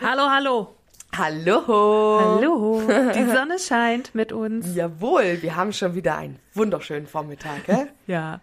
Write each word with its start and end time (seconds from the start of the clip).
Hallo, 0.00 0.28
hallo. 0.30 0.74
Hallo. 1.16 1.62
Hallo. 1.66 2.82
Die 3.14 3.24
Sonne 3.24 3.58
scheint 3.58 4.14
mit 4.14 4.32
uns. 4.32 4.74
Jawohl, 4.76 5.38
wir 5.42 5.56
haben 5.56 5.72
schon 5.72 5.94
wieder 5.94 6.16
einen 6.16 6.38
wunderschönen 6.54 7.06
Vormittag, 7.06 7.64
gell? 7.66 7.88
Ja. 8.06 8.40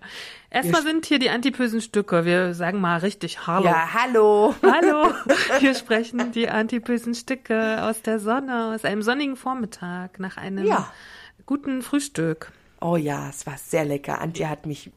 Erstmal 0.49 0.81
sind 0.83 1.05
hier 1.05 1.19
die 1.19 1.29
antipösen 1.29 1.81
Stücke. 1.81 2.23
Wir 2.25 2.53
sagen 2.53 2.79
mal 2.81 2.99
richtig 2.99 3.45
Hallo. 3.47 3.65
Ja, 3.65 3.93
hallo. 3.93 4.55
Hallo. 4.63 5.13
Wir 5.59 5.75
sprechen 5.75 6.31
die 6.31 6.49
antipösen 6.49 7.13
Stücke 7.13 7.83
aus 7.83 8.01
der 8.01 8.19
Sonne, 8.19 8.73
aus 8.73 8.85
einem 8.85 9.01
sonnigen 9.01 9.35
Vormittag, 9.35 10.19
nach 10.19 10.37
einem 10.37 10.65
Ja. 10.65 10.91
guten 11.45 11.81
Frühstück. 11.81 12.51
Oh 12.81 12.95
ja, 12.95 13.29
es 13.29 13.45
war 13.45 13.57
sehr 13.57 13.85
lecker. 13.85 14.21
Antje 14.21 14.49
hat 14.49 14.65
mich 14.65 14.91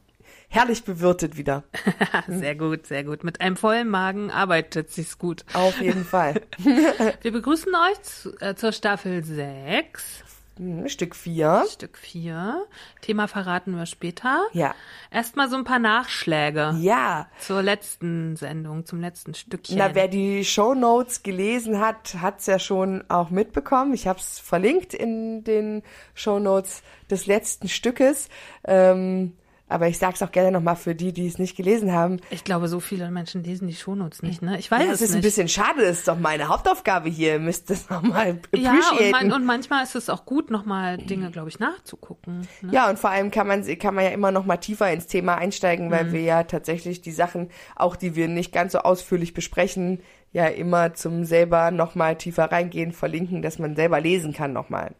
herrlich 0.49 0.83
bewirtet 0.83 1.37
wieder. 1.37 1.63
Sehr 2.27 2.55
gut, 2.55 2.85
sehr 2.87 3.03
gut. 3.03 3.23
Mit 3.23 3.39
einem 3.39 3.55
vollen 3.55 3.87
Magen 3.87 4.31
arbeitet 4.31 4.91
sich's 4.91 5.17
gut. 5.17 5.45
Auf 5.53 5.79
jeden 5.79 6.03
Fall. 6.03 6.41
Wir 7.21 7.31
begrüßen 7.31 7.71
euch 7.73 8.01
zu, 8.01 8.37
äh, 8.41 8.55
zur 8.55 8.71
Staffel 8.71 9.23
6, 9.23 10.23
Hm, 10.59 10.89
Stück 10.89 11.15
vier. 11.15 11.65
Stück 11.71 11.97
4. 11.97 12.65
Thema 12.99 13.29
verraten 13.29 13.77
wir 13.77 13.85
später. 13.85 14.45
Ja. 14.51 14.75
Erstmal 15.09 15.49
so 15.49 15.55
ein 15.55 15.63
paar 15.63 15.79
Nachschläge. 15.79 16.75
Ja. 16.81 17.29
Zur 17.39 17.63
letzten 17.63 18.35
Sendung, 18.35 18.85
zum 18.85 18.99
letzten 18.99 19.33
Stückchen. 19.33 19.77
Na, 19.77 19.95
wer 19.95 20.09
die 20.09 20.43
Shownotes 20.43 21.23
gelesen 21.23 21.79
hat, 21.79 22.15
hat's 22.19 22.45
ja 22.45 22.59
schon 22.59 23.05
auch 23.07 23.29
mitbekommen. 23.29 23.93
Ich 23.93 24.05
habe 24.05 24.19
es 24.19 24.37
verlinkt 24.37 24.93
in 24.93 25.45
den 25.45 25.81
Shownotes 26.13 26.83
des 27.09 27.25
letzten 27.25 27.69
Stückes. 27.69 28.27
Ähm, 28.65 29.37
aber 29.69 29.87
ich 29.87 29.97
sag's 29.97 30.21
auch 30.21 30.31
gerne 30.31 30.51
nochmal 30.51 30.75
für 30.75 30.93
die, 30.95 31.13
die 31.13 31.27
es 31.27 31.37
nicht 31.39 31.55
gelesen 31.55 31.93
haben. 31.93 32.17
ich 32.31 32.43
glaube, 32.43 32.67
so 32.67 32.79
viele 32.79 33.09
Menschen 33.11 33.43
lesen 33.43 33.67
die 33.67 33.75
Shownotes 33.75 34.21
nicht, 34.23 34.41
ne? 34.41 34.59
Ich 34.59 34.69
weiß 34.69 34.83
Ja, 34.85 34.91
es 34.91 35.01
ist 35.01 35.11
ein 35.11 35.15
nicht. 35.17 35.23
bisschen 35.23 35.47
schade, 35.47 35.81
das 35.81 35.99
ist 35.99 36.07
doch 36.07 36.17
meine 36.19 36.47
Hauptaufgabe 36.49 37.07
hier. 37.09 37.33
Ihr 37.33 37.39
müsst 37.39 37.69
das 37.69 37.89
nochmal 37.89 38.39
ja, 38.55 38.73
und, 38.99 39.11
man, 39.11 39.31
und 39.31 39.45
manchmal 39.45 39.83
ist 39.83 39.95
es 39.95 40.09
auch 40.09 40.25
gut, 40.25 40.49
nochmal 40.51 40.97
Dinge, 40.97 41.31
glaube 41.31 41.49
ich, 41.49 41.59
nachzugucken. 41.59 42.47
Ne? 42.61 42.73
Ja, 42.73 42.89
und 42.89 42.99
vor 42.99 43.11
allem 43.11 43.31
kann 43.31 43.47
man, 43.47 43.63
kann 43.79 43.95
man 43.95 44.03
ja 44.03 44.09
immer 44.11 44.31
noch 44.31 44.45
mal 44.45 44.57
tiefer 44.57 44.91
ins 44.91 45.07
Thema 45.07 45.35
einsteigen, 45.35 45.87
Mhm. 45.87 45.91
weil 45.91 46.11
wir 46.11 46.21
ja 46.21 46.43
tatsächlich 46.43 47.01
die 47.01 47.11
Sachen, 47.11 47.49
auch 47.75 47.95
die 47.95 48.15
wir 48.15 48.27
nicht 48.27 48.51
ganz 48.51 48.73
so 48.73 48.79
ausführlich 48.79 49.33
besprechen, 49.33 49.99
ja 50.31 50.45
immer 50.47 50.93
zum 50.93 51.25
selber 51.25 51.71
noch 51.71 51.95
mal 51.95 52.15
tiefer 52.15 52.51
reingehen, 52.51 52.91
verlinken, 52.91 53.41
dass 53.41 53.59
man 53.59 53.75
selber 53.75 53.99
lesen 54.01 54.33
kann 54.33 54.53
noch 54.53 54.69
mal. 54.69 54.95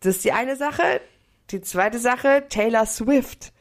Das 0.00 0.16
ist 0.16 0.24
die 0.24 0.32
eine 0.32 0.56
Sache. 0.56 1.00
Die 1.50 1.60
zweite 1.60 1.98
Sache, 1.98 2.44
Taylor 2.48 2.86
Swift 2.86 3.52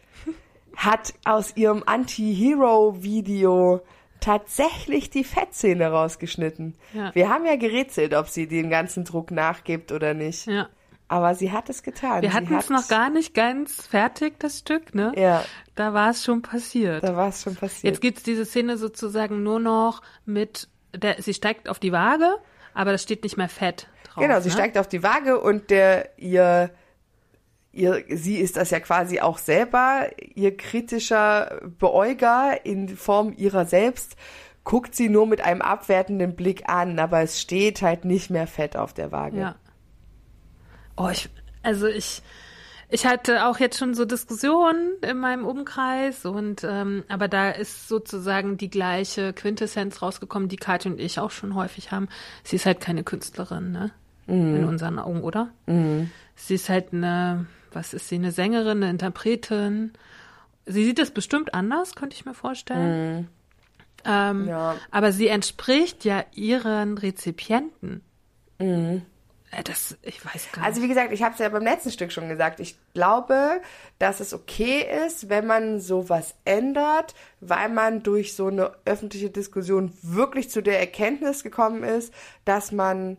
hat 0.75 1.13
aus 1.25 1.57
ihrem 1.57 1.83
Anti-Hero-Video 1.85 3.81
tatsächlich 4.19 5.09
die 5.09 5.23
Fettszene 5.23 5.87
rausgeschnitten. 5.89 6.75
Ja. 6.93 7.13
Wir 7.15 7.29
haben 7.29 7.45
ja 7.45 7.55
gerätselt, 7.55 8.13
ob 8.13 8.27
sie 8.27 8.47
den 8.47 8.69
ganzen 8.69 9.05
Druck 9.05 9.31
nachgibt 9.31 9.91
oder 9.91 10.13
nicht. 10.13 10.45
Ja. 10.45 10.69
Aber 11.07 11.33
sie 11.33 11.51
hat 11.51 11.69
es 11.69 11.81
getan. 11.81 12.21
Wir 12.21 12.33
hatten 12.33 12.53
es 12.55 12.69
noch 12.69 12.87
gar 12.87 13.09
nicht 13.09 13.33
ganz 13.33 13.87
fertig, 13.87 14.39
das 14.39 14.59
Stück, 14.59 14.93
ne? 14.93 15.11
Ja, 15.17 15.43
Da 15.73 15.93
war 15.93 16.11
es 16.11 16.23
schon 16.23 16.43
passiert. 16.43 17.03
da 17.03 17.15
war 17.15 17.29
es 17.29 17.41
schon 17.41 17.55
passiert. 17.55 17.95
Jetzt 17.95 18.01
gibt's 18.01 18.21
diese 18.21 18.45
Szene 18.45 18.77
sozusagen 18.77 19.41
nur 19.41 19.59
noch 19.59 20.03
mit, 20.25 20.67
der, 20.93 21.19
sie 21.21 21.33
steigt 21.33 21.67
auf 21.67 21.79
die 21.79 21.91
Waage, 21.91 22.35
aber 22.75 22.91
da 22.91 22.99
steht 22.99 23.23
nicht 23.23 23.37
mehr 23.37 23.49
Fett 23.49 23.87
drauf. 24.03 24.21
genau, 24.21 24.39
sie 24.39 24.49
ne? 24.49 24.53
steigt 24.53 24.77
auf 24.77 24.87
die 24.87 25.01
Waage 25.01 25.39
und 25.39 25.71
der 25.71 26.19
ihr 26.19 26.69
ihr 27.71 28.03
sie 28.09 28.37
ist 28.37 28.57
das 28.57 28.71
ja 28.71 28.79
quasi 28.79 29.19
auch 29.19 29.37
selber 29.37 30.07
ihr 30.35 30.57
kritischer 30.57 31.61
Beäuger 31.79 32.65
in 32.65 32.89
Form 32.89 33.33
ihrer 33.37 33.65
selbst 33.65 34.15
guckt 34.63 34.95
sie 34.95 35.09
nur 35.09 35.25
mit 35.25 35.41
einem 35.41 35.61
abwertenden 35.61 36.35
Blick 36.35 36.69
an, 36.69 36.99
aber 36.99 37.21
es 37.21 37.41
steht 37.41 37.81
halt 37.81 38.05
nicht 38.05 38.29
mehr 38.29 38.45
Fett 38.45 38.77
auf 38.77 38.93
der 38.93 39.11
Waage. 39.11 39.39
Ja. 39.39 39.55
Oh, 40.95 41.09
ich, 41.09 41.29
also 41.63 41.87
ich, 41.87 42.21
ich 42.89 43.05
hatte 43.07 43.47
auch 43.47 43.59
jetzt 43.59 43.79
schon 43.79 43.95
so 43.95 44.05
Diskussionen 44.05 44.91
in 45.01 45.17
meinem 45.17 45.45
Umkreis 45.45 46.25
und 46.25 46.63
ähm, 46.63 47.03
aber 47.07 47.27
da 47.27 47.49
ist 47.49 47.87
sozusagen 47.87 48.57
die 48.57 48.69
gleiche 48.69 49.33
Quintessenz 49.33 50.01
rausgekommen, 50.01 50.49
die 50.49 50.57
Katja 50.57 50.91
und 50.91 50.99
ich 50.99 51.19
auch 51.19 51.31
schon 51.31 51.55
häufig 51.55 51.91
haben. 51.91 52.07
Sie 52.43 52.57
ist 52.57 52.65
halt 52.65 52.79
keine 52.79 53.03
Künstlerin, 53.03 53.71
ne? 53.71 53.91
In 54.27 54.65
unseren 54.65 54.99
Augen, 54.99 55.23
oder? 55.23 55.49
Sie 56.35 56.53
ist 56.53 56.69
halt 56.69 56.93
eine, 56.93 57.47
was 57.73 57.93
ist 57.93 58.07
sie, 58.09 58.15
eine 58.15 58.31
Sängerin, 58.31 58.77
eine 58.83 58.89
Interpretin. 58.89 59.93
Sie 60.65 60.85
sieht 60.85 60.99
es 60.99 61.11
bestimmt 61.11 61.53
anders, 61.53 61.95
könnte 61.95 62.15
ich 62.15 62.25
mir 62.25 62.33
vorstellen. 62.33 63.27
Ähm, 64.05 64.47
Ja. 64.47 64.75
Aber 64.91 65.11
sie 65.11 65.27
entspricht 65.27 66.05
ja 66.05 66.23
ihren 66.33 66.97
Rezipienten. 66.97 68.01
Äh, 68.59 68.99
Das, 69.63 69.97
ich 70.03 70.23
weiß 70.23 70.51
gar 70.51 70.63
Also 70.63 70.79
nicht. 70.79 70.85
wie 70.85 70.93
gesagt, 70.93 71.11
ich 71.11 71.23
habe 71.23 71.33
es 71.33 71.39
ja 71.39 71.49
beim 71.49 71.63
letzten 71.63 71.91
Stück 71.91 72.11
schon 72.11 72.29
gesagt. 72.29 72.59
Ich 72.59 72.77
glaube, 72.93 73.61
dass 73.97 74.19
es 74.19 74.33
okay 74.33 74.85
ist, 75.07 75.27
wenn 75.29 75.47
man 75.47 75.79
sowas 75.79 76.35
ändert, 76.45 77.15
weil 77.41 77.69
man 77.69 78.03
durch 78.03 78.35
so 78.35 78.47
eine 78.47 78.71
öffentliche 78.85 79.31
Diskussion 79.31 79.91
wirklich 80.03 80.49
zu 80.51 80.61
der 80.61 80.79
Erkenntnis 80.79 81.41
gekommen 81.43 81.83
ist, 81.83 82.13
dass 82.45 82.71
man, 82.71 83.17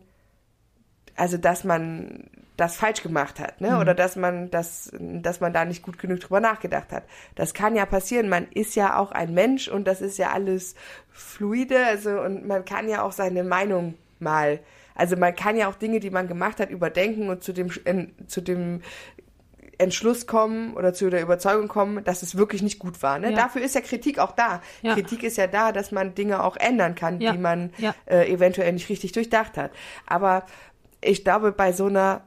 also 1.15 1.37
dass 1.37 1.63
man 1.65 2.29
das 2.57 2.75
falsch 2.75 3.01
gemacht 3.01 3.39
hat, 3.39 3.59
ne? 3.61 3.79
Oder 3.79 3.93
dass 3.95 4.15
man 4.15 4.51
das, 4.51 4.91
dass 4.99 5.39
man 5.39 5.51
da 5.53 5.65
nicht 5.65 5.81
gut 5.81 5.97
genug 5.97 6.19
drüber 6.19 6.39
nachgedacht 6.39 6.91
hat. 6.91 7.03
Das 7.35 7.53
kann 7.53 7.75
ja 7.75 7.85
passieren. 7.85 8.29
Man 8.29 8.47
ist 8.51 8.75
ja 8.75 8.97
auch 8.97 9.11
ein 9.11 9.33
Mensch 9.33 9.67
und 9.67 9.85
das 9.87 10.01
ist 10.01 10.17
ja 10.17 10.31
alles 10.31 10.75
fluide, 11.09 11.85
also 11.85 12.19
und 12.19 12.45
man 12.47 12.63
kann 12.65 12.87
ja 12.89 13.01
auch 13.03 13.13
seine 13.13 13.43
Meinung 13.43 13.95
mal, 14.19 14.59
also 14.93 15.15
man 15.15 15.35
kann 15.35 15.57
ja 15.57 15.69
auch 15.69 15.75
Dinge, 15.75 15.99
die 15.99 16.11
man 16.11 16.27
gemacht 16.27 16.59
hat, 16.59 16.69
überdenken 16.69 17.29
und 17.29 17.43
zu 17.43 17.53
dem 17.53 17.71
en- 17.85 18.13
zu 18.27 18.41
dem 18.41 18.81
Entschluss 19.77 20.27
kommen 20.27 20.75
oder 20.75 20.93
zu 20.93 21.09
der 21.09 21.23
Überzeugung 21.23 21.67
kommen, 21.67 22.03
dass 22.03 22.21
es 22.21 22.37
wirklich 22.37 22.61
nicht 22.61 22.77
gut 22.77 23.01
war. 23.01 23.17
Ne? 23.17 23.31
Ja. 23.31 23.35
Dafür 23.35 23.63
ist 23.63 23.73
ja 23.73 23.81
Kritik 23.81 24.19
auch 24.19 24.33
da. 24.33 24.61
Ja. 24.83 24.93
Kritik 24.93 25.23
ist 25.23 25.37
ja 25.37 25.47
da, 25.47 25.71
dass 25.71 25.91
man 25.91 26.13
Dinge 26.13 26.43
auch 26.43 26.55
ändern 26.57 26.93
kann, 26.93 27.19
Ja. 27.19 27.31
die 27.31 27.39
man 27.39 27.71
äh, 28.05 28.31
eventuell 28.31 28.71
nicht 28.73 28.89
richtig 28.89 29.13
durchdacht 29.13 29.57
hat. 29.57 29.71
Aber 30.05 30.45
ich 31.03 31.23
glaube, 31.23 31.51
bei 31.51 31.71
so 31.71 31.87
einer 31.87 32.21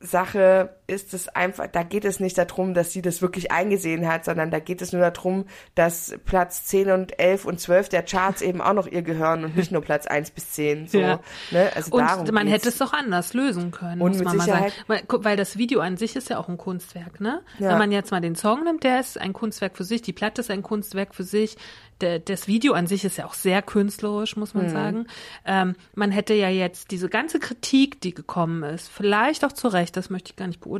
Sache 0.00 0.70
ist 0.88 1.14
es 1.14 1.28
einfach, 1.28 1.66
da 1.68 1.82
geht 1.84 2.04
es 2.04 2.18
nicht 2.18 2.36
darum, 2.38 2.74
dass 2.74 2.92
sie 2.92 3.02
das 3.02 3.22
wirklich 3.22 3.52
eingesehen 3.52 4.08
hat, 4.08 4.24
sondern 4.24 4.50
da 4.50 4.58
geht 4.58 4.82
es 4.82 4.92
nur 4.92 5.02
darum, 5.02 5.44
dass 5.74 6.14
Platz 6.24 6.64
10 6.64 6.90
und 6.90 7.18
11 7.20 7.44
und 7.44 7.60
12 7.60 7.90
der 7.90 8.02
Charts 8.02 8.40
eben 8.42 8.60
auch 8.60 8.72
noch 8.72 8.86
ihr 8.86 9.02
gehören 9.02 9.44
und 9.44 9.54
nicht 9.56 9.70
nur 9.70 9.82
Platz 9.82 10.06
1 10.06 10.30
bis 10.30 10.50
10. 10.52 10.88
So, 10.88 10.98
Ja. 10.98 11.20
ne? 11.50 11.70
Also 11.76 11.96
darum 11.96 12.20
Und 12.22 12.32
man 12.32 12.46
geht's. 12.46 12.56
hätte 12.56 12.68
es 12.70 12.78
doch 12.78 12.92
anders 12.94 13.34
lösen 13.34 13.70
können, 13.70 14.00
Und 14.00 14.16
muss 14.16 14.24
man 14.24 14.36
mal 14.38 14.44
Sicherheit- 14.44 14.72
sagen. 14.88 15.08
Weil, 15.22 15.36
das 15.36 15.58
Video 15.58 15.80
an 15.80 15.98
sich 15.98 16.16
ist 16.16 16.30
ja 16.30 16.38
auch 16.38 16.48
ein 16.48 16.56
Kunstwerk, 16.56 17.20
ne? 17.20 17.42
Ja. 17.58 17.68
Wenn 17.70 17.78
man 17.78 17.92
jetzt 17.92 18.10
mal 18.10 18.20
den 18.20 18.34
Song 18.34 18.64
nimmt, 18.64 18.82
der 18.82 18.98
ist 18.98 19.20
ein 19.20 19.34
Kunstwerk 19.34 19.76
für 19.76 19.84
sich, 19.84 20.00
die 20.02 20.14
Platte 20.14 20.40
ist 20.40 20.50
ein 20.50 20.62
Kunstwerk 20.62 21.14
für 21.14 21.22
sich, 21.24 21.56
das 22.00 22.46
Video 22.46 22.74
an 22.74 22.86
sich 22.86 23.04
ist 23.04 23.16
ja 23.18 23.26
auch 23.26 23.34
sehr 23.34 23.60
künstlerisch, 23.60 24.36
muss 24.36 24.54
Mhm. 24.54 24.60
man 24.62 24.70
sagen. 24.70 25.06
Ähm, 25.44 25.74
man 25.96 26.12
hätte 26.12 26.32
ja 26.32 26.48
jetzt 26.48 26.92
diese 26.92 27.08
ganze 27.08 27.40
Kritik, 27.40 28.00
die 28.00 28.14
gekommen 28.14 28.62
ist, 28.62 28.88
vielleicht 28.88 29.44
auch 29.44 29.52
zu 29.52 29.66
Recht, 29.66 29.96
das 29.96 30.08
möchte 30.08 30.30
ich 30.30 30.36
gar 30.36 30.46
nicht 30.46 30.60
beurteilen, 30.60 30.77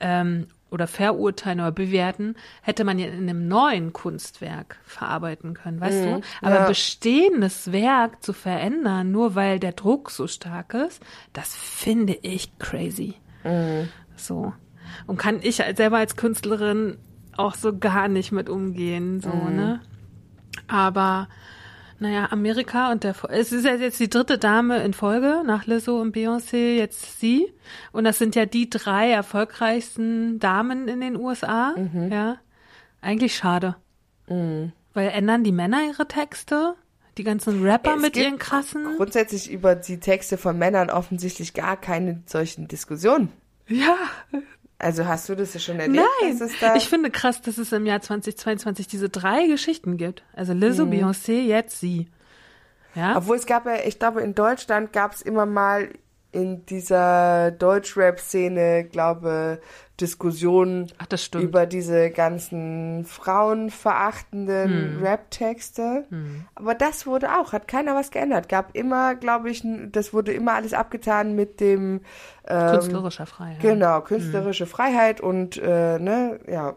ähm, 0.00 0.46
oder 0.70 0.86
verurteilen 0.86 1.58
oder 1.60 1.72
bewerten, 1.72 2.36
hätte 2.62 2.84
man 2.84 2.98
ja 2.98 3.06
in 3.08 3.28
einem 3.28 3.48
neuen 3.48 3.92
Kunstwerk 3.92 4.78
verarbeiten 4.84 5.54
können, 5.54 5.80
weißt 5.80 6.04
du? 6.04 6.20
Aber 6.42 6.50
Mhm. 6.50 6.60
ja. 6.62 6.66
bestehendes 6.68 7.72
Werk 7.72 8.22
zu 8.22 8.32
verändern, 8.32 9.10
nur 9.10 9.34
weil 9.34 9.58
der 9.58 9.72
Druck 9.72 10.10
so 10.10 10.28
stark 10.28 10.74
ist, 10.74 11.02
das 11.32 11.56
finde 11.56 12.16
ich 12.22 12.56
crazy. 12.58 13.14
Mhm. 13.42 13.88
So. 14.16 14.52
Und 15.06 15.16
kann 15.18 15.40
ich 15.42 15.56
selber 15.56 15.98
als 15.98 16.14
Künstlerin 16.16 16.98
auch 17.36 17.54
so 17.56 17.76
gar 17.76 18.06
nicht 18.08 18.30
mit 18.32 18.48
umgehen, 18.48 19.20
so, 19.20 19.30
Mhm. 19.32 19.56
ne? 19.56 19.80
Aber, 20.68 21.28
naja, 22.00 22.28
Amerika 22.30 22.90
und 22.90 23.04
der, 23.04 23.14
es 23.28 23.52
ist 23.52 23.64
ja 23.64 23.74
jetzt 23.74 24.00
die 24.00 24.10
dritte 24.10 24.38
Dame 24.38 24.82
in 24.82 24.92
Folge, 24.94 25.42
nach 25.46 25.66
Lizzo 25.66 26.00
und 26.00 26.16
Beyoncé, 26.16 26.74
jetzt 26.76 27.20
sie. 27.20 27.52
Und 27.92 28.04
das 28.04 28.18
sind 28.18 28.34
ja 28.34 28.46
die 28.46 28.68
drei 28.68 29.10
erfolgreichsten 29.10 30.38
Damen 30.38 30.88
in 30.88 31.00
den 31.00 31.16
USA, 31.16 31.74
Mhm. 31.76 32.10
ja. 32.10 32.36
Eigentlich 33.02 33.34
schade. 33.36 33.76
Weil 34.26 35.08
ändern 35.08 35.44
die 35.44 35.52
Männer 35.52 35.78
ihre 35.86 36.06
Texte? 36.08 36.74
die 37.18 37.24
ganzen 37.24 37.62
Rapper 37.62 37.96
Es 37.96 38.00
mit 38.02 38.16
ihren 38.16 38.38
krassen. 38.38 38.96
Grundsätzlich 38.96 39.50
über 39.50 39.74
die 39.74 39.98
Texte 40.00 40.38
von 40.38 40.56
Männern 40.56 40.88
offensichtlich 40.88 41.52
gar 41.52 41.76
keine 41.76 42.22
solchen 42.24 42.66
Diskussionen. 42.68 43.30
Ja, 43.68 43.96
Also 44.80 45.06
hast 45.06 45.28
du 45.28 45.34
das 45.34 45.52
ja 45.54 45.60
schon 45.60 45.78
erlebt? 45.78 46.02
nein. 46.22 46.50
da 46.60 46.74
Ich 46.74 46.88
finde 46.88 47.10
krass, 47.10 47.42
dass 47.42 47.58
es 47.58 47.70
im 47.72 47.84
Jahr 47.84 48.00
2022 48.00 48.86
diese 48.88 49.10
drei 49.10 49.46
Geschichten 49.46 49.96
gibt. 49.98 50.22
Also 50.34 50.54
Lizzo, 50.54 50.86
Mhm. 50.86 50.92
Beyoncé, 50.92 51.42
jetzt 51.42 51.78
sie. 51.80 52.08
Ja. 52.94 53.16
Obwohl 53.16 53.36
es 53.36 53.46
gab 53.46 53.66
ja, 53.66 53.74
ich 53.86 53.98
glaube, 53.98 54.22
in 54.22 54.34
Deutschland 54.34 54.92
gab 54.92 55.12
es 55.12 55.20
immer 55.22 55.44
mal 55.46 55.90
in 56.32 56.64
dieser 56.66 57.50
Deutschrap-Szene, 57.50 58.84
glaube 58.84 59.60
Diskussionen 60.00 60.90
Ach, 60.98 61.06
über 61.40 61.66
diese 61.66 62.10
ganzen 62.10 63.04
frauenverachtenden 63.04 64.96
Hm. 64.96 65.02
Rap-Texte. 65.02 66.06
Aber 66.54 66.74
das 66.74 67.06
wurde 67.06 67.38
auch, 67.38 67.52
hat 67.52 67.68
keiner 67.68 67.94
was 67.94 68.10
geändert. 68.10 68.48
Gab 68.48 68.74
immer, 68.76 69.14
glaube 69.14 69.50
ich, 69.50 69.62
das 69.92 70.12
wurde 70.12 70.32
immer 70.32 70.54
alles 70.54 70.72
abgetan 70.72 71.34
mit 71.34 71.60
dem 71.60 72.00
ähm, 72.46 72.70
Künstlerischer 72.70 73.26
Freiheit. 73.26 73.60
Genau, 73.60 74.00
künstlerische 74.00 74.66
Freiheit 74.66 75.20
und 75.20 75.56
äh, 75.56 75.98
ne, 75.98 76.40
ja. 76.48 76.76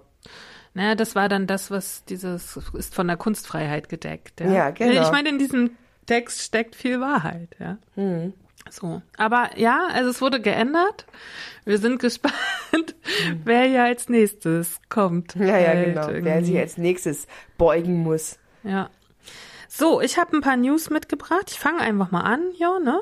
Naja, 0.73 0.95
das 0.95 1.15
war 1.15 1.29
dann 1.29 1.45
das, 1.45 1.69
was 1.69 2.03
dieses 2.05 2.57
ist 2.73 2.95
von 2.95 3.07
der 3.07 3.17
Kunstfreiheit 3.17 3.89
gedeckt. 3.89 4.41
Ja, 4.41 4.51
Ja, 4.51 4.69
genau. 4.71 5.01
Ich 5.01 5.11
meine, 5.11 5.29
in 5.29 5.37
diesem 5.37 5.71
Text 6.05 6.41
steckt 6.41 6.75
viel 6.75 6.99
Wahrheit, 6.99 7.49
ja. 7.59 7.77
Hm. 7.95 8.33
So. 8.73 9.03
Aber 9.17 9.51
ja, 9.55 9.87
also 9.91 10.09
es 10.09 10.19
wurde 10.19 10.41
geändert. 10.41 11.05
Wir 11.63 11.77
sind 11.77 11.99
gespannt, 12.01 12.95
wer 13.43 13.67
ja 13.67 13.85
als 13.85 14.09
nächstes 14.09 14.79
kommt. 14.89 15.35
Ja, 15.35 15.57
ja, 15.59 15.67
Halt 15.69 15.85
genau. 15.85 16.07
Wer 16.07 16.15
irgendwie. 16.17 16.45
sich 16.45 16.57
als 16.59 16.77
nächstes 16.77 17.27
beugen 17.57 18.01
muss. 18.01 18.39
Ja. 18.63 18.89
So, 19.67 20.01
ich 20.01 20.17
habe 20.17 20.35
ein 20.35 20.41
paar 20.41 20.57
News 20.57 20.89
mitgebracht. 20.89 21.45
Ich 21.51 21.59
fange 21.59 21.81
einfach 21.81 22.09
mal 22.11 22.21
an, 22.21 22.41
ja, 22.57 22.79
ne? 22.79 22.99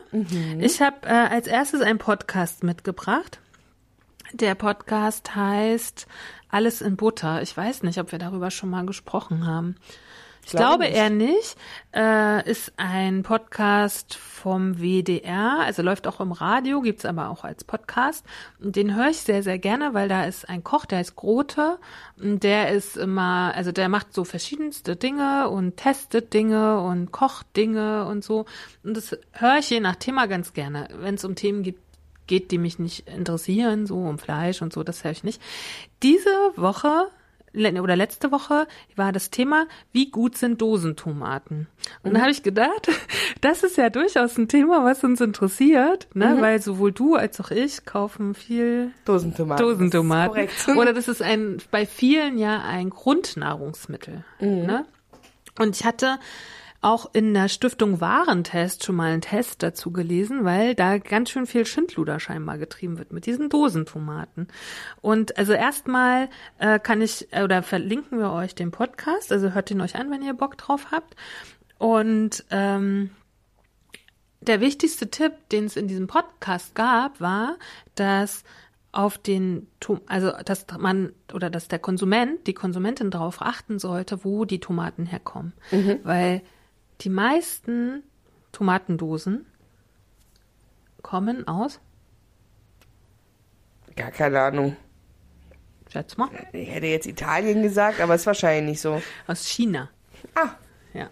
Ich 0.60 0.82
habe 0.82 1.06
äh, 1.06 1.10
als 1.10 1.48
erstes 1.48 1.82
einen 1.82 2.00
Podcast 2.00 2.64
mitgebracht. 2.64 3.40
Der 4.34 4.56
Podcast 4.56 5.36
heißt 5.36 6.08
Alles 6.50 6.82
in 6.82 6.96
Butter. 6.98 7.42
Ich 7.42 7.56
weiß 7.56 7.84
nicht, 7.84 7.98
ob 8.00 8.12
wir 8.12 8.20
darüber 8.20 8.52
schon 8.52 8.70
mal 8.70 8.86
gesprochen 8.86 9.46
haben. 9.46 9.76
Ich 10.44 10.52
Glaube 10.52 10.84
glaube 10.84 10.84
nicht. 10.86 10.96
eher 10.96 11.10
nicht. 11.10 11.56
Äh, 11.94 12.50
ist 12.50 12.74
ein 12.78 13.24
Podcast 13.24 14.16
vom 14.16 14.80
WDR, 14.80 15.60
also 15.60 15.82
läuft 15.82 16.08
auch 16.08 16.20
im 16.20 16.32
Radio, 16.32 16.82
gibt's 16.82 17.06
aber 17.06 17.30
auch 17.30 17.44
als 17.44 17.64
Podcast. 17.64 18.26
Und 18.60 18.76
den 18.76 18.96
höre 18.96 19.10
ich 19.10 19.18
sehr, 19.18 19.44
sehr 19.44 19.60
gerne, 19.60 19.94
weil 19.94 20.10
da 20.10 20.24
ist 20.26 20.50
ein 20.50 20.64
Koch, 20.64 20.86
der 20.86 21.00
heißt 21.00 21.16
Grote. 21.16 21.78
Und 22.22 22.44
der 22.44 22.70
ist 22.70 22.98
immer, 22.98 23.54
also 23.56 23.72
der 23.72 23.88
macht 23.90 24.14
so 24.14 24.24
verschiedenste 24.24 24.96
Dinge 24.96 25.50
und 25.50 25.78
testet 25.78 26.34
Dinge 26.34 26.82
und 26.82 27.12
kocht 27.12 27.56
Dinge 27.56 28.06
und 28.06 28.24
so. 28.24 28.46
Und 28.84 28.98
das 28.98 29.18
höre 29.34 29.60
ich 29.60 29.70
je 29.70 29.80
nach 29.80 29.96
Thema 29.96 30.28
ganz 30.28 30.54
gerne. 30.54 30.88
Wenn 31.00 31.16
es 31.16 31.24
um 31.24 31.36
Themen 31.36 31.64
gibt, 31.64 31.82
geht, 32.28 32.52
die 32.52 32.58
mich 32.58 32.80
nicht 32.80 33.08
interessieren, 33.08 33.86
so 33.86 33.98
um 33.98 34.18
Fleisch 34.18 34.62
und 34.62 34.72
so, 34.72 34.84
das 34.84 35.04
höre 35.04 35.12
ich 35.12 35.24
nicht. 35.24 35.42
Diese 36.02 36.30
Woche 36.56 37.08
oder 37.54 37.96
letzte 37.96 38.32
Woche 38.32 38.68
war 38.96 39.12
das 39.12 39.30
Thema, 39.30 39.68
wie 39.92 40.10
gut 40.10 40.38
sind 40.38 40.62
Dosentomaten? 40.62 41.68
Und 42.04 42.14
da 42.14 42.22
habe 42.22 42.32
ich 42.32 42.44
gedacht, 42.44 42.90
das 43.42 43.64
ist 43.64 43.78
ja 43.78 43.90
durchaus 43.90 44.38
ein 44.38 44.48
Thema, 44.48 44.84
was 44.84 45.04
uns 45.04 45.22
interessiert, 45.22 46.08
ne? 46.14 46.38
weil 46.40 46.62
sowohl 46.62 46.92
du 46.92 47.16
als 47.16 47.40
auch 47.40 47.52
ich 47.52 47.86
kaufen 47.86 48.34
viel 48.36 48.92
Dosentomaten. 49.06 49.66
Dosentomaten. 49.66 50.48
Das. 50.48 50.76
Oder 50.78 50.94
das 50.94 51.08
ist 51.08 51.22
ein 51.22 51.58
bei 51.72 51.86
vielen 51.86 52.38
ja 52.38 52.62
ein 52.62 52.90
Grundnahrungsmittel. 52.90 54.24
Ne? 54.40 54.86
Und 55.60 55.76
ich 55.76 55.86
hatte 55.86 56.18
auch 56.82 57.14
in 57.14 57.34
der 57.36 57.48
Stiftung 57.48 58.02
Warentest 58.02 58.84
schon 58.84 58.96
mal 58.96 59.12
einen 59.12 59.22
Test 59.22 59.62
dazu 59.62 59.92
gelesen, 59.92 60.44
weil 60.44 60.74
da 60.74 60.98
ganz 60.98 61.30
schön 61.30 61.46
viel 61.46 61.66
Schindluder 61.66 62.20
scheinbar 62.20 62.58
getrieben 62.58 62.98
wird 62.98 63.14
mit 63.14 63.28
diesen 63.28 63.50
Dosentomaten. 63.50 64.48
Und 65.00 65.38
also 65.38 65.54
erstmal 65.54 66.28
äh, 66.58 66.80
kann 66.80 67.02
ich 67.02 67.32
äh, 67.32 67.44
oder 67.44 67.62
verlinken 67.62 68.18
wir 68.18 68.32
euch 68.32 68.56
den 68.56 68.72
Podcast, 68.72 69.32
also 69.32 69.54
hört 69.54 69.70
ihn 69.70 69.82
euch 69.82 69.96
an, 69.96 70.10
wenn 70.10 70.24
ihr 70.24 70.34
Bock 70.34 70.58
drauf 70.58 70.88
habt. 70.92 71.16
Und 71.78 72.46
ähm, 72.50 73.12
der 74.42 74.60
wichtigste 74.60 75.12
Tipp, 75.12 75.34
den 75.52 75.66
es 75.66 75.76
in 75.76 75.88
diesem 75.88 76.08
Podcast 76.08 76.74
gab, 76.74 77.22
war, 77.22 77.58
dass 77.94 78.44
auf 78.92 79.20
den, 79.20 79.68
also 80.08 80.32
dass 80.44 80.66
man 80.80 81.14
oder 81.32 81.52
dass 81.52 81.68
der 81.68 81.80
Konsument, 81.80 82.46
die 82.48 82.54
Konsumentin 82.54 83.12
darauf 83.12 83.42
achten 83.42 83.78
sollte, 83.78 84.26
wo 84.26 84.46
die 84.46 84.60
Tomaten 84.60 85.06
herkommen, 85.06 85.54
weil 86.04 86.42
die 87.02 87.10
meisten 87.10 88.04
Tomatendosen 88.52 89.46
kommen 91.02 91.48
aus, 91.48 91.80
Gar 93.96 94.12
keine 94.12 94.40
Ahnung. 94.40 94.78
schätz 95.92 96.16
mal, 96.16 96.30
Ich 96.54 96.70
hätte 96.70 96.88
jetzt 96.88 97.06
Italien 97.08 97.62
gesagt, 97.62 98.00
aber 98.00 98.16
ist 98.16 98.26
wahrscheinlich 98.26 98.72
nicht 98.72 98.82
so. 98.82 99.02
aus 99.28 99.46
China. 99.46 99.90
Ah, 100.36 100.52
Ja. 100.94 101.10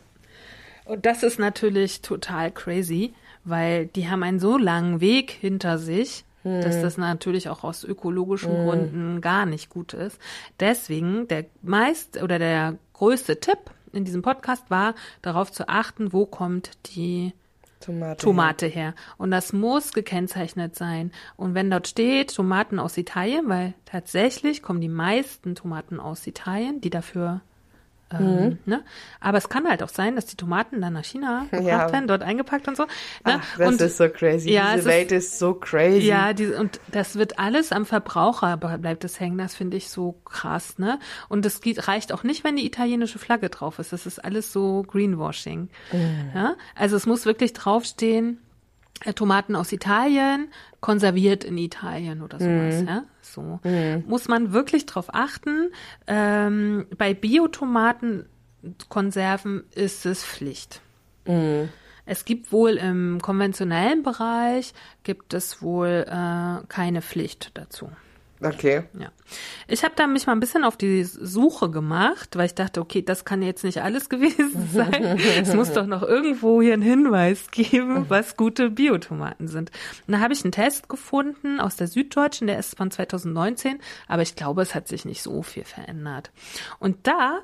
Und 0.85 1.05
das 1.05 1.21
ist 1.23 1.39
natürlich 1.39 2.01
total 2.01 2.51
crazy, 2.51 3.13
weil 3.43 3.87
die 3.87 4.09
haben 4.09 4.23
einen 4.23 4.39
so 4.39 4.57
langen 4.57 5.01
Weg 5.01 5.31
hinter 5.31 5.77
sich, 5.77 6.23
dass 6.43 6.81
das 6.81 6.97
natürlich 6.97 7.49
auch 7.49 7.63
aus 7.65 7.83
ökologischen 7.83 8.65
Gründen 8.65 9.19
gar 9.21 9.45
nicht 9.45 9.69
gut 9.69 9.93
ist. 9.93 10.17
Deswegen 10.59 11.27
der 11.27 11.45
meist 11.61 12.21
oder 12.23 12.39
der 12.39 12.77
größte 12.93 13.39
Tipp 13.41 13.57
in 13.93 14.05
diesem 14.05 14.21
Podcast 14.21 14.69
war, 14.69 14.95
darauf 15.21 15.51
zu 15.51 15.67
achten, 15.67 16.13
wo 16.13 16.25
kommt 16.25 16.71
die 16.95 17.33
Tomate. 17.79 18.21
Tomate 18.21 18.65
her. 18.67 18.93
Und 19.17 19.31
das 19.31 19.53
muss 19.53 19.93
gekennzeichnet 19.93 20.75
sein. 20.75 21.11
Und 21.37 21.55
wenn 21.55 21.71
dort 21.71 21.87
steht 21.87 22.35
Tomaten 22.35 22.77
aus 22.77 22.97
Italien, 22.97 23.47
weil 23.47 23.73
tatsächlich 23.85 24.61
kommen 24.61 24.81
die 24.81 24.89
meisten 24.89 25.55
Tomaten 25.55 25.99
aus 25.99 26.27
Italien, 26.27 26.81
die 26.81 26.89
dafür 26.89 27.41
ähm, 28.11 28.57
ne? 28.65 28.83
Aber 29.19 29.37
es 29.37 29.49
kann 29.49 29.67
halt 29.67 29.83
auch 29.83 29.89
sein, 29.89 30.15
dass 30.15 30.25
die 30.25 30.35
Tomaten 30.35 30.81
dann 30.81 30.93
nach 30.93 31.03
China 31.03 31.45
gebracht 31.51 31.67
Ja. 31.67 31.91
werden, 31.91 32.07
dort 32.07 32.23
eingepackt 32.23 32.67
und 32.67 32.75
so. 32.77 32.83
Ne? 32.83 32.89
Ach, 33.41 33.57
das 33.57 33.67
und, 33.67 33.81
ist 33.81 33.97
so 33.97 34.09
crazy. 34.09 34.49
Ja, 34.51 34.69
es 34.69 34.75
Diese 34.77 34.79
ist- 34.79 34.85
Welt 34.95 35.11
ist 35.11 35.39
so 35.39 35.53
crazy. 35.53 36.07
ja, 36.07 36.33
die, 36.33 36.47
und 36.47 36.79
das 36.91 37.15
wird 37.17 37.37
alles 37.39 37.71
am 37.71 37.85
Verbraucher 37.85 38.57
bleibt 38.57 39.03
es 39.03 39.19
hängen. 39.19 39.37
Das 39.37 39.55
finde 39.55 39.77
ich 39.77 39.89
so 39.89 40.13
krass, 40.25 40.77
ne? 40.79 40.99
Und 41.27 41.45
das 41.45 41.61
geht, 41.61 41.87
reicht 41.87 42.11
auch 42.11 42.23
nicht, 42.23 42.43
wenn 42.43 42.55
die 42.55 42.65
italienische 42.65 43.19
Flagge 43.19 43.49
drauf 43.49 43.79
ist. 43.79 43.93
Das 43.93 44.05
ist 44.05 44.23
alles 44.23 44.51
so 44.51 44.83
Greenwashing. 44.87 45.69
Ja? 46.33 46.55
Also 46.75 46.95
es 46.95 47.05
muss 47.05 47.25
wirklich 47.25 47.53
draufstehen, 47.53 48.39
äh, 49.05 49.13
Tomaten 49.13 49.55
aus 49.55 49.71
Italien, 49.71 50.49
konserviert 50.81 51.43
in 51.43 51.57
Italien 51.57 52.21
oder 52.21 52.39
sowas, 52.39 52.83
ja? 52.87 53.03
So. 53.21 53.59
Muss 54.07 54.27
man 54.27 54.53
wirklich 54.53 54.85
drauf 54.85 55.07
achten. 55.13 55.71
Ähm, 56.07 56.85
bei 56.97 57.13
Biotomatenkonserven 57.13 59.63
ist 59.75 60.05
es 60.05 60.23
Pflicht. 60.23 60.81
Es 62.05 62.25
gibt 62.25 62.51
wohl 62.51 62.71
im 62.71 63.19
konventionellen 63.21 64.01
Bereich 64.01 64.73
gibt 65.03 65.35
es 65.35 65.61
wohl 65.61 66.05
äh, 66.07 66.65
keine 66.67 67.03
Pflicht 67.03 67.51
dazu. 67.53 67.91
Okay. 68.41 68.83
Ja. 68.97 69.11
Ich 69.67 69.83
habe 69.83 69.93
da 69.97 70.07
mich 70.07 70.25
mal 70.25 70.33
ein 70.33 70.39
bisschen 70.39 70.63
auf 70.63 70.77
die 70.77 71.03
Suche 71.03 71.69
gemacht, 71.69 72.37
weil 72.37 72.45
ich 72.45 72.55
dachte, 72.55 72.79
okay, 72.79 73.01
das 73.01 73.25
kann 73.25 73.41
jetzt 73.41 73.63
nicht 73.63 73.81
alles 73.81 74.09
gewesen 74.09 74.69
sein. 74.73 75.19
es 75.41 75.53
muss 75.53 75.73
doch 75.73 75.85
noch 75.85 76.03
irgendwo 76.03 76.61
hier 76.61 76.73
einen 76.73 76.81
Hinweis 76.81 77.51
geben, 77.51 78.05
was 78.07 78.37
gute 78.37 78.69
Biotomaten 78.69 79.47
sind. 79.47 79.71
Und 80.07 80.13
da 80.13 80.19
habe 80.21 80.33
ich 80.33 80.43
einen 80.43 80.53
Test 80.53 80.87
gefunden 80.87 81.59
aus 81.59 81.75
der 81.75 81.87
Süddeutschen, 81.87 82.47
der 82.47 82.59
ist 82.59 82.77
von 82.77 82.91
2019, 82.91 83.79
aber 84.07 84.21
ich 84.21 84.35
glaube, 84.35 84.61
es 84.61 84.73
hat 84.73 84.87
sich 84.87 85.03
nicht 85.03 85.21
so 85.21 85.43
viel 85.43 85.65
verändert. 85.65 86.31
Und 86.79 87.07
da 87.07 87.39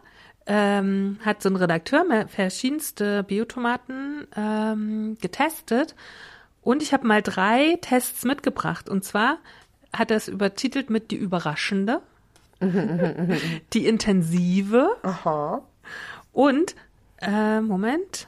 ähm, 0.46 1.20
hat 1.26 1.42
so 1.42 1.50
ein 1.50 1.56
Redakteur 1.58 2.06
verschiedenste 2.28 3.24
Biotomaten 3.24 4.28
ähm, 4.36 5.18
getestet 5.20 5.96
und 6.66 6.82
ich 6.82 6.94
habe 6.94 7.06
mal 7.06 7.22
drei 7.22 7.78
Tests 7.82 8.26
mitgebracht. 8.26 8.90
Und 8.90 9.04
zwar 9.04 9.38
hat 9.98 10.12
er 10.12 10.18
es 10.18 10.28
übertitelt 10.28 10.90
mit 10.90 11.12
die 11.12 11.16
überraschende, 11.16 12.02
die 13.74 13.86
intensive 13.86 14.90
Aha. 15.04 15.62
und, 16.32 16.76
äh, 17.22 17.62
Moment, 17.62 18.28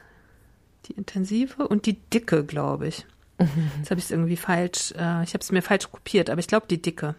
die 0.86 0.92
intensive 0.92 1.66
und 1.66 1.86
die 1.86 1.94
dicke, 1.94 2.44
glaube 2.44 2.88
ich. 2.88 3.06
Jetzt 3.78 3.90
habe 3.90 3.98
ich 3.98 4.06
es 4.06 4.10
irgendwie 4.10 4.36
falsch, 4.36 4.92
äh, 4.92 5.22
ich 5.22 5.34
habe 5.34 5.42
es 5.42 5.52
mir 5.52 5.62
falsch 5.62 5.90
kopiert, 5.90 6.28
aber 6.28 6.40
ich 6.40 6.48
glaube 6.48 6.66
die 6.68 6.82
dicke. 6.82 7.14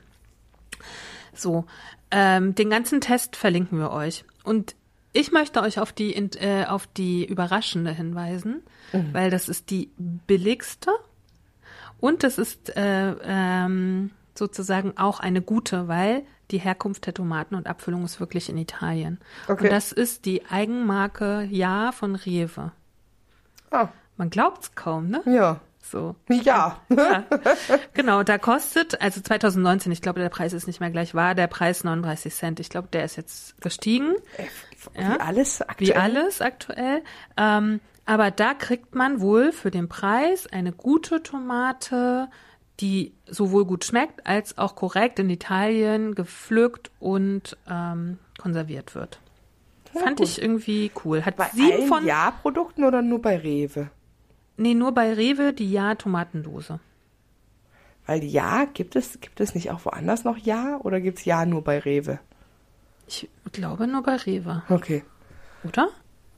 So, 1.34 1.66
ähm, 2.12 2.56
den 2.56 2.70
ganzen 2.70 3.02
Test 3.02 3.36
verlinken 3.36 3.80
wir 3.80 3.92
euch. 3.92 4.26
Und 4.44 4.76
ich 5.14 5.32
möchte 5.32 5.62
euch 5.62 5.80
auf 5.80 5.94
die, 5.94 6.14
äh, 6.16 6.66
auf 6.66 6.88
die 6.88 7.26
überraschende 7.26 7.92
hinweisen, 7.92 8.62
weil 9.14 9.30
das 9.30 9.50
ist 9.50 9.70
die 9.70 9.90
billigste 9.98 10.92
und 12.00 12.24
das 12.24 12.38
ist 12.38 12.76
äh, 12.76 13.16
ähm, 13.24 14.12
sozusagen 14.40 14.98
auch 14.98 15.20
eine 15.20 15.42
gute, 15.44 15.88
weil 15.88 16.24
die 16.50 16.58
Herkunft 16.58 17.06
der 17.06 17.14
Tomaten 17.14 17.54
und 17.54 17.68
Abfüllung 17.68 18.04
ist 18.06 18.20
wirklich 18.20 18.50
in 18.50 18.58
Italien. 18.58 19.20
Okay. 19.48 19.66
Und 19.66 19.72
das 19.72 19.92
ist 19.92 20.26
die 20.26 20.46
Eigenmarke 20.50 21.48
Ja 21.52 21.92
von 21.92 22.16
Rewe. 22.16 22.72
Ah, 23.70 23.90
Man 24.18 24.32
glaubt's 24.32 24.74
kaum, 24.74 25.10
ne? 25.10 25.22
ja. 25.28 25.60
So. 25.82 26.16
Ja. 26.30 26.80
Ja. 26.90 27.24
genau, 27.94 28.22
da 28.22 28.38
kostet, 28.38 29.02
also 29.02 29.22
2019, 29.22 29.92
ich 29.92 30.02
glaube, 30.04 30.20
der 30.20 30.30
Preis 30.30 30.54
ist 30.54 30.68
nicht 30.68 30.80
mehr 30.82 30.92
gleich, 30.92 31.16
war 31.16 31.34
der 31.34 31.48
Preis 31.48 31.84
39 31.84 32.32
Cent. 32.34 32.60
Ich 32.60 32.70
glaube, 32.70 32.90
der 32.92 33.06
ist 33.06 33.16
jetzt 33.16 33.60
gestiegen, 33.62 34.14
Wie 34.94 35.02
Ja. 35.02 35.18
alles 35.18 35.62
aktuell. 35.64 35.88
wie 35.90 35.96
alles 35.96 36.42
aktuell. 36.42 37.02
Ähm, 37.38 37.80
aber 38.06 38.30
da 38.30 38.54
kriegt 38.54 38.94
man 38.94 39.20
wohl 39.22 39.52
für 39.52 39.72
den 39.72 39.88
Preis 39.90 40.46
eine 40.48 40.74
gute 40.74 41.24
Tomate, 41.24 42.28
die 42.80 43.14
sowohl 43.28 43.66
gut 43.66 43.84
schmeckt, 43.86 44.26
als 44.26 44.58
auch 44.58 44.76
korrekt 44.76 45.20
in 45.20 45.30
Italien 45.30 46.16
gepflückt 46.16 46.92
und 47.00 47.58
ähm, 47.70 48.20
konserviert 48.38 48.96
wird. 48.96 49.20
Fand 49.94 50.18
gut. 50.18 50.28
ich 50.28 50.42
irgendwie 50.42 50.92
cool. 51.04 51.26
Hat 51.26 51.36
Bei 51.36 51.50
sieben 51.54 51.72
allen 51.72 51.88
von, 51.88 52.06
Ja-Produkten 52.06 52.84
oder 52.84 53.02
nur 53.02 53.22
bei 53.22 53.38
Rewe? 53.38 53.90
nee, 54.58 54.74
nur 54.74 54.94
bei 54.94 55.14
Rewe 55.14 55.54
die 55.54 55.72
Ja-Tomatendose. 55.72 56.80
Weil 58.06 58.24
Ja, 58.24 58.66
gibt 58.66 58.96
es, 58.96 59.20
gibt 59.20 59.40
es 59.40 59.56
nicht 59.56 59.72
auch 59.72 59.86
woanders 59.86 60.24
noch 60.24 60.38
Ja 60.38 60.80
oder 60.84 61.00
gibt 61.02 61.20
es 61.20 61.26
Ja 61.26 61.46
nur 61.46 61.64
bei 61.64 61.80
Rewe? 61.80 62.20
Ich 63.08 63.28
glaube 63.52 63.88
nur 63.88 64.04
bei 64.04 64.16
Rewe, 64.16 64.64
Okay. 64.70 65.04
oder? 65.64 65.90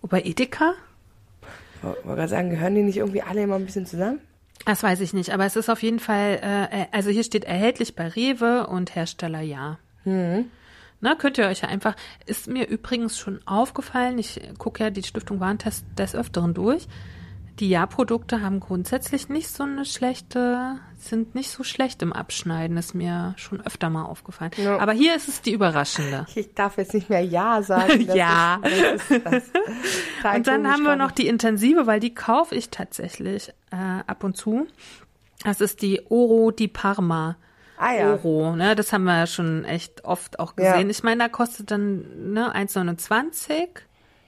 Und 0.01 0.09
bei 0.09 0.21
Edeka? 0.21 0.73
Ich 1.77 1.83
wollte 1.83 2.01
gerade 2.05 2.27
sagen, 2.27 2.49
gehören 2.49 2.75
die 2.75 2.83
nicht 2.83 2.97
irgendwie 2.97 3.21
alle 3.21 3.41
immer 3.43 3.55
ein 3.55 3.65
bisschen 3.65 3.85
zusammen? 3.85 4.19
Das 4.65 4.83
weiß 4.83 5.01
ich 5.01 5.13
nicht, 5.13 5.31
aber 5.31 5.45
es 5.45 5.55
ist 5.55 5.69
auf 5.69 5.81
jeden 5.81 5.99
Fall, 5.99 6.39
äh, 6.43 6.83
äh, 6.83 6.85
also 6.91 7.09
hier 7.09 7.23
steht 7.23 7.45
erhältlich 7.45 7.95
bei 7.95 8.07
Rewe 8.07 8.67
und 8.67 8.95
Hersteller 8.95 9.41
ja. 9.41 9.77
Na, 10.03 11.15
könnt 11.15 11.37
ihr 11.37 11.45
euch 11.47 11.61
ja 11.61 11.69
einfach, 11.69 11.95
ist 12.25 12.47
mir 12.47 12.67
übrigens 12.67 13.17
schon 13.17 13.39
aufgefallen, 13.45 14.17
ich 14.17 14.39
gucke 14.57 14.83
ja 14.83 14.89
die 14.89 15.03
Stiftung 15.03 15.39
Warentest 15.39 15.85
des 15.97 16.15
Öfteren 16.15 16.53
durch. 16.53 16.87
Die 17.59 17.69
Ja-Produkte 17.69 18.41
haben 18.41 18.59
grundsätzlich 18.59 19.29
nicht 19.29 19.49
so 19.49 19.63
eine 19.63 19.85
schlechte, 19.85 20.79
sind 20.97 21.35
nicht 21.35 21.51
so 21.51 21.63
schlecht 21.63 22.01
im 22.01 22.13
Abschneiden, 22.13 22.77
ist 22.77 22.95
mir 22.95 23.35
schon 23.37 23.61
öfter 23.61 23.89
mal 23.91 24.05
aufgefallen. 24.05 24.51
Ja. 24.57 24.79
Aber 24.79 24.93
hier 24.93 25.15
ist 25.15 25.27
es 25.27 25.41
die 25.41 25.51
überraschende. 25.51 26.25
Ich 26.35 26.53
darf 26.55 26.77
jetzt 26.77 26.93
nicht 26.93 27.09
mehr 27.09 27.23
Ja 27.23 27.61
sagen. 27.61 28.07
Ja. 28.15 28.61
Ist, 28.63 29.11
das 29.11 29.33
ist, 29.33 29.51
das 30.23 30.37
Und 30.37 30.47
dann 30.47 30.71
haben 30.71 30.83
wir 30.83 30.95
noch 30.95 31.11
die 31.11 31.27
intensive, 31.27 31.85
weil 31.85 31.99
die 31.99 32.15
kaufe 32.15 32.55
ich 32.55 32.69
tatsächlich 32.69 33.53
äh, 33.71 33.75
ab 34.05 34.23
und 34.23 34.37
zu. 34.37 34.67
Das 35.43 35.59
ist 35.61 35.81
die 35.81 36.01
Oro 36.09 36.51
di 36.51 36.67
Parma. 36.67 37.35
Ah 37.77 37.93
ja. 37.93 38.13
Oro, 38.13 38.55
ne? 38.55 38.75
Das 38.75 38.93
haben 38.93 39.05
wir 39.05 39.17
ja 39.17 39.25
schon 39.27 39.65
echt 39.65 40.05
oft 40.05 40.39
auch 40.39 40.53
Ja. 40.57 40.73
gesehen. 40.73 40.89
Ich 40.91 41.01
meine, 41.03 41.23
da 41.23 41.29
kostet 41.29 41.71
dann 41.71 42.33
ne, 42.33 42.53
1,29 42.55 43.67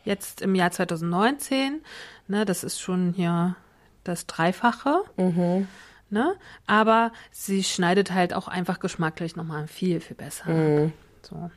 jetzt 0.06 0.42
im 0.42 0.56
Jahr 0.56 0.72
2019. 0.72 1.82
Ne, 2.28 2.46
das 2.46 2.64
ist 2.64 2.80
schon 2.80 3.14
hier 3.14 3.56
das 4.04 4.26
Dreifache. 4.28 5.04
Mhm. 5.18 5.68
Ne? 6.10 6.36
Aber 6.68 7.12
sie 7.32 7.64
schneidet 7.64 8.12
halt 8.12 8.34
auch 8.34 8.48
einfach 8.48 8.80
geschmacklich 8.80 9.36
nochmal 9.36 9.68
viel, 9.68 10.00
viel 10.00 10.16
besser 10.16 10.50
Mhm. 10.50 10.86
ab. 10.88 10.92
So. 11.22 11.52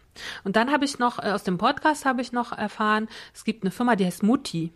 Und 0.44 0.56
dann 0.56 0.70
habe 0.70 0.84
ich 0.84 0.98
noch, 0.98 1.18
äh, 1.18 1.32
aus 1.32 1.42
dem 1.44 1.58
Podcast 1.58 2.04
habe 2.04 2.22
ich 2.22 2.30
noch 2.32 2.52
erfahren, 2.52 3.08
es 3.34 3.44
gibt 3.44 3.64
eine 3.64 3.70
Firma, 3.70 3.96
die 3.96 4.06
heißt 4.06 4.22
Mutti. 4.22 4.72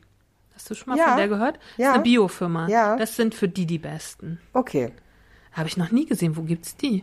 Hast 0.60 0.68
du 0.68 0.74
schon 0.74 0.90
mal 0.90 0.98
Ja. 0.98 1.08
von 1.08 1.16
der 1.16 1.28
gehört? 1.28 1.56
Das 1.56 1.62
Ja. 1.78 1.88
ist 1.88 1.94
eine 1.94 2.02
Biofirma. 2.02 2.68
Ja. 2.68 2.96
Das 2.96 3.16
sind 3.16 3.34
für 3.34 3.48
die 3.48 3.64
die 3.64 3.78
besten. 3.78 4.38
Okay. 4.52 4.92
Habe 5.52 5.68
ich 5.68 5.78
noch 5.78 5.90
nie 5.90 6.04
gesehen. 6.04 6.36
Wo 6.36 6.42
gibt's 6.42 6.76
die? 6.76 7.02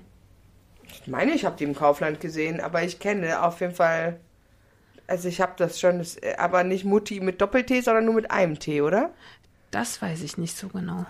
Ich 0.83 1.07
meine, 1.07 1.31
ich 1.33 1.43
habe 1.43 1.57
die 1.57 1.63
im 1.63 1.73
Kaufland 1.75 2.19
gesehen, 2.21 2.61
aber 2.61 2.83
ich 2.83 2.99
kenne 2.99 3.41
auf 3.41 3.59
jeden 3.59 3.73
Fall. 3.73 4.19
Also 5.07 5.27
ich 5.27 5.41
habe 5.41 5.53
das 5.57 5.79
schon, 5.79 5.97
das, 5.97 6.17
aber 6.37 6.63
nicht 6.63 6.85
Mutti 6.85 7.19
mit 7.19 7.41
Doppel-T, 7.41 7.81
sondern 7.81 8.05
nur 8.05 8.13
mit 8.13 8.29
einem 8.29 8.59
T, 8.59 8.81
oder? 8.83 9.09
Das 9.71 10.01
weiß 10.03 10.21
ich 10.21 10.37
nicht 10.37 10.55
so 10.55 10.67
genau. 10.67 11.05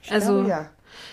Ich 0.00 0.10
Also- 0.10 0.34
glaube, 0.36 0.48
ja. 0.48 0.70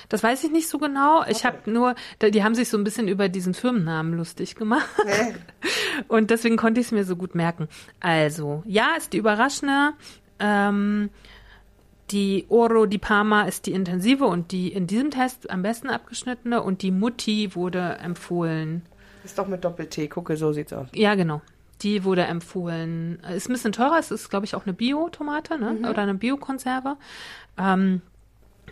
Das 0.10 0.24
weiß 0.24 0.44
ich 0.44 0.52
nicht 0.52 0.68
so 0.68 0.78
genau. 0.78 1.24
Ich 1.30 1.46
habe 1.46 1.72
nur, 1.72 1.96
die 2.22 2.44
haben 2.44 2.54
sich 2.54 2.68
so 2.68 2.78
ein 2.78 2.84
bisschen 2.84 3.08
über 3.08 3.30
diesen 3.30 3.54
Firmennamen 3.54 4.14
lustig 4.18 4.56
gemacht. 4.56 4.86
Nee. 5.06 5.36
Und 6.10 6.32
deswegen 6.32 6.58
konnte 6.58 6.82
ich 6.82 6.88
es 6.88 6.92
mir 6.92 7.06
so 7.06 7.16
gut 7.16 7.34
merken. 7.34 7.70
Also, 8.02 8.62
ja, 8.66 8.96
ist 8.98 9.14
die 9.14 9.18
überraschende. 9.18 9.94
Ähm, 10.40 11.10
die 12.12 12.46
Oro 12.50 12.86
di 12.86 12.98
Parma 12.98 13.44
ist 13.44 13.68
die 13.68 13.74
intensive 13.74 14.26
und 14.26 14.52
die 14.52 14.72
in 14.74 14.88
diesem 14.88 15.12
Test 15.12 15.50
am 15.50 15.62
besten 15.62 15.90
abgeschnittene 15.90 16.62
und 16.62 16.82
die 16.82 16.92
Mutti 16.92 17.56
wurde 17.56 17.98
empfohlen. 18.02 18.82
Ist 19.24 19.38
doch 19.38 19.48
mit 19.48 19.64
Doppel-T, 19.64 20.08
gucke, 20.08 20.38
so 20.38 20.52
sieht's 20.52 20.74
aus. 20.74 20.88
Ja, 20.94 21.16
genau. 21.16 21.42
Die 21.82 22.04
wurde 22.04 22.24
empfohlen. 22.24 23.20
Ist 23.36 23.50
ein 23.50 23.54
bisschen 23.54 23.72
teurer. 23.72 24.00
Es 24.00 24.12
ist, 24.12 24.30
glaube 24.30 24.46
ich, 24.46 24.56
auch 24.56 24.66
eine 24.66 24.74
Bio-Tomate 24.74 25.58
ne? 25.60 25.90
oder 25.90 26.02
eine 26.02 26.16
Bio-Konserve. 26.16 26.98
Ähm, 27.58 28.02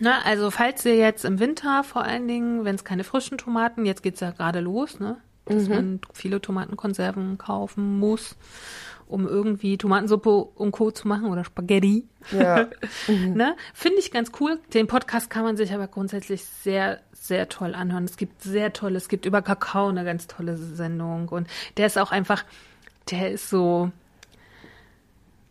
na, 0.00 0.20
also 0.24 0.50
falls 0.50 0.84
ihr 0.84 0.96
jetzt 0.96 1.24
im 1.24 1.38
Winter 1.38 1.84
vor 1.84 2.02
allen 2.02 2.28
Dingen, 2.28 2.64
wenn 2.64 2.74
es 2.74 2.84
keine 2.84 3.04
frischen 3.04 3.38
Tomaten, 3.38 3.86
jetzt 3.86 4.02
geht's 4.02 4.20
ja 4.20 4.30
gerade 4.30 4.60
los, 4.60 5.00
ne? 5.00 5.16
dass 5.46 5.68
man 5.68 6.00
viele 6.12 6.40
Tomatenkonserven 6.40 7.38
kaufen 7.38 7.98
muss, 7.98 8.36
um 9.08 9.26
irgendwie 9.26 9.78
Tomatensuppe 9.78 10.30
und 10.30 10.72
Co. 10.72 10.90
zu 10.90 11.08
machen 11.08 11.26
oder 11.26 11.44
Spaghetti. 11.44 12.06
Ja. 12.30 12.68
Ne? 13.08 13.56
Finde 13.74 13.98
ich 13.98 14.10
ganz 14.10 14.32
cool. 14.40 14.58
Den 14.74 14.86
Podcast 14.86 15.30
kann 15.30 15.44
man 15.44 15.56
sich 15.56 15.72
aber 15.72 15.86
grundsätzlich 15.86 16.44
sehr, 16.44 17.00
sehr 17.12 17.48
toll 17.48 17.74
anhören. 17.74 18.04
Es 18.04 18.16
gibt 18.16 18.42
sehr 18.42 18.72
tolle, 18.72 18.96
es 18.96 19.08
gibt 19.08 19.24
über 19.24 19.42
Kakao 19.42 19.88
eine 19.88 20.04
ganz 20.04 20.26
tolle 20.26 20.56
Sendung 20.56 21.28
und 21.28 21.48
der 21.76 21.86
ist 21.86 21.98
auch 21.98 22.10
einfach, 22.10 22.44
der 23.10 23.30
ist 23.30 23.48
so, 23.48 23.90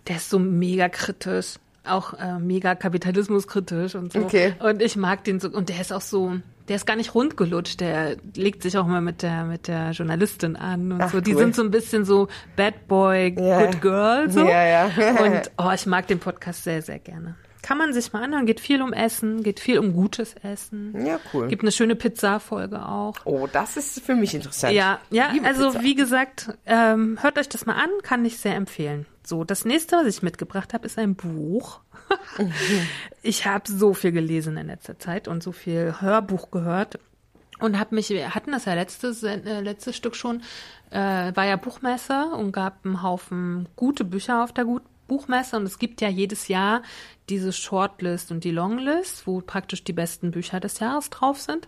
der 0.07 0.17
ist 0.17 0.29
so 0.29 0.39
mega 0.39 0.89
kritisch, 0.89 1.55
auch 1.83 2.13
äh, 2.13 2.39
mega 2.39 2.75
kapitalismuskritisch 2.75 3.95
und 3.95 4.13
so. 4.13 4.19
Okay. 4.19 4.53
Und 4.59 4.81
ich 4.81 4.95
mag 4.95 5.23
den 5.23 5.39
so, 5.39 5.49
und 5.49 5.69
der 5.69 5.81
ist 5.81 5.91
auch 5.91 6.01
so, 6.01 6.35
der 6.67 6.75
ist 6.75 6.85
gar 6.85 6.95
nicht 6.95 7.15
rundgelutscht, 7.15 7.79
der 7.79 8.17
legt 8.35 8.61
sich 8.63 8.77
auch 8.77 8.85
mal 8.85 9.01
mit 9.01 9.21
der, 9.21 9.45
mit 9.45 9.67
der 9.67 9.91
Journalistin 9.91 10.55
an 10.55 10.91
und 10.91 11.01
Ach, 11.01 11.11
so. 11.11 11.21
Die 11.21 11.33
cool. 11.33 11.39
sind 11.39 11.55
so 11.55 11.63
ein 11.63 11.71
bisschen 11.71 12.05
so 12.05 12.27
Bad 12.55 12.87
Boy, 12.87 13.35
Ja. 13.39 13.65
Good 13.65 13.81
Girl, 13.81 14.29
so. 14.31 14.47
Ja, 14.47 14.65
ja. 14.65 14.85
Und 15.23 15.51
oh, 15.57 15.71
ich 15.73 15.85
mag 15.85 16.07
den 16.07 16.19
Podcast 16.19 16.63
sehr, 16.63 16.81
sehr 16.81 16.99
gerne. 16.99 17.35
Kann 17.61 17.77
man 17.77 17.91
sich 17.91 18.13
mal 18.13 18.23
anhören. 18.23 18.45
Geht 18.45 18.61
viel 18.61 18.81
um 18.81 18.93
Essen, 18.93 19.43
geht 19.43 19.59
viel 19.59 19.79
um 19.79 19.91
gutes 19.91 20.35
Essen. 20.41 21.05
Ja, 21.05 21.19
cool. 21.33 21.47
Gibt 21.49 21.63
eine 21.63 21.71
schöne 21.73 21.95
Pizza-Folge 21.95 22.85
auch. 22.85 23.15
Oh, 23.25 23.47
das 23.51 23.75
ist 23.75 23.99
für 23.99 24.15
mich 24.15 24.33
interessant. 24.33 24.73
Ja, 24.73 24.99
ja, 25.09 25.31
also 25.43 25.71
Pizza. 25.71 25.83
wie 25.83 25.95
gesagt, 25.95 26.49
ähm, 26.65 27.17
hört 27.21 27.37
euch 27.37 27.49
das 27.49 27.65
mal 27.65 27.75
an, 27.75 27.89
kann 28.03 28.23
ich 28.23 28.37
sehr 28.37 28.55
empfehlen. 28.55 29.05
So, 29.25 29.43
das 29.43 29.65
nächste, 29.65 29.97
was 29.97 30.07
ich 30.07 30.21
mitgebracht 30.23 30.73
habe, 30.73 30.85
ist 30.85 30.97
ein 30.97 31.15
Buch. 31.15 31.81
ich 33.21 33.45
habe 33.45 33.71
so 33.71 33.93
viel 33.93 34.11
gelesen 34.11 34.57
in 34.57 34.67
letzter 34.67 34.99
Zeit 34.99 35.27
und 35.27 35.43
so 35.43 35.51
viel 35.51 35.95
Hörbuch 35.99 36.51
gehört 36.51 36.99
und 37.59 37.79
habe 37.79 37.95
mich, 37.95 38.09
wir 38.09 38.35
hatten 38.35 38.51
das 38.51 38.65
ja 38.65 38.73
letztes, 38.73 39.23
äh, 39.23 39.61
letztes 39.61 39.95
Stück 39.95 40.15
schon, 40.15 40.41
äh, 40.91 40.99
war 41.35 41.45
ja 41.45 41.55
Buchmesse 41.55 42.31
und 42.35 42.51
gab 42.51 42.85
einen 42.85 43.01
Haufen 43.01 43.67
gute 43.75 44.03
Bücher 44.03 44.43
auf 44.43 44.53
der 44.53 44.65
Gut 44.65 44.83
Buchmesse 45.07 45.55
und 45.55 45.63
es 45.63 45.79
gibt 45.79 46.01
ja 46.01 46.09
jedes 46.09 46.49
Jahr 46.49 46.81
diese 47.29 47.53
Shortlist 47.53 48.29
und 48.31 48.43
die 48.43 48.51
Longlist, 48.51 49.25
wo 49.25 49.39
praktisch 49.39 49.83
die 49.83 49.93
besten 49.93 50.31
Bücher 50.31 50.59
des 50.59 50.79
Jahres 50.79 51.09
drauf 51.09 51.39
sind. 51.39 51.67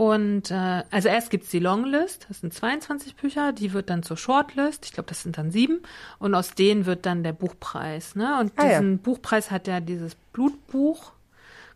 Und 0.00 0.50
äh, 0.50 0.82
also 0.90 1.10
erst 1.10 1.28
gibt's 1.28 1.50
die 1.50 1.58
Longlist, 1.58 2.24
das 2.30 2.40
sind 2.40 2.54
22 2.54 3.16
Bücher, 3.16 3.52
die 3.52 3.74
wird 3.74 3.90
dann 3.90 4.02
zur 4.02 4.16
Shortlist, 4.16 4.86
ich 4.86 4.94
glaube, 4.94 5.10
das 5.10 5.22
sind 5.22 5.36
dann 5.36 5.50
sieben, 5.50 5.82
und 6.18 6.34
aus 6.34 6.54
denen 6.54 6.86
wird 6.86 7.04
dann 7.04 7.22
der 7.22 7.34
Buchpreis. 7.34 8.16
Ne? 8.16 8.40
Und 8.40 8.54
Ah, 8.56 8.62
ja. 8.62 8.68
diesen 8.70 9.00
Buchpreis 9.00 9.50
hat 9.50 9.66
ja 9.66 9.80
dieses 9.80 10.14
Blutbuch 10.32 11.12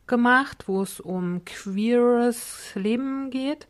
gemacht, 0.07 0.65
wo 0.69 0.81
es 0.81 1.01
um 1.01 1.45
queeres 1.45 2.71
Leben 2.75 3.29
geht. 3.29 3.67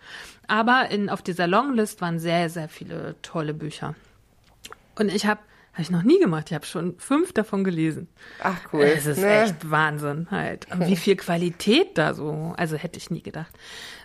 Aber 0.47 0.89
in, 0.89 1.11
auf 1.11 1.23
dieser 1.23 1.49
Longlist 1.49 2.01
waren 2.01 2.21
sehr, 2.21 2.49
sehr 2.49 2.69
viele 2.69 3.17
tolle 3.23 3.55
Bücher. 3.55 3.97
Und 4.97 5.13
ich 5.13 5.27
habe 5.27 5.41
habe 5.75 5.83
ich 5.83 5.91
noch 5.91 6.03
nie 6.05 6.19
gemacht. 6.19 6.47
Ich 6.51 6.55
habe 6.55 6.65
schon 6.67 6.99
fünf 6.99 7.33
davon 7.33 7.63
gelesen. 7.65 8.09
Ach, 8.41 8.59
cool. 8.73 8.83
Es 8.85 9.07
ist 9.07 9.19
Ne? 9.21 9.43
echt 9.43 9.71
Wahnsinn 9.71 10.29
halt. 10.31 10.67
Und 10.73 10.87
wie 10.87 10.97
viel 10.97 11.17
Qualität 11.17 11.99
da 11.99 12.15
so, 12.15 12.55
also 12.57 12.77
hätte 12.77 12.99
ich 12.99 13.11
nie 13.11 13.23
gedacht. 13.23 13.53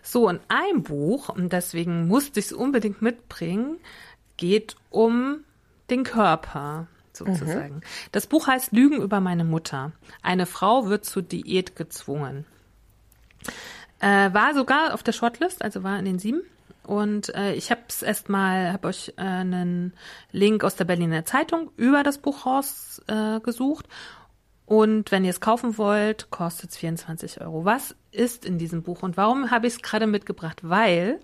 So, 0.03 0.27
und 0.27 0.41
ein 0.47 0.83
Buch, 0.83 1.29
und 1.29 1.53
deswegen 1.53 2.07
musste 2.07 2.39
ich 2.39 2.47
es 2.47 2.53
unbedingt 2.53 3.01
mitbringen, 3.01 3.77
geht 4.37 4.75
um 4.89 5.43
den 5.89 6.03
Körper 6.03 6.87
sozusagen. 7.13 7.81
Das 8.11 8.27
Buch 8.27 8.47
heißt 8.47 8.71
Lügen 8.71 9.01
über 9.01 9.19
meine 9.19 9.43
Mutter. 9.43 9.91
Eine 10.23 10.45
Frau 10.45 10.87
wird 10.87 11.05
zur 11.05 11.21
Diät 11.21 11.75
gezwungen. 11.75 12.45
Äh, 13.99 14.33
war 14.33 14.53
sogar 14.53 14.93
auf 14.93 15.03
der 15.03 15.11
Shortlist, 15.11 15.61
also 15.61 15.83
war 15.83 15.99
in 15.99 16.05
den 16.05 16.19
sieben. 16.19 16.41
Und 16.89 17.35
äh, 17.35 17.53
ich 17.53 17.69
habe 17.69 17.81
es 17.87 18.01
erstmal, 18.01 18.73
habe 18.73 18.87
euch 18.87 19.13
äh, 19.17 19.21
einen 19.21 19.93
Link 20.31 20.63
aus 20.63 20.75
der 20.75 20.85
Berliner 20.85 21.23
Zeitung 21.23 21.69
über 21.77 22.01
das 22.01 22.17
Buch 22.17 22.47
rausgesucht. 22.47 23.07
Äh, 23.07 23.39
gesucht. 23.41 23.87
und 24.65 25.11
wenn 25.11 25.23
ihr 25.23 25.29
es 25.29 25.39
kaufen 25.39 25.77
wollt, 25.77 26.31
kostet 26.31 26.71
es 26.71 26.77
24 26.77 27.41
Euro. 27.41 27.63
Was 27.63 27.95
ist 28.11 28.43
in 28.43 28.57
diesem 28.57 28.81
Buch 28.81 29.03
und 29.03 29.17
warum 29.17 29.51
habe 29.51 29.67
ich 29.67 29.73
es 29.73 29.81
gerade 29.83 30.07
mitgebracht? 30.07 30.61
Weil 30.63 31.19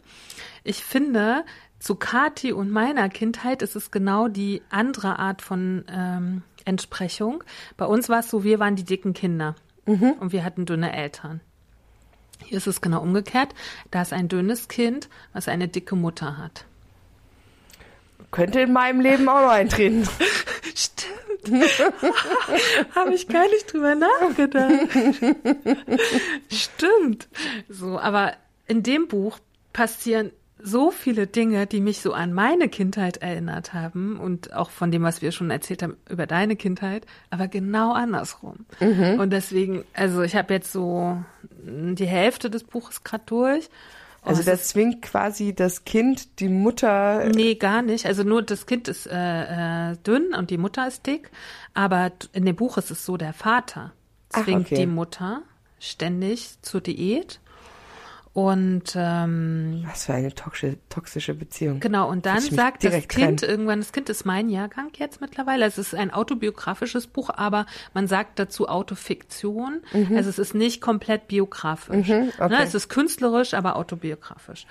ich 0.63 0.83
finde, 0.83 1.43
zu 1.79 1.95
Kati 1.95 2.53
und 2.53 2.69
meiner 2.69 3.09
Kindheit 3.09 3.63
ist 3.63 3.75
es 3.75 3.89
genau 3.89 4.27
die 4.27 4.61
andere 4.69 5.17
Art 5.17 5.41
von 5.41 5.83
ähm, 5.89 6.43
Entsprechung. 6.65 7.43
Bei 7.75 7.87
uns 7.87 8.07
war 8.07 8.19
es 8.19 8.29
so, 8.29 8.43
wir 8.43 8.59
waren 8.59 8.75
die 8.75 8.85
dicken 8.85 9.15
Kinder 9.15 9.55
und 10.19 10.31
wir 10.31 10.43
hatten 10.43 10.67
dünne 10.67 10.95
Eltern. 10.95 11.41
Hier 12.43 12.57
ist 12.57 12.67
es 12.67 12.81
genau 12.81 13.01
umgekehrt. 13.01 13.53
Da 13.91 14.01
ist 14.01 14.13
ein 14.13 14.27
dünnes 14.27 14.67
Kind, 14.67 15.09
was 15.33 15.47
eine 15.47 15.67
dicke 15.67 15.95
Mutter 15.95 16.37
hat. 16.37 16.65
Könnte 18.31 18.61
in 18.61 18.73
meinem 18.73 18.99
Leben 18.99 19.29
auch 19.29 19.41
noch 19.41 19.51
eintreten. 19.51 20.07
Stimmt. 20.75 21.15
Habe 22.95 23.13
ich 23.13 23.27
gar 23.27 23.47
nicht 23.47 23.71
drüber 23.71 23.95
nachgedacht. 23.95 24.89
Stimmt. 26.51 27.27
So, 27.69 27.99
aber 27.99 28.33
in 28.67 28.83
dem 28.83 29.07
Buch 29.07 29.39
passieren 29.73 30.31
so 30.57 30.89
viele 30.89 31.27
Dinge, 31.27 31.67
die 31.67 31.79
mich 31.79 31.99
so 31.99 32.13
an 32.13 32.33
meine 32.33 32.69
Kindheit 32.69 33.17
erinnert 33.17 33.73
haben 33.73 34.19
und 34.19 34.53
auch 34.53 34.71
von 34.71 34.89
dem, 34.89 35.03
was 35.03 35.21
wir 35.21 35.31
schon 35.31 35.51
erzählt 35.51 35.83
haben 35.83 35.97
über 36.09 36.25
deine 36.25 36.55
Kindheit, 36.55 37.05
aber 37.29 37.47
genau 37.47 37.93
andersrum. 37.93 38.65
Mhm. 38.79 39.19
Und 39.19 39.31
deswegen, 39.31 39.83
also 39.93 40.23
ich 40.23 40.35
habe 40.35 40.53
jetzt 40.53 40.71
so 40.71 41.23
die 41.65 42.05
Hälfte 42.05 42.49
des 42.49 42.63
Buches 42.63 43.03
gerade 43.03 43.23
durch. 43.25 43.69
Oh, 44.23 44.29
Also 44.29 44.43
das 44.43 44.69
zwingt 44.69 45.01
quasi 45.01 45.53
das 45.53 45.85
Kind, 45.85 46.39
die 46.39 46.49
Mutter. 46.49 47.25
Nee, 47.25 47.55
gar 47.55 47.81
nicht. 47.81 48.05
Also 48.05 48.23
nur 48.23 48.41
das 48.41 48.65
Kind 48.65 48.87
ist 48.87 49.07
äh, 49.07 49.91
äh, 49.91 49.97
dünn 49.97 50.33
und 50.33 50.49
die 50.49 50.57
Mutter 50.57 50.87
ist 50.87 51.05
dick. 51.05 51.29
Aber 51.73 52.11
in 52.33 52.45
dem 52.45 52.55
Buch 52.55 52.77
ist 52.77 52.91
es 52.91 53.05
so, 53.05 53.17
der 53.17 53.33
Vater 53.33 53.93
Ach, 54.33 54.43
zwingt 54.43 54.67
okay. 54.67 54.75
die 54.75 54.87
Mutter 54.87 55.43
ständig 55.79 56.61
zur 56.61 56.81
Diät. 56.81 57.39
Und 58.35 58.97
ähm, 58.97 59.85
Was 59.87 60.07
für 60.07 60.13
eine 60.13 60.35
toxische, 60.35 60.77
toxische 60.89 61.33
Beziehung. 61.33 61.79
genau, 61.79 62.09
und 62.09 62.25
dann 62.25 62.41
sagt 62.41 62.83
das 62.83 63.07
Kind 63.07 63.39
trennen. 63.39 63.49
irgendwann, 63.49 63.79
das 63.79 63.93
Kind 63.93 64.09
ist 64.09 64.25
mein 64.25 64.49
Jahrgang 64.49 64.91
jetzt 64.97 65.21
mittlerweile. 65.21 65.63
Es 65.65 65.77
ist 65.77 65.95
ein 65.95 66.11
autobiografisches 66.11 67.07
Buch, 67.07 67.29
aber 67.29 67.65
man 67.93 68.07
sagt 68.07 68.37
dazu 68.37 68.67
Autofiktion. 68.67 69.83
Also 70.13 70.29
es 70.29 70.37
ist 70.37 70.53
nicht 70.53 70.81
komplett 70.81 71.29
biografisch. 71.29 72.09
Mhm, 72.09 72.33
okay. 72.37 72.49
ne, 72.49 72.61
es 72.61 72.75
ist 72.75 72.89
künstlerisch, 72.89 73.53
aber 73.53 73.77
autobiografisch. 73.77 74.67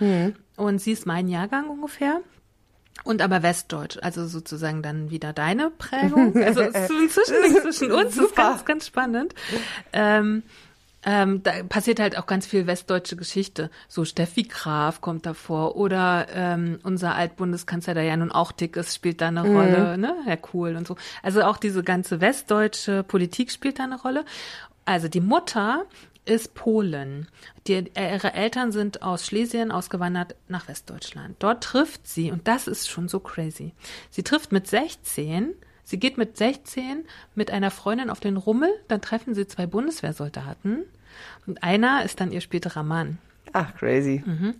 Und 0.56 0.78
sie 0.83 0.92
ist 0.92 1.06
mein 1.06 1.28
Jahrgang 1.28 1.71
ungefähr. 1.71 2.21
Und 3.02 3.23
aber 3.23 3.42
Westdeutsch, 3.42 3.97
also 4.02 4.26
sozusagen 4.26 4.83
dann 4.83 5.11
wieder 5.11 5.33
deine 5.33 5.71
Prägung. 5.71 6.35
Also 6.44 6.61
es 6.61 6.75
ist 6.75 6.88
so 6.88 6.94
ein 6.94 7.09
Zwischending 7.09 7.62
zwischen 7.62 7.92
uns, 7.92 8.16
das 8.16 8.26
ist 8.26 8.37
ganz, 8.37 8.64
ganz 8.66 8.87
spannend. 8.87 9.35
Ähm, 9.94 10.42
ähm, 11.04 11.42
da 11.42 11.62
passiert 11.68 12.00
halt 12.00 12.16
auch 12.16 12.26
ganz 12.26 12.46
viel 12.46 12.66
westdeutsche 12.66 13.16
Geschichte. 13.16 13.70
So 13.88 14.04
Steffi 14.04 14.44
Graf 14.44 15.00
kommt 15.00 15.26
davor 15.26 15.76
oder 15.76 16.26
ähm, 16.32 16.78
unser 16.82 17.14
Altbundeskanzler, 17.14 17.94
der 17.94 18.04
ja 18.04 18.16
nun 18.16 18.32
auch 18.32 18.52
dick 18.52 18.76
ist, 18.76 18.94
spielt 18.94 19.20
da 19.20 19.28
eine 19.28 19.42
Rolle, 19.42 19.99
ne? 19.99 20.16
Herr 20.25 20.38
Kohl 20.38 20.76
und 20.76 20.87
so. 20.87 20.96
Also 21.23 21.42
auch 21.42 21.58
diese 21.58 21.82
ganze 21.82 22.20
westdeutsche 22.20 23.02
Politik 23.02 23.52
spielt 23.52 23.78
da 23.78 23.84
eine 23.84 24.00
Rolle. 24.00 24.25
Also 24.87 25.08
die 25.08 25.20
Mutter 25.20 25.84
ist 26.25 26.54
Polen. 26.54 27.28
Die, 27.66 27.84
ihre 27.96 28.32
Eltern 28.32 28.73
sind 28.73 29.02
aus 29.02 29.26
Schlesien 29.26 29.70
ausgewandert 29.70 30.37
nach 30.49 30.68
Westdeutschland. 30.68 31.37
Dort 31.38 31.64
trifft 31.64 32.06
sie, 32.06 32.30
und 32.30 32.49
das 32.49 32.66
ist 32.66 32.88
schon 32.88 33.08
so 33.08 33.20
crazy, 33.20 33.75
sie 34.11 34.23
trifft 34.23 34.52
mit 34.52 34.66
16, 34.66 35.54
sie 35.84 35.99
geht 35.99 36.16
mit 36.16 36.38
16 36.38 37.04
mit 37.34 37.50
einer 37.50 37.70
Freundin 37.70 38.08
auf 38.08 38.20
den 38.20 38.38
Rummel, 38.38 38.70
dann 38.88 39.02
treffen 39.02 39.34
sie 39.34 39.46
zwei 39.46 39.66
Bundeswehrsoldaten 39.66 40.84
und 41.47 41.62
einer 41.62 42.04
ist 42.04 42.21
dann 42.21 42.33
ihr 42.33 42.40
späterer 42.40 42.83
Mann. 42.83 43.18
Ach, 43.52 43.75
crazy. 43.76 44.23
Mhm. 44.25 44.54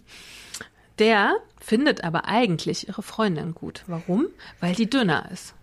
Der 0.99 1.37
findet 1.61 2.04
aber 2.04 2.26
eigentlich 2.26 2.88
ihre 2.88 3.02
Freundin 3.02 3.54
gut. 3.54 3.82
Warum? 3.87 4.26
Weil 4.61 4.75
die 4.75 4.88
dünner 4.88 5.28
ist. 5.32 5.54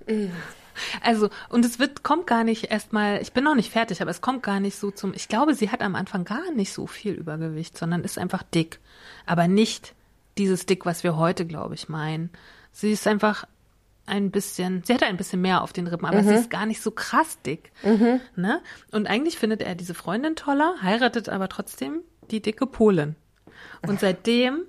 Also, 1.01 1.29
und 1.49 1.65
es 1.65 1.79
wird, 1.79 2.03
kommt 2.03 2.27
gar 2.27 2.43
nicht 2.43 2.71
erstmal, 2.71 3.21
ich 3.21 3.33
bin 3.33 3.43
noch 3.43 3.55
nicht 3.55 3.71
fertig, 3.71 4.01
aber 4.01 4.11
es 4.11 4.21
kommt 4.21 4.43
gar 4.43 4.59
nicht 4.59 4.77
so 4.77 4.91
zum, 4.91 5.13
ich 5.13 5.27
glaube, 5.27 5.53
sie 5.53 5.69
hat 5.69 5.81
am 5.81 5.95
Anfang 5.95 6.25
gar 6.25 6.51
nicht 6.51 6.73
so 6.73 6.87
viel 6.87 7.13
Übergewicht, 7.13 7.77
sondern 7.77 8.03
ist 8.03 8.17
einfach 8.17 8.43
dick. 8.43 8.79
Aber 9.25 9.47
nicht 9.47 9.93
dieses 10.37 10.65
Dick, 10.65 10.85
was 10.85 11.03
wir 11.03 11.17
heute, 11.17 11.45
glaube 11.45 11.75
ich, 11.75 11.89
meinen. 11.89 12.29
Sie 12.71 12.91
ist 12.91 13.07
einfach 13.07 13.45
ein 14.05 14.31
bisschen, 14.31 14.83
sie 14.83 14.93
hat 14.93 15.03
ein 15.03 15.17
bisschen 15.17 15.41
mehr 15.41 15.61
auf 15.61 15.73
den 15.73 15.87
Rippen, 15.87 16.05
aber 16.05 16.23
sie 16.23 16.33
ist 16.33 16.49
gar 16.49 16.65
nicht 16.65 16.81
so 16.81 16.91
krass 16.91 17.41
dick. 17.45 17.71
Ne? 18.35 18.61
Und 18.91 19.07
eigentlich 19.07 19.37
findet 19.37 19.61
er 19.61 19.75
diese 19.75 19.93
Freundin 19.93 20.35
toller, 20.35 20.75
heiratet 20.81 21.29
aber 21.29 21.47
trotzdem 21.47 22.01
die 22.29 22.41
dicke 22.41 22.65
Polin. 22.65 23.15
Und 23.87 23.99
seitdem 23.99 24.63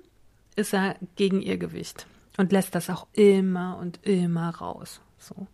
ist 0.55 0.73
er 0.73 0.95
gegen 1.15 1.41
ihr 1.41 1.57
Gewicht 1.57 2.05
und 2.37 2.51
lässt 2.51 2.75
das 2.75 2.89
auch 2.89 3.07
immer 3.13 3.77
und 3.79 3.99
immer 4.03 4.49
raus. 4.49 5.01
So. 5.17 5.47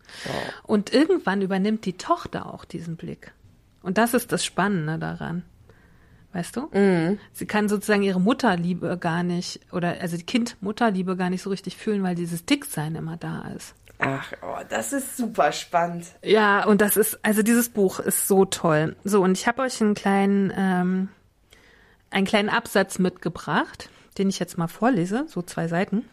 Und 0.63 0.93
irgendwann 0.93 1.41
übernimmt 1.41 1.85
die 1.85 1.97
Tochter 1.97 2.53
auch 2.53 2.65
diesen 2.65 2.95
Blick. 2.97 3.31
Und 3.81 3.97
das 3.97 4.13
ist 4.13 4.31
das 4.31 4.43
Spannende 4.43 4.97
daran. 4.97 5.43
Weißt 6.31 6.55
du? 6.55 6.69
Sie 7.33 7.45
kann 7.47 7.69
sozusagen 7.69 8.03
ihre 8.03 8.21
Mutterliebe 8.21 8.97
gar 8.99 9.23
nicht, 9.23 9.61
oder 9.71 9.99
also 9.99 10.15
die 10.15 10.25
Kind-Mutterliebe 10.25 11.17
gar 11.17 11.29
nicht 11.31 11.41
so 11.41 11.49
richtig 11.49 11.75
fühlen, 11.75 12.03
weil 12.03 12.15
dieses 12.15 12.45
Dicksein 12.45 12.95
immer 12.95 13.17
da 13.17 13.47
ist. 13.55 13.73
Ach, 13.97 14.31
oh, 14.41 14.59
das 14.69 14.93
ist 14.93 15.17
super 15.17 15.51
spannend. 15.51 16.05
Ja, 16.23 16.65
und 16.65 16.81
das 16.81 16.95
ist, 16.95 17.19
also 17.23 17.41
dieses 17.41 17.69
Buch 17.69 17.99
ist 17.99 18.27
so 18.27 18.45
toll. 18.45 18.95
So, 19.03 19.21
und 19.21 19.37
ich 19.37 19.47
habe 19.47 19.61
euch 19.61 19.81
einen 19.81 19.93
kleinen, 19.93 20.53
ähm, 20.55 21.09
einen 22.09 22.25
kleinen 22.25 22.49
Absatz 22.49 22.97
mitgebracht, 22.97 23.89
den 24.17 24.29
ich 24.29 24.39
jetzt 24.39 24.57
mal 24.57 24.69
vorlese, 24.69 25.25
so 25.27 25.41
zwei 25.41 25.67
Seiten. 25.67 26.05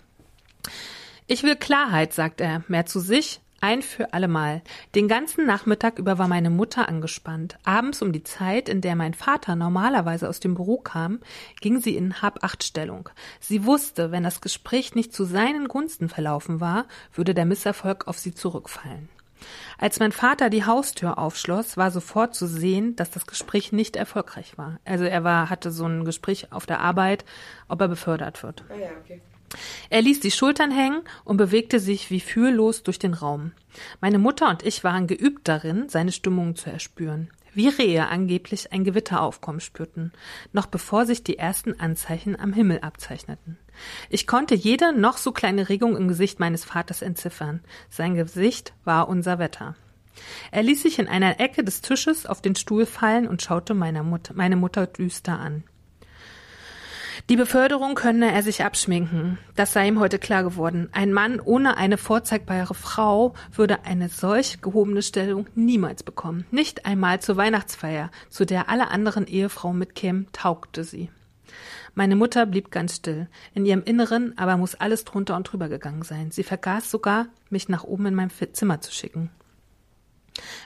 Ich 1.28 1.42
will 1.42 1.56
Klarheit, 1.56 2.12
sagt 2.12 2.40
er, 2.40 2.64
mehr 2.68 2.86
zu 2.86 3.00
sich, 3.00 3.40
ein 3.60 3.82
für 3.82 4.12
allemal. 4.12 4.62
Den 4.94 5.08
ganzen 5.08 5.46
Nachmittag 5.46 5.98
über 5.98 6.18
war 6.18 6.28
meine 6.28 6.50
Mutter 6.50 6.88
angespannt. 6.88 7.58
Abends 7.64 8.02
um 8.02 8.12
die 8.12 8.22
Zeit, 8.24 8.68
in 8.68 8.80
der 8.80 8.96
mein 8.96 9.14
Vater 9.14 9.56
normalerweise 9.56 10.28
aus 10.28 10.40
dem 10.40 10.54
Büro 10.54 10.78
kam, 10.78 11.20
ging 11.60 11.80
sie 11.80 11.96
in 11.96 12.22
Hab-Acht-Stellung. 12.22 13.08
Sie 13.40 13.64
wusste, 13.64 14.10
wenn 14.12 14.22
das 14.22 14.40
Gespräch 14.40 14.94
nicht 14.94 15.12
zu 15.12 15.24
seinen 15.24 15.68
Gunsten 15.68 16.08
verlaufen 16.08 16.60
war, 16.60 16.86
würde 17.14 17.34
der 17.34 17.46
Misserfolg 17.46 18.06
auf 18.06 18.18
sie 18.18 18.34
zurückfallen. 18.34 19.08
Als 19.78 20.00
mein 20.00 20.12
Vater 20.12 20.48
die 20.48 20.64
Haustür 20.64 21.18
aufschloss, 21.18 21.76
war 21.76 21.90
sofort 21.90 22.34
zu 22.34 22.46
sehen, 22.46 22.96
dass 22.96 23.10
das 23.10 23.26
Gespräch 23.26 23.72
nicht 23.72 23.96
erfolgreich 23.96 24.56
war. 24.56 24.78
Also 24.84 25.04
er 25.04 25.24
war, 25.24 25.50
hatte 25.50 25.70
so 25.70 25.86
ein 25.86 26.04
Gespräch 26.04 26.52
auf 26.52 26.66
der 26.66 26.80
Arbeit, 26.80 27.24
ob 27.68 27.80
er 27.80 27.88
befördert 27.88 28.42
wird. 28.42 28.64
Ah 28.70 28.74
ja, 28.74 28.88
okay. 29.02 29.20
Er 29.90 30.02
ließ 30.02 30.20
die 30.20 30.30
Schultern 30.30 30.70
hängen 30.70 31.02
und 31.24 31.36
bewegte 31.36 31.80
sich 31.80 32.10
wie 32.10 32.20
fühllos 32.20 32.82
durch 32.82 32.98
den 32.98 33.14
Raum. 33.14 33.52
Meine 34.00 34.18
Mutter 34.18 34.48
und 34.48 34.64
ich 34.64 34.84
waren 34.84 35.06
geübt 35.06 35.48
darin, 35.48 35.88
seine 35.88 36.12
Stimmung 36.12 36.56
zu 36.56 36.70
erspüren. 36.70 37.30
Wie 37.54 37.68
Rehe 37.68 38.08
angeblich 38.08 38.72
ein 38.72 38.84
Gewitteraufkommen 38.84 39.62
spürten, 39.62 40.12
noch 40.52 40.66
bevor 40.66 41.06
sich 41.06 41.24
die 41.24 41.38
ersten 41.38 41.80
Anzeichen 41.80 42.38
am 42.38 42.52
Himmel 42.52 42.80
abzeichneten. 42.80 43.56
Ich 44.10 44.26
konnte 44.26 44.54
jede 44.54 44.92
noch 44.92 45.16
so 45.16 45.32
kleine 45.32 45.70
Regung 45.70 45.96
im 45.96 46.06
Gesicht 46.06 46.38
meines 46.38 46.64
Vaters 46.64 47.00
entziffern. 47.00 47.60
Sein 47.88 48.14
Gesicht 48.14 48.74
war 48.84 49.08
unser 49.08 49.38
Wetter. 49.38 49.74
Er 50.50 50.62
ließ 50.62 50.82
sich 50.82 50.98
in 50.98 51.08
einer 51.08 51.40
Ecke 51.40 51.64
des 51.64 51.80
Tisches 51.80 52.26
auf 52.26 52.42
den 52.42 52.56
Stuhl 52.56 52.84
fallen 52.84 53.26
und 53.26 53.42
schaute 53.42 53.72
meine 53.72 54.02
Mutter, 54.02 54.34
meine 54.34 54.56
Mutter 54.56 54.86
düster 54.86 55.38
an. 55.38 55.64
Die 57.28 57.36
Beförderung 57.36 57.94
könne 57.94 58.32
er 58.32 58.42
sich 58.42 58.64
abschminken. 58.64 59.38
Das 59.56 59.72
sei 59.72 59.88
ihm 59.88 59.98
heute 59.98 60.18
klar 60.18 60.42
geworden. 60.42 60.88
Ein 60.92 61.12
Mann 61.12 61.40
ohne 61.40 61.76
eine 61.76 61.98
vorzeigbare 61.98 62.74
Frau 62.74 63.34
würde 63.52 63.84
eine 63.84 64.08
solch 64.08 64.60
gehobene 64.60 65.02
Stellung 65.02 65.46
niemals 65.54 66.02
bekommen. 66.02 66.46
Nicht 66.50 66.86
einmal 66.86 67.20
zur 67.20 67.36
Weihnachtsfeier, 67.36 68.10
zu 68.28 68.44
der 68.44 68.68
alle 68.68 68.88
anderen 68.90 69.26
Ehefrauen 69.26 69.78
mitkämen, 69.78 70.28
taugte 70.32 70.84
sie. 70.84 71.10
Meine 71.94 72.16
Mutter 72.16 72.44
blieb 72.44 72.70
ganz 72.70 72.96
still. 72.96 73.28
In 73.54 73.64
ihrem 73.64 73.82
Inneren 73.82 74.36
aber 74.36 74.56
muss 74.56 74.74
alles 74.74 75.04
drunter 75.04 75.36
und 75.36 75.44
drüber 75.50 75.68
gegangen 75.68 76.02
sein. 76.02 76.30
Sie 76.30 76.42
vergaß 76.42 76.90
sogar, 76.90 77.26
mich 77.48 77.68
nach 77.68 77.84
oben 77.84 78.06
in 78.06 78.14
mein 78.14 78.30
Zimmer 78.52 78.80
zu 78.80 78.92
schicken. 78.92 79.30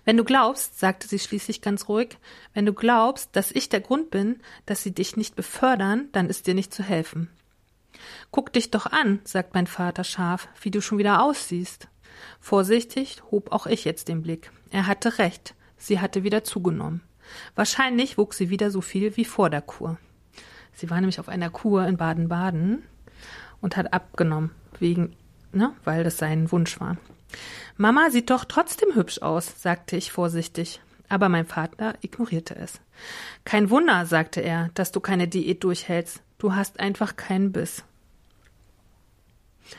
Wenn 0.04 0.16
du 0.16 0.24
glaubst, 0.24 0.78
sagte 0.78 1.06
sie 1.08 1.18
schließlich 1.18 1.62
ganz 1.62 1.88
ruhig, 1.88 2.18
wenn 2.54 2.66
du 2.66 2.72
glaubst, 2.72 3.34
dass 3.36 3.50
ich 3.50 3.68
der 3.68 3.80
Grund 3.80 4.10
bin, 4.10 4.40
dass 4.66 4.82
sie 4.82 4.92
dich 4.92 5.16
nicht 5.16 5.36
befördern, 5.36 6.08
dann 6.12 6.28
ist 6.28 6.46
dir 6.46 6.54
nicht 6.54 6.74
zu 6.74 6.82
helfen. 6.82 7.30
Guck 8.30 8.52
dich 8.52 8.70
doch 8.70 8.86
an, 8.86 9.20
sagt 9.24 9.54
mein 9.54 9.66
Vater 9.66 10.04
scharf, 10.04 10.48
wie 10.62 10.70
du 10.70 10.80
schon 10.80 10.98
wieder 10.98 11.22
aussiehst. 11.22 11.88
Vorsichtig 12.40 13.22
hob 13.30 13.52
auch 13.52 13.66
ich 13.66 13.84
jetzt 13.84 14.08
den 14.08 14.22
Blick. 14.22 14.50
Er 14.70 14.86
hatte 14.86 15.18
recht, 15.18 15.54
sie 15.76 16.00
hatte 16.00 16.24
wieder 16.24 16.44
zugenommen. 16.44 17.02
Wahrscheinlich 17.54 18.18
wuchs 18.18 18.38
sie 18.38 18.50
wieder 18.50 18.70
so 18.70 18.80
viel 18.80 19.16
wie 19.16 19.24
vor 19.24 19.50
der 19.50 19.62
Kur. 19.62 19.98
Sie 20.72 20.90
war 20.90 21.00
nämlich 21.00 21.20
auf 21.20 21.28
einer 21.28 21.50
Kur 21.50 21.86
in 21.86 21.96
Baden-Baden 21.96 22.82
und 23.60 23.76
hat 23.76 23.92
abgenommen, 23.92 24.50
wegen, 24.78 25.16
ne, 25.52 25.74
weil 25.84 26.04
das 26.04 26.18
sein 26.18 26.50
Wunsch 26.52 26.80
war. 26.80 26.96
Mama 27.76 28.10
sieht 28.10 28.30
doch 28.30 28.44
trotzdem 28.44 28.94
hübsch 28.94 29.22
aus, 29.22 29.60
sagte 29.60 29.96
ich 29.96 30.12
vorsichtig. 30.12 30.80
Aber 31.08 31.28
mein 31.28 31.46
Vater 31.46 31.94
ignorierte 32.02 32.54
es. 32.56 32.80
Kein 33.44 33.70
Wunder, 33.70 34.06
sagte 34.06 34.40
er, 34.40 34.70
dass 34.74 34.92
du 34.92 35.00
keine 35.00 35.26
Diät 35.26 35.64
durchhältst. 35.64 36.22
Du 36.38 36.54
hast 36.54 36.78
einfach 36.78 37.16
keinen 37.16 37.52
Biss. 37.52 37.84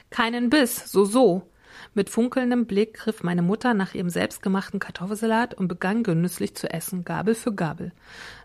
Keinen 0.10 0.50
Biss, 0.50 0.92
so 0.92 1.06
so. 1.06 1.48
Mit 1.94 2.10
funkelndem 2.10 2.66
Blick 2.66 2.94
griff 2.94 3.24
meine 3.24 3.42
Mutter 3.42 3.74
nach 3.74 3.94
ihrem 3.94 4.10
selbstgemachten 4.10 4.80
Kartoffelsalat 4.80 5.54
und 5.54 5.68
begann 5.68 6.04
genüsslich 6.04 6.56
zu 6.56 6.72
essen, 6.72 7.04
Gabel 7.04 7.36
für 7.36 7.54
Gabel. 7.54 7.92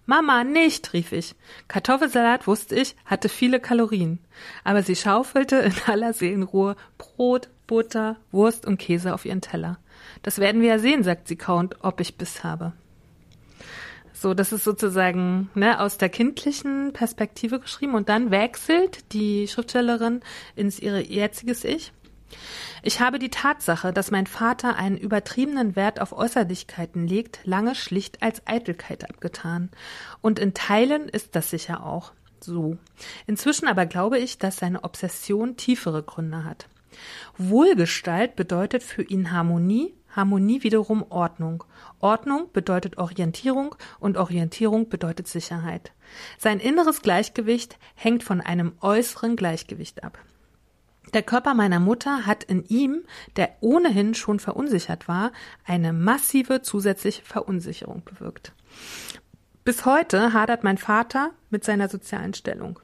Mama, 0.05 0.45
nicht, 0.45 0.93
rief 0.93 1.13
ich. 1.13 1.35
Kartoffelsalat, 1.69 2.47
wusste 2.47 2.77
ich, 2.77 2.97
hatte 3.05 3.29
viele 3.29 3.61
Kalorien. 3.61 4.19
Aber 4.65 4.83
sie 4.83 4.97
schaufelte 4.97 5.57
in 5.57 5.75
aller 5.87 6.13
Seelenruhe 6.13 6.77
Brot, 6.99 7.49
Butter, 7.67 8.17
Wurst 8.33 8.67
und 8.67 8.79
Käse 8.79 9.15
auf 9.15 9.25
ihren 9.25 9.41
Teller. 9.41 9.79
Das 10.23 10.39
werden 10.39 10.61
wir 10.61 10.69
ja 10.69 10.79
sehen, 10.79 11.03
sagt 11.03 11.29
sie 11.29 11.37
kauend, 11.37 11.77
ob 11.81 12.01
ich 12.01 12.17
Biss 12.17 12.45
habe. 12.45 12.73
So, 14.13 14.33
das 14.33 14.53
ist 14.53 14.65
sozusagen 14.65 15.51
ne, 15.55 15.79
aus 15.79 15.99
der 15.99 16.09
kindlichen 16.09 16.93
Perspektive 16.95 17.61
geschrieben 17.61 17.95
und 17.95 18.09
dann 18.09 18.31
wechselt 18.31 19.13
die 19.13 19.47
Schriftstellerin 19.47 20.21
ins 20.55 20.79
ihre 20.79 21.07
jetziges 21.07 21.65
Ich. 21.65 21.93
Ich 22.83 23.01
habe 23.01 23.19
die 23.19 23.29
Tatsache, 23.29 23.93
dass 23.93 24.11
mein 24.11 24.27
Vater 24.27 24.77
einen 24.77 24.97
übertriebenen 24.97 25.77
Wert 25.77 26.01
auf 26.01 26.13
Äußerlichkeiten 26.13 27.07
legt, 27.07 27.41
lange 27.45 27.75
schlicht 27.75 28.23
als 28.23 28.47
Eitelkeit 28.47 29.09
abgetan. 29.09 29.71
Und 30.23 30.39
in 30.39 30.55
Teilen 30.55 31.09
ist 31.09 31.37
das 31.37 31.51
sicher 31.51 31.85
auch 31.85 32.13
so. 32.41 32.79
Inzwischen 33.27 33.69
aber 33.69 33.87
glaube 33.87 34.19
ich, 34.19 34.39
dass 34.39 34.57
seine 34.57 34.85
Obsession 34.85 35.57
tiefere 35.57 36.03
Gründe 36.03 36.45
hat. 36.45 36.69
Wohlgestalt 37.39 38.37
bedeutet 38.37 38.83
für 38.83 39.03
ihn 39.03 39.33
Harmonie, 39.33 39.95
Harmonie 40.17 40.63
wiederum 40.63 41.05
Ordnung. 41.11 41.65
Ordnung 42.01 42.51
bedeutet 42.53 42.97
Orientierung 42.97 43.75
und 44.01 44.17
Orientierung 44.17 44.89
bedeutet 44.89 45.29
Sicherheit. 45.29 45.93
Sein 46.39 46.59
inneres 46.59 47.03
Gleichgewicht 47.03 47.79
hängt 47.95 48.25
von 48.25 48.41
einem 48.41 48.73
äußeren 48.81 49.37
Gleichgewicht 49.37 50.05
ab. 50.05 50.19
Der 51.15 51.23
Körper 51.23 51.55
meiner 51.55 51.79
Mutter 51.81 52.27
hat 52.27 52.43
in 52.45 52.65
ihm, 52.65 53.05
der 53.37 53.57
ohnehin 53.61 54.15
schon 54.15 54.41
verunsichert 54.41 55.07
war, 55.07 55.33
eine 55.65 55.93
massive 55.93 56.63
zusätzliche 56.63 57.23
Verunsicherung 57.23 58.03
bewirkt. 58.05 58.53
Bis 59.65 59.85
heute 59.85 60.33
hadert 60.33 60.65
mein 60.65 60.79
Vater 60.79 61.33
mit 61.51 61.65
seiner 61.65 61.89
sozialen 61.89 62.35
Stellung. 62.35 62.81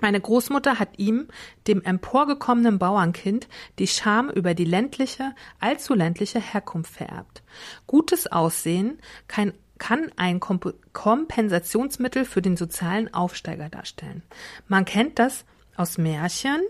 Meine 0.00 0.20
Großmutter 0.20 0.78
hat 0.78 0.98
ihm, 0.98 1.28
dem 1.66 1.82
emporgekommenen 1.82 2.78
Bauernkind, 2.78 3.48
die 3.78 3.86
Scham 3.86 4.30
über 4.30 4.54
die 4.54 4.64
ländliche, 4.64 5.34
allzu 5.60 5.94
ländliche 5.94 6.40
Herkunft 6.40 6.92
vererbt. 6.92 7.42
Gutes 7.86 8.26
Aussehen 8.26 8.98
kann, 9.28 9.52
kann 9.78 10.10
ein 10.16 10.40
Komp 10.40 10.74
Kompensationsmittel 10.92 12.24
für 12.24 12.42
den 12.42 12.56
sozialen 12.56 13.12
Aufsteiger 13.12 13.68
darstellen. 13.68 14.22
Man 14.68 14.84
kennt 14.84 15.18
das 15.18 15.44
aus 15.76 15.98
Märchen, 15.98 16.60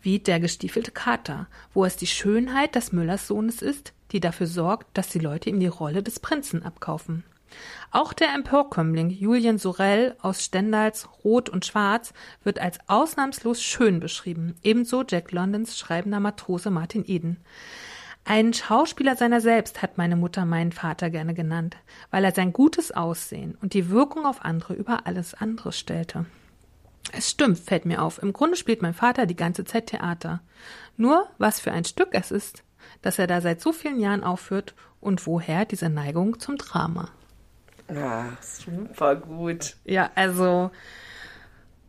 wie 0.00 0.18
der 0.18 0.40
gestiefelte 0.40 0.92
Kater, 0.92 1.48
wo 1.74 1.84
es 1.84 1.96
die 1.96 2.06
Schönheit 2.06 2.74
des 2.74 2.92
Müllers 2.92 3.26
Sohnes 3.26 3.60
ist, 3.60 3.92
die 4.12 4.20
dafür 4.20 4.46
sorgt, 4.46 4.96
dass 4.96 5.08
die 5.08 5.18
Leute 5.18 5.50
ihm 5.50 5.60
die 5.60 5.66
Rolle 5.66 6.02
des 6.02 6.20
Prinzen 6.20 6.62
abkaufen. 6.62 7.24
Auch 7.90 8.12
der 8.12 8.34
Emporkömmling 8.34 9.10
Julien 9.10 9.58
Sorel 9.58 10.16
aus 10.20 10.44
Stendals 10.44 11.08
Rot 11.24 11.48
und 11.48 11.64
Schwarz 11.64 12.12
wird 12.44 12.58
als 12.58 12.78
ausnahmslos 12.88 13.62
schön 13.62 14.00
beschrieben, 14.00 14.56
ebenso 14.62 15.04
Jack 15.08 15.32
Londons 15.32 15.78
schreibender 15.78 16.20
Matrose 16.20 16.70
Martin 16.70 17.04
Eden. 17.06 17.38
Ein 18.24 18.52
Schauspieler 18.52 19.14
seiner 19.14 19.40
selbst 19.40 19.82
hat 19.82 19.98
meine 19.98 20.16
Mutter 20.16 20.44
meinen 20.44 20.72
Vater 20.72 21.10
gerne 21.10 21.32
genannt, 21.32 21.76
weil 22.10 22.24
er 22.24 22.32
sein 22.32 22.52
gutes 22.52 22.90
Aussehen 22.90 23.56
und 23.62 23.72
die 23.72 23.88
Wirkung 23.88 24.26
auf 24.26 24.44
andere 24.44 24.74
über 24.74 25.06
alles 25.06 25.34
andere 25.34 25.72
stellte. 25.72 26.26
Es 27.12 27.30
stimmt, 27.30 27.58
fällt 27.58 27.86
mir 27.86 28.02
auf. 28.02 28.20
Im 28.20 28.32
Grunde 28.32 28.56
spielt 28.56 28.82
mein 28.82 28.94
Vater 28.94 29.26
die 29.26 29.36
ganze 29.36 29.64
Zeit 29.64 29.86
Theater. 29.86 30.40
Nur, 30.96 31.28
was 31.38 31.60
für 31.60 31.70
ein 31.70 31.84
Stück 31.84 32.08
es 32.10 32.32
ist, 32.32 32.64
dass 33.00 33.18
er 33.20 33.28
da 33.28 33.40
seit 33.40 33.60
so 33.60 33.72
vielen 33.72 34.00
Jahren 34.00 34.24
aufführt 34.24 34.74
und 35.00 35.26
woher 35.26 35.64
diese 35.64 35.88
Neigung 35.88 36.40
zum 36.40 36.56
Drama. 36.56 37.10
Ja, 37.92 38.28
super 38.40 39.16
gut. 39.16 39.76
Ja, 39.84 40.10
also, 40.14 40.70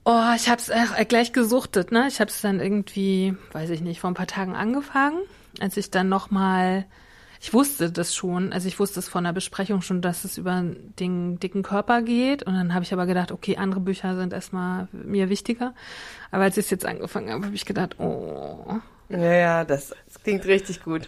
oh, 0.06 0.34
ich 0.36 0.50
hab's 0.50 0.70
äh, 0.70 1.06
gleich 1.06 1.34
gesuchtet, 1.34 1.92
ne? 1.92 2.08
Ich 2.08 2.22
hab's 2.22 2.42
dann 2.42 2.60
irgendwie, 2.60 3.36
weiß 3.52 3.70
ich 3.72 3.82
nicht, 3.82 4.00
vor 4.00 4.12
ein 4.12 4.16
paar 4.16 4.28
Tagen 4.28 4.56
angefangen, 4.56 5.20
als 5.60 5.76
ich 5.78 5.90
dann 5.90 6.08
nochmal, 6.08 6.86
ich 7.42 7.54
wusste 7.54 7.92
das 7.92 8.16
schon, 8.16 8.54
also 8.54 8.68
ich 8.68 8.80
wusste 8.80 9.00
es 9.00 9.10
von 9.10 9.24
der 9.24 9.34
Besprechung 9.34 9.82
schon, 9.82 10.02
dass 10.02 10.24
es 10.24 10.38
über 10.38 10.62
den 11.00 11.40
dicken 11.40 11.64
Körper 11.64 12.02
geht 12.02 12.44
und 12.44 12.54
dann 12.54 12.74
habe 12.74 12.84
ich 12.84 12.94
aber 12.94 13.06
gedacht, 13.06 13.32
okay, 13.32 13.58
andere 13.58 13.80
Bücher 13.80 14.16
sind 14.16 14.34
erstmal 14.34 14.88
mir 14.92 15.30
wichtiger. 15.30 15.74
Aber 16.32 16.44
als 16.44 16.58
ich 16.58 16.66
es 16.66 16.72
jetzt 16.72 16.86
angefangen 16.86 17.32
habe, 17.32 17.46
habe 17.46 17.56
ich 17.56 17.66
gedacht, 17.66 18.00
oh, 18.00 18.80
ja, 19.10 19.34
ja, 19.34 19.66
das, 19.66 19.94
das, 20.06 20.22
klingt 20.24 20.46
richtig 20.46 20.84
gut. 20.84 21.08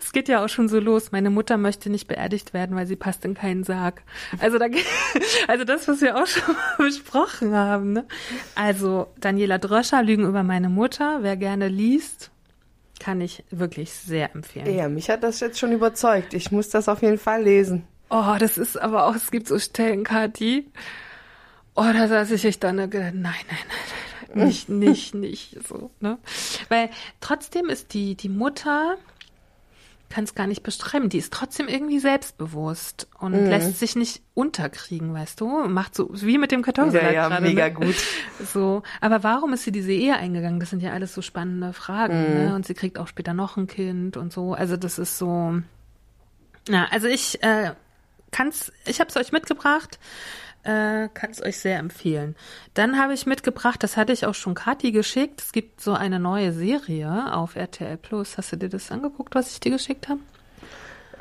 Es 0.00 0.12
geht 0.12 0.28
ja 0.28 0.44
auch 0.44 0.48
schon 0.48 0.68
so 0.68 0.78
los. 0.78 1.12
Meine 1.12 1.30
Mutter 1.30 1.56
möchte 1.56 1.88
nicht 1.88 2.06
beerdigt 2.06 2.52
werden, 2.52 2.76
weil 2.76 2.86
sie 2.86 2.96
passt 2.96 3.24
in 3.24 3.34
keinen 3.34 3.64
Sarg. 3.64 4.02
Also, 4.38 4.58
da, 4.58 4.66
also 5.48 5.64
das, 5.64 5.88
was 5.88 6.02
wir 6.02 6.16
auch 6.16 6.26
schon 6.26 6.54
besprochen 6.78 7.54
haben. 7.54 7.92
Ne? 7.94 8.04
Also 8.54 9.08
Daniela 9.18 9.58
Dröscher, 9.58 10.02
Lügen 10.02 10.26
über 10.26 10.42
meine 10.42 10.68
Mutter. 10.68 11.18
Wer 11.22 11.36
gerne 11.36 11.68
liest, 11.68 12.30
kann 13.00 13.20
ich 13.22 13.44
wirklich 13.50 13.92
sehr 13.92 14.34
empfehlen. 14.34 14.74
Ja, 14.74 14.88
mich 14.88 15.08
hat 15.08 15.22
das 15.22 15.40
jetzt 15.40 15.58
schon 15.58 15.72
überzeugt. 15.72 16.34
Ich 16.34 16.52
muss 16.52 16.68
das 16.68 16.88
auf 16.88 17.00
jeden 17.00 17.18
Fall 17.18 17.42
lesen. 17.42 17.84
Oh, 18.10 18.36
das 18.38 18.58
ist 18.58 18.76
aber 18.76 19.06
auch, 19.06 19.14
es 19.14 19.30
gibt 19.30 19.48
so 19.48 19.58
Stellen, 19.58 20.04
Kathi. 20.04 20.66
Oh, 21.74 21.90
da 21.92 22.08
saß 22.08 22.30
ich 22.32 22.44
echt 22.44 22.64
dann 22.64 22.76
gedacht, 22.76 23.14
nein, 23.14 23.22
nein, 23.22 23.32
nein, 23.48 23.58
nein 23.68 24.07
nicht, 24.34 24.68
nicht, 24.68 25.14
nicht 25.14 25.66
so, 25.66 25.90
ne? 26.00 26.18
Weil 26.68 26.90
trotzdem 27.20 27.68
ist 27.68 27.94
die, 27.94 28.14
die 28.14 28.28
Mutter, 28.28 28.96
kann 30.10 30.24
es 30.24 30.34
gar 30.34 30.46
nicht 30.46 30.62
beschreiben, 30.62 31.08
die 31.08 31.18
ist 31.18 31.32
trotzdem 31.32 31.68
irgendwie 31.68 31.98
selbstbewusst 31.98 33.08
und 33.18 33.32
mhm. 33.32 33.48
lässt 33.48 33.78
sich 33.78 33.94
nicht 33.94 34.22
unterkriegen, 34.34 35.12
weißt 35.12 35.40
du? 35.40 35.68
Macht 35.68 35.94
so, 35.94 36.08
wie 36.12 36.38
mit 36.38 36.50
dem 36.50 36.62
Kartoffelsalat 36.62 37.12
ja, 37.12 37.22
ja, 37.22 37.28
gerade. 37.28 37.42
mega 37.42 37.68
ne? 37.68 37.74
gut. 37.74 37.96
So, 38.52 38.82
aber 39.00 39.22
warum 39.22 39.52
ist 39.52 39.64
sie 39.64 39.72
diese 39.72 39.92
Ehe 39.92 40.16
eingegangen? 40.16 40.60
Das 40.60 40.70
sind 40.70 40.82
ja 40.82 40.92
alles 40.92 41.14
so 41.14 41.20
spannende 41.20 41.72
Fragen, 41.72 42.20
mhm. 42.20 42.38
ne? 42.38 42.54
Und 42.54 42.66
sie 42.66 42.74
kriegt 42.74 42.98
auch 42.98 43.06
später 43.06 43.34
noch 43.34 43.56
ein 43.56 43.66
Kind 43.66 44.16
und 44.16 44.32
so. 44.32 44.54
Also 44.54 44.76
das 44.76 44.98
ist 44.98 45.18
so, 45.18 45.60
ja, 46.68 46.86
also 46.90 47.06
ich 47.06 47.42
äh, 47.42 47.72
kann's, 48.30 48.72
ich 48.86 49.00
habe 49.00 49.10
es 49.10 49.16
euch 49.16 49.32
mitgebracht 49.32 49.98
äh, 50.64 51.08
kann 51.08 51.30
es 51.30 51.42
euch 51.42 51.58
sehr 51.58 51.78
empfehlen. 51.78 52.36
Dann 52.74 52.98
habe 52.98 53.14
ich 53.14 53.26
mitgebracht, 53.26 53.82
das 53.82 53.96
hatte 53.96 54.12
ich 54.12 54.26
auch 54.26 54.34
schon 54.34 54.54
Kati 54.54 54.92
geschickt. 54.92 55.40
Es 55.40 55.52
gibt 55.52 55.80
so 55.80 55.92
eine 55.92 56.18
neue 56.18 56.52
Serie 56.52 57.34
auf 57.34 57.56
RTL 57.56 57.96
Plus. 57.96 58.36
Hast 58.36 58.52
du 58.52 58.56
dir 58.56 58.68
das 58.68 58.90
angeguckt, 58.90 59.34
was 59.34 59.52
ich 59.52 59.60
dir 59.60 59.70
geschickt 59.70 60.08
habe? 60.08 60.20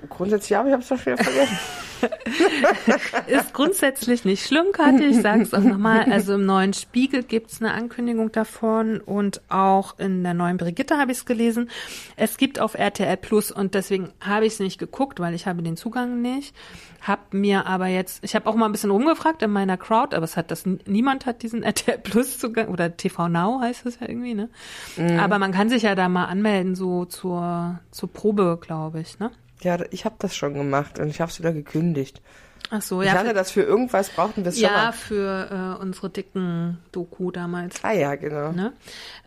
Grundsätzlich 0.09 0.51
ja, 0.51 0.59
aber 0.59 0.69
ich 0.69 0.73
habe 0.73 0.83
es 0.83 0.89
doch 0.89 1.05
wieder 1.05 1.17
vergessen. 1.17 1.57
ist 3.27 3.53
grundsätzlich 3.53 4.25
nicht 4.25 4.45
schlimm, 4.45 4.71
Kathi. 4.71 5.05
Ich 5.05 5.21
sage 5.21 5.41
es 5.41 5.53
auch 5.53 5.61
nochmal. 5.61 6.05
Also 6.11 6.35
im 6.35 6.45
neuen 6.45 6.73
Spiegel 6.73 7.23
gibt 7.23 7.51
es 7.51 7.61
eine 7.61 7.73
Ankündigung 7.73 8.31
davon 8.31 8.99
und 8.99 9.41
auch 9.49 9.97
in 9.99 10.23
der 10.23 10.33
neuen 10.33 10.57
Brigitte 10.57 10.97
habe 10.97 11.11
ich 11.11 11.19
es 11.19 11.25
gelesen. 11.25 11.69
Es 12.15 12.37
gibt 12.37 12.59
auf 12.59 12.75
RTL 12.75 13.17
Plus 13.17 13.51
und 13.51 13.73
deswegen 13.73 14.11
habe 14.19 14.45
ich 14.45 14.53
es 14.53 14.59
nicht 14.59 14.77
geguckt, 14.77 15.19
weil 15.19 15.33
ich 15.33 15.47
habe 15.47 15.63
den 15.63 15.77
Zugang 15.77 16.21
nicht. 16.21 16.55
Hab 17.01 17.33
mir 17.33 17.67
aber 17.67 17.87
jetzt, 17.87 18.23
ich 18.23 18.35
habe 18.35 18.47
auch 18.47 18.55
mal 18.55 18.65
ein 18.65 18.71
bisschen 18.71 18.91
rumgefragt 18.91 19.41
in 19.41 19.51
meiner 19.51 19.77
Crowd, 19.77 20.15
aber 20.15 20.25
es 20.25 20.35
hat 20.35 20.51
das 20.51 20.65
niemand 20.65 21.25
hat 21.25 21.41
diesen 21.41 21.63
RTL 21.63 21.99
Plus 21.99 22.39
Zugang 22.39 22.67
oder 22.67 22.97
TV 22.97 23.29
Now 23.29 23.61
heißt 23.61 23.85
es 23.85 23.99
ja 23.99 24.09
irgendwie, 24.09 24.33
ne? 24.33 24.49
Mhm. 24.97 25.19
Aber 25.19 25.39
man 25.39 25.51
kann 25.51 25.69
sich 25.69 25.83
ja 25.83 25.95
da 25.95 26.09
mal 26.09 26.25
anmelden 26.25 26.75
so 26.75 27.05
zur 27.05 27.79
zur 27.91 28.11
Probe, 28.11 28.59
glaube 28.59 28.99
ich, 28.99 29.19
ne? 29.19 29.31
Ja, 29.61 29.79
ich 29.91 30.05
habe 30.05 30.15
das 30.19 30.35
schon 30.35 30.53
gemacht 30.53 30.99
und 30.99 31.09
ich 31.09 31.21
habe 31.21 31.31
es 31.31 31.39
wieder 31.39 31.53
gekündigt. 31.53 32.21
Ach 32.69 32.81
so, 32.81 33.01
ja. 33.01 33.13
Ich 33.13 33.17
hatte 33.17 33.33
das 33.33 33.51
für 33.51 33.61
irgendwas, 33.61 34.09
brauchten 34.09 34.43
wir 34.43 34.49
es 34.49 34.59
ja, 34.59 34.69
schon 34.69 34.77
mal. 34.77 34.85
Ja, 34.85 34.91
für 34.91 35.77
äh, 35.79 35.81
unsere 35.81 36.09
dicken 36.09 36.79
Doku 36.91 37.31
damals. 37.31 37.83
Ah 37.83 37.93
ja, 37.93 38.15
genau. 38.15 38.51
Ne? 38.51 38.73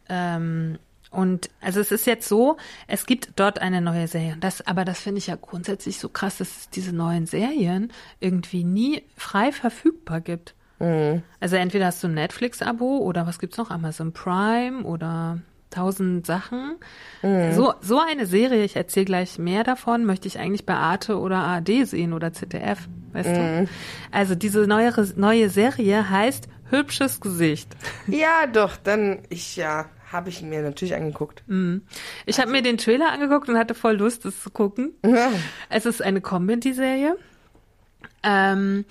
Ähm, 0.08 0.78
und 1.10 1.50
also 1.60 1.80
es 1.80 1.90
ist 1.90 2.06
jetzt 2.06 2.28
so, 2.28 2.56
es 2.86 3.06
gibt 3.06 3.32
dort 3.36 3.60
eine 3.60 3.80
neue 3.80 4.06
Serie. 4.06 4.36
Das, 4.38 4.66
aber 4.66 4.84
das 4.84 5.00
finde 5.00 5.18
ich 5.18 5.26
ja 5.26 5.36
grundsätzlich 5.40 5.98
so 5.98 6.08
krass, 6.08 6.38
dass 6.38 6.48
es 6.56 6.70
diese 6.70 6.94
neuen 6.94 7.26
Serien 7.26 7.92
irgendwie 8.20 8.62
nie 8.62 9.02
frei 9.16 9.52
verfügbar 9.52 10.20
gibt. 10.20 10.54
Mhm. 10.78 11.22
Also 11.40 11.56
entweder 11.56 11.86
hast 11.86 12.02
du 12.02 12.08
ein 12.08 12.14
Netflix-Abo 12.14 12.98
oder 12.98 13.26
was 13.26 13.38
gibt's 13.38 13.58
noch? 13.58 13.70
Amazon 13.70 14.12
Prime 14.12 14.84
oder 14.84 15.40
tausend 15.70 16.26
Sachen. 16.26 16.76
Mhm. 17.22 17.52
So, 17.52 17.74
so 17.80 18.00
eine 18.00 18.26
Serie, 18.26 18.64
ich 18.64 18.76
erzähle 18.76 19.06
gleich 19.06 19.38
mehr 19.38 19.64
davon, 19.64 20.04
möchte 20.04 20.28
ich 20.28 20.38
eigentlich 20.38 20.66
bei 20.66 20.74
Arte 20.74 21.18
oder 21.18 21.38
ARD 21.38 21.86
sehen 21.86 22.12
oder 22.12 22.32
ZDF, 22.32 22.88
weißt 23.12 23.28
mhm. 23.28 23.34
du? 23.34 23.68
Also 24.10 24.34
diese 24.34 24.66
neue, 24.66 24.92
neue 25.16 25.48
Serie 25.48 26.10
heißt 26.10 26.48
Hübsches 26.70 27.20
Gesicht. 27.20 27.74
Ja, 28.06 28.46
doch, 28.46 28.76
dann, 28.76 29.20
ich, 29.28 29.56
ja, 29.56 29.86
habe 30.12 30.28
ich 30.28 30.42
mir 30.42 30.62
natürlich 30.62 30.94
angeguckt. 30.94 31.42
Mhm. 31.46 31.82
Ich 32.26 32.38
also. 32.38 32.42
habe 32.42 32.52
mir 32.52 32.62
den 32.62 32.78
Trailer 32.78 33.12
angeguckt 33.12 33.48
und 33.48 33.58
hatte 33.58 33.74
voll 33.74 33.96
Lust, 33.96 34.24
es 34.24 34.42
zu 34.42 34.50
gucken. 34.50 34.92
Ja. 35.04 35.30
Es 35.68 35.86
ist 35.86 36.02
eine 36.02 36.20
Comedy-Serie. 36.20 37.16
Ähm, 38.22 38.84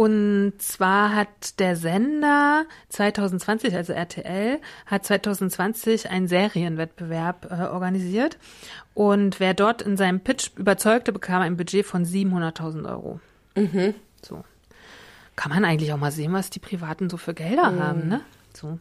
Und 0.00 0.54
zwar 0.60 1.14
hat 1.14 1.58
der 1.60 1.76
Sender 1.76 2.64
2020, 2.88 3.76
also 3.76 3.92
RTL, 3.92 4.58
hat 4.86 5.04
2020 5.04 6.08
einen 6.08 6.26
Serienwettbewerb 6.26 7.48
äh, 7.50 7.64
organisiert. 7.64 8.38
Und 8.94 9.40
wer 9.40 9.52
dort 9.52 9.82
in 9.82 9.98
seinem 9.98 10.20
Pitch 10.20 10.52
überzeugte, 10.56 11.12
bekam 11.12 11.42
ein 11.42 11.58
Budget 11.58 11.84
von 11.84 12.06
700.000 12.06 12.88
Euro. 12.88 13.20
Mhm. 13.54 13.94
So. 14.22 14.42
Kann 15.36 15.52
man 15.52 15.66
eigentlich 15.66 15.92
auch 15.92 15.98
mal 15.98 16.12
sehen, 16.12 16.32
was 16.32 16.48
die 16.48 16.60
Privaten 16.60 17.10
so 17.10 17.18
für 17.18 17.34
Gelder 17.34 17.70
mhm. 17.70 17.82
haben, 17.82 18.08
ne? 18.08 18.22
So. 18.54 18.78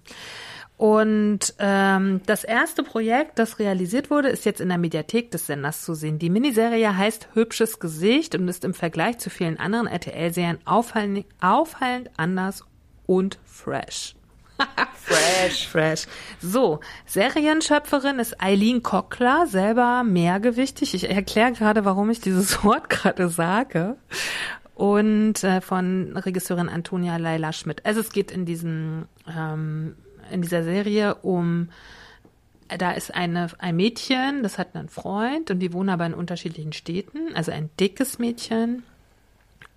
Und 0.79 1.55
ähm, 1.59 2.21
das 2.25 2.45
erste 2.45 2.83
Projekt, 2.83 3.37
das 3.37 3.59
realisiert 3.59 4.09
wurde, 4.09 4.29
ist 4.29 4.45
jetzt 4.45 4.61
in 4.61 4.69
der 4.69 4.77
Mediathek 4.77 5.29
des 5.29 5.45
Senders 5.45 5.83
zu 5.83 5.93
sehen. 5.93 6.19
Die 6.19 6.29
Miniserie 6.29 6.95
heißt 6.95 7.27
Hübsches 7.33 7.81
Gesicht 7.81 8.33
und 8.33 8.47
ist 8.47 8.63
im 8.63 8.73
Vergleich 8.73 9.17
zu 9.17 9.29
vielen 9.29 9.59
anderen 9.59 9.87
RTL-Serien 9.87 10.59
auffallend, 10.63 11.25
auffallend 11.41 12.09
anders 12.15 12.63
und 13.05 13.39
fresh. 13.43 14.15
fresh. 14.95 15.67
Fresh. 15.67 16.07
So, 16.41 16.79
Serienschöpferin 17.05 18.17
ist 18.17 18.41
Eileen 18.41 18.81
Kockler, 18.81 19.47
selber 19.47 20.05
mehrgewichtig. 20.05 20.93
Ich 20.93 21.09
erkläre 21.09 21.51
gerade, 21.51 21.83
warum 21.83 22.09
ich 22.09 22.21
dieses 22.21 22.63
Wort 22.63 22.89
gerade 22.89 23.27
sage. 23.27 23.97
Und 24.75 25.43
äh, 25.43 25.59
von 25.59 26.15
Regisseurin 26.15 26.69
Antonia 26.69 27.17
Leila 27.17 27.51
Schmidt. 27.51 27.85
Also 27.85 27.99
es 27.99 28.13
geht 28.13 28.31
in 28.31 28.45
diesem 28.45 29.09
ähm, 29.27 29.97
in 30.31 30.41
dieser 30.41 30.63
Serie 30.63 31.15
um 31.15 31.69
da 32.77 32.91
ist 32.91 33.13
eine, 33.13 33.47
ein 33.57 33.75
Mädchen, 33.75 34.43
das 34.43 34.57
hat 34.57 34.75
einen 34.75 34.89
Freund 34.89 35.49
und 35.49 35.59
die 35.59 35.73
wohnen 35.73 35.89
aber 35.89 36.05
in 36.05 36.13
unterschiedlichen 36.13 36.73
Städten. 36.73 37.33
Also 37.33 37.51
ein 37.51 37.69
dickes 37.79 38.19
Mädchen, 38.19 38.83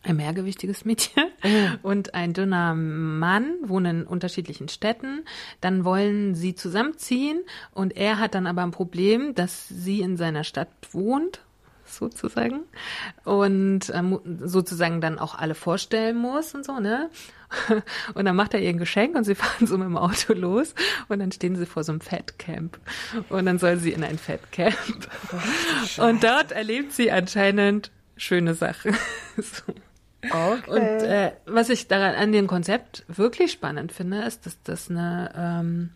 ein 0.03 0.17
mehrgewichtiges 0.17 0.85
Mädchen 0.85 1.25
mhm. 1.43 1.79
und 1.83 2.15
ein 2.15 2.35
dünner 2.35 2.75
Mann 2.75 3.55
wohnen 3.63 4.03
in 4.03 4.07
unterschiedlichen 4.07 4.69
Städten. 4.69 5.25
Dann 5.61 5.85
wollen 5.85 6.35
sie 6.35 6.55
zusammenziehen 6.55 7.41
und 7.73 7.97
er 7.97 8.19
hat 8.19 8.35
dann 8.35 8.47
aber 8.47 8.63
ein 8.63 8.73
Problem, 8.73 9.35
dass 9.35 9.69
sie 9.69 10.01
in 10.01 10.17
seiner 10.17 10.45
Stadt 10.45 10.69
wohnt 10.91 11.41
sozusagen 11.87 12.61
und 13.25 13.93
ähm, 13.95 14.19
sozusagen 14.43 15.01
dann 15.01 15.19
auch 15.19 15.35
alle 15.35 15.55
vorstellen 15.55 16.17
muss 16.17 16.55
und 16.55 16.65
so, 16.65 16.79
ne? 16.79 17.11
Und 18.15 18.25
dann 18.25 18.37
macht 18.37 18.55
er 18.55 18.61
ihr 18.61 18.71
ein 18.71 18.79
Geschenk 18.79 19.17
und 19.17 19.25
sie 19.25 19.35
fahren 19.37 19.67
so 19.67 19.79
mit 19.79 19.87
dem 19.87 19.97
Auto 19.97 20.33
los 20.33 20.75
und 21.09 21.19
dann 21.19 21.33
stehen 21.33 21.57
sie 21.57 21.67
vor 21.67 21.85
so 21.85 21.93
einem 21.93 22.01
Fettcamp 22.01 22.79
und 23.29 23.47
dann 23.47 23.59
soll 23.59 23.77
sie 23.77 23.93
in 23.93 24.05
ein 24.05 24.19
Fettcamp 24.19 25.09
oh, 25.99 26.03
und 26.03 26.23
dort 26.23 26.53
erlebt 26.53 26.93
sie 26.93 27.11
anscheinend 27.11 27.91
schöne 28.17 28.55
Sachen. 28.55 28.97
so. 29.37 29.73
Okay. 30.25 30.71
Und 30.71 31.09
äh, 31.09 31.33
was 31.47 31.69
ich 31.69 31.89
daran 31.89 32.15
an 32.15 32.33
dem 32.33 32.47
Konzept 32.47 33.05
wirklich 33.09 33.53
spannend 33.53 33.93
finde, 33.93 34.23
ist, 34.23 34.47
dass 34.47 34.63
das 34.63 34.89
eine 34.89 35.33
ähm, 35.37 35.91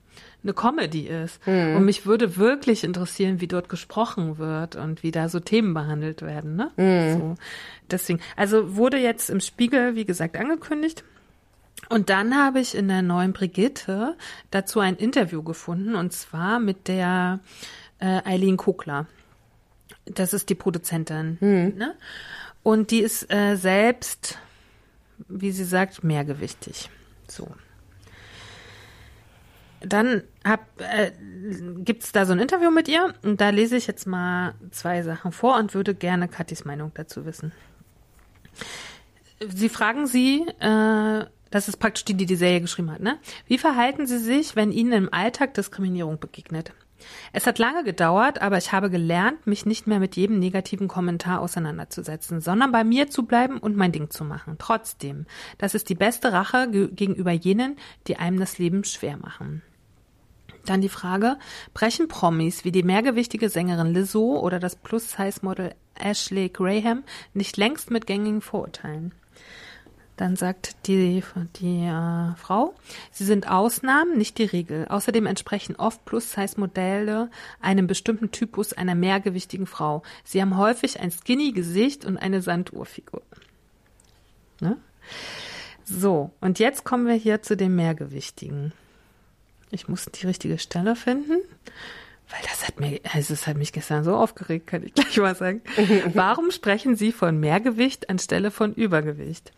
eine 0.46 0.54
Comedy 0.54 1.06
ist. 1.06 1.44
Mhm. 1.46 1.76
Und 1.76 1.84
mich 1.84 2.06
würde 2.06 2.36
wirklich 2.36 2.84
interessieren, 2.84 3.40
wie 3.40 3.48
dort 3.48 3.68
gesprochen 3.68 4.38
wird 4.38 4.76
und 4.76 5.02
wie 5.02 5.10
da 5.10 5.28
so 5.28 5.40
Themen 5.40 5.74
behandelt 5.74 6.22
werden. 6.22 6.56
Ne? 6.56 6.70
Mhm. 6.76 7.20
So. 7.20 7.34
Deswegen, 7.90 8.20
also 8.36 8.76
wurde 8.76 8.98
jetzt 8.98 9.28
im 9.28 9.40
Spiegel, 9.40 9.96
wie 9.96 10.04
gesagt, 10.04 10.36
angekündigt. 10.36 11.04
Und 11.88 12.10
dann 12.10 12.36
habe 12.36 12.60
ich 12.60 12.74
in 12.74 12.88
der 12.88 13.02
neuen 13.02 13.32
Brigitte 13.32 14.16
dazu 14.50 14.80
ein 14.80 14.96
Interview 14.96 15.42
gefunden 15.42 15.94
und 15.94 16.12
zwar 16.12 16.58
mit 16.58 16.88
der 16.88 17.40
äh, 17.98 18.22
Eileen 18.24 18.56
Kogler. 18.56 19.06
Das 20.04 20.32
ist 20.32 20.48
die 20.48 20.54
Produzentin. 20.54 21.38
Mhm. 21.40 21.74
Ne? 21.76 21.94
Und 22.62 22.90
die 22.90 23.00
ist 23.00 23.32
äh, 23.32 23.56
selbst, 23.56 24.38
wie 25.28 25.52
sie 25.52 25.64
sagt, 25.64 26.02
mehrgewichtig. 26.02 26.90
So 27.28 27.48
dann 29.80 30.22
äh, 30.78 31.10
gibt 31.78 32.04
es 32.04 32.12
da 32.12 32.26
so 32.26 32.32
ein 32.32 32.38
Interview 32.38 32.70
mit 32.70 32.88
ihr 32.88 33.14
und 33.22 33.40
da 33.40 33.50
lese 33.50 33.76
ich 33.76 33.86
jetzt 33.86 34.06
mal 34.06 34.54
zwei 34.70 35.02
Sachen 35.02 35.32
vor 35.32 35.56
und 35.56 35.74
würde 35.74 35.94
gerne 35.94 36.28
Katis 36.28 36.64
Meinung 36.64 36.92
dazu 36.94 37.26
wissen. 37.26 37.52
Sie 39.40 39.68
fragen 39.68 40.06
sie, 40.06 40.46
äh, 40.60 41.24
das 41.56 41.68
ist 41.68 41.78
praktisch 41.78 42.04
die, 42.04 42.14
die 42.14 42.26
die 42.26 42.36
Serie 42.36 42.60
geschrieben 42.60 42.90
hat, 42.90 43.00
ne? 43.00 43.18
Wie 43.46 43.58
verhalten 43.58 44.06
Sie 44.06 44.18
sich, 44.18 44.56
wenn 44.56 44.72
Ihnen 44.72 44.92
im 44.92 45.12
Alltag 45.12 45.54
Diskriminierung 45.54 46.20
begegnet? 46.20 46.72
Es 47.32 47.46
hat 47.46 47.58
lange 47.58 47.82
gedauert, 47.82 48.40
aber 48.40 48.58
ich 48.58 48.72
habe 48.72 48.90
gelernt, 48.90 49.46
mich 49.46 49.66
nicht 49.66 49.86
mehr 49.86 49.98
mit 49.98 50.16
jedem 50.16 50.38
negativen 50.38 50.88
Kommentar 50.88 51.40
auseinanderzusetzen, 51.40 52.40
sondern 52.40 52.72
bei 52.72 52.84
mir 52.84 53.10
zu 53.10 53.24
bleiben 53.24 53.58
und 53.58 53.76
mein 53.76 53.92
Ding 53.92 54.10
zu 54.10 54.24
machen. 54.24 54.56
Trotzdem, 54.58 55.26
das 55.58 55.74
ist 55.74 55.88
die 55.88 55.94
beste 55.94 56.32
Rache 56.32 56.68
gegenüber 56.70 57.32
jenen, 57.32 57.76
die 58.06 58.16
einem 58.16 58.38
das 58.38 58.58
Leben 58.58 58.84
schwer 58.84 59.16
machen. 59.16 59.62
Dann 60.64 60.80
die 60.80 60.88
Frage, 60.88 61.38
brechen 61.74 62.08
Promis 62.08 62.64
wie 62.64 62.72
die 62.72 62.82
mehrgewichtige 62.82 63.48
Sängerin 63.48 63.94
Lizzo 63.94 64.38
oder 64.40 64.58
das 64.58 64.76
Plus-Size-Model 64.76 65.74
Ashley 65.94 66.48
Graham 66.48 67.04
nicht 67.34 67.56
längst 67.56 67.90
mit 67.90 68.06
gängigen 68.06 68.40
Vorurteilen? 68.40 69.14
Dann 70.16 70.36
sagt 70.36 70.76
die, 70.86 71.22
die 71.60 71.84
äh, 71.84 72.34
Frau, 72.36 72.74
sie 73.10 73.24
sind 73.24 73.50
Ausnahmen, 73.50 74.16
nicht 74.16 74.38
die 74.38 74.44
Regel. 74.44 74.86
Außerdem 74.88 75.26
entsprechen 75.26 75.76
oft 75.76 76.04
Plus-Size-Modelle 76.06 77.30
einem 77.60 77.86
bestimmten 77.86 78.30
Typus 78.30 78.72
einer 78.72 78.94
mehrgewichtigen 78.94 79.66
Frau. 79.66 80.02
Sie 80.24 80.40
haben 80.40 80.56
häufig 80.56 81.00
ein 81.00 81.10
Skinny-Gesicht 81.10 82.06
und 82.06 82.16
eine 82.16 82.40
Sanduhrfigur. 82.40 83.22
Ne? 84.60 84.78
So, 85.84 86.30
und 86.40 86.58
jetzt 86.58 86.84
kommen 86.84 87.06
wir 87.06 87.14
hier 87.14 87.42
zu 87.42 87.56
den 87.56 87.76
Mehrgewichtigen. 87.76 88.72
Ich 89.70 89.86
muss 89.86 90.06
die 90.06 90.26
richtige 90.26 90.58
Stelle 90.58 90.96
finden. 90.96 91.42
Weil 92.28 92.40
das 92.42 92.66
hat 92.66 92.80
mir, 92.80 92.98
also 93.12 93.34
es 93.34 93.46
hat 93.46 93.56
mich 93.56 93.72
gestern 93.72 94.02
so 94.02 94.16
aufgeregt, 94.16 94.66
kann 94.66 94.82
ich 94.82 94.94
gleich 94.94 95.16
mal 95.18 95.36
sagen. 95.36 95.62
Warum 96.14 96.50
sprechen 96.50 96.96
Sie 96.96 97.12
von 97.12 97.38
Mehrgewicht 97.38 98.10
anstelle 98.10 98.50
von 98.50 98.74
Übergewicht? 98.74 99.52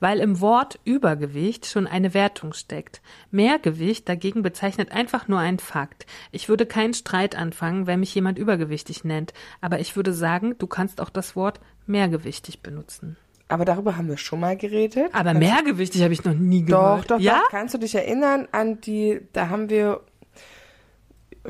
Weil 0.00 0.20
im 0.20 0.40
Wort 0.40 0.78
Übergewicht 0.84 1.66
schon 1.66 1.86
eine 1.86 2.14
Wertung 2.14 2.52
steckt. 2.52 3.00
Mehrgewicht 3.30 4.08
dagegen 4.08 4.42
bezeichnet 4.42 4.92
einfach 4.92 5.28
nur 5.28 5.38
einen 5.38 5.58
Fakt. 5.58 6.06
Ich 6.32 6.48
würde 6.48 6.66
keinen 6.66 6.94
Streit 6.94 7.36
anfangen, 7.36 7.86
wenn 7.86 8.00
mich 8.00 8.14
jemand 8.14 8.38
übergewichtig 8.38 9.04
nennt, 9.04 9.32
aber 9.60 9.80
ich 9.80 9.96
würde 9.96 10.12
sagen, 10.12 10.56
du 10.58 10.66
kannst 10.66 11.00
auch 11.00 11.10
das 11.10 11.36
Wort 11.36 11.60
mehrgewichtig 11.86 12.62
benutzen. 12.62 13.16
Aber 13.50 13.64
darüber 13.64 13.96
haben 13.96 14.08
wir 14.08 14.16
schon 14.16 14.40
mal 14.40 14.56
geredet. 14.56 15.10
Aber 15.12 15.32
kannst 15.32 15.40
mehrgewichtig 15.40 16.02
habe 16.02 16.12
ich 16.12 16.24
noch 16.24 16.34
nie 16.34 16.64
gehört. 16.64 17.10
Doch, 17.10 17.16
doch, 17.16 17.20
ja? 17.20 17.40
Doch. 17.40 17.50
Kannst 17.50 17.74
du 17.74 17.78
dich 17.78 17.94
erinnern 17.94 18.46
an 18.52 18.80
die, 18.80 19.20
da 19.32 19.48
haben 19.48 19.68
wir, 19.68 20.02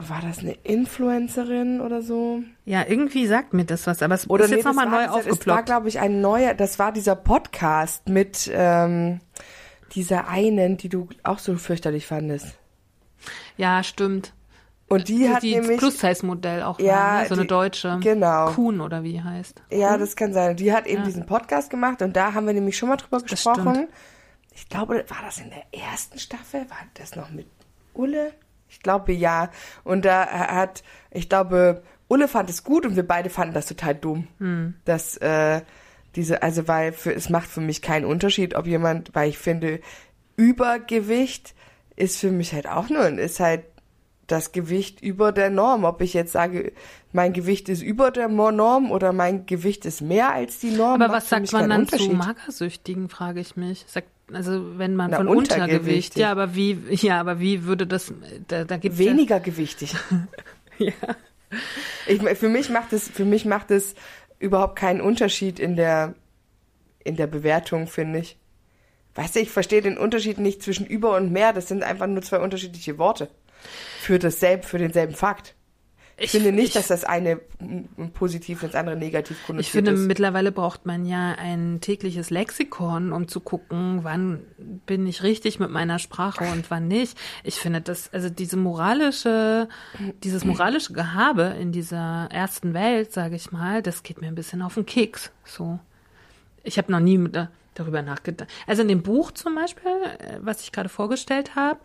war 0.09 0.21
das 0.23 0.39
eine 0.39 0.53
Influencerin 0.53 1.81
oder 1.81 2.03
so? 2.03 2.43
Ja, 2.65 2.85
irgendwie 2.87 3.27
sagt 3.27 3.53
mir 3.53 3.65
das 3.65 3.87
was, 3.87 4.03
aber 4.03 4.15
es 4.15 4.29
oder 4.29 4.45
ist 4.45 4.51
nee, 4.51 4.57
jetzt 4.57 4.65
nochmal 4.65 4.89
neu 4.89 5.09
aufgeploppt. 5.09 5.47
Das 5.47 5.57
war, 5.57 5.63
glaube 5.63 5.89
ich, 5.89 6.01
ein 6.01 6.21
neuer, 6.21 6.55
das 6.55 6.79
war 6.79 6.93
dieser 6.93 7.17
Podcast 7.17 8.09
mit 8.09 8.51
ähm, 8.53 9.21
dieser 9.93 10.29
einen, 10.29 10.77
die 10.77 10.89
du 10.89 11.09
auch 11.23 11.39
so 11.39 11.57
fürchterlich 11.57 12.07
fandest. 12.07 12.57
Ja, 13.57 13.83
stimmt. 13.83 14.33
Und 14.89 15.09
die 15.09 15.29
hat 15.29 15.45
die 15.45 15.55
nämlich 15.55 15.79
Plus-Size-Modell 15.79 16.63
auch 16.63 16.81
ja, 16.81 16.95
war, 16.95 17.23
ne? 17.23 17.29
so 17.29 17.35
eine 17.35 17.43
die, 17.43 17.49
deutsche. 17.49 17.99
Genau. 18.03 18.51
Kuhn 18.51 18.81
oder 18.81 19.05
wie 19.05 19.23
heißt. 19.23 19.63
Ja, 19.71 19.97
das 19.97 20.17
kann 20.17 20.33
sein. 20.33 20.57
Die 20.57 20.73
hat 20.73 20.87
eben 20.87 21.03
ja. 21.03 21.05
diesen 21.05 21.27
Podcast 21.27 21.71
gemacht 21.71 22.03
und 22.03 22.17
da 22.17 22.35
haben 22.35 22.47
wir 22.47 22.55
nämlich 22.55 22.77
schon 22.77 22.89
mal 22.89 22.97
drüber 22.97 23.19
das 23.19 23.31
gesprochen. 23.31 23.75
Stimmt. 23.75 23.89
Ich 24.53 24.69
glaube, 24.69 25.05
war 25.09 25.23
das 25.25 25.39
in 25.39 25.51
der 25.51 25.63
ersten 25.73 26.19
Staffel? 26.19 26.69
War 26.69 26.79
das 26.95 27.15
noch 27.15 27.31
mit 27.31 27.47
Ulle? 27.95 28.33
Ich 28.71 28.81
glaube 28.81 29.13
ja. 29.13 29.51
Und 29.85 30.05
da 30.05 30.27
hat, 30.27 30.83
ich 31.11 31.29
glaube, 31.29 31.83
Ulle 32.09 32.29
fand 32.29 32.49
es 32.51 32.65
gut 32.65 32.87
und 32.87 32.97
wir 32.97 33.07
beide 33.07 33.31
fanden 33.31 33.55
das 33.55 33.67
total 33.67 33.95
dumm. 33.95 34.29
Hm. 34.39 34.75
Dass 34.85 35.17
äh, 35.19 35.61
diese, 36.17 36.43
also 36.43 36.67
weil 36.67 36.93
für, 36.93 37.15
es 37.15 37.29
macht 37.29 37.49
für 37.49 37.61
mich 37.61 37.83
keinen 37.83 38.05
Unterschied, 38.05 38.55
ob 38.55 38.67
jemand, 38.67 39.15
weil 39.15 39.29
ich 39.29 39.39
finde, 39.39 39.81
Übergewicht 40.37 41.55
ist 41.97 42.19
für 42.19 42.31
mich 42.31 42.53
halt 42.53 42.67
auch 42.67 42.89
nur, 42.89 43.07
ist 43.07 43.41
halt 43.41 43.65
das 44.27 44.53
Gewicht 44.53 45.03
über 45.03 45.33
der 45.33 45.51
Norm. 45.51 45.85
Ob 45.85 46.01
ich 46.01 46.15
jetzt 46.15 46.33
sage, 46.33 46.73
mein 47.13 47.33
Gewicht 47.33 47.69
ist 47.69 47.83
über 47.83 48.11
der 48.11 48.29
Norm 48.29 48.91
oder 48.91 49.13
mein 49.13 49.47
Gewicht 49.47 49.85
ist 49.85 50.01
mehr 50.01 50.33
als 50.33 50.61
die 50.61 50.71
Norm. 50.71 51.03
Aber 51.03 51.13
was 51.13 51.29
sagt 51.29 51.53
man 51.53 51.69
dann 51.69 51.89
zu 51.89 52.11
Magersüchtigen, 52.11 53.09
frage 53.09 53.41
ich 53.41 53.57
mich. 53.57 53.85
Sagt, 53.89 54.09
also 54.33 54.79
wenn 54.79 54.97
man 54.97 55.11
Na, 55.11 55.19
von 55.19 55.29
Untergewicht, 55.29 56.17
ja, 56.17 56.31
aber 56.31 56.55
wie, 56.55 56.79
ja, 56.91 57.21
aber 57.21 57.41
wie 57.41 57.65
würde 57.65 57.87
das, 57.87 58.13
da, 58.49 58.65
da 58.65 58.77
gibt 58.77 58.99
weniger 58.99 59.37
ja, 59.37 59.43
gewichtig. 59.43 59.95
ja. 60.79 60.93
Ich, 62.07 62.21
für 62.23 62.49
mich 62.49 62.71
macht 62.71 62.93
es, 62.93 63.09
für 63.09 63.25
mich 63.25 63.45
macht 63.45 63.71
es 63.71 63.95
überhaupt 64.39 64.77
keinen 64.77 65.01
Unterschied 65.01 65.59
in 65.59 65.77
der, 65.77 66.15
in 67.05 67.17
der 67.17 67.27
Bewertung, 67.27 67.87
finde 67.87 68.21
ich. 68.21 68.39
Weißt 69.15 69.37
du, 69.37 69.41
ich 69.41 69.51
verstehe 69.51 69.83
den 69.83 69.99
Unterschied 69.99 70.39
nicht 70.39 70.63
zwischen 70.63 70.87
über 70.87 71.17
und 71.17 71.33
mehr. 71.33 71.53
Das 71.53 71.69
sind 71.69 71.83
einfach 71.83 72.07
nur 72.07 72.23
zwei 72.23 72.39
unterschiedliche 72.39 72.99
Worte 72.99 73.29
für 74.01 74.19
dasselbe, 74.19 74.67
für 74.67 74.79
denselben 74.79 75.15
Fakt. 75.15 75.55
Ich, 76.23 76.33
finde 76.33 76.53
nicht, 76.53 76.69
ich, 76.69 76.73
dass 76.75 76.89
das 76.89 77.05
eine 77.05 77.41
positiv 78.13 78.63
und 78.63 78.75
das 78.75 78.79
andere 78.79 78.97
negativ 78.97 79.39
konnotiert 79.47 79.67
Ich 79.67 79.73
finde, 79.73 79.93
ist. 79.93 80.07
mittlerweile 80.07 80.53
braucht 80.53 80.85
man 80.85 81.07
ja 81.07 81.33
ein 81.33 81.81
tägliches 81.81 82.29
Lexikon, 82.29 83.13
um 83.13 83.27
zu 83.27 83.41
gucken, 83.41 84.01
wann 84.03 84.41
bin 84.85 85.07
ich 85.07 85.23
richtig 85.23 85.59
mit 85.59 85.71
meiner 85.71 85.99
Sprache 85.99 86.45
und 86.53 86.71
wann 86.71 86.89
nicht. 86.89 87.17
Ich 87.43 87.55
finde 87.57 87.81
das, 87.81 88.13
also 88.13 88.29
diese 88.29 88.59
moralische, 88.59 89.69
dieses 90.23 90.45
moralische 90.45 90.93
Gehabe 90.93 91.57
in 91.59 91.73
dieser 91.73 92.29
ersten 92.31 92.75
Welt, 92.75 93.13
sage 93.13 93.37
ich 93.37 93.51
mal, 93.51 93.83
das 93.83 94.03
geht 94.03 94.21
mir 94.21 94.29
ein 94.29 94.35
bisschen 94.35 94.61
auf 94.61 94.75
den 94.75 94.85
Keks. 94.85 95.33
So, 95.45 95.81
ich 96.63 96.77
habe 96.77 96.93
noch 96.93 97.01
nie 97.01 97.17
mit, 97.17 97.35
darüber 97.75 98.03
nachgedacht. 98.03 98.51
Also 98.67 98.83
in 98.83 98.89
dem 98.89 99.03
Buch 99.03 99.33
zum 99.33 99.55
Beispiel, 99.55 99.91
äh, 100.19 100.39
was 100.41 100.63
ich 100.63 100.73
gerade 100.73 100.89
vorgestellt 100.89 101.55
habe, 101.57 101.81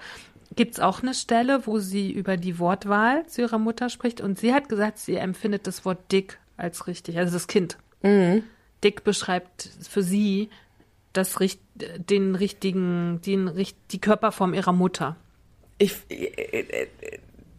gibt 0.55 0.75
es 0.75 0.79
auch 0.79 1.01
eine 1.01 1.13
Stelle, 1.13 1.65
wo 1.65 1.79
sie 1.79 2.11
über 2.11 2.37
die 2.37 2.59
Wortwahl 2.59 3.25
zu 3.27 3.41
ihrer 3.41 3.59
Mutter 3.59 3.89
spricht 3.89 4.21
und 4.21 4.39
sie 4.39 4.53
hat 4.53 4.69
gesagt, 4.69 4.99
sie 4.99 5.15
empfindet 5.15 5.67
das 5.67 5.85
Wort 5.85 6.11
dick 6.11 6.39
als 6.57 6.87
richtig, 6.87 7.17
also 7.17 7.33
das 7.33 7.47
Kind. 7.47 7.77
Mhm. 8.01 8.43
Dick 8.83 9.03
beschreibt 9.03 9.69
für 9.89 10.03
sie 10.03 10.49
das, 11.13 11.37
den 11.75 12.35
richtigen, 12.35 13.21
den, 13.25 13.51
die 13.91 14.01
Körperform 14.01 14.53
ihrer 14.53 14.73
Mutter. 14.73 15.15
Ich, 15.77 15.95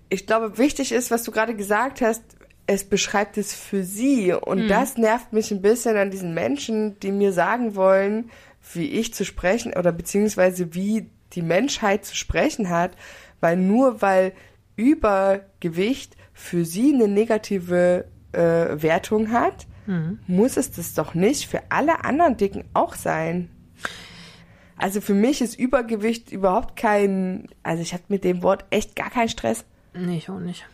ich, 0.08 0.26
glaube, 0.26 0.58
wichtig 0.58 0.92
ist, 0.92 1.10
was 1.10 1.22
du 1.24 1.32
gerade 1.32 1.54
gesagt 1.54 2.00
hast, 2.00 2.22
es 2.66 2.84
beschreibt 2.84 3.38
es 3.38 3.54
für 3.54 3.82
sie. 3.82 4.32
Und 4.32 4.64
mhm. 4.64 4.68
das 4.68 4.96
nervt 4.96 5.32
mich 5.32 5.50
ein 5.50 5.62
bisschen 5.62 5.96
an 5.96 6.10
diesen 6.10 6.34
Menschen, 6.34 6.98
die 7.00 7.12
mir 7.12 7.32
sagen 7.32 7.74
wollen, 7.76 8.30
wie 8.72 8.88
ich 8.88 9.14
zu 9.14 9.24
sprechen 9.24 9.74
oder 9.74 9.92
beziehungsweise 9.92 10.74
wie 10.74 11.08
die 11.32 11.42
Menschheit 11.42 12.04
zu 12.04 12.14
sprechen 12.14 12.68
hat, 12.68 12.92
weil 13.40 13.56
nur 13.56 14.02
weil 14.02 14.32
Übergewicht 14.76 16.16
für 16.32 16.64
sie 16.64 16.94
eine 16.94 17.08
negative 17.08 18.06
äh, 18.32 18.38
Wertung 18.82 19.32
hat, 19.32 19.66
mhm. 19.86 20.18
muss 20.26 20.56
es 20.56 20.70
das 20.70 20.94
doch 20.94 21.14
nicht 21.14 21.46
für 21.46 21.62
alle 21.70 22.04
anderen 22.04 22.36
Dicken 22.36 22.64
auch 22.74 22.94
sein. 22.94 23.50
Also 24.76 25.00
für 25.00 25.14
mich 25.14 25.40
ist 25.40 25.58
Übergewicht 25.58 26.30
überhaupt 26.30 26.76
kein, 26.76 27.48
also 27.62 27.82
ich 27.82 27.94
habe 27.94 28.02
mit 28.08 28.24
dem 28.24 28.42
Wort 28.42 28.66
echt 28.70 28.94
gar 28.94 29.10
keinen 29.10 29.30
Stress. 29.30 29.64
Nee, 29.94 30.18
ich 30.18 30.28
auch 30.28 30.38
nicht. 30.38 30.66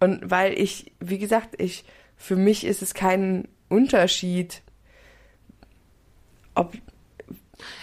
Und 0.00 0.30
weil 0.30 0.58
ich, 0.58 0.92
wie 0.98 1.18
gesagt, 1.18 1.60
ich, 1.60 1.84
für 2.16 2.36
mich 2.36 2.64
ist 2.66 2.82
es 2.82 2.94
kein 2.94 3.46
Unterschied, 3.68 4.62
ob 6.54 6.74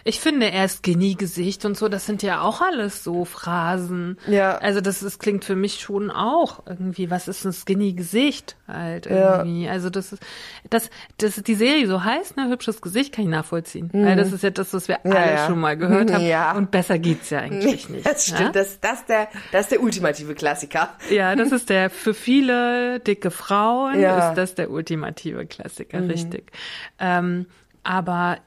ich 0.03 0.19
finde 0.19 0.47
erst 0.47 0.83
Geniegesicht 0.83 1.65
und 1.65 1.77
so, 1.77 1.89
das 1.89 2.05
sind 2.05 2.23
ja 2.23 2.41
auch 2.41 2.61
alles 2.61 3.03
so 3.03 3.25
Phrasen. 3.25 4.17
Ja. 4.27 4.57
Also 4.57 4.81
das, 4.81 4.99
das 4.99 5.19
klingt 5.19 5.45
für 5.45 5.55
mich 5.55 5.79
schon 5.79 6.11
auch 6.11 6.63
irgendwie, 6.65 7.09
was 7.09 7.27
ist 7.27 7.45
ein 7.45 7.53
Skinny-Gesicht 7.53 8.55
halt 8.67 9.05
irgendwie. 9.05 9.65
Ja. 9.65 9.71
Also 9.71 9.89
das 9.89 10.13
ist, 10.13 10.23
das, 10.69 10.89
das 11.17 11.35
die 11.35 11.55
Serie 11.55 11.87
so 11.87 12.03
heißt, 12.03 12.37
ne, 12.37 12.49
hübsches 12.49 12.81
Gesicht 12.81 13.13
kann 13.13 13.25
ich 13.25 13.31
nachvollziehen. 13.31 13.89
Mhm. 13.93 14.05
Weil 14.05 14.15
das 14.15 14.31
ist 14.31 14.43
ja 14.43 14.49
das, 14.49 14.73
was 14.73 14.87
wir 14.87 14.99
ja, 15.03 15.11
alle 15.11 15.31
ja. 15.33 15.47
schon 15.47 15.59
mal 15.59 15.77
gehört 15.77 16.11
haben. 16.11 16.25
Ja. 16.25 16.55
Und 16.55 16.71
besser 16.71 16.99
geht's 16.99 17.29
ja 17.29 17.39
eigentlich 17.39 17.89
nicht. 17.89 18.05
Das 18.05 18.27
stimmt, 18.27 18.55
das, 18.55 18.79
das, 18.79 19.05
der, 19.05 19.27
das 19.51 19.61
ist 19.61 19.71
der 19.71 19.81
ultimative 19.81 20.35
Klassiker. 20.35 20.89
Ja, 21.09 21.35
das 21.35 21.51
ist 21.51 21.69
der, 21.69 21.89
für 21.89 22.13
viele 22.13 22.99
dicke 22.99 23.31
Frauen 23.31 23.95
ist 23.95 24.33
das 24.35 24.55
der 24.55 24.69
ultimative 24.69 25.45
Klassiker, 25.45 25.99
mhm. 25.99 26.09
richtig. 26.09 26.51
Ähm, 26.99 27.47
aber 27.83 28.37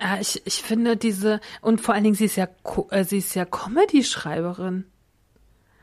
ja, 0.00 0.18
ich, 0.20 0.42
ich 0.46 0.62
finde 0.62 0.96
diese, 0.96 1.40
und 1.60 1.80
vor 1.80 1.94
allen 1.94 2.04
Dingen, 2.04 2.16
sie 2.16 2.24
ist 2.24 2.36
ja, 2.36 2.48
äh, 2.90 3.04
sie 3.04 3.18
ist 3.18 3.34
ja 3.34 3.44
Comedy-Schreiberin. 3.44 4.84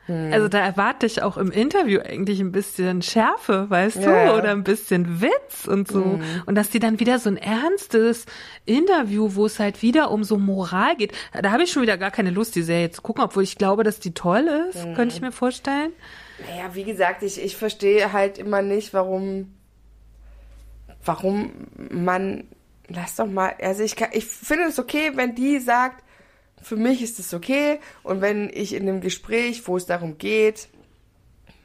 Hm. 0.08 0.32
Also 0.32 0.48
da 0.48 0.60
erwarte 0.60 1.04
ich 1.04 1.22
auch 1.22 1.36
im 1.36 1.50
Interview 1.50 2.00
eigentlich 2.00 2.40
ein 2.40 2.50
bisschen 2.50 3.02
Schärfe, 3.02 3.68
weißt 3.68 3.96
ja. 3.96 4.32
du, 4.32 4.38
oder 4.38 4.52
ein 4.52 4.64
bisschen 4.64 5.20
Witz 5.20 5.66
und 5.66 5.86
so. 5.86 6.02
Hm. 6.02 6.22
Und 6.46 6.54
dass 6.54 6.70
die 6.70 6.78
dann 6.78 6.98
wieder 6.98 7.18
so 7.18 7.28
ein 7.28 7.36
ernstes 7.36 8.24
Interview, 8.64 9.34
wo 9.34 9.44
es 9.44 9.58
halt 9.58 9.82
wieder 9.82 10.10
um 10.10 10.24
so 10.24 10.38
Moral 10.38 10.96
geht. 10.96 11.12
Da 11.32 11.50
habe 11.50 11.62
ich 11.62 11.70
schon 11.70 11.82
wieder 11.82 11.98
gar 11.98 12.10
keine 12.10 12.30
Lust, 12.30 12.56
die 12.56 12.62
Serie 12.62 12.90
zu 12.90 13.02
gucken, 13.02 13.22
obwohl 13.22 13.42
ich 13.42 13.58
glaube, 13.58 13.84
dass 13.84 14.00
die 14.00 14.14
toll 14.14 14.48
ist, 14.70 14.82
hm. 14.82 14.94
könnte 14.94 15.14
ich 15.14 15.20
mir 15.20 15.32
vorstellen. 15.32 15.92
Naja, 16.48 16.74
wie 16.74 16.84
gesagt, 16.84 17.22
ich, 17.22 17.42
ich 17.42 17.56
verstehe 17.56 18.12
halt 18.12 18.38
immer 18.38 18.62
nicht, 18.62 18.94
warum, 18.94 19.52
warum 21.04 21.52
man 21.90 22.44
lass 22.88 23.16
doch 23.16 23.26
mal, 23.26 23.54
also 23.60 23.82
ich, 23.82 23.96
kann, 23.96 24.10
ich 24.12 24.24
finde 24.24 24.64
es 24.64 24.78
okay, 24.78 25.12
wenn 25.14 25.34
die 25.34 25.58
sagt, 25.60 26.02
für 26.60 26.76
mich 26.76 27.02
ist 27.02 27.18
es 27.18 27.32
okay 27.34 27.78
und 28.02 28.20
wenn 28.20 28.50
ich 28.52 28.74
in 28.74 28.88
einem 28.88 29.00
Gespräch, 29.00 29.66
wo 29.68 29.76
es 29.76 29.86
darum 29.86 30.18
geht, 30.18 30.68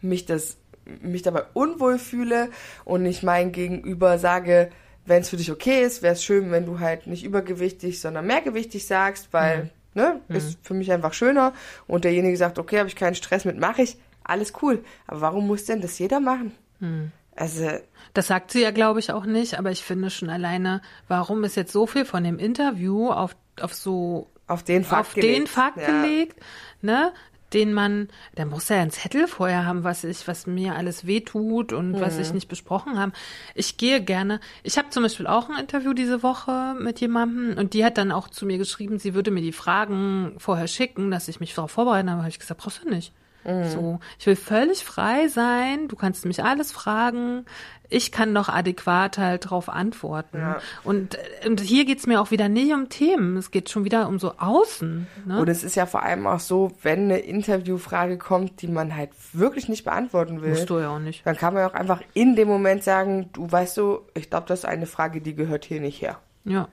mich 0.02 0.26
das 0.26 0.58
mich 1.02 1.22
dabei 1.22 1.44
unwohl 1.54 1.98
fühle 1.98 2.50
und 2.86 3.06
ich 3.06 3.24
mein 3.24 3.52
Gegenüber 3.52 4.18
sage, 4.18 4.70
wenn 5.06 5.22
es 5.22 5.30
für 5.30 5.38
dich 5.38 5.52
okay 5.52 5.84
ist, 5.84 6.02
wäre 6.02 6.14
es 6.14 6.24
schön, 6.24 6.52
wenn 6.52 6.66
du 6.66 6.80
halt 6.80 7.08
nicht 7.08 7.24
übergewichtig, 7.24 8.00
sondern 8.00 8.28
mehrgewichtig 8.28 8.86
sagst, 8.86 9.30
weil, 9.32 9.64
mhm. 9.64 9.70
ne, 10.02 10.22
mhm. 10.28 10.36
ist 10.36 10.58
für 10.62 10.74
mich 10.74 10.92
einfach 10.92 11.14
schöner 11.14 11.54
und 11.88 12.04
derjenige 12.04 12.38
sagt, 12.38 12.60
okay, 12.60 12.80
habe 12.80 12.90
ich 12.90 12.96
keinen 12.96 13.16
Stress 13.16 13.46
mit, 13.46 13.58
mache 13.58 13.84
ich, 13.84 13.98
alles 14.24 14.54
cool. 14.62 14.84
Aber 15.08 15.22
warum 15.22 15.48
muss 15.48 15.66
denn 15.66 15.82
das 15.82 16.00
jeder 16.00 16.20
machen? 16.20 16.52
Mhm. 16.80 17.12
Also. 17.36 17.70
Das 18.14 18.28
sagt 18.28 18.52
sie 18.52 18.62
ja, 18.62 18.72
glaube 18.72 19.00
ich, 19.00 19.12
auch 19.12 19.26
nicht, 19.26 19.58
aber 19.58 19.72
ich 19.72 19.84
finde 19.84 20.10
schon 20.10 20.30
alleine, 20.30 20.82
warum 21.08 21.44
ist 21.44 21.56
jetzt 21.56 21.72
so 21.72 21.88
viel 21.88 22.06
von 22.06 22.24
dem 22.24 22.38
Interview 22.38 23.10
auf, 23.10 23.36
auf 23.60 23.74
so 23.74 24.30
auf 24.48 24.64
den 24.64 24.84
Fakt 24.84 25.02
auf 25.02 25.14
gelegt, 25.16 25.38
den 25.38 25.48
Fakt 25.48 25.78
ja. 25.78 25.88
gelegt, 25.88 26.40
ne? 26.82 27.12
Den 27.54 27.72
man, 27.72 28.08
der 28.36 28.48
muss 28.48 28.70
ja 28.70 28.78
einen 28.78 28.90
Zettel 28.90 29.28
vorher 29.28 29.68
haben, 29.68 29.84
was 29.84 30.04
ich, 30.04 30.28
was 30.28 30.48
mir 30.48 30.74
alles 30.74 31.06
wehtut 31.06 31.72
und 31.72 31.92
mhm. 31.92 32.02
was 32.02 32.18
ich 32.18 32.34
nicht 32.34 32.48
besprochen 32.48 32.98
habe. 32.98 33.12
Ich 33.54 33.78
gehe 33.78 34.02
gerne. 34.02 34.40
Ich 34.64 34.80
habe 34.80 34.90
zum 34.90 35.04
Beispiel 35.04 35.28
auch 35.28 35.50
ein 35.50 35.60
Interview 35.60 35.94
diese 35.94 36.24
Woche 36.24 36.74
mit 36.80 37.00
jemandem 37.00 37.56
und 37.60 37.76
die 37.76 37.86
hat 37.86 38.00
dann 38.00 38.12
auch 38.12 38.28
zu 38.28 38.48
mir 38.48 38.58
geschrieben, 38.58 38.98
sie 38.98 39.14
würde 39.14 39.30
mir 39.30 39.42
die 39.42 39.52
Fragen 39.52 40.34
vorher 40.40 40.68
schicken, 40.68 41.12
dass 41.12 41.28
ich 41.28 41.40
mich 41.40 41.54
darauf 41.54 41.70
vorbereiten 41.70 42.10
habe. 42.10 42.22
Habe 42.22 42.30
ich 42.30 42.40
gesagt, 42.40 42.60
brauchst 42.60 42.84
du 42.84 42.90
nicht. 42.90 43.14
Mhm. 43.46 43.66
So, 43.66 44.00
ich 44.20 44.26
will 44.26 44.36
völlig 44.36 44.84
frei 44.84 45.28
sein. 45.28 45.88
Du 45.88 45.96
kannst 45.96 46.26
mich 46.26 46.44
alles 46.44 46.72
fragen. 46.72 47.46
Ich 47.90 48.12
kann 48.12 48.34
doch 48.34 48.50
adäquat 48.50 49.18
halt 49.18 49.50
drauf 49.50 49.70
antworten. 49.70 50.40
Ja. 50.40 50.60
Und, 50.84 51.18
und 51.46 51.62
hier 51.62 51.86
geht's 51.86 52.08
mir 52.08 52.22
auch 52.22 52.32
wieder 52.32 52.50
nicht 52.50 52.74
um 52.74 52.90
Themen. 52.90 53.38
Es 53.38 53.52
geht 53.52 53.70
schon 53.70 53.86
wieder 53.86 54.08
um 54.08 54.18
so 54.18 54.34
Außen. 54.38 55.08
Ne? 55.26 55.40
Und 55.40 55.48
es 55.48 55.64
ist 55.64 55.76
ja 55.76 55.86
vor 55.86 56.02
allem 56.02 56.26
auch 56.26 56.40
so, 56.40 56.72
wenn 56.82 57.04
eine 57.04 57.20
Interviewfrage 57.20 58.18
kommt, 58.18 58.62
die 58.62 58.68
man 58.68 58.96
halt 58.96 59.12
wirklich 59.34 59.70
nicht 59.70 59.84
beantworten 59.84 60.42
will. 60.42 60.52
Musst 60.52 60.70
du 60.70 60.80
ja 60.80 60.90
auch 60.90 61.00
nicht. 61.00 61.26
Dann 61.26 61.38
kann 61.38 61.54
man 61.54 61.66
auch 61.70 61.74
einfach 61.74 62.02
in 62.14 62.36
dem 62.36 62.48
Moment 62.48 62.84
sagen, 62.84 63.30
du 63.34 63.52
weißt 63.52 63.78
du, 63.78 64.00
ich 64.16 64.30
glaube, 64.30 64.48
das 64.48 64.60
ist 64.60 64.66
eine 64.66 64.88
Frage, 64.88 65.22
die 65.22 65.36
gehört 65.36 65.66
hier 65.66 65.80
nicht 65.80 66.02
her. 66.02 66.18
Ja. 66.46 66.68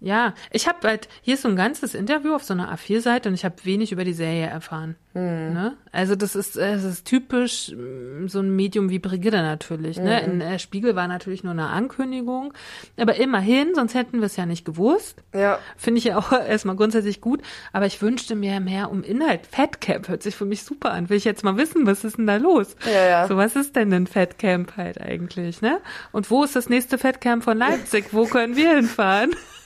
Ja, 0.00 0.34
ich 0.52 0.68
habe 0.68 0.86
halt, 0.86 1.08
hier 1.22 1.34
ist 1.34 1.42
so 1.42 1.48
ein 1.48 1.56
ganzes 1.56 1.94
Interview 1.94 2.34
auf 2.34 2.44
so 2.44 2.54
einer 2.54 2.72
A4-Seite 2.72 3.28
und 3.28 3.34
ich 3.34 3.44
habe 3.44 3.56
wenig 3.64 3.90
über 3.90 4.04
die 4.04 4.12
Serie 4.12 4.46
erfahren. 4.46 4.94
Hm. 5.14 5.52
Ne? 5.52 5.76
Also 5.90 6.14
das 6.14 6.36
ist, 6.36 6.56
das 6.56 6.84
ist 6.84 7.04
typisch 7.04 7.72
mm, 7.74 8.28
so 8.28 8.38
ein 8.38 8.54
Medium 8.54 8.90
wie 8.90 9.00
Brigitte 9.00 9.38
natürlich. 9.38 9.98
Mhm. 9.98 10.04
Ne? 10.04 10.20
In 10.22 10.38
der 10.38 10.58
Spiegel 10.60 10.94
war 10.94 11.08
natürlich 11.08 11.42
nur 11.42 11.52
eine 11.52 11.66
Ankündigung, 11.66 12.52
aber 12.96 13.16
immerhin, 13.16 13.74
sonst 13.74 13.94
hätten 13.94 14.20
wir 14.20 14.26
es 14.26 14.36
ja 14.36 14.46
nicht 14.46 14.64
gewusst. 14.64 15.22
Ja. 15.34 15.58
Finde 15.76 15.98
ich 15.98 16.04
ja 16.04 16.18
auch 16.18 16.30
erstmal 16.48 16.76
grundsätzlich 16.76 17.20
gut, 17.20 17.42
aber 17.72 17.86
ich 17.86 18.00
wünschte 18.00 18.36
mir 18.36 18.60
mehr 18.60 18.92
um 18.92 19.02
Inhalt. 19.02 19.46
Fatcamp 19.50 20.08
hört 20.08 20.22
sich 20.22 20.36
für 20.36 20.44
mich 20.44 20.62
super 20.62 20.92
an. 20.92 21.08
Will 21.08 21.16
ich 21.16 21.24
jetzt 21.24 21.42
mal 21.42 21.56
wissen, 21.56 21.86
was 21.86 22.04
ist 22.04 22.18
denn 22.18 22.28
da 22.28 22.36
los? 22.36 22.76
Ja, 22.86 23.08
ja. 23.08 23.26
So, 23.26 23.36
was 23.36 23.56
ist 23.56 23.74
denn 23.74 23.92
ein 23.92 24.06
Fatcamp 24.06 24.76
halt 24.76 25.00
eigentlich, 25.00 25.60
ne? 25.60 25.80
Und 26.12 26.30
wo 26.30 26.44
ist 26.44 26.54
das 26.54 26.68
nächste 26.68 26.98
Fatcamp 26.98 27.42
von 27.42 27.58
Leipzig? 27.58 28.12
wo 28.12 28.26
können 28.26 28.54
wir 28.54 28.76
hinfahren? 28.76 29.34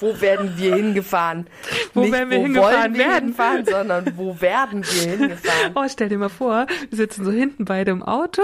wo 0.00 0.20
werden 0.20 0.54
wir 0.56 0.74
hingefahren? 0.74 1.46
Wo 1.94 2.00
Nicht, 2.00 2.12
werden 2.12 2.30
wir 2.30 2.38
wo 2.38 2.42
hingefahren 2.42 2.94
wir 2.94 3.00
werden? 3.06 3.24
Hinfahren, 3.26 3.64
sondern 3.66 4.12
wo 4.16 4.40
werden 4.40 4.84
wir 4.84 5.10
hingefahren? 5.16 5.72
Oh, 5.74 5.84
stell 5.88 6.08
dir 6.08 6.18
mal 6.18 6.28
vor, 6.28 6.66
wir 6.88 6.96
sitzen 6.96 7.24
so 7.24 7.30
hinten 7.30 7.64
beide 7.64 7.90
im 7.90 8.02
Auto. 8.02 8.42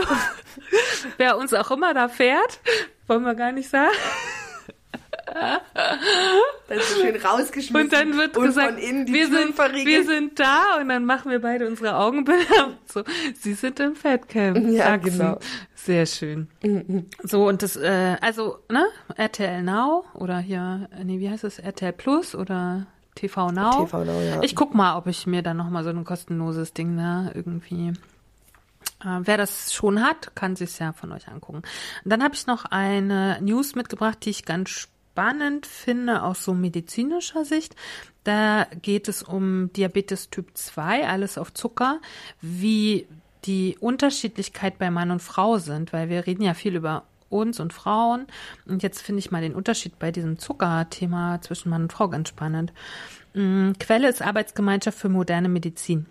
Wer 1.16 1.36
uns 1.38 1.54
auch 1.54 1.70
immer 1.70 1.94
da 1.94 2.08
fährt, 2.08 2.60
wollen 3.06 3.22
wir 3.24 3.34
gar 3.34 3.52
nicht 3.52 3.68
sagen. 3.70 3.94
Dann 6.68 6.78
ist 6.78 7.00
schön 7.00 7.16
rausgeschmissen. 7.16 7.76
Und 7.76 7.92
dann 7.92 8.16
wird 8.16 8.36
und 8.36 8.46
gesagt, 8.46 8.76
wir, 8.78 9.26
sind, 9.28 9.58
wir 9.58 10.04
sind 10.04 10.38
da 10.38 10.78
und 10.80 10.88
dann 10.88 11.04
machen 11.04 11.30
wir 11.30 11.40
beide 11.40 11.66
unsere 11.66 11.96
Augenbilder. 11.96 12.72
So, 12.92 13.02
Sie 13.40 13.54
sind 13.54 13.80
im 13.80 13.96
Fatcamp. 13.96 14.58
Ja, 14.70 14.86
Sachsen. 14.86 15.18
genau. 15.18 15.38
Sehr 15.86 16.04
schön. 16.06 16.48
Mhm. 16.64 17.06
So, 17.22 17.46
und 17.46 17.62
das, 17.62 17.76
äh, 17.76 18.16
also, 18.20 18.58
ne, 18.68 18.84
RTL 19.14 19.62
Now 19.62 20.04
oder 20.14 20.40
hier, 20.40 20.88
nee, 21.04 21.20
wie 21.20 21.30
heißt 21.30 21.44
es, 21.44 21.60
RTL 21.60 21.92
Plus 21.92 22.34
oder 22.34 22.88
TV 23.14 23.52
Now? 23.52 23.84
TV 23.84 24.04
Now, 24.04 24.20
ja. 24.20 24.42
Ich 24.42 24.56
guck 24.56 24.74
mal, 24.74 24.96
ob 24.96 25.06
ich 25.06 25.28
mir 25.28 25.42
dann 25.42 25.56
nochmal 25.56 25.84
so 25.84 25.90
ein 25.90 26.04
kostenloses 26.04 26.72
Ding, 26.72 26.96
ne, 26.96 27.30
irgendwie 27.34 27.92
äh, 29.04 29.20
wer 29.20 29.36
das 29.36 29.72
schon 29.72 30.02
hat, 30.02 30.34
kann 30.34 30.56
sich 30.56 30.76
ja 30.80 30.92
von 30.92 31.12
euch 31.12 31.28
angucken. 31.28 31.58
Und 31.58 32.10
dann 32.10 32.24
habe 32.24 32.34
ich 32.34 32.48
noch 32.48 32.64
eine 32.64 33.38
News 33.40 33.76
mitgebracht, 33.76 34.18
die 34.24 34.30
ich 34.30 34.44
ganz 34.44 34.70
spannend 34.70 35.66
finde 35.66 36.24
aus 36.24 36.42
so 36.42 36.52
medizinischer 36.52 37.44
Sicht. 37.44 37.76
Da 38.24 38.66
geht 38.82 39.06
es 39.06 39.22
um 39.22 39.72
Diabetes 39.72 40.30
Typ 40.30 40.48
2, 40.54 41.06
alles 41.06 41.38
auf 41.38 41.54
Zucker, 41.54 42.00
wie 42.40 43.06
die 43.46 43.76
Unterschiedlichkeit 43.80 44.78
bei 44.78 44.90
Mann 44.90 45.10
und 45.10 45.22
Frau 45.22 45.58
sind, 45.58 45.92
weil 45.92 46.08
wir 46.08 46.26
reden 46.26 46.42
ja 46.42 46.54
viel 46.54 46.76
über 46.76 47.04
uns 47.28 47.60
und 47.60 47.72
Frauen. 47.72 48.26
Und 48.66 48.82
jetzt 48.82 49.02
finde 49.02 49.20
ich 49.20 49.30
mal 49.30 49.42
den 49.42 49.54
Unterschied 49.54 49.98
bei 49.98 50.12
diesem 50.12 50.38
Zuckerthema 50.38 51.40
zwischen 51.40 51.70
Mann 51.70 51.82
und 51.82 51.92
Frau 51.92 52.08
ganz 52.08 52.28
spannend. 52.28 52.72
Mm, 53.34 53.72
Quelle 53.78 54.08
ist 54.08 54.22
Arbeitsgemeinschaft 54.22 54.98
für 54.98 55.08
moderne 55.08 55.48
Medizin. 55.48 56.06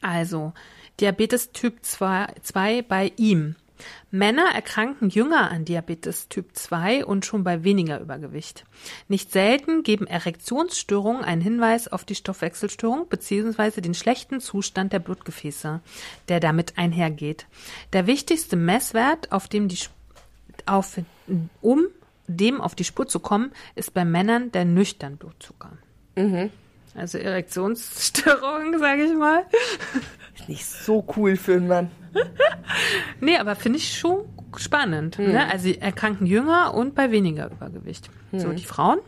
Also, 0.00 0.52
Diabetes 1.00 1.50
Typ 1.50 1.78
2, 1.82 2.34
2 2.40 2.82
bei 2.82 3.12
ihm. 3.16 3.56
Männer 4.10 4.46
erkranken 4.54 5.08
jünger 5.08 5.50
an 5.50 5.64
Diabetes 5.64 6.28
Typ 6.28 6.56
2 6.56 7.04
und 7.04 7.26
schon 7.26 7.44
bei 7.44 7.64
weniger 7.64 8.00
Übergewicht. 8.00 8.64
Nicht 9.08 9.32
selten 9.32 9.82
geben 9.82 10.06
Erektionsstörungen 10.06 11.24
einen 11.24 11.42
Hinweis 11.42 11.88
auf 11.88 12.04
die 12.04 12.14
Stoffwechselstörung 12.14 13.08
bzw. 13.08 13.80
den 13.80 13.94
schlechten 13.94 14.40
Zustand 14.40 14.92
der 14.92 15.00
Blutgefäße, 15.00 15.80
der 16.28 16.40
damit 16.40 16.78
einhergeht. 16.78 17.46
Der 17.92 18.06
wichtigste 18.06 18.56
Messwert, 18.56 19.32
auf 19.32 19.48
dem 19.48 19.68
die 19.68 19.78
auf, 20.66 20.98
um 21.60 21.86
dem 22.26 22.60
auf 22.60 22.74
die 22.74 22.84
Spur 22.84 23.06
zu 23.06 23.20
kommen, 23.20 23.52
ist 23.74 23.92
bei 23.92 24.04
Männern 24.04 24.52
der 24.52 24.64
nüchtern 24.64 25.16
Blutzucker. 25.16 25.76
Mhm. 26.16 26.50
Also 26.94 27.18
Erektionsstörung, 27.18 28.78
sage 28.78 29.04
ich 29.04 29.14
mal. 29.14 29.44
Ist 30.34 30.48
nicht 30.48 30.66
so 30.66 31.04
cool 31.16 31.36
für 31.36 31.54
einen 31.54 31.68
Mann. 31.68 31.90
nee, 33.20 33.36
aber 33.36 33.56
finde 33.56 33.78
ich 33.78 33.98
schon 33.98 34.24
spannend. 34.56 35.18
Mhm. 35.18 35.32
Ne? 35.32 35.50
Also 35.50 35.70
erkranken 35.70 36.26
jünger 36.26 36.74
und 36.74 36.94
bei 36.94 37.10
weniger 37.10 37.50
Übergewicht. 37.50 38.10
Mhm. 38.32 38.38
So, 38.38 38.52
die 38.52 38.64
Frauen 38.64 38.98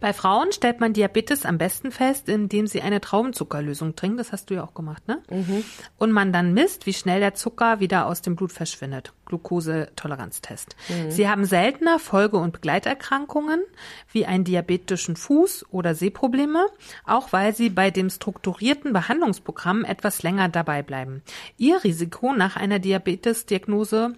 bei 0.00 0.12
Frauen 0.12 0.52
stellt 0.52 0.80
man 0.80 0.92
Diabetes 0.92 1.44
am 1.44 1.58
besten 1.58 1.90
fest, 1.90 2.28
indem 2.28 2.66
sie 2.66 2.82
eine 2.82 3.00
Traubenzuckerlösung 3.00 3.96
trinken. 3.96 4.18
Das 4.18 4.32
hast 4.32 4.50
du 4.50 4.54
ja 4.54 4.64
auch 4.64 4.74
gemacht, 4.74 5.06
ne? 5.08 5.22
Mhm. 5.30 5.64
Und 5.98 6.12
man 6.12 6.32
dann 6.32 6.54
misst, 6.54 6.86
wie 6.86 6.94
schnell 6.94 7.20
der 7.20 7.34
Zucker 7.34 7.80
wieder 7.80 8.06
aus 8.06 8.22
dem 8.22 8.36
Blut 8.36 8.52
verschwindet. 8.52 9.12
Glukosetoleranztest. 9.26 10.76
Mhm. 10.88 11.10
Sie 11.10 11.28
haben 11.28 11.44
seltener 11.44 11.98
Folge- 11.98 12.38
und 12.38 12.52
Begleiterkrankungen 12.52 13.62
wie 14.10 14.26
einen 14.26 14.44
diabetischen 14.44 15.16
Fuß 15.16 15.66
oder 15.70 15.94
Sehprobleme, 15.94 16.66
auch 17.06 17.32
weil 17.32 17.54
sie 17.54 17.70
bei 17.70 17.90
dem 17.90 18.10
strukturierten 18.10 18.92
Behandlungsprogramm 18.92 19.84
etwas 19.84 20.22
länger 20.22 20.48
dabei 20.48 20.82
bleiben. 20.82 21.22
Ihr 21.56 21.84
Risiko 21.84 22.32
nach 22.32 22.56
einer 22.56 22.78
Diabetesdiagnose 22.78 24.14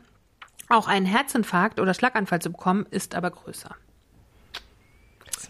auch 0.68 0.86
einen 0.86 1.06
Herzinfarkt 1.06 1.80
oder 1.80 1.94
Schlaganfall 1.94 2.40
zu 2.40 2.52
bekommen, 2.52 2.86
ist 2.90 3.14
aber 3.14 3.30
größer 3.30 3.74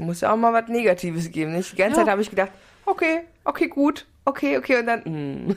muss 0.01 0.21
ja 0.21 0.33
auch 0.33 0.37
mal 0.37 0.53
was 0.53 0.69
Negatives 0.69 1.31
geben. 1.31 1.53
Nicht? 1.53 1.73
Die 1.73 1.77
ganze 1.77 1.99
ja. 1.99 2.05
Zeit 2.05 2.11
habe 2.13 2.23
ich 2.23 2.31
gedacht, 2.31 2.51
okay, 2.87 3.23
okay, 3.45 3.69
gut, 3.69 4.07
okay, 4.25 4.59
okay, 4.59 4.79
und 4.79 4.87
dann. 4.87 5.03
Mm. 5.05 5.57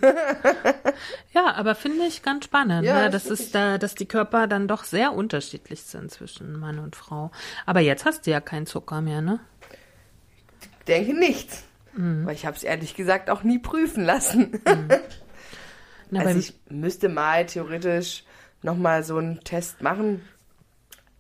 ja, 1.33 1.53
aber 1.53 1.75
finde 1.75 2.05
ich 2.05 2.23
ganz 2.23 2.45
spannend, 2.45 2.85
ja, 2.85 3.03
ne? 3.03 3.09
das 3.09 3.25
ist 3.25 3.55
da, 3.55 3.77
dass 3.77 3.95
die 3.95 4.05
Körper 4.05 4.47
dann 4.47 4.67
doch 4.67 4.83
sehr 4.83 5.13
unterschiedlich 5.13 5.83
sind 5.83 6.11
zwischen 6.11 6.59
Mann 6.59 6.79
und 6.79 6.95
Frau. 6.95 7.31
Aber 7.65 7.79
jetzt 7.79 8.05
hast 8.05 8.27
du 8.27 8.31
ja 8.31 8.41
keinen 8.41 8.65
Zucker 8.65 9.01
mehr, 9.01 9.21
ne? 9.21 9.39
Ich 10.61 10.85
denke 10.85 11.13
nicht. 11.13 11.49
Mhm. 11.95 12.25
Weil 12.25 12.35
ich 12.35 12.45
habe 12.45 12.57
es 12.57 12.63
ehrlich 12.63 12.95
gesagt 12.95 13.29
auch 13.29 13.43
nie 13.43 13.59
prüfen 13.59 14.03
lassen. 14.03 14.61
Mhm. 14.65 14.87
Na, 16.09 16.21
also 16.21 16.39
ich 16.39 16.53
müsste 16.69 17.09
mal 17.09 17.45
theoretisch 17.45 18.23
nochmal 18.61 19.03
so 19.03 19.17
einen 19.17 19.43
Test 19.43 19.81
machen, 19.81 20.21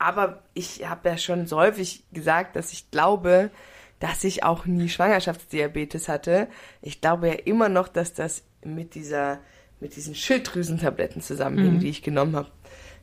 aber 0.03 0.43
ich 0.53 0.87
habe 0.87 1.09
ja 1.09 1.17
schon 1.17 1.47
so 1.47 1.57
häufig 1.57 2.03
gesagt, 2.11 2.55
dass 2.55 2.73
ich 2.73 2.91
glaube, 2.91 3.51
dass 3.99 4.23
ich 4.25 4.43
auch 4.43 4.65
nie 4.65 4.89
Schwangerschaftsdiabetes 4.89 6.09
hatte. 6.09 6.47
Ich 6.81 6.99
glaube 6.99 7.29
ja 7.29 7.33
immer 7.33 7.69
noch, 7.69 7.87
dass 7.87 8.13
das 8.13 8.43
mit 8.63 8.95
dieser, 8.95 9.39
mit 9.79 9.95
diesen 9.95 10.13
Schilddrüsentabletten 10.13 11.21
zusammenhing, 11.21 11.75
mhm. 11.75 11.79
die 11.79 11.89
ich 11.89 12.03
genommen 12.03 12.35
habe. 12.35 12.49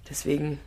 Deswegen. 0.09 0.61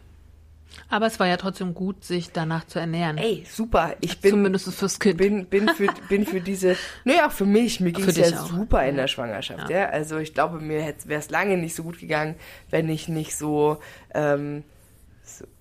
Aber 0.90 1.06
es 1.06 1.20
war 1.20 1.28
ja 1.28 1.38
trotzdem 1.38 1.76
gut, 1.76 2.04
sich 2.04 2.32
danach 2.32 2.66
zu 2.66 2.80
ernähren. 2.80 3.20
Ey, 3.20 3.46
super. 3.48 3.96
Ich 4.02 4.22
bin 4.22 4.32
zumindest 4.32 4.74
fürs 4.74 5.00
Kind. 5.00 5.18
Bin, 5.18 5.46
bin 5.46 5.70
für, 5.70 5.88
bin 6.10 6.26
für 6.26 6.42
diese. 6.42 6.76
Naja, 7.04 7.28
auch 7.28 7.32
für 7.32 7.46
mich. 7.46 7.80
Mir 7.80 7.92
ging 7.92 8.10
es 8.10 8.18
ja 8.18 8.42
auch. 8.42 8.48
super 8.48 8.84
in 8.88 8.96
der 8.96 9.08
Schwangerschaft. 9.08 9.70
Ja. 9.70 9.82
ja? 9.82 9.90
Also 9.90 10.18
ich 10.18 10.34
glaube, 10.34 10.60
mir 10.60 10.96
wäre 11.06 11.20
es 11.20 11.30
lange 11.30 11.58
nicht 11.58 11.76
so 11.76 11.84
gut 11.84 12.00
gegangen, 12.00 12.36
wenn 12.72 12.90
ich 12.90 13.08
nicht 13.08 13.36
so 13.36 13.78
ähm, 14.16 14.64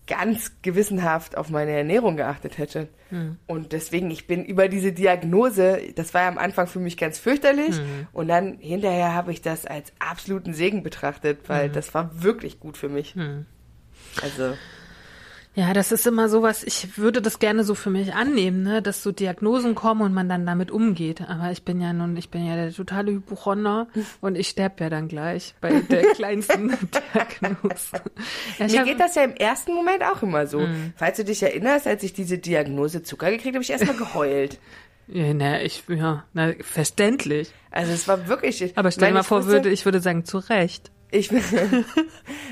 ganz 0.07 0.53
gewissenhaft 0.63 1.37
auf 1.37 1.51
meine 1.51 1.71
Ernährung 1.73 2.17
geachtet 2.17 2.59
hätte. 2.59 2.89
Hm. 3.11 3.37
Und 3.47 3.73
deswegen, 3.73 4.11
ich 4.11 4.27
bin 4.27 4.45
über 4.45 4.69
diese 4.69 4.93
Diagnose, 4.93 5.81
das 5.95 6.13
war 6.13 6.23
ja 6.23 6.29
am 6.29 6.39
Anfang 6.39 6.67
für 6.67 6.81
mich 6.81 6.97
ganz 6.97 7.19
fürchterlich 7.19 7.77
hm. 7.77 8.09
und 8.13 8.29
dann 8.29 8.59
hinterher 8.59 9.15
habe 9.15 9.33
ich 9.33 9.43
das 9.43 9.65
als 9.65 9.93
absoluten 9.99 10.55
Segen 10.55 10.83
betrachtet, 10.83 11.49
weil 11.49 11.67
hm. 11.67 11.73
das 11.73 11.95
war 11.95 12.23
wirklich 12.23 12.59
gut 12.59 12.77
für 12.77 12.89
mich. 12.89 13.15
Hm. 13.15 13.47
Also 14.23 14.55
ja, 15.55 15.75
das 15.75 15.93
ist 15.93 16.07
immer 16.07 16.31
sowas, 16.31 16.65
ich 16.65 16.97
würde 16.97 17.21
das 17.21 17.39
gerne 17.39 17.63
so 17.63 17.75
für 17.75 17.91
mich 17.91 18.15
annehmen, 18.15 18.63
ne, 18.63 18.81
dass 18.81 19.03
so 19.03 19.13
Diagnosen 19.13 19.75
kommen 19.75 20.01
und 20.01 20.15
man 20.15 20.27
dann 20.27 20.47
damit 20.47 20.71
umgeht. 20.71 21.21
Aber 21.29 21.51
ich 21.53 21.63
bin 21.63 21.79
ja 21.81 21.93
nun, 21.93 22.17
ich 22.17 22.31
bin 22.31 22.47
ja 22.47 22.57
der 22.57 22.73
totale 22.73 23.13
Hypochonder 23.13 23.87
und 24.23 24.37
ich 24.37 24.49
sterbe 24.49 24.85
ja 24.85 24.91
dann 24.91 25.09
gleich 25.09 25.55
bei 25.61 25.81
der 25.81 26.05
kleinsten 26.15 26.69
Diagnose. 27.15 28.01
Ja, 28.59 28.67
Mir 28.67 28.79
hab, 28.79 28.87
geht 28.87 29.01
das 29.01 29.15
ja 29.15 29.25
im 29.25 29.37
ersten 29.37 29.75
Moment 29.75 30.03
auch 30.03 30.23
immer 30.23 30.47
so. 30.47 30.61
Mh. 30.61 30.93
Falls 30.97 31.19
du 31.19 31.25
dich 31.25 31.43
erinnerst, 31.43 31.87
als 31.87 32.03
ich 32.03 32.15
diese 32.15 32.39
Diagnose 32.39 33.03
Zucker 33.03 33.31
gekriegt 33.31 33.55
habe, 33.55 33.63
ich 33.63 33.71
erstmal 33.71 33.97
geheult. 33.97 34.59
Ja, 35.09 35.35
na, 35.35 35.61
ich, 35.61 35.83
ja, 35.89 36.25
na, 36.33 36.53
verständlich. 36.61 37.53
Also 37.73 37.93
es 37.93 38.07
war 38.07 38.29
wirklich. 38.29 38.79
Aber 38.79 38.91
stell 38.93 39.09
dir 39.09 39.15
mal 39.15 39.23
vor, 39.25 39.39
wusste, 39.39 39.53
würde, 39.53 39.71
ich 39.71 39.85
würde 39.85 40.01
sagen, 40.01 40.25
zu 40.25 40.39
Recht. 40.39 40.93
Ich, 41.11 41.31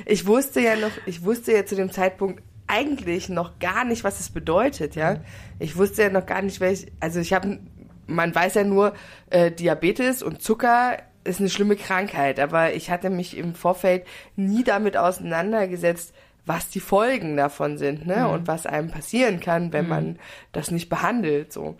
ich 0.04 0.26
wusste 0.26 0.60
ja 0.60 0.76
noch, 0.76 0.90
ich 1.06 1.24
wusste 1.24 1.52
ja 1.52 1.64
zu 1.64 1.76
dem 1.76 1.92
Zeitpunkt 1.92 2.42
eigentlich 2.70 3.28
noch 3.28 3.58
gar 3.58 3.84
nicht, 3.84 4.04
was 4.04 4.20
es 4.20 4.30
bedeutet, 4.30 4.94
ja. 4.94 5.14
Mhm. 5.14 5.20
Ich 5.58 5.76
wusste 5.76 6.02
ja 6.02 6.10
noch 6.10 6.26
gar 6.26 6.40
nicht, 6.40 6.60
welch, 6.60 6.86
also 7.00 7.20
ich 7.20 7.32
habe, 7.32 7.58
man 8.06 8.34
weiß 8.34 8.54
ja 8.54 8.64
nur, 8.64 8.94
äh, 9.28 9.50
Diabetes 9.50 10.22
und 10.22 10.40
Zucker 10.40 10.98
ist 11.24 11.40
eine 11.40 11.50
schlimme 11.50 11.76
Krankheit, 11.76 12.40
aber 12.40 12.72
ich 12.72 12.90
hatte 12.90 13.10
mich 13.10 13.36
im 13.36 13.54
Vorfeld 13.54 14.06
nie 14.36 14.64
damit 14.64 14.96
auseinandergesetzt, 14.96 16.14
was 16.46 16.70
die 16.70 16.80
Folgen 16.80 17.36
davon 17.36 17.76
sind, 17.76 18.06
ne, 18.06 18.24
mhm. 18.24 18.30
und 18.30 18.46
was 18.46 18.66
einem 18.66 18.90
passieren 18.90 19.40
kann, 19.40 19.72
wenn 19.72 19.84
mhm. 19.84 19.90
man 19.90 20.18
das 20.52 20.70
nicht 20.70 20.88
behandelt, 20.88 21.52
so. 21.52 21.76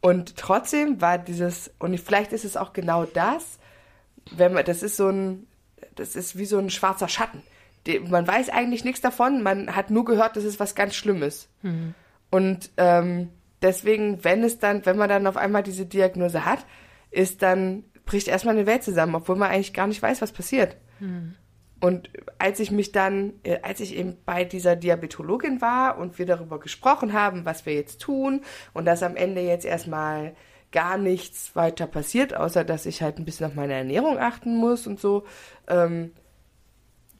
Und 0.00 0.36
trotzdem 0.36 1.00
war 1.00 1.18
dieses, 1.18 1.72
und 1.78 1.98
vielleicht 1.98 2.32
ist 2.32 2.44
es 2.44 2.56
auch 2.56 2.72
genau 2.72 3.04
das, 3.04 3.60
wenn 4.32 4.52
man, 4.52 4.64
das 4.64 4.82
ist 4.82 4.96
so 4.96 5.08
ein, 5.08 5.46
das 5.94 6.16
ist 6.16 6.36
wie 6.36 6.44
so 6.44 6.58
ein 6.58 6.70
schwarzer 6.70 7.08
Schatten 7.08 7.42
man 8.08 8.26
weiß 8.26 8.48
eigentlich 8.50 8.84
nichts 8.84 9.00
davon, 9.00 9.42
man 9.42 9.74
hat 9.74 9.90
nur 9.90 10.04
gehört, 10.04 10.36
das 10.36 10.44
ist 10.44 10.60
was 10.60 10.74
ganz 10.74 10.94
Schlimmes. 10.94 11.48
Mhm. 11.62 11.94
Und 12.30 12.70
ähm, 12.76 13.30
deswegen, 13.60 14.24
wenn 14.24 14.44
es 14.44 14.58
dann, 14.58 14.86
wenn 14.86 14.96
man 14.96 15.08
dann 15.08 15.26
auf 15.26 15.36
einmal 15.36 15.62
diese 15.62 15.86
Diagnose 15.86 16.44
hat, 16.44 16.64
ist 17.10 17.42
dann, 17.42 17.84
bricht 18.04 18.28
erstmal 18.28 18.56
eine 18.56 18.66
Welt 18.66 18.82
zusammen, 18.82 19.14
obwohl 19.14 19.36
man 19.36 19.50
eigentlich 19.50 19.74
gar 19.74 19.86
nicht 19.86 20.02
weiß, 20.02 20.22
was 20.22 20.32
passiert. 20.32 20.76
Mhm. 21.00 21.34
Und 21.80 22.10
als 22.38 22.60
ich 22.60 22.70
mich 22.70 22.92
dann, 22.92 23.32
äh, 23.42 23.58
als 23.62 23.80
ich 23.80 23.96
eben 23.96 24.16
bei 24.24 24.44
dieser 24.44 24.76
Diabetologin 24.76 25.60
war 25.60 25.98
und 25.98 26.16
wir 26.18 26.26
darüber 26.26 26.60
gesprochen 26.60 27.12
haben, 27.12 27.44
was 27.44 27.66
wir 27.66 27.74
jetzt 27.74 28.00
tun 28.00 28.42
und 28.72 28.84
dass 28.84 29.02
am 29.02 29.16
Ende 29.16 29.40
jetzt 29.40 29.64
erstmal 29.64 30.36
gar 30.70 30.96
nichts 30.96 31.54
weiter 31.56 31.88
passiert, 31.88 32.34
außer 32.34 32.64
dass 32.64 32.86
ich 32.86 33.02
halt 33.02 33.18
ein 33.18 33.24
bisschen 33.24 33.46
auf 33.46 33.54
meine 33.54 33.74
Ernährung 33.74 34.18
achten 34.18 34.56
muss 34.56 34.86
und 34.86 35.00
so, 35.00 35.24
ähm, 35.68 36.12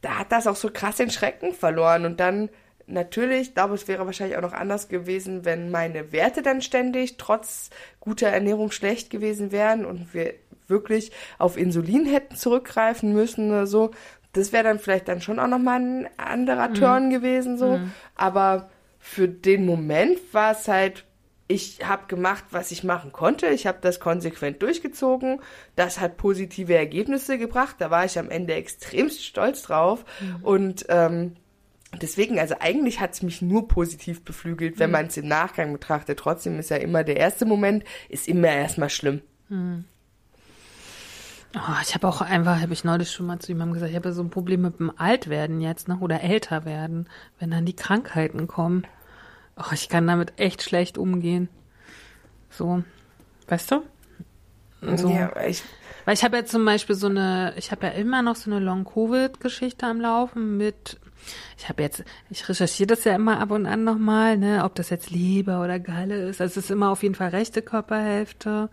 da 0.02 0.18
hat 0.18 0.32
das 0.32 0.46
auch 0.46 0.56
so 0.56 0.68
krass 0.70 0.96
den 0.96 1.10
Schrecken 1.10 1.54
verloren. 1.54 2.04
Und 2.04 2.20
dann 2.20 2.50
natürlich, 2.86 3.48
ich 3.48 3.54
glaube, 3.54 3.74
es 3.74 3.88
wäre 3.88 4.04
wahrscheinlich 4.04 4.36
auch 4.36 4.42
noch 4.42 4.52
anders 4.52 4.88
gewesen, 4.88 5.44
wenn 5.44 5.70
meine 5.70 6.12
Werte 6.12 6.42
dann 6.42 6.60
ständig 6.60 7.16
trotz 7.16 7.70
guter 8.00 8.28
Ernährung 8.28 8.70
schlecht 8.70 9.10
gewesen 9.10 9.52
wären 9.52 9.86
und 9.86 10.12
wir 10.12 10.34
wirklich 10.68 11.12
auf 11.38 11.56
Insulin 11.56 12.06
hätten 12.06 12.36
zurückgreifen 12.36 13.12
müssen 13.12 13.50
oder 13.50 13.66
so. 13.66 13.92
Das 14.32 14.52
wäre 14.52 14.64
dann 14.64 14.78
vielleicht 14.78 15.08
dann 15.08 15.20
schon 15.20 15.38
auch 15.38 15.48
nochmal 15.48 15.80
ein 15.80 16.08
anderer 16.16 16.68
mhm. 16.68 16.74
Turn 16.74 17.10
gewesen, 17.10 17.58
so. 17.58 17.78
Mhm. 17.78 17.92
Aber 18.16 18.70
für 18.98 19.28
den 19.28 19.66
Moment 19.66 20.18
war 20.32 20.52
es 20.52 20.68
halt 20.68 21.04
ich 21.52 21.86
habe 21.86 22.06
gemacht, 22.06 22.44
was 22.50 22.70
ich 22.70 22.82
machen 22.82 23.12
konnte. 23.12 23.48
Ich 23.48 23.66
habe 23.66 23.78
das 23.80 24.00
konsequent 24.00 24.62
durchgezogen. 24.62 25.40
Das 25.76 26.00
hat 26.00 26.16
positive 26.16 26.74
Ergebnisse 26.74 27.38
gebracht. 27.38 27.76
Da 27.78 27.90
war 27.90 28.04
ich 28.04 28.18
am 28.18 28.30
Ende 28.30 28.54
extremst 28.54 29.24
stolz 29.24 29.62
drauf. 29.62 30.04
Mhm. 30.20 30.44
Und 30.44 30.86
ähm, 30.88 31.36
deswegen, 32.00 32.38
also 32.38 32.54
eigentlich 32.60 33.00
hat 33.00 33.12
es 33.12 33.22
mich 33.22 33.42
nur 33.42 33.68
positiv 33.68 34.24
beflügelt, 34.24 34.78
wenn 34.78 34.90
mhm. 34.90 34.92
man 34.92 35.06
es 35.06 35.16
im 35.18 35.28
Nachgang 35.28 35.72
betrachtet. 35.72 36.18
Trotzdem 36.18 36.58
ist 36.58 36.70
ja 36.70 36.78
immer 36.78 37.04
der 37.04 37.18
erste 37.18 37.44
Moment, 37.44 37.84
ist 38.08 38.28
immer 38.28 38.48
erstmal 38.48 38.90
schlimm. 38.90 39.20
Mhm. 39.48 39.84
Oh, 41.54 41.82
ich 41.82 41.94
habe 41.94 42.08
auch 42.08 42.22
einfach, 42.22 42.62
habe 42.62 42.72
ich 42.72 42.82
neulich 42.82 43.10
schon 43.10 43.26
mal 43.26 43.38
zu 43.38 43.48
jemandem 43.48 43.74
gesagt, 43.74 43.90
ich 43.90 43.96
habe 43.96 44.08
ja 44.08 44.14
so 44.14 44.22
ein 44.22 44.30
Problem 44.30 44.62
mit 44.62 44.78
dem 44.78 44.90
Altwerden 44.96 45.60
jetzt, 45.60 45.86
ne? 45.86 45.98
Oder 46.00 46.22
älter 46.22 46.64
werden, 46.64 47.10
wenn 47.38 47.50
dann 47.50 47.66
die 47.66 47.76
Krankheiten 47.76 48.46
kommen. 48.46 48.86
Oh, 49.56 49.72
ich 49.72 49.88
kann 49.88 50.06
damit 50.06 50.34
echt 50.38 50.62
schlecht 50.62 50.98
umgehen. 50.98 51.48
So, 52.50 52.82
weißt 53.48 53.70
du? 53.70 53.82
So. 54.96 55.10
Ja, 55.10 55.30
ich, 55.46 55.62
Weil 56.04 56.14
ich 56.14 56.24
habe 56.24 56.36
ja 56.36 56.44
zum 56.44 56.64
Beispiel 56.64 56.96
so 56.96 57.06
eine, 57.06 57.54
ich 57.56 57.70
habe 57.70 57.86
ja 57.86 57.92
immer 57.92 58.22
noch 58.22 58.34
so 58.34 58.50
eine 58.50 58.58
Long-Covid-Geschichte 58.58 59.86
am 59.86 60.00
Laufen 60.00 60.56
mit, 60.56 60.98
ich 61.56 61.68
habe 61.68 61.82
jetzt, 61.82 62.04
ich 62.30 62.48
recherchiere 62.48 62.88
das 62.88 63.04
ja 63.04 63.14
immer 63.14 63.38
ab 63.38 63.52
und 63.52 63.66
an 63.66 63.84
nochmal, 63.84 64.36
ne, 64.36 64.64
ob 64.64 64.74
das 64.74 64.90
jetzt 64.90 65.10
Leber 65.10 65.62
oder 65.62 65.78
Galle 65.78 66.28
ist. 66.28 66.40
Also 66.40 66.58
es 66.58 66.64
ist 66.64 66.70
immer 66.72 66.90
auf 66.90 67.04
jeden 67.04 67.14
Fall 67.14 67.28
rechte 67.28 67.62
Körperhälfte 67.62 68.70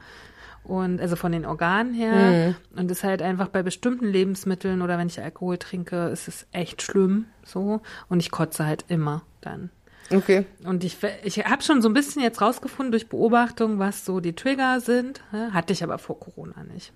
und 0.63 0.99
also 0.99 1.15
von 1.15 1.31
den 1.31 1.45
Organen 1.45 1.93
her. 1.93 2.55
Und 2.75 2.89
ist 2.89 3.03
halt 3.03 3.21
einfach 3.21 3.49
bei 3.49 3.61
bestimmten 3.61 4.07
Lebensmitteln 4.07 4.81
oder 4.81 4.97
wenn 4.97 5.07
ich 5.07 5.21
Alkohol 5.21 5.59
trinke, 5.59 6.07
ist 6.07 6.27
es 6.27 6.47
echt 6.51 6.81
schlimm 6.81 7.25
so. 7.43 7.81
Und 8.07 8.19
ich 8.19 8.31
kotze 8.31 8.65
halt 8.65 8.85
immer 8.87 9.21
dann. 9.41 9.69
Okay. 10.11 10.45
Und 10.63 10.83
ich, 10.83 10.97
ich 11.23 11.45
habe 11.45 11.63
schon 11.63 11.81
so 11.81 11.89
ein 11.89 11.93
bisschen 11.93 12.21
jetzt 12.21 12.41
rausgefunden 12.41 12.91
durch 12.91 13.07
Beobachtung, 13.07 13.79
was 13.79 14.05
so 14.05 14.19
die 14.19 14.33
Trigger 14.33 14.79
sind. 14.81 15.21
ne? 15.31 15.53
Hatte 15.53 15.73
ich 15.73 15.83
aber 15.83 15.97
vor 15.97 16.19
Corona 16.19 16.63
nicht. 16.63 16.91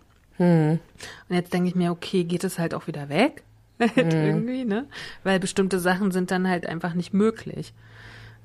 Und 1.29 1.35
jetzt 1.35 1.53
denke 1.53 1.69
ich 1.69 1.75
mir, 1.75 1.91
okay, 1.91 2.23
geht 2.23 2.43
es 2.43 2.59
halt 2.59 2.73
auch 2.73 2.87
wieder 2.87 3.09
weg? 3.09 3.43
Irgendwie, 3.79 4.65
ne? 4.65 4.87
Weil 5.23 5.39
bestimmte 5.39 5.79
Sachen 5.79 6.11
sind 6.11 6.31
dann 6.31 6.47
halt 6.47 6.65
einfach 6.65 6.93
nicht 6.93 7.13
möglich. 7.13 7.73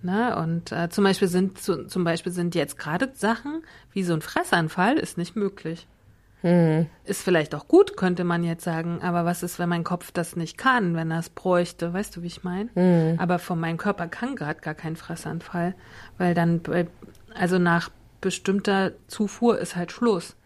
Ne? 0.02 0.36
Und 0.36 0.72
äh, 0.72 0.88
zum 0.90 1.04
Beispiel 1.04 1.28
sind 1.28 1.58
zu, 1.58 1.86
zum 1.86 2.04
Beispiel 2.04 2.32
sind 2.32 2.54
jetzt 2.54 2.78
gerade 2.78 3.10
Sachen 3.14 3.62
wie 3.92 4.04
so 4.04 4.14
ein 4.14 4.22
Fressanfall 4.22 4.96
ist 4.96 5.18
nicht 5.18 5.34
möglich. 5.34 5.86
Ist 7.04 7.22
vielleicht 7.22 7.54
auch 7.54 7.66
gut, 7.68 7.96
könnte 7.96 8.22
man 8.24 8.44
jetzt 8.44 8.62
sagen, 8.64 9.00
aber 9.02 9.24
was 9.24 9.42
ist, 9.42 9.58
wenn 9.58 9.68
mein 9.68 9.82
Kopf 9.84 10.12
das 10.12 10.36
nicht 10.36 10.56
kann, 10.58 10.94
wenn 10.94 11.10
er 11.10 11.18
es 11.20 11.30
bräuchte? 11.30 11.92
Weißt 11.92 12.14
du, 12.16 12.22
wie 12.22 12.26
ich 12.28 12.44
meine? 12.44 12.68
Aber 13.18 13.38
von 13.38 13.58
meinem 13.58 13.76
Körper 13.76 14.06
kann 14.08 14.36
gerade 14.36 14.60
gar 14.60 14.74
kein 14.74 14.94
Fressanfall, 14.96 15.74
weil 16.16 16.34
dann, 16.34 16.60
bei- 16.60 16.86
also 17.34 17.58
nach 17.58 17.90
bestimmter 18.20 18.92
Zufuhr 19.06 19.58
ist 19.58 19.74
halt 19.76 19.92
Schluss. 19.92 20.36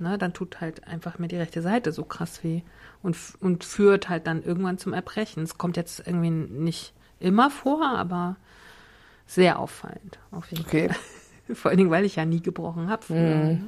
Ne? 0.00 0.18
Dann 0.18 0.32
tut 0.34 0.60
halt 0.60 0.86
einfach 0.86 1.18
mir 1.18 1.28
die 1.28 1.36
rechte 1.38 1.62
Seite 1.62 1.90
so 1.92 2.04
krass 2.04 2.42
weh 2.44 2.62
und, 3.02 3.16
und 3.40 3.64
führt 3.64 4.08
halt 4.08 4.26
dann 4.26 4.42
irgendwann 4.42 4.78
zum 4.78 4.92
Erbrechen. 4.92 5.42
Es 5.42 5.56
kommt 5.58 5.76
jetzt 5.76 6.06
irgendwie 6.06 6.30
nicht 6.30 6.92
immer 7.20 7.50
vor, 7.50 7.86
aber 7.96 8.36
sehr 9.26 9.58
auffallend 9.58 10.18
auf 10.30 10.50
jeden 10.50 10.64
Okay. 10.66 10.88
Fall. 10.88 10.96
Vor 11.54 11.70
allen 11.70 11.78
Dingen, 11.78 11.90
weil 11.90 12.06
ich 12.06 12.16
ja 12.16 12.24
nie 12.24 12.40
gebrochen 12.40 12.88
habe 12.88 13.02
früher. 13.04 13.58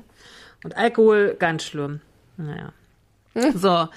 Und 0.64 0.76
Alkohol, 0.76 1.36
ganz 1.38 1.64
schlimm. 1.64 2.00
Naja. 2.36 2.72
So, 3.54 3.88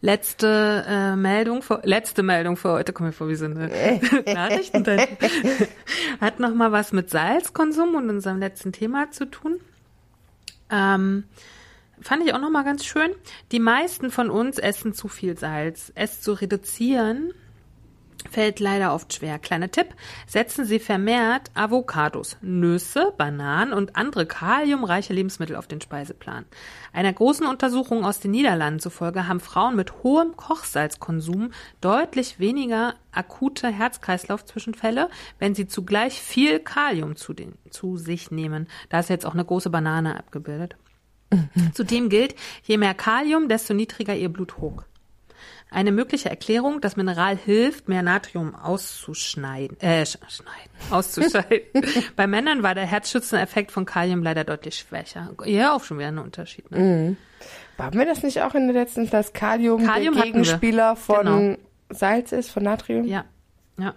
letzte 0.00 0.84
äh, 0.88 1.14
Meldung, 1.16 1.62
für, 1.62 1.80
letzte 1.84 2.24
Meldung 2.24 2.56
für 2.56 2.72
heute, 2.72 2.92
komm 2.92 3.06
mir 3.06 3.12
vor, 3.12 3.28
wie 3.28 3.36
so 3.36 3.44
eine 3.44 3.68
Nachrichten. 4.26 4.84
Hat 6.20 6.40
noch 6.40 6.52
mal 6.52 6.72
was 6.72 6.92
mit 6.92 7.08
Salzkonsum 7.08 7.94
und 7.94 8.10
unserem 8.10 8.40
letzten 8.40 8.72
Thema 8.72 9.10
zu 9.12 9.26
tun. 9.26 9.60
Ähm, 10.70 11.24
fand 12.00 12.26
ich 12.26 12.34
auch 12.34 12.40
noch 12.40 12.50
mal 12.50 12.64
ganz 12.64 12.84
schön. 12.84 13.10
Die 13.52 13.60
meisten 13.60 14.10
von 14.10 14.30
uns 14.30 14.58
essen 14.58 14.92
zu 14.94 15.06
viel 15.06 15.38
Salz. 15.38 15.92
Es 15.94 16.20
zu 16.20 16.32
reduzieren 16.32 17.32
fällt 18.28 18.60
leider 18.60 18.94
oft 18.94 19.12
schwer. 19.12 19.38
Kleiner 19.38 19.70
Tipp, 19.70 19.94
setzen 20.26 20.64
Sie 20.64 20.78
vermehrt 20.78 21.50
Avocados, 21.54 22.36
Nüsse, 22.40 23.12
Bananen 23.16 23.72
und 23.72 23.96
andere 23.96 24.26
kaliumreiche 24.26 25.12
Lebensmittel 25.12 25.56
auf 25.56 25.66
den 25.66 25.80
Speiseplan. 25.80 26.44
Einer 26.92 27.12
großen 27.12 27.46
Untersuchung 27.46 28.04
aus 28.04 28.20
den 28.20 28.30
Niederlanden 28.30 28.80
zufolge 28.80 29.28
haben 29.28 29.40
Frauen 29.40 29.76
mit 29.76 30.02
hohem 30.02 30.36
Kochsalzkonsum 30.36 31.52
deutlich 31.80 32.38
weniger 32.38 32.94
akute 33.12 33.68
Herz-Kreislauf-Zwischenfälle, 33.68 35.08
wenn 35.38 35.54
sie 35.54 35.66
zugleich 35.66 36.20
viel 36.20 36.60
Kalium 36.60 37.16
zu, 37.16 37.32
den, 37.32 37.54
zu 37.70 37.96
sich 37.96 38.30
nehmen. 38.30 38.68
Da 38.88 39.00
ist 39.00 39.10
jetzt 39.10 39.26
auch 39.26 39.34
eine 39.34 39.44
große 39.44 39.70
Banane 39.70 40.18
abgebildet. 40.18 40.76
Zudem 41.74 42.08
gilt, 42.08 42.34
je 42.62 42.78
mehr 42.78 42.94
Kalium, 42.94 43.48
desto 43.48 43.74
niedriger 43.74 44.16
ihr 44.16 44.28
Blutdruck. 44.28 44.87
Eine 45.70 45.92
mögliche 45.92 46.30
Erklärung, 46.30 46.80
das 46.80 46.96
Mineral 46.96 47.36
hilft, 47.36 47.88
mehr 47.88 48.02
Natrium 48.02 48.54
auszuschneiden, 48.54 49.76
äh, 49.80 50.02
sch- 50.02 50.16
schneiden, 50.28 50.70
auszuscheiden. 50.90 51.60
Bei 52.16 52.26
Männern 52.26 52.62
war 52.62 52.74
der 52.74 52.86
herzschützende 52.86 53.42
Effekt 53.42 53.70
von 53.70 53.84
Kalium 53.84 54.22
leider 54.22 54.44
deutlich 54.44 54.76
schwächer. 54.76 55.30
Ja, 55.44 55.74
auch 55.74 55.84
schon 55.84 55.98
wieder 55.98 56.08
ein 56.08 56.18
Unterschied. 56.18 56.70
Ne? 56.70 57.16
Haben 57.78 57.98
wir 57.98 58.06
das 58.06 58.22
nicht 58.22 58.40
auch 58.42 58.54
in 58.54 58.66
der 58.66 58.74
letzten, 58.74 59.08
dass 59.10 59.32
Kalium, 59.34 59.84
Kalium 59.84 60.14
der. 60.14 60.24
Gegenspieler 60.24 60.96
von 60.96 61.26
Genau. 61.26 61.56
Salz 61.90 62.32
ist, 62.32 62.50
von 62.50 62.62
Natrium? 62.64 63.04
Ja, 63.04 63.24
ja. 63.78 63.94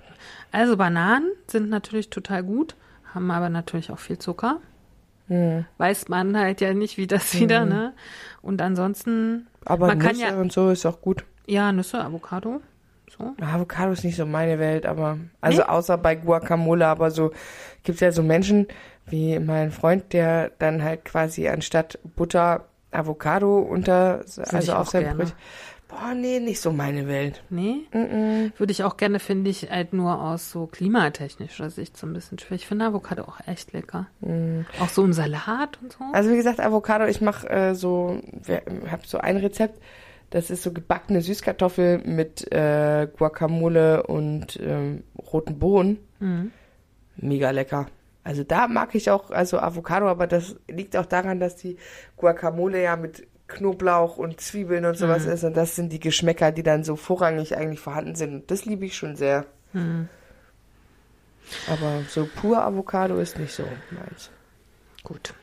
Also 0.51 0.75
Bananen 0.77 1.31
sind 1.47 1.69
natürlich 1.69 2.09
total 2.09 2.43
gut, 2.43 2.75
haben 3.13 3.31
aber 3.31 3.49
natürlich 3.49 3.91
auch 3.91 3.99
viel 3.99 4.17
Zucker. 4.19 4.59
Weiß 5.77 6.09
man 6.09 6.37
halt 6.37 6.59
ja 6.59 6.73
nicht, 6.73 6.97
wie 6.97 7.07
das 7.07 7.33
wieder, 7.39 7.63
ne? 7.65 7.93
Und 8.41 8.61
ansonsten, 8.61 9.47
Aber 9.63 9.87
man 9.87 9.99
kann 9.99 10.17
ja, 10.19 10.35
und 10.35 10.51
so 10.51 10.69
ist 10.71 10.85
auch 10.85 10.99
gut. 10.99 11.23
Ja, 11.47 11.71
Nüsse, 11.71 12.03
Avocado, 12.03 12.61
so. 13.17 13.33
Avocado 13.43 13.91
ist 13.91 14.03
nicht 14.03 14.15
so 14.15 14.25
meine 14.25 14.59
Welt, 14.59 14.85
aber 14.85 15.17
also 15.41 15.63
außer 15.63 15.97
bei 15.97 16.15
Guacamole, 16.15 16.87
aber 16.87 17.11
so 17.11 17.31
gibt 17.83 17.99
ja 17.99 18.11
so 18.11 18.23
Menschen 18.23 18.67
wie 19.05 19.39
mein 19.39 19.71
Freund, 19.71 20.13
der 20.13 20.51
dann 20.59 20.83
halt 20.83 21.05
quasi 21.05 21.47
anstatt 21.47 21.99
Butter 22.15 22.65
Avocado 22.91 23.59
unter 23.59 24.23
ich 24.25 24.53
also 24.53 24.73
auf 24.73 24.89
sein. 24.89 25.15
Brötchen. 25.17 25.35
Boah, 25.87 26.13
nee, 26.15 26.39
nicht 26.39 26.61
so 26.61 26.71
meine 26.71 27.05
Welt. 27.09 27.43
Nee? 27.49 27.81
Würde 27.91 28.71
ich 28.71 28.85
auch 28.85 28.95
gerne, 28.95 29.19
finde 29.19 29.49
ich, 29.49 29.69
halt 29.69 29.91
nur 29.91 30.21
aus 30.21 30.49
so 30.49 30.65
klimatechnischer 30.67 31.69
Sicht 31.69 31.97
so 31.97 32.07
ein 32.07 32.13
bisschen 32.13 32.39
schwierig. 32.39 32.61
Ich 32.61 32.67
finde 32.67 32.85
Avocado 32.85 33.23
auch 33.23 33.41
echt 33.45 33.73
lecker. 33.73 34.07
Auch 34.79 34.87
so 34.87 35.03
im 35.03 35.11
Salat 35.11 35.79
und 35.81 35.91
so. 35.91 35.99
Also 36.13 36.31
wie 36.31 36.37
gesagt, 36.37 36.61
Avocado, 36.61 37.05
ich 37.07 37.19
mache 37.19 37.49
äh, 37.49 37.75
so, 37.75 38.21
habe 38.89 39.01
so 39.05 39.17
ein 39.17 39.35
Rezept, 39.35 39.81
das 40.31 40.49
ist 40.49 40.63
so 40.63 40.73
gebackene 40.73 41.21
Süßkartoffel 41.21 41.99
mit 41.99 42.51
äh, 42.51 43.07
Guacamole 43.17 44.03
und 44.03 44.59
ähm, 44.59 45.03
roten 45.31 45.59
Bohnen. 45.59 45.99
Mega 47.17 47.51
lecker. 47.51 47.87
Also 48.23 48.43
da 48.43 48.67
mag 48.67 48.95
ich 48.95 49.09
auch, 49.09 49.31
also 49.31 49.59
Avocado, 49.59 50.07
aber 50.07 50.27
das 50.27 50.55
liegt 50.67 50.95
auch 50.95 51.05
daran, 51.05 51.39
dass 51.39 51.55
die 51.55 51.77
Guacamole 52.17 52.81
ja 52.81 52.95
mit 52.95 53.27
Knoblauch 53.47 54.17
und 54.17 54.39
Zwiebeln 54.39 54.85
und 54.85 54.97
sowas 54.97 55.25
ist 55.25 55.43
und 55.43 55.57
das 55.57 55.75
sind 55.75 55.91
die 55.91 55.99
Geschmäcker, 55.99 56.51
die 56.51 56.63
dann 56.63 56.83
so 56.83 56.95
vorrangig 56.95 57.57
eigentlich 57.57 57.81
vorhanden 57.81 58.15
sind. 58.15 58.33
Und 58.33 58.51
das 58.51 58.65
liebe 58.65 58.85
ich 58.85 58.95
schon 58.95 59.15
sehr. 59.17 59.45
Aber 61.67 62.03
so 62.07 62.27
pur 62.33 62.63
Avocado 62.63 63.17
ist 63.17 63.37
nicht 63.37 63.53
so 63.53 63.63
meins. 63.91 64.29
Gut. 65.03 65.33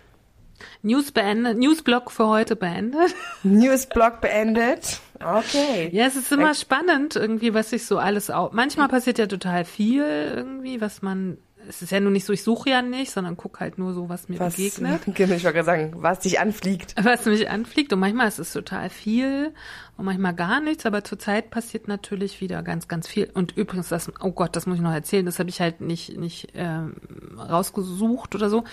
News 0.83 1.13
beendet, 1.13 1.59
Newsblock 1.59 2.11
für 2.11 2.27
heute 2.27 2.57
beendet. 2.57 3.15
Newsblock 3.43 4.21
beendet. 4.21 5.01
Okay. 5.21 5.91
Ja, 5.93 6.07
es 6.07 6.17
ist 6.17 6.31
immer 6.31 6.55
spannend, 6.55 7.17
irgendwie, 7.17 7.55
was 7.55 7.71
sich 7.71 7.85
so 7.85 7.99
alles 7.99 8.31
auch. 8.31 8.53
Manchmal 8.53 8.89
passiert 8.89 9.19
ja 9.19 9.27
total 9.27 9.65
viel 9.65 10.05
irgendwie, 10.05 10.81
was 10.81 11.03
man. 11.03 11.39
Es 11.69 11.83
ist 11.83 11.91
ja 11.93 12.01
nur 12.01 12.13
nicht 12.13 12.25
so, 12.25 12.33
ich 12.33 12.43
suche 12.43 12.71
ja 12.71 12.81
nicht, 12.81 13.11
sondern 13.11 13.37
guck 13.37 13.61
halt 13.61 13.77
nur 13.77 13.93
so, 13.93 14.09
was 14.09 14.31
mir 14.31 14.39
Was, 14.39 14.57
begegnet. 14.57 15.03
genau, 15.15 15.35
ich 15.35 15.45
wollte 15.45 15.57
gerade 15.57 15.67
sagen, 15.67 15.93
was 15.97 16.21
dich 16.21 16.41
anfliegt. 16.41 16.95
was 17.03 17.27
mich 17.27 17.51
anfliegt. 17.51 17.93
Und 17.93 17.99
manchmal 17.99 18.29
ist 18.29 18.39
es 18.39 18.55
total 18.55 18.89
viel 18.89 19.53
und 19.99 20.07
manchmal 20.07 20.35
gar 20.35 20.61
nichts, 20.61 20.87
aber 20.87 21.05
zurzeit 21.05 21.51
passiert 21.51 21.87
natürlich 21.87 22.41
wieder 22.41 22.63
ganz, 22.63 22.89
ganz 22.89 23.07
viel. 23.07 23.29
Und 23.35 23.55
übrigens, 23.55 23.89
das, 23.89 24.11
oh 24.21 24.31
Gott, 24.31 24.57
das 24.57 24.65
muss 24.65 24.77
ich 24.77 24.83
noch 24.83 24.95
erzählen, 24.95 25.27
das 25.27 25.41
habe 25.41 25.51
ich 25.51 25.61
halt 25.61 25.83
nicht, 25.83 26.17
nicht 26.17 26.53
ähm, 26.55 26.95
rausgesucht 27.37 28.35
oder 28.35 28.49
so. 28.49 28.65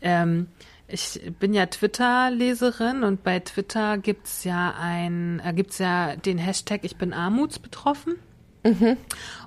Ähm, 0.00 0.46
ich 0.92 1.20
bin 1.38 1.54
ja 1.54 1.66
Twitter-Leserin 1.66 3.04
und 3.04 3.22
bei 3.22 3.40
Twitter 3.40 3.98
gibt's 3.98 4.44
ja 4.44 4.74
ein, 4.78 5.40
äh, 5.44 5.52
gibt's 5.52 5.78
ja 5.78 6.16
den 6.16 6.38
Hashtag 6.38 6.80
Ich 6.84 6.96
bin 6.96 7.12
armutsbetroffen. 7.12 8.16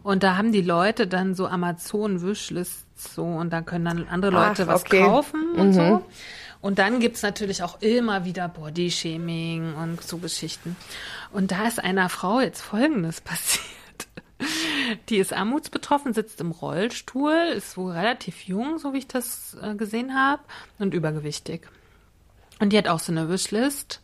Und 0.04 0.24
da 0.24 0.38
haben 0.38 0.52
die 0.52 0.62
Leute 0.62 1.06
dann 1.06 1.36
so 1.36 1.46
Amazon-Wishlists 1.48 3.16
so 3.16 3.24
und 3.24 3.52
da 3.52 3.62
können 3.62 3.86
dann 3.86 4.08
andere 4.08 4.32
Leute 4.32 4.64
Ach, 4.64 4.68
was 4.68 4.82
okay. 4.82 5.04
kaufen 5.04 5.52
und 5.56 5.74
so. 5.74 6.04
Und 6.62 6.80
dann 6.80 7.00
gibt's 7.00 7.22
natürlich 7.22 7.62
auch 7.62 7.82
immer 7.82 8.26
wieder 8.26 8.48
Bodyshaming 8.48 9.76
und 9.76 10.02
so 10.02 10.18
Geschichten. 10.18 10.78
Und 11.32 11.52
da 11.52 11.68
ist 11.68 11.84
einer 11.84 12.08
Frau 12.10 12.40
jetzt 12.40 12.62
Folgendes 12.62 13.22
passiert. 13.22 13.66
Die 15.10 15.18
ist 15.18 15.34
armutsbetroffen, 15.34 16.14
sitzt 16.14 16.42
im 16.42 16.52
Rollstuhl, 16.52 17.34
ist 17.56 17.78
wohl 17.78 17.92
relativ 17.92 18.44
jung, 18.44 18.78
so 18.78 18.94
wie 18.94 19.00
ich 19.00 19.08
das 19.08 19.58
äh, 19.62 19.76
gesehen 19.76 20.16
habe, 20.16 20.44
und 20.80 20.94
übergewichtig. 20.94 21.68
Und 22.60 22.72
die 22.72 22.78
hat 22.78 22.88
auch 22.88 23.00
so 23.00 23.12
eine 23.12 23.30
Wishlist. 23.30 24.02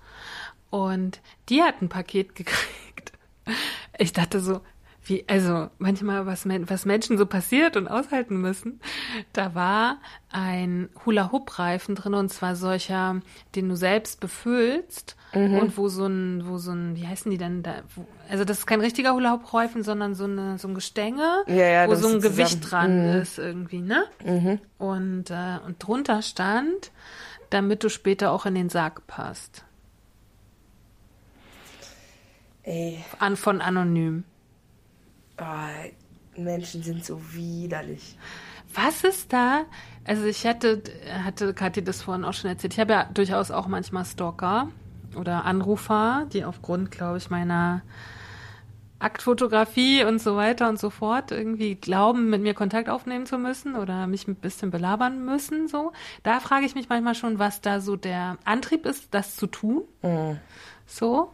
Und 0.69 1.21
die 1.49 1.61
hat 1.63 1.81
ein 1.81 1.89
Paket 1.89 2.35
gekriegt. 2.35 3.13
Ich 3.97 4.13
dachte 4.13 4.39
so, 4.39 4.61
wie, 5.03 5.25
also 5.27 5.69
manchmal, 5.79 6.25
was, 6.25 6.45
was 6.47 6.85
Menschen 6.85 7.17
so 7.17 7.25
passiert 7.25 7.75
und 7.75 7.87
aushalten 7.87 8.39
müssen. 8.39 8.79
Da 9.33 9.55
war 9.55 9.97
ein 10.29 10.89
Hula-Hoop-Reifen 11.05 11.95
drin 11.95 12.13
und 12.13 12.29
zwar 12.29 12.55
solcher, 12.55 13.21
den 13.55 13.69
du 13.69 13.75
selbst 13.75 14.19
befüllst 14.19 15.15
und 15.33 15.77
wo 15.77 15.89
so 15.89 16.05
ein, 16.07 16.47
wo 16.47 16.57
so 16.57 16.71
ein, 16.71 16.95
wie 16.95 17.05
heißen 17.07 17.29
die 17.31 17.37
denn 17.37 17.61
da? 17.61 17.83
Wo, 17.95 18.05
also 18.29 18.45
das 18.45 18.59
ist 18.59 18.65
kein 18.65 18.81
richtiger 18.81 19.13
Hula-Hoop-Reifen, 19.13 19.83
sondern 19.83 20.15
so, 20.15 20.23
eine, 20.23 20.57
so 20.57 20.67
ein 20.67 20.73
Gestänge, 20.73 21.43
Ja, 21.47 21.53
ja, 21.55 21.87
wo 21.87 21.95
so 21.95 22.07
ein 22.07 22.19
Gewicht 22.21 22.63
zusammen. 22.63 23.05
dran 23.07 23.21
ist 23.21 23.37
irgendwie, 23.37 23.81
ne? 23.81 24.05
Und, 24.79 25.29
äh, 25.29 25.59
und 25.65 25.75
drunter 25.85 26.21
stand, 26.23 26.91
damit 27.51 27.83
du 27.83 27.89
später 27.89 28.31
auch 28.31 28.45
in 28.45 28.55
den 28.55 28.69
Sarg 28.69 29.05
passt? 29.07 29.63
Ey, 32.63 33.03
An, 33.19 33.35
von 33.35 33.61
anonym. 33.61 34.23
oh, 35.39 36.39
Menschen 36.39 36.83
sind 36.83 37.03
so 37.05 37.19
widerlich. 37.33 38.17
Was 38.73 39.03
ist 39.03 39.33
da? 39.33 39.65
Also 40.05 40.25
ich 40.25 40.45
hatte, 40.45 40.81
hatte 41.23 41.53
Kathi 41.53 41.83
das 41.83 42.01
vorhin 42.03 42.23
auch 42.23 42.33
schon 42.33 42.49
erzählt. 42.49 42.73
Ich 42.73 42.79
habe 42.79 42.93
ja 42.93 43.03
durchaus 43.13 43.49
auch 43.51 43.67
manchmal 43.67 44.05
Stalker 44.05 44.69
oder 45.15 45.45
Anrufer, 45.45 46.27
die 46.31 46.45
aufgrund, 46.45 46.91
glaube 46.91 47.17
ich, 47.17 47.29
meiner 47.29 47.81
Aktfotografie 48.99 50.03
und 50.03 50.19
so 50.19 50.35
weiter 50.35 50.67
und 50.67 50.77
so 50.77 50.89
fort 50.89 51.31
irgendwie 51.31 51.75
glauben, 51.75 52.29
mit 52.29 52.41
mir 52.41 52.53
Kontakt 52.53 52.89
aufnehmen 52.89 53.25
zu 53.25 53.37
müssen 53.37 53.75
oder 53.75 54.07
mich 54.07 54.27
ein 54.27 54.35
bisschen 54.35 54.71
belabern 54.71 55.23
müssen. 55.23 55.67
So, 55.69 55.93
da 56.23 56.39
frage 56.41 56.65
ich 56.65 56.75
mich 56.75 56.89
manchmal 56.89 57.15
schon, 57.15 57.39
was 57.39 57.61
da 57.61 57.79
so 57.79 57.95
der 57.95 58.37
Antrieb 58.43 58.85
ist, 58.85 59.13
das 59.13 59.37
zu 59.37 59.47
tun. 59.47 59.83
So. 60.85 61.31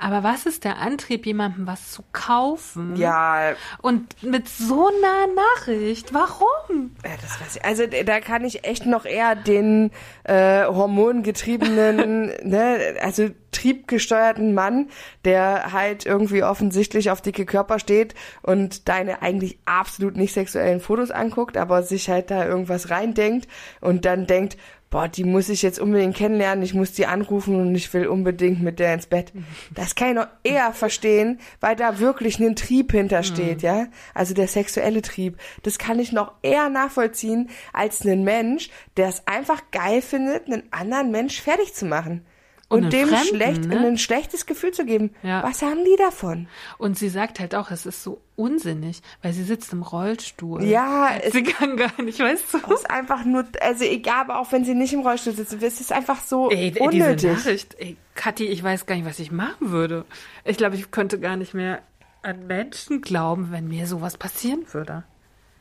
Aber 0.00 0.22
was 0.22 0.46
ist 0.46 0.64
der 0.64 0.78
Antrieb, 0.78 1.26
jemandem 1.26 1.66
was 1.66 1.92
zu 1.92 2.02
kaufen? 2.12 2.96
Ja, 2.96 3.52
Und 3.82 4.22
mit 4.22 4.48
so 4.48 4.88
einer 4.88 5.32
Nachricht, 5.34 6.14
warum? 6.14 6.96
Ja, 7.04 7.10
das 7.20 7.40
weiß 7.40 7.56
ich. 7.56 7.64
Also 7.64 7.84
da 7.86 8.20
kann 8.20 8.44
ich 8.44 8.64
echt 8.64 8.86
noch 8.86 9.04
eher 9.04 9.34
den 9.34 9.90
äh, 10.24 10.64
hormongetriebenen, 10.64 12.32
ne, 12.42 12.96
also 13.02 13.28
triebgesteuerten 13.52 14.54
Mann, 14.54 14.88
der 15.24 15.72
halt 15.72 16.06
irgendwie 16.06 16.42
offensichtlich 16.44 17.10
auf 17.10 17.20
dicke 17.20 17.44
Körper 17.44 17.78
steht 17.78 18.14
und 18.42 18.88
deine 18.88 19.22
eigentlich 19.22 19.58
absolut 19.66 20.16
nicht 20.16 20.32
sexuellen 20.32 20.80
Fotos 20.80 21.10
anguckt, 21.10 21.56
aber 21.56 21.82
sich 21.82 22.08
halt 22.08 22.30
da 22.30 22.46
irgendwas 22.46 22.90
reindenkt 22.90 23.48
und 23.80 24.04
dann 24.04 24.26
denkt, 24.26 24.56
boah, 24.90 25.06
die 25.08 25.24
muss 25.24 25.48
ich 25.48 25.62
jetzt 25.62 25.78
unbedingt 25.78 26.16
kennenlernen, 26.16 26.64
ich 26.64 26.74
muss 26.74 26.92
die 26.92 27.06
anrufen 27.06 27.54
und 27.54 27.74
ich 27.74 27.92
will 27.94 28.08
unbedingt 28.08 28.60
mit 28.60 28.80
der 28.80 28.92
ins 28.92 29.06
Bett. 29.06 29.32
Das 29.72 29.94
kann 29.94 30.08
ich 30.08 30.14
noch 30.16 30.26
eher 30.42 30.72
verstehen, 30.72 31.38
weil 31.60 31.76
da 31.76 32.00
wirklich 32.00 32.40
ein 32.40 32.56
Trieb 32.56 32.90
hintersteht, 32.92 33.62
ja? 33.62 33.86
Also 34.14 34.34
der 34.34 34.48
sexuelle 34.48 35.02
Trieb. 35.02 35.38
Das 35.62 35.78
kann 35.78 36.00
ich 36.00 36.12
noch 36.12 36.32
eher 36.42 36.68
nachvollziehen 36.68 37.50
als 37.72 38.02
einen 38.02 38.24
Mensch, 38.24 38.68
der 38.96 39.08
es 39.08 39.26
einfach 39.26 39.62
geil 39.70 40.02
findet, 40.02 40.46
einen 40.46 40.64
anderen 40.72 41.12
Mensch 41.12 41.40
fertig 41.40 41.72
zu 41.72 41.86
machen. 41.86 42.24
Und, 42.70 42.84
Und 42.84 42.92
dem 42.92 43.08
Fremden, 43.08 43.26
schlecht, 43.26 43.64
ne? 43.66 43.78
ein 43.80 43.98
schlechtes 43.98 44.46
Gefühl 44.46 44.70
zu 44.70 44.84
geben. 44.86 45.10
Ja. 45.24 45.42
Was 45.42 45.60
haben 45.60 45.84
die 45.84 45.96
davon? 45.98 46.46
Und 46.78 46.96
sie 46.96 47.08
sagt 47.08 47.40
halt 47.40 47.54
auch, 47.56 47.72
es 47.72 47.84
ist 47.84 48.04
so 48.04 48.20
unsinnig, 48.36 49.02
weil 49.22 49.32
sie 49.32 49.42
sitzt 49.42 49.72
im 49.72 49.82
Rollstuhl. 49.82 50.62
Ja, 50.62 51.10
es 51.20 51.32
Sie 51.32 51.42
kann 51.42 51.76
gar 51.76 52.00
nicht, 52.00 52.20
weißt 52.20 52.44
du? 52.54 52.72
ist 52.72 52.88
einfach 52.88 53.24
nur, 53.24 53.44
also 53.60 53.84
egal, 53.84 54.20
aber 54.20 54.38
auch 54.38 54.52
wenn 54.52 54.64
sie 54.64 54.74
nicht 54.76 54.92
im 54.92 55.00
Rollstuhl 55.00 55.32
sitzen, 55.34 55.58
es 55.60 55.80
ist 55.80 55.92
einfach 55.92 56.22
so 56.22 56.48
Ey, 56.50 56.70
diese 56.70 56.84
unnötig. 56.84 57.32
Nachricht, 57.32 57.74
ey, 57.80 57.96
Kathi, 58.14 58.46
ich 58.46 58.62
weiß 58.62 58.86
gar 58.86 58.94
nicht, 58.94 59.04
was 59.04 59.18
ich 59.18 59.32
machen 59.32 59.72
würde. 59.72 60.04
Ich 60.44 60.56
glaube, 60.56 60.76
ich 60.76 60.92
könnte 60.92 61.18
gar 61.18 61.36
nicht 61.36 61.54
mehr 61.54 61.82
an 62.22 62.46
Menschen 62.46 63.00
glauben, 63.02 63.48
wenn 63.50 63.66
mir 63.66 63.88
sowas 63.88 64.16
passieren 64.16 64.64
würde. 64.72 65.02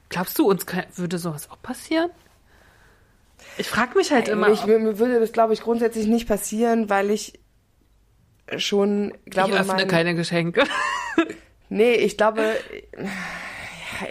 Glaubst 0.10 0.38
du, 0.38 0.48
uns 0.48 0.68
kö- 0.68 0.86
würde 0.96 1.18
sowas 1.18 1.50
auch 1.50 1.60
passieren? 1.64 2.12
Ich 3.60 3.68
frage 3.70 3.96
mich 3.98 4.12
halt 4.12 4.28
immer, 4.30 4.50
ich, 4.50 4.62
ob, 4.62 4.68
mir, 4.68 4.80
mir 4.80 4.98
würde 5.00 5.20
das, 5.20 5.32
glaube 5.34 5.54
ich, 5.54 5.62
grundsätzlich 5.62 6.08
nicht 6.08 6.28
passieren, 6.28 6.90
weil 6.90 7.12
ich 7.12 7.40
schon, 8.58 9.14
glaube 9.26 9.52
ich 9.52 9.60
öffne 9.60 9.74
mein- 9.74 9.88
keine 9.88 10.16
Geschenke. 10.16 10.64
Nee, 11.72 11.94
ich 11.94 12.18
glaube, 12.18 12.56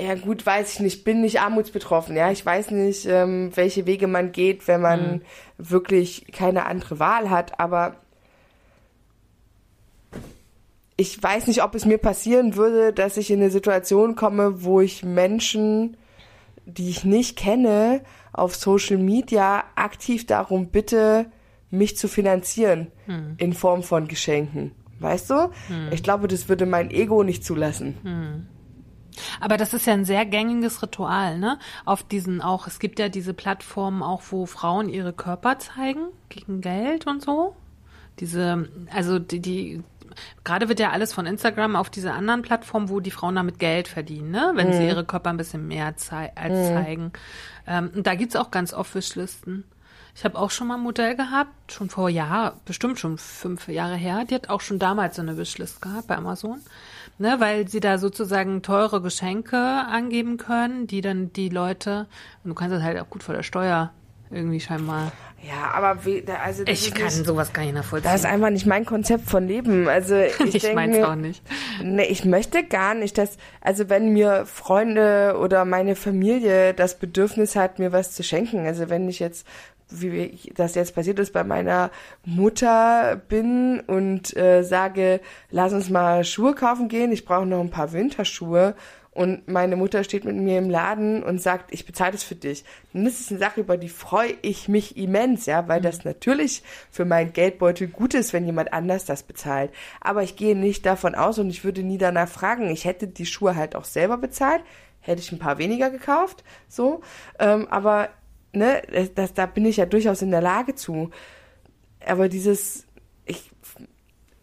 ja, 0.00 0.14
gut, 0.14 0.46
weiß 0.46 0.74
ich 0.74 0.78
nicht, 0.78 1.02
bin 1.02 1.22
nicht 1.22 1.40
armutsbetroffen, 1.40 2.14
ja. 2.16 2.30
Ich 2.30 2.46
weiß 2.46 2.70
nicht, 2.70 3.04
ähm, 3.06 3.50
welche 3.56 3.84
Wege 3.84 4.06
man 4.06 4.30
geht, 4.30 4.68
wenn 4.68 4.80
man 4.80 5.00
Hm. 5.14 5.22
wirklich 5.58 6.26
keine 6.32 6.66
andere 6.66 7.00
Wahl 7.00 7.30
hat, 7.30 7.58
aber 7.58 7.96
ich 10.96 11.20
weiß 11.22 11.46
nicht, 11.48 11.62
ob 11.62 11.74
es 11.74 11.84
mir 11.84 11.98
passieren 11.98 12.56
würde, 12.56 12.92
dass 12.92 13.16
ich 13.16 13.30
in 13.30 13.40
eine 13.40 13.50
Situation 13.50 14.16
komme, 14.16 14.62
wo 14.64 14.80
ich 14.80 15.04
Menschen, 15.04 15.96
die 16.68 16.90
ich 16.90 17.04
nicht 17.04 17.36
kenne, 17.36 18.02
auf 18.32 18.54
Social 18.54 18.98
Media 18.98 19.64
aktiv 19.74 20.26
darum 20.26 20.68
bitte, 20.68 21.26
mich 21.70 21.96
zu 21.96 22.08
finanzieren 22.08 22.92
in 23.38 23.52
Form 23.52 23.82
von 23.82 24.06
Geschenken. 24.06 24.72
Weißt 25.00 25.30
du? 25.30 25.50
Ich 25.90 26.02
glaube, 26.02 26.28
das 26.28 26.48
würde 26.48 26.66
mein 26.66 26.90
Ego 26.90 27.24
nicht 27.24 27.44
zulassen. 27.44 28.46
Aber 29.40 29.56
das 29.56 29.74
ist 29.74 29.86
ja 29.86 29.94
ein 29.94 30.04
sehr 30.04 30.24
gängiges 30.26 30.82
Ritual, 30.82 31.38
ne? 31.38 31.58
Auf 31.84 32.04
diesen 32.04 32.40
auch, 32.40 32.66
es 32.68 32.78
gibt 32.78 32.98
ja 33.00 33.08
diese 33.08 33.34
Plattformen 33.34 34.02
auch, 34.02 34.22
wo 34.30 34.46
Frauen 34.46 34.88
ihre 34.88 35.12
Körper 35.12 35.58
zeigen 35.58 36.06
gegen 36.28 36.60
Geld 36.60 37.06
und 37.06 37.22
so. 37.22 37.56
Diese, 38.20 38.68
also 38.92 39.18
die, 39.18 39.40
die 39.40 39.82
gerade 40.44 40.68
wird 40.68 40.80
ja 40.80 40.90
alles 40.90 41.12
von 41.12 41.26
Instagram 41.26 41.76
auf 41.76 41.90
diese 41.90 42.12
anderen 42.12 42.42
Plattformen, 42.42 42.88
wo 42.88 43.00
die 43.00 43.10
Frauen 43.10 43.36
damit 43.36 43.58
Geld 43.58 43.88
verdienen, 43.88 44.30
ne? 44.30 44.52
Wenn 44.54 44.72
sie 44.72 44.86
ihre 44.86 45.04
Körper 45.04 45.30
ein 45.30 45.36
bisschen 45.36 45.68
mehr 45.68 45.96
zei 45.96 46.32
als 46.34 46.68
zeigen. 46.68 47.12
Ähm, 47.66 47.90
und 47.94 48.06
da 48.06 48.14
gibt's 48.14 48.36
auch 48.36 48.50
ganz 48.50 48.72
oft 48.72 48.94
Wishlisten. 48.94 49.64
Ich 50.14 50.24
habe 50.24 50.36
auch 50.36 50.50
schon 50.50 50.66
mal 50.66 50.74
ein 50.74 50.82
Modell 50.82 51.14
gehabt, 51.14 51.70
schon 51.70 51.90
vor 51.90 52.08
Jahr, 52.08 52.56
bestimmt 52.64 52.98
schon 52.98 53.18
fünf 53.18 53.68
Jahre 53.68 53.94
her. 53.94 54.24
Die 54.28 54.34
hat 54.34 54.50
auch 54.50 54.60
schon 54.60 54.80
damals 54.80 55.14
so 55.14 55.22
eine 55.22 55.36
Wishlist 55.36 55.80
gehabt 55.80 56.08
bei 56.08 56.16
Amazon, 56.16 56.58
ne, 57.18 57.36
weil 57.38 57.68
sie 57.68 57.78
da 57.78 57.98
sozusagen 57.98 58.62
teure 58.62 59.00
Geschenke 59.00 59.56
angeben 59.56 60.36
können, 60.36 60.88
die 60.88 61.02
dann 61.02 61.32
die 61.32 61.50
Leute, 61.50 62.08
und 62.42 62.48
du 62.48 62.54
kannst 62.56 62.74
das 62.74 62.82
halt 62.82 62.98
auch 62.98 63.08
gut 63.08 63.22
vor 63.22 63.34
der 63.36 63.44
Steuer 63.44 63.92
irgendwie 64.30 64.60
scheinbar. 64.60 65.12
Ja, 65.42 65.70
aber 65.72 66.04
wie, 66.04 66.24
also 66.26 66.64
Ich 66.66 66.92
kann 66.92 67.04
nicht, 67.04 67.24
sowas 67.24 67.52
gar 67.52 67.62
nicht 67.62 67.74
nachvollziehen. 67.74 68.10
das 68.10 68.22
ist 68.22 68.26
einfach 68.26 68.50
nicht 68.50 68.66
mein 68.66 68.84
Konzept 68.84 69.30
von 69.30 69.46
Leben. 69.46 69.86
Also 69.88 70.16
ich, 70.44 70.56
ich 70.56 70.74
mir, 70.74 71.08
auch 71.08 71.14
nicht. 71.14 71.42
Nee, 71.82 72.06
ich 72.06 72.24
möchte 72.24 72.64
gar 72.64 72.94
nicht, 72.94 73.16
dass, 73.18 73.36
also 73.60 73.88
wenn 73.88 74.12
mir 74.12 74.46
Freunde 74.46 75.36
oder 75.40 75.64
meine 75.64 75.94
Familie 75.94 76.74
das 76.74 76.98
Bedürfnis 76.98 77.54
hat, 77.54 77.78
mir 77.78 77.92
was 77.92 78.12
zu 78.12 78.24
schenken, 78.24 78.66
also 78.66 78.90
wenn 78.90 79.08
ich 79.08 79.20
jetzt, 79.20 79.46
wie 79.90 80.36
das 80.56 80.74
jetzt 80.74 80.96
passiert 80.96 81.20
ist, 81.20 81.32
bei 81.32 81.44
meiner 81.44 81.92
Mutter 82.24 83.20
bin 83.28 83.80
und 83.86 84.36
äh, 84.36 84.62
sage, 84.62 85.20
lass 85.50 85.72
uns 85.72 85.88
mal 85.88 86.24
Schuhe 86.24 86.54
kaufen 86.54 86.88
gehen, 86.88 87.12
ich 87.12 87.24
brauche 87.24 87.46
noch 87.46 87.60
ein 87.60 87.70
paar 87.70 87.92
Winterschuhe 87.92 88.74
und 89.18 89.48
meine 89.48 89.74
Mutter 89.74 90.04
steht 90.04 90.24
mit 90.24 90.36
mir 90.36 90.58
im 90.58 90.70
Laden 90.70 91.24
und 91.24 91.42
sagt, 91.42 91.74
ich 91.74 91.84
bezahle 91.84 92.12
das 92.12 92.22
für 92.22 92.36
dich. 92.36 92.62
Das 92.92 93.18
ist 93.18 93.32
eine 93.32 93.40
Sache, 93.40 93.62
über 93.62 93.76
die 93.76 93.88
freue 93.88 94.34
ich 94.42 94.68
mich 94.68 94.96
immens, 94.96 95.46
ja, 95.46 95.66
weil 95.66 95.80
das 95.80 96.04
natürlich 96.04 96.62
für 96.92 97.04
meinen 97.04 97.32
Geldbeutel 97.32 97.88
gut 97.88 98.14
ist, 98.14 98.32
wenn 98.32 98.46
jemand 98.46 98.72
anders 98.72 99.06
das 99.06 99.24
bezahlt. 99.24 99.72
Aber 100.00 100.22
ich 100.22 100.36
gehe 100.36 100.54
nicht 100.54 100.86
davon 100.86 101.16
aus 101.16 101.40
und 101.40 101.50
ich 101.50 101.64
würde 101.64 101.82
nie 101.82 101.98
danach 101.98 102.28
fragen. 102.28 102.70
Ich 102.70 102.84
hätte 102.84 103.08
die 103.08 103.26
Schuhe 103.26 103.56
halt 103.56 103.74
auch 103.74 103.86
selber 103.86 104.18
bezahlt, 104.18 104.62
hätte 105.00 105.20
ich 105.20 105.32
ein 105.32 105.40
paar 105.40 105.58
weniger 105.58 105.90
gekauft, 105.90 106.44
so. 106.68 107.00
Ähm, 107.40 107.66
aber 107.70 108.10
ne, 108.52 108.82
das, 109.16 109.34
da 109.34 109.46
bin 109.46 109.66
ich 109.66 109.78
ja 109.78 109.86
durchaus 109.86 110.22
in 110.22 110.30
der 110.30 110.42
Lage 110.42 110.76
zu. 110.76 111.10
Aber 112.06 112.28
dieses, 112.28 112.86
ich 113.26 113.50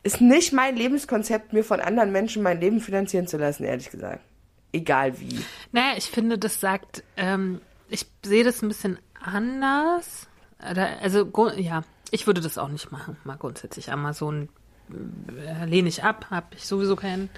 ist 0.04 0.20
nicht 0.20 0.52
mein 0.52 0.76
Lebenskonzept, 0.76 1.54
mir 1.54 1.64
von 1.64 1.80
anderen 1.80 2.12
Menschen 2.12 2.44
mein 2.44 2.60
Leben 2.60 2.82
finanzieren 2.82 3.26
zu 3.26 3.38
lassen, 3.38 3.64
ehrlich 3.64 3.90
gesagt. 3.90 4.20
Egal 4.76 5.18
wie. 5.22 5.40
Naja, 5.72 5.94
ich 5.96 6.06
finde, 6.06 6.38
das 6.38 6.60
sagt, 6.60 7.02
ähm, 7.16 7.62
ich 7.88 8.06
sehe 8.26 8.44
das 8.44 8.62
ein 8.62 8.68
bisschen 8.68 9.00
anders. 9.24 10.28
Also, 10.58 11.32
ja, 11.56 11.84
ich 12.12 12.28
würde 12.28 12.42
das 12.42 12.58
auch 12.58 12.68
nicht 12.68 12.92
machen. 12.92 13.16
Mal 13.24 13.38
grundsätzlich 13.38 13.94
Amazon 13.94 14.50
lehne 15.66 15.90
ich 15.90 16.04
ab, 16.04 16.28
habe 16.30 16.48
ich 16.56 16.66
sowieso 16.66 16.96
keinen 16.96 17.30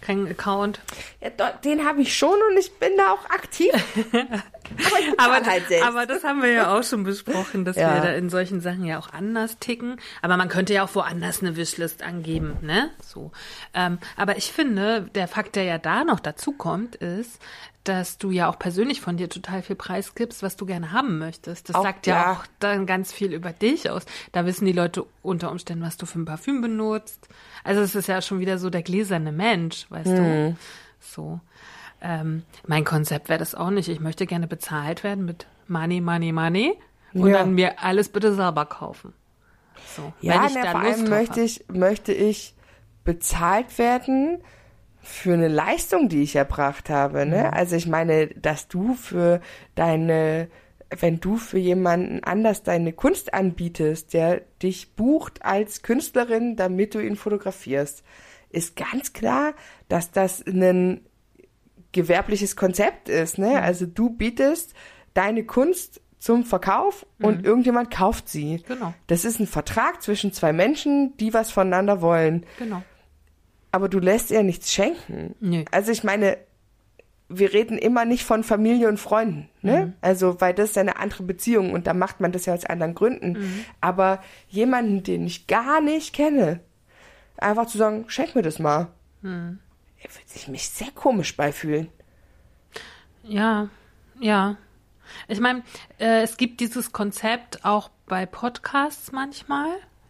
keinen 0.00 0.28
Account. 0.28 0.80
Ja, 1.20 1.30
den 1.64 1.84
habe 1.84 2.00
ich 2.02 2.16
schon 2.16 2.36
und 2.50 2.56
ich 2.56 2.72
bin 2.78 2.90
da 2.96 3.12
auch 3.12 3.24
aktiv. 3.30 3.72
aber 4.12 4.98
ich 5.00 5.20
Aber, 5.20 5.44
halt 5.44 5.66
selbst. 5.68 5.84
aber 5.86 6.06
das 6.06 6.22
haben 6.22 6.40
wir 6.40 6.52
ja 6.52 6.76
auch 6.78 6.84
schon 6.84 7.02
besprochen, 7.02 7.64
dass 7.64 7.76
Ja. 7.76 7.94
wir 7.94 8.00
da 8.02 8.12
in 8.12 8.30
solchen 8.30 8.60
Sachen 8.60 8.84
ja 8.84 8.98
auch 9.00 9.12
anders 9.12 9.58
ticken. 9.58 10.00
Aber 10.22 10.36
man 10.36 10.48
könnte 10.48 10.72
ja 10.74 10.84
auch 10.84 10.94
woanders 10.94 11.40
eine 11.40 11.56
Wishlist 11.56 12.02
angeben, 12.04 12.56
ne? 12.62 12.90
So. 13.04 13.32
Ähm, 13.74 13.98
aber 14.16 14.36
ich 14.36 14.52
finde, 14.52 15.08
der 15.16 15.26
Fakt, 15.26 15.56
der 15.56 15.64
ja 15.64 15.78
da 15.78 16.04
noch 16.04 16.20
dazu 16.20 16.52
kommt, 16.52 16.94
ist, 16.96 17.40
dass 17.88 18.18
du 18.18 18.30
ja 18.30 18.48
auch 18.48 18.58
persönlich 18.58 19.00
von 19.00 19.16
dir 19.16 19.28
total 19.28 19.62
viel 19.62 19.76
Preis 19.76 20.14
gibst, 20.14 20.42
was 20.42 20.56
du 20.56 20.66
gerne 20.66 20.92
haben 20.92 21.18
möchtest. 21.18 21.68
Das 21.68 21.76
Auch- 21.76 21.82
sagt 21.82 22.06
ja, 22.06 22.32
auch 22.32 22.44
dann 22.60 22.86
ganz 22.86 23.12
viel 23.12 23.32
über 23.32 23.52
dich 23.52 23.88
aus. 23.90 24.04
Da 24.32 24.44
wissen 24.46 24.66
die 24.66 24.72
Leute 24.72 25.04
unter 25.22 25.50
Umständen, 25.50 25.82
was 25.84 25.96
du 25.96 26.06
für 26.06 26.18
ein 26.20 26.24
Parfüm 26.24 26.60
benutzt. 26.60 27.28
Also 27.64 27.80
es 27.80 27.94
ist 27.94 28.06
ja 28.08 28.20
schon 28.22 28.40
wieder 28.40 28.58
so 28.58 28.70
der 28.70 28.82
gläserne 28.82 29.32
Mensch, 29.32 29.86
weißt 29.90 30.06
Mhm. 30.10 30.16
du? 30.16 30.56
So. 31.00 31.40
Ähm, 32.00 32.42
mein 32.66 32.84
Konzept 32.84 33.28
wäre 33.28 33.38
das 33.40 33.54
auch 33.54 33.70
nicht. 33.70 33.88
Ich 33.88 33.98
möchte 34.00 34.26
gerne 34.26 34.46
bezahlt 34.46 35.02
werden 35.02 35.24
mit 35.24 35.46
Money, 35.66 36.00
Money, 36.00 36.30
Money 36.32 36.74
und 37.14 37.28
Ja. 37.30 37.38
dann 37.38 37.54
mir 37.54 37.82
alles 37.82 38.08
bitte 38.08 38.34
selber 38.34 38.66
kaufen. 38.66 39.12
So, 39.96 40.12
Ja, 40.20 40.34
wenn 40.42 40.44
ich 40.48 40.54
na, 40.54 40.70
vor 40.70 40.80
allem 40.80 41.08
möchte 41.08 41.40
ich, 41.40 41.64
möchte 41.72 42.12
ich 42.12 42.54
bezahlt 43.04 43.78
werden 43.78 44.38
für 45.00 45.34
eine 45.34 45.48
Leistung, 45.48 46.08
die 46.08 46.22
ich 46.22 46.36
erbracht 46.36 46.90
habe. 46.90 47.26
Ne? 47.26 47.44
Mhm. 47.44 47.54
Also 47.54 47.76
ich 47.76 47.86
meine, 47.86 48.28
dass 48.28 48.68
du 48.68 48.94
für 48.94 49.40
deine 49.74 50.48
wenn 50.90 51.20
du 51.20 51.36
für 51.36 51.58
jemanden 51.58 52.24
anders 52.24 52.62
deine 52.62 52.92
Kunst 52.92 53.34
anbietest, 53.34 54.14
der 54.14 54.40
dich 54.62 54.94
bucht 54.94 55.44
als 55.44 55.82
Künstlerin, 55.82 56.56
damit 56.56 56.94
du 56.94 57.00
ihn 57.00 57.16
fotografierst, 57.16 58.02
ist 58.50 58.76
ganz 58.76 59.12
klar, 59.12 59.54
dass 59.88 60.10
das 60.10 60.44
ein 60.46 61.02
gewerbliches 61.92 62.56
Konzept 62.56 63.08
ist. 63.08 63.38
Ne? 63.38 63.60
Also 63.60 63.86
du 63.86 64.10
bietest 64.10 64.74
deine 65.14 65.44
Kunst 65.44 66.00
zum 66.18 66.44
Verkauf 66.44 67.06
und 67.20 67.44
irgendjemand 67.44 67.90
kauft 67.90 68.28
sie. 68.28 68.62
Genau. 68.66 68.92
Das 69.06 69.24
ist 69.24 69.38
ein 69.38 69.46
Vertrag 69.46 70.02
zwischen 70.02 70.32
zwei 70.32 70.52
Menschen, 70.52 71.16
die 71.18 71.32
was 71.32 71.50
voneinander 71.50 72.00
wollen. 72.00 72.44
Genau. 72.58 72.82
Aber 73.70 73.88
du 73.88 73.98
lässt 73.98 74.30
ihr 74.30 74.42
nichts 74.42 74.72
schenken. 74.72 75.34
Nö. 75.40 75.64
Also 75.70 75.92
ich 75.92 76.04
meine, 76.04 76.38
wir 77.28 77.52
reden 77.52 77.76
immer 77.76 78.04
nicht 78.06 78.24
von 78.24 78.42
Familie 78.42 78.88
und 78.88 78.98
Freunden, 78.98 79.50
ne? 79.60 79.92
Also, 80.00 80.40
weil 80.40 80.54
das 80.54 80.70
ist 80.70 80.76
ja 80.76 80.82
eine 80.82 80.96
andere 80.98 81.24
Beziehung 81.24 81.72
und 81.72 81.86
da 81.86 81.92
macht 81.92 82.20
man 82.20 82.32
das 82.32 82.46
ja 82.46 82.54
aus 82.54 82.64
anderen 82.64 82.94
Gründen. 82.94 83.66
Aber 83.82 84.22
jemanden, 84.48 85.02
den 85.02 85.26
ich 85.26 85.46
gar 85.46 85.82
nicht 85.82 86.14
kenne, 86.14 86.60
einfach 87.36 87.66
zu 87.66 87.76
sagen, 87.76 88.06
schenk 88.08 88.34
mir 88.34 88.42
das 88.42 88.58
mal. 88.58 88.88
Er 90.02 90.14
wird 90.14 90.28
sich 90.28 90.48
mich 90.48 90.70
sehr 90.70 90.90
komisch 90.92 91.36
beifühlen. 91.36 91.88
Ja, 93.24 93.68
ja. 94.20 94.56
Ich 95.26 95.40
meine, 95.40 95.62
äh, 95.98 96.22
es 96.22 96.36
gibt 96.36 96.60
dieses 96.60 96.92
Konzept 96.92 97.64
auch 97.64 97.90
bei 98.06 98.24
Podcasts 98.26 99.12
manchmal. 99.12 99.68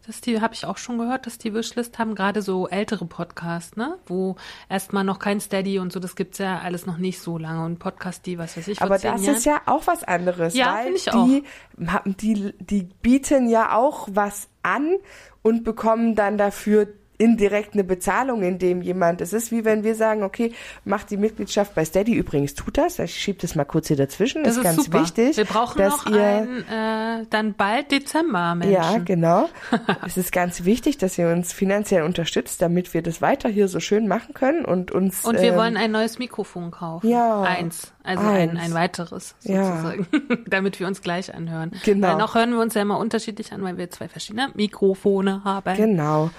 Das 0.09 0.23
die 0.23 0.41
habe 0.41 0.55
ich 0.55 0.65
auch 0.65 0.79
schon 0.79 0.97
gehört, 0.97 1.27
dass 1.27 1.37
die 1.37 1.53
Wishlist 1.53 1.99
haben, 1.99 2.15
gerade 2.15 2.41
so 2.41 2.67
ältere 2.67 3.05
Podcasts, 3.05 3.77
ne? 3.77 3.99
Wo 4.07 4.37
erstmal 4.71 5.05
noch 5.05 5.19
kein 5.19 5.39
Steady 5.39 5.79
und 5.79 5.93
so, 5.93 6.01
das 6.01 6.17
gibt's 6.17 6.39
ja 6.39 6.61
alles 6.61 6.87
noch 6.87 6.97
nicht 6.97 7.21
so 7.21 7.37
lange. 7.37 7.63
Und 7.65 7.79
Podcast, 7.79 8.25
die, 8.25 8.39
was 8.39 8.57
weiß 8.57 8.69
ich, 8.69 8.81
Aber 8.81 8.95
das 8.95 9.03
Jahren. 9.03 9.25
ist 9.37 9.45
ja 9.45 9.61
auch 9.67 9.87
was 9.87 10.05
anderes, 10.05 10.55
Ja, 10.55 10.77
weil 10.83 10.95
ich 10.95 11.05
die, 11.05 11.45
haben- 11.87 12.17
die, 12.17 12.55
die 12.59 12.85
bieten 13.03 13.51
ja 13.51 13.77
auch 13.77 14.09
was 14.11 14.49
an 14.63 14.97
und 15.43 15.63
bekommen 15.63 16.15
dann 16.15 16.39
dafür 16.39 16.89
indirekt 17.19 17.75
eine 17.75 17.85
Bezahlung, 17.85 18.43
indem 18.43 18.81
jemand, 18.81 19.21
es 19.21 19.33
ist 19.33 19.51
wie 19.53 19.65
wenn 19.65 19.83
wir 19.85 19.95
sagen, 19.95 20.23
okay, 20.23 20.53
macht 20.85 21.11
die 21.11 21.17
Mitgliedschaft 21.17 21.75
bei 21.75 21.85
Steady 21.85 22.15
übrigens, 22.15 22.55
tut 22.55 22.79
das, 22.79 22.99
ich 22.99 23.15
schiebe 23.17 23.39
das 23.41 23.55
mal 23.55 23.65
kurz 23.65 23.89
hier 23.89 23.97
dazwischen, 23.97 24.45
das 24.45 24.53
ist 24.53 24.59
ist 24.59 24.65
ganz 24.65 24.85
super. 24.85 25.03
wichtig, 25.03 25.37
Wir 25.37 25.45
brauchen 25.45 25.79
dass 25.79 26.05
noch 26.05 26.13
ihr, 26.13 26.23
ein, 26.25 27.23
äh, 27.23 27.27
dann 27.29 27.55
bald 27.55 27.91
Dezember, 27.91 28.55
Menschen. 28.55 28.73
ja, 28.73 28.99
genau. 28.99 29.49
es 30.07 30.17
ist 30.17 30.33
ganz 30.33 30.65
wichtig, 30.65 30.99
dass 30.99 31.19
ihr 31.19 31.29
uns 31.29 31.53
finanziell 31.53 32.03
unterstützt, 32.05 32.63
damit 32.63 32.95
wir 32.95 33.03
das 33.03 33.21
weiter 33.21 33.49
hier 33.49 33.69
so 33.69 33.81
schön 33.81 34.07
machen 34.09 34.33
können 34.35 34.65
und 34.65 34.91
uns. 34.93 35.25
Und 35.25 35.37
wir 35.41 35.53
ähm, 35.53 35.57
wollen 35.57 35.77
ein 35.77 35.91
neues 35.91 36.19
Mikrofon 36.19 36.71
kaufen. 36.71 37.09
Ja. 37.09 37.43
Eins. 37.43 37.93
Also 38.05 38.27
Ein, 38.27 38.51
Eins. 38.51 38.61
ein 38.61 38.75
weiteres, 38.75 39.35
Ja. 39.43 39.65
sozusagen. 39.65 40.07
Damit 40.47 40.81
wir 40.81 40.87
uns 40.87 41.03
gleich 41.03 41.35
anhören. 41.35 41.73
Genau. 41.85 42.09
Weil 42.09 42.17
noch 42.17 42.35
hören 42.35 42.53
wir 42.53 42.61
uns 42.61 42.73
ja 42.75 42.81
immer 42.83 42.99
unterschiedlich 42.99 43.53
an, 43.53 43.63
weil 43.63 43.77
wir 43.77 43.91
zwei 43.91 44.09
verschiedene 44.09 44.49
Mikrofone 44.55 45.45
haben. 45.45 45.77
Genau. 45.77 46.31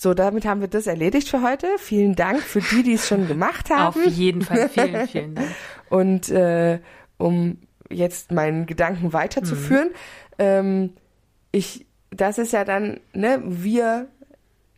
So, 0.00 0.14
damit 0.14 0.46
haben 0.46 0.60
wir 0.60 0.68
das 0.68 0.86
erledigt 0.86 1.28
für 1.28 1.42
heute. 1.42 1.66
Vielen 1.78 2.14
Dank 2.14 2.40
für 2.40 2.60
die, 2.60 2.84
die 2.84 2.92
es 2.92 3.08
schon 3.08 3.26
gemacht 3.26 3.68
haben. 3.68 4.00
Auf 4.00 4.06
jeden 4.06 4.42
Fall. 4.42 4.68
Vielen, 4.68 5.08
vielen 5.08 5.34
Dank. 5.34 5.48
Und 5.90 6.28
äh, 6.28 6.78
um 7.16 7.58
jetzt 7.90 8.30
meinen 8.30 8.66
Gedanken 8.66 9.12
weiterzuführen, 9.12 9.90
ähm, 10.38 10.92
ich, 11.50 11.84
das 12.10 12.38
ist 12.38 12.52
ja 12.52 12.64
dann, 12.64 13.00
ne, 13.12 13.42
wir 13.44 14.06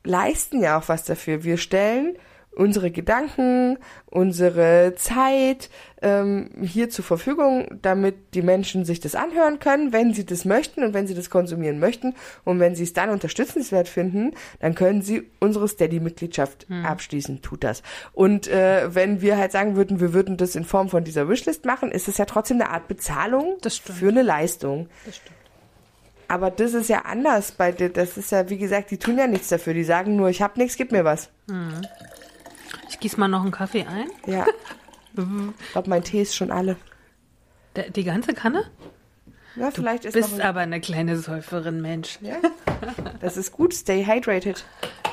leisten 0.05 0.63
ja 0.63 0.79
auch 0.79 0.89
was 0.89 1.05
dafür. 1.05 1.45
Wir 1.45 1.59
stellen 1.59 2.17
unsere 2.53 2.91
Gedanken, 2.91 3.79
unsere 4.07 4.95
Zeit 4.97 5.71
ähm, 6.03 6.51
hier 6.63 6.91
zur 6.91 7.05
Verfügung, 7.05 7.79
damit 7.81 8.35
die 8.35 8.43
Menschen 8.43 8.85
sich 8.85 9.01
das 9.01 9.15
anhören 9.15 9.61
können, 9.61 9.93
wenn 9.93 10.15
sie 10.15 10.27
das 10.27 10.45
möchten 10.45 10.83
und 10.83 10.93
wenn 10.93 11.07
sie 11.07 11.15
das 11.15 11.31
konsumieren 11.31 11.79
möchten. 11.79 12.15
Und 12.45 12.59
wenn 12.59 12.75
sie 12.75 12.83
es 12.83 12.93
dann 12.93 13.11
unterstützenswert 13.11 13.89
finden, 13.89 14.33
dann 14.59 14.75
können 14.75 15.03
sie 15.03 15.31
unsere 15.39 15.69
Steady-Mitgliedschaft 15.69 16.67
abschließen. 16.85 17.43
Tut 17.43 17.65
das. 17.65 17.83
Und 18.13 18.49
äh, 18.49 18.95
wenn 18.95 19.21
wir 19.21 19.39
halt 19.39 19.53
sagen 19.53 19.77
würden, 19.77 20.01
wir 20.01 20.13
würden 20.13 20.37
das 20.37 20.57
in 20.57 20.65
Form 20.65 20.89
von 20.89 21.05
dieser 21.05 21.29
Wishlist 21.29 21.65
machen, 21.65 21.93
ist 21.93 22.09
es 22.09 22.19
ja 22.19 22.25
trotzdem 22.25 22.61
eine 22.61 22.71
Art 22.71 22.89
Bezahlung 22.89 23.57
Das 23.63 23.79
für 23.79 24.09
eine 24.09 24.23
Leistung. 24.23 24.89
Das 25.07 25.17
stimmt. 25.17 25.37
Aber 26.29 26.53
das 26.53 26.75
ist 26.75 26.89
ja 26.89 27.01
anders 27.07 27.51
bei 27.51 27.73
dir. 27.73 27.89
Das 27.89 28.17
ist 28.17 28.31
ja, 28.31 28.49
wie 28.49 28.59
gesagt, 28.59 28.93
die 28.93 28.99
tun 28.99 29.19
ja 29.19 29.27
nichts 29.27 29.49
dafür. 29.49 29.75
Die 29.75 29.83
sagen 29.83 30.15
nur, 30.15 30.29
ich 30.29 30.43
hab 30.43 30.57
nichts, 30.57 30.77
gib 30.77 30.93
mir 30.93 31.05
was. 31.05 31.29
Ich 32.91 33.01
gieße 33.01 33.19
mal 33.19 33.29
noch 33.29 33.43
einen 33.43 33.51
Kaffee 33.53 33.87
ein. 33.87 34.09
Ja. 34.27 34.45
ich 35.17 35.73
glaube, 35.73 35.89
mein 35.89 36.05
Tee 36.05 36.23
ist 36.23 36.35
schon 36.37 36.51
alle. 36.51 36.77
Der, 37.77 37.91
die 37.91 38.05
ganze 38.05 38.35
Kanne? 38.35 38.65
Ja, 39.57 39.71
vielleicht 39.71 40.05
ist 40.05 40.15
Bist 40.15 40.35
ein, 40.35 40.41
aber 40.43 40.61
eine 40.61 40.81
kleine 40.81 41.17
Säuferin, 41.19 41.81
Mensch. 41.81 42.19
ja? 42.21 42.37
Das 43.21 43.37
ist 43.37 43.53
gut. 43.53 43.75
Stay 43.75 44.05
hydrated. 44.05 44.65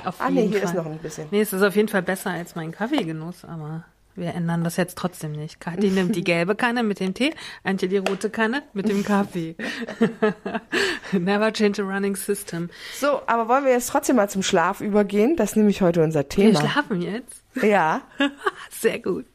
Auf 0.05 0.21
Ah, 0.21 0.29
nee, 0.29 0.41
jeden 0.41 0.51
hier 0.51 0.61
Fall. 0.61 0.69
ist 0.69 0.75
noch 0.75 0.85
ein 0.85 0.97
bisschen. 0.99 1.27
Nee, 1.31 1.41
es 1.41 1.53
ist 1.53 1.61
auf 1.63 1.75
jeden 1.75 1.87
Fall 1.87 2.01
besser 2.03 2.31
als 2.31 2.55
mein 2.55 2.71
Kaffeegenuss, 2.71 3.45
aber 3.45 3.83
wir 4.15 4.33
ändern 4.33 4.63
das 4.63 4.77
jetzt 4.77 4.97
trotzdem 4.97 5.31
nicht. 5.33 5.59
Kathi 5.59 5.89
nimmt 5.89 6.15
die 6.15 6.23
gelbe 6.23 6.55
Kanne 6.55 6.81
mit 6.83 6.99
dem 6.99 7.13
Tee, 7.13 7.33
Antje 7.63 7.87
die 7.89 7.97
rote 7.97 8.29
Kanne 8.29 8.63
mit 8.73 8.87
dem 8.89 9.03
Kaffee. 9.03 9.55
Never 11.11 11.51
change 11.53 11.81
a 11.81 11.85
running 11.85 12.15
system. 12.15 12.69
So, 12.95 13.21
aber 13.27 13.47
wollen 13.47 13.65
wir 13.65 13.71
jetzt 13.73 13.89
trotzdem 13.89 14.15
mal 14.15 14.29
zum 14.29 14.43
Schlaf 14.43 14.81
übergehen? 14.81 15.35
Das 15.35 15.51
ist 15.51 15.55
nämlich 15.57 15.81
heute 15.81 16.03
unser 16.03 16.21
Wir 16.21 16.29
Thema. 16.29 16.59
schlafen 16.61 17.01
jetzt. 17.01 17.43
Ja. 17.61 18.01
Sehr 18.69 18.99
gut. 18.99 19.25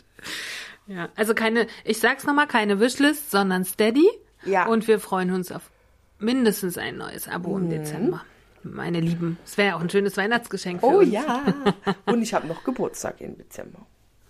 Ja, 0.86 1.08
also 1.16 1.34
keine, 1.34 1.66
ich 1.84 1.98
sag's 2.00 2.24
nochmal, 2.24 2.46
keine 2.46 2.80
Wishlist, 2.80 3.30
sondern 3.30 3.64
Steady. 3.64 4.08
Ja. 4.44 4.66
Und 4.66 4.88
wir 4.88 4.98
freuen 5.00 5.30
uns 5.32 5.52
auf 5.52 5.70
mindestens 6.18 6.76
ein 6.78 6.96
neues 6.98 7.28
Abo 7.28 7.56
Mhm. 7.58 7.64
im 7.64 7.70
Dezember. 7.70 8.24
Meine 8.64 9.00
Lieben, 9.00 9.38
es 9.44 9.56
wäre 9.58 9.68
ja 9.70 9.76
auch 9.76 9.80
ein 9.80 9.90
schönes 9.90 10.16
Weihnachtsgeschenk 10.16 10.80
für 10.80 10.86
Oh 10.86 10.98
uns. 10.98 11.10
ja. 11.12 11.42
Und 12.06 12.22
ich 12.22 12.32
habe 12.34 12.46
noch 12.46 12.62
Geburtstag 12.64 13.20
im 13.20 13.36
Dezember. 13.36 13.80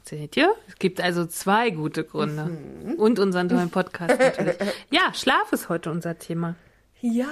Seht 0.04 0.36
ihr? 0.36 0.54
Es 0.68 0.76
gibt 0.76 1.00
also 1.00 1.26
zwei 1.26 1.70
gute 1.70 2.02
Gründe. 2.04 2.44
Mhm. 2.46 2.94
Und 2.94 3.18
unseren 3.18 3.48
tollen 3.48 3.70
Podcast 3.70 4.18
natürlich. 4.18 4.56
Ja, 4.90 5.12
Schlaf 5.14 5.52
ist 5.52 5.68
heute 5.68 5.90
unser 5.90 6.18
Thema. 6.18 6.54
Ja, 7.00 7.26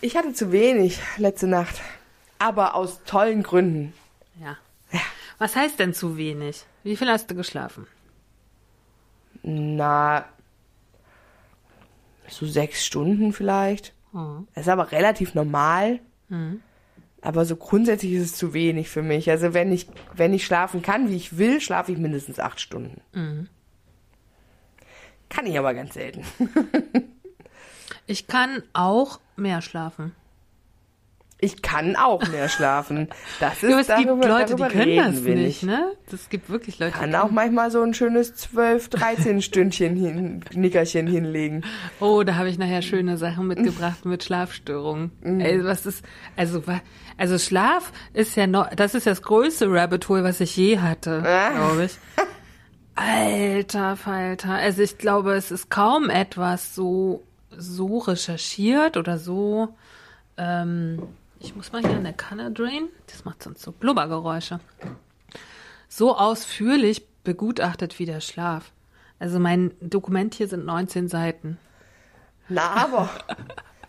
ich 0.00 0.16
hatte 0.16 0.32
zu 0.32 0.50
wenig 0.52 1.00
letzte 1.18 1.46
Nacht. 1.46 1.74
Aber 2.38 2.74
aus 2.74 3.00
tollen 3.04 3.42
Gründen. 3.42 3.92
Ja. 4.40 4.56
Was 5.38 5.56
heißt 5.56 5.78
denn 5.78 5.94
zu 5.94 6.16
wenig? 6.16 6.64
Wie 6.82 6.96
viel 6.96 7.08
hast 7.08 7.30
du 7.30 7.34
geschlafen? 7.34 7.86
Na, 9.42 10.24
so 12.28 12.46
sechs 12.46 12.84
Stunden 12.84 13.32
vielleicht. 13.32 13.94
Oh. 14.12 14.40
Das 14.54 14.64
ist 14.64 14.68
aber 14.68 14.92
relativ 14.92 15.34
normal. 15.34 16.00
Aber 17.20 17.44
so 17.44 17.56
grundsätzlich 17.56 18.12
ist 18.12 18.22
es 18.24 18.36
zu 18.36 18.54
wenig 18.54 18.88
für 18.88 19.02
mich. 19.02 19.30
Also 19.30 19.54
wenn 19.54 19.72
ich, 19.72 19.86
wenn 20.14 20.32
ich 20.34 20.44
schlafen 20.44 20.82
kann, 20.82 21.08
wie 21.10 21.16
ich 21.16 21.38
will, 21.38 21.60
schlafe 21.60 21.92
ich 21.92 21.98
mindestens 21.98 22.38
acht 22.38 22.60
Stunden. 22.60 23.00
Kann 25.28 25.46
ich 25.46 25.58
aber 25.58 25.74
ganz 25.74 25.94
selten. 25.94 26.24
Ich 28.06 28.26
kann 28.26 28.62
auch 28.74 29.20
mehr 29.36 29.62
schlafen. 29.62 30.14
Ich 31.40 31.60
kann 31.60 31.94
auch 31.96 32.26
mehr 32.28 32.48
schlafen. 32.48 33.08
Das 33.40 33.62
ist 33.62 33.70
Ja, 33.70 33.78
es 33.80 33.86
gibt 33.88 34.08
darüber, 34.08 34.28
Leute, 34.28 34.54
die 34.54 34.62
können 34.62 34.96
das 34.96 35.20
nicht, 35.20 35.62
ne? 35.64 35.92
Das 36.10 36.30
gibt 36.30 36.48
wirklich 36.48 36.78
Leute, 36.78 36.92
Kann 36.92 37.10
die 37.10 37.16
auch 37.16 37.30
manchmal 37.30 37.70
so 37.70 37.82
ein 37.82 37.92
schönes 37.92 38.34
12, 38.36 38.88
13 38.88 39.42
Stündchen 39.42 39.94
hin, 39.96 40.44
Nickerchen 40.54 41.06
hinlegen. 41.06 41.64
Oh, 42.00 42.22
da 42.22 42.36
habe 42.36 42.48
ich 42.48 42.56
nachher 42.56 42.80
schöne 42.80 43.18
Sachen 43.18 43.46
mitgebracht 43.48 44.06
mit 44.06 44.24
Schlafstörungen. 44.24 45.10
Mhm. 45.22 45.40
Ey, 45.40 45.64
was 45.64 45.84
ist, 45.84 46.02
also, 46.36 46.62
also 47.18 47.38
Schlaf 47.38 47.92
ist 48.14 48.36
ja 48.36 48.46
noch, 48.46 48.70
das 48.70 48.94
ist 48.94 49.06
das 49.06 49.20
größte 49.20 49.66
Rabbit 49.70 50.08
Hole, 50.08 50.24
was 50.24 50.40
ich 50.40 50.56
je 50.56 50.78
hatte, 50.78 51.22
Ah. 51.26 51.50
glaube 51.50 51.84
ich. 51.86 51.98
Alter 52.96 53.96
Falter. 53.96 54.50
Also 54.54 54.82
ich 54.82 54.98
glaube, 54.98 55.34
es 55.34 55.50
ist 55.50 55.68
kaum 55.68 56.10
etwas 56.10 56.74
so, 56.74 57.22
so 57.50 57.98
recherchiert 57.98 58.96
oder 58.96 59.18
so, 59.18 59.68
ähm, 60.36 61.02
ich 61.44 61.54
muss 61.54 61.72
mal 61.72 61.82
hier 61.82 61.96
in 61.96 62.04
der 62.04 62.14
Kanne 62.14 62.50
drehen. 62.50 62.88
Das 63.08 63.24
macht 63.26 63.42
sonst 63.42 63.62
so 63.62 63.70
Blubbergeräusche. 63.70 64.60
So 65.88 66.16
ausführlich 66.16 67.06
begutachtet 67.22 67.98
wie 67.98 68.06
der 68.06 68.20
Schlaf. 68.20 68.72
Also 69.18 69.38
mein 69.38 69.72
Dokument 69.80 70.34
hier 70.34 70.48
sind 70.48 70.64
19 70.64 71.08
Seiten. 71.08 71.58
Na 72.48 72.70
aber. 72.84 73.10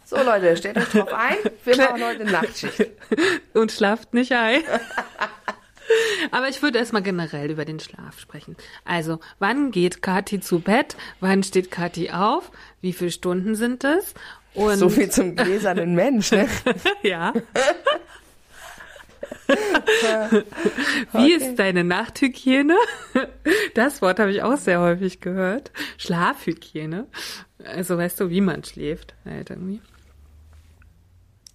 So 0.04 0.18
Leute, 0.18 0.56
stellt 0.58 0.78
euch 0.78 0.90
drauf 0.90 1.14
ein. 1.14 1.38
Wir 1.64 1.78
machen 1.78 2.04
heute 2.04 2.26
Nachtschicht. 2.26 2.92
und 3.54 3.72
schlaft 3.72 4.14
nicht 4.14 4.34
ein. 4.34 4.62
Aber 6.32 6.50
ich 6.50 6.62
würde 6.62 6.80
erstmal 6.80 7.04
generell 7.04 7.52
über 7.52 7.64
den 7.64 7.80
Schlaf 7.80 8.20
sprechen. 8.20 8.56
Also, 8.86 9.20
wann 9.40 9.72
geht 9.72 10.02
Kathi 10.02 10.40
zu 10.40 10.60
Bett? 10.60 10.96
Wann 11.20 11.44
steht 11.44 11.70
Kathi 11.72 12.12
auf? 12.12 12.52
Wie 12.82 12.94
viele 12.94 13.12
Stunden 13.12 13.56
sind 13.56 13.84
es? 13.84 14.14
Und 14.56 14.78
So 14.78 14.90
viel 14.90 15.10
zum 15.10 15.36
gläsernen 15.36 15.96
Mensch, 15.96 16.32
ne? 16.32 16.48
ja. 17.04 17.34
Wie 21.14 21.34
ist 21.34 21.56
deine 21.58 21.84
Nachthygiene? 21.84 22.76
Das 23.74 24.02
Wort 24.02 24.20
habe 24.20 24.32
ich 24.32 24.42
auch 24.42 24.58
sehr 24.58 24.80
häufig 24.80 25.20
gehört. 25.20 25.72
Schlafhygiene. 25.98 27.08
Also 27.64 27.98
weißt 27.98 28.20
du, 28.20 28.30
wie 28.30 28.42
man 28.42 28.64
schläft 28.64 29.14
halt 29.26 29.50
irgendwie. 29.50 29.82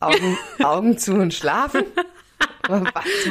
Augen, 0.00 0.38
Augen 0.62 0.98
zu 0.98 1.14
und 1.14 1.34
schlafen? 1.34 1.84
Was? 2.68 2.82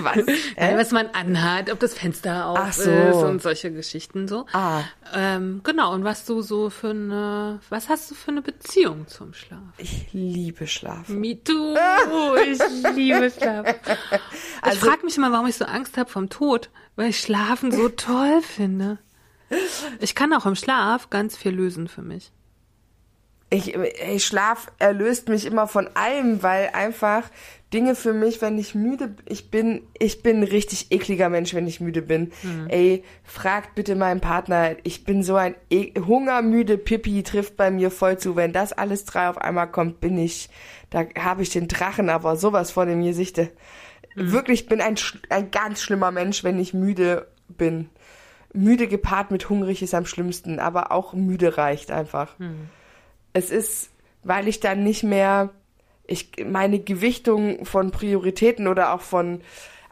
was? 0.04 0.18
Ja, 0.58 0.78
was 0.78 0.92
man 0.92 1.08
anhat, 1.14 1.72
ob 1.72 1.80
das 1.80 1.94
Fenster 1.94 2.48
auf 2.48 2.74
so. 2.74 2.90
ist 2.90 3.16
und 3.18 3.42
solche 3.42 3.72
Geschichten 3.72 4.28
so. 4.28 4.46
Ah. 4.54 4.82
Ähm, 5.14 5.62
genau, 5.64 5.94
und 5.94 6.04
was 6.04 6.26
du 6.26 6.42
so 6.42 6.70
für 6.70 6.90
eine, 6.90 7.60
was 7.70 7.90
hast 7.90 8.12
du 8.12 8.16
für 8.16 8.32
eine 8.32 8.42
Beziehung 8.42 9.08
zum 9.08 9.34
Schlaf? 9.34 9.60
Ich 9.78 10.12
liebe 10.14 10.68
Schlafen. 10.68 11.20
Me 11.20 11.42
too, 11.44 11.76
ich 12.52 12.60
liebe 12.96 13.32
Schlaf. 13.32 13.68
ich 13.68 14.40
Also- 14.62 14.86
frage 14.88 15.06
mich 15.06 15.16
immer, 15.18 15.32
warum 15.32 15.48
ich 15.48 15.56
so 15.56 15.66
Angst 15.66 15.98
habe 15.98 16.10
vom 16.10 16.30
Tod, 16.30 16.70
weil 16.96 17.10
ich 17.10 17.20
Schlafen 17.20 17.72
so 17.72 17.90
toll 17.90 18.42
finde. 18.42 18.98
Ich 20.00 20.14
kann 20.16 20.34
auch 20.34 20.46
im 20.46 20.56
Schlaf 20.56 21.10
ganz 21.10 21.36
viel 21.38 21.52
lösen 21.52 21.88
für 21.88 22.02
mich. 22.04 22.32
Ich, 23.52 23.76
ich 23.76 24.26
Schlaf 24.26 24.72
erlöst 24.78 25.28
mich 25.28 25.45
immer 25.45 25.68
von 25.68 25.88
allem, 25.95 26.43
weil 26.43 26.70
einfach 26.74 27.24
Dinge 27.74 27.95
für 27.95 28.14
mich, 28.14 28.41
wenn 28.41 28.58
ich 28.58 28.74
müde, 28.74 29.16
ich 29.26 29.52
bin, 29.52 29.84
ich 29.97 30.24
bin 30.24 30.38
ein 30.38 30.43
richtig 30.43 30.91
ekliger 30.91 31.30
Mensch, 31.30 31.54
wenn 31.54 31.68
ich 31.68 31.80
müde 31.80 32.02
bin. 32.02 32.32
Ey, 32.68 33.04
fragt 33.24 33.76
bitte 33.76 33.95
meinen 33.95 34.22
Partner, 34.22 34.76
ich 34.84 35.04
bin 35.04 35.24
so 35.24 35.36
ein 35.36 35.56
e 35.70 35.93
hungermüde 36.00 36.78
Pipi 36.78 37.22
trifft 37.24 37.58
bei 37.58 37.70
mir 37.70 37.91
voll 37.91 38.18
zu. 38.18 38.36
Wenn 38.36 38.54
das 38.54 38.74
alles 38.74 39.06
drei 39.06 39.30
auf 39.30 39.38
einmal 39.38 39.70
kommt, 39.70 40.00
bin 40.00 40.18
ich, 40.18 40.50
da 40.89 41.06
habe 41.18 41.43
ich 41.43 41.50
den 41.50 41.68
Drachen 41.68 42.10
aber 42.10 42.36
sowas 42.38 42.72
vor 42.72 42.86
dem 42.86 43.04
Gesichte. 43.04 43.52
Wirklich, 44.16 44.62
ich 44.62 44.68
bin 44.68 44.82
ein, 44.82 44.95
ein 45.30 45.52
ganz 45.52 45.82
schlimmer 45.82 46.12
Mensch, 46.12 46.43
wenn 46.43 46.60
ich 46.60 46.74
müde 46.74 47.28
bin. 47.47 47.89
Müde 48.52 48.88
gepaart 48.88 49.30
mit 49.30 49.47
hungrig 49.50 49.84
ist 49.84 49.93
am 49.93 50.08
schlimmsten, 50.08 50.60
aber 50.60 50.91
auch 50.91 51.14
müde 51.14 51.58
reicht 51.58 51.91
einfach 51.91 52.36
es 53.34 53.50
ist, 53.52 53.90
weil 54.24 54.48
ich 54.48 54.60
dann 54.60 54.84
nicht 54.84 55.04
mehr, 55.04 55.50
ich 56.08 56.32
meine 56.46 56.80
Gewichtung 56.80 57.66
von 57.66 57.92
Prioritäten 57.92 58.68
oder 58.68 58.94
auch 58.94 59.02
von, 59.02 59.42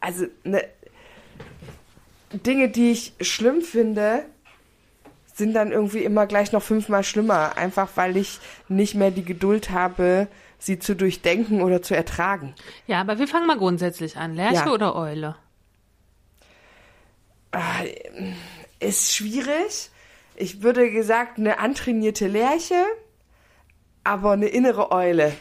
also 0.02 0.26
ne, 0.44 0.64
Dinge, 2.34 2.70
die 2.70 2.92
ich 2.92 3.14
schlimm 3.22 3.62
finde, 3.62 4.26
sind 5.34 5.54
dann 5.54 5.72
irgendwie 5.72 6.04
immer 6.04 6.26
gleich 6.26 6.52
noch 6.52 6.64
fünfmal 6.64 7.04
schlimmer, 7.04 7.58
einfach 7.58 7.90
weil 7.96 8.18
ich 8.18 8.40
nicht 8.68 8.96
mehr 8.96 9.12
die 9.12 9.24
Geduld 9.24 9.70
habe, 9.70 10.28
sie 10.60 10.80
zu 10.80 10.96
durchdenken 10.96 11.62
oder 11.62 11.82
zu 11.84 11.96
ertragen. 11.96 12.56
Ja, 12.88 13.00
aber 13.02 13.20
wir 13.20 13.28
fangen 13.28 13.46
mal 13.46 13.58
grundsätzlich 13.58 14.18
an. 14.18 14.34
Lerche 14.34 14.66
Ja. 14.66 14.72
oder 14.72 14.96
Eule? 14.96 15.36
Ist 18.80 19.16
schwierig. 19.16 19.90
Ich 20.36 20.62
würde 20.62 20.92
gesagt, 20.92 21.38
eine 21.38 21.60
antrainierte 21.60 22.28
Lerche, 22.28 22.84
aber 24.08 24.32
eine 24.32 24.48
innere 24.48 24.92
Eule. 24.92 25.34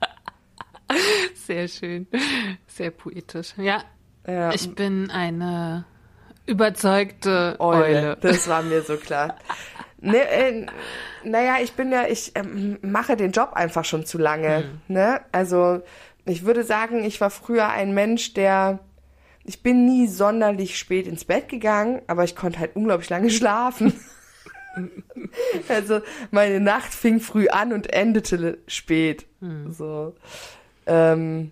Sehr 1.34 1.68
schön. 1.68 2.06
Sehr 2.66 2.90
poetisch. 2.90 3.54
Ja, 3.56 3.82
Ja. 4.26 4.52
ich 4.52 4.74
bin 4.74 5.10
eine 5.10 5.84
überzeugte 6.46 7.56
Eule. 7.58 7.84
Eule. 7.84 8.16
Das 8.20 8.48
war 8.48 8.62
mir 8.62 8.82
so 8.82 8.96
klar. 8.96 9.36
Ne, 10.00 10.18
äh, 10.28 10.66
naja, 11.24 11.56
ich 11.62 11.72
bin 11.72 11.90
ja, 11.90 12.06
ich 12.06 12.32
ähm, 12.34 12.78
mache 12.82 13.16
den 13.16 13.32
Job 13.32 13.52
einfach 13.54 13.84
schon 13.86 14.04
zu 14.04 14.18
lange. 14.18 14.64
Ne? 14.88 15.20
Also 15.32 15.80
ich 16.26 16.44
würde 16.44 16.64
sagen, 16.64 17.04
ich 17.04 17.20
war 17.20 17.30
früher 17.30 17.68
ein 17.68 17.94
Mensch, 17.94 18.34
der, 18.34 18.80
ich 19.44 19.62
bin 19.62 19.86
nie 19.86 20.06
sonderlich 20.06 20.78
spät 20.78 21.06
ins 21.06 21.24
Bett 21.24 21.48
gegangen, 21.48 22.02
aber 22.06 22.24
ich 22.24 22.36
konnte 22.36 22.58
halt 22.58 22.76
unglaublich 22.76 23.08
lange 23.08 23.30
schlafen. 23.38 23.98
also 25.68 26.00
meine 26.30 26.60
Nacht 26.60 26.92
fing 26.94 27.20
früh 27.20 27.48
an 27.48 27.72
und 27.72 27.92
endete 27.92 28.58
spät. 28.66 29.26
So. 29.72 30.14
Ähm, 30.86 31.50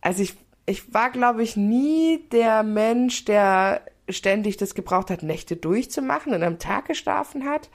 also 0.00 0.22
ich, 0.22 0.36
ich 0.66 0.92
war, 0.94 1.10
glaube 1.10 1.42
ich, 1.42 1.56
nie 1.56 2.24
der 2.32 2.62
Mensch, 2.62 3.24
der 3.24 3.82
ständig 4.08 4.56
das 4.56 4.74
gebraucht 4.74 5.10
hat, 5.10 5.22
Nächte 5.22 5.56
durchzumachen 5.56 6.32
und 6.34 6.42
am 6.42 6.58
Tag 6.58 6.86
geschlafen 6.86 7.44
hat. 7.44 7.68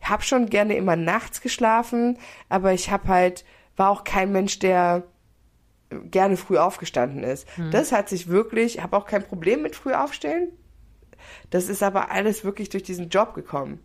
Ich 0.00 0.08
habe 0.08 0.22
schon 0.22 0.46
gerne 0.48 0.76
immer 0.76 0.96
nachts 0.96 1.40
geschlafen, 1.40 2.18
aber 2.48 2.72
ich 2.72 2.90
habe 2.90 3.08
halt, 3.08 3.44
war 3.76 3.90
auch 3.90 4.04
kein 4.04 4.32
Mensch, 4.32 4.58
der 4.58 5.04
gerne 6.10 6.36
früh 6.36 6.58
aufgestanden 6.58 7.22
ist. 7.22 7.46
Das 7.70 7.92
hat 7.92 8.08
sich 8.08 8.28
wirklich, 8.28 8.76
ich 8.76 8.82
habe 8.82 8.96
auch 8.96 9.06
kein 9.06 9.22
Problem 9.22 9.62
mit 9.62 9.76
früh 9.76 9.92
aufstehen. 9.92 10.50
Das 11.50 11.68
ist 11.68 11.82
aber 11.82 12.10
alles 12.10 12.44
wirklich 12.44 12.68
durch 12.70 12.82
diesen 12.82 13.08
Job 13.08 13.34
gekommen. 13.34 13.80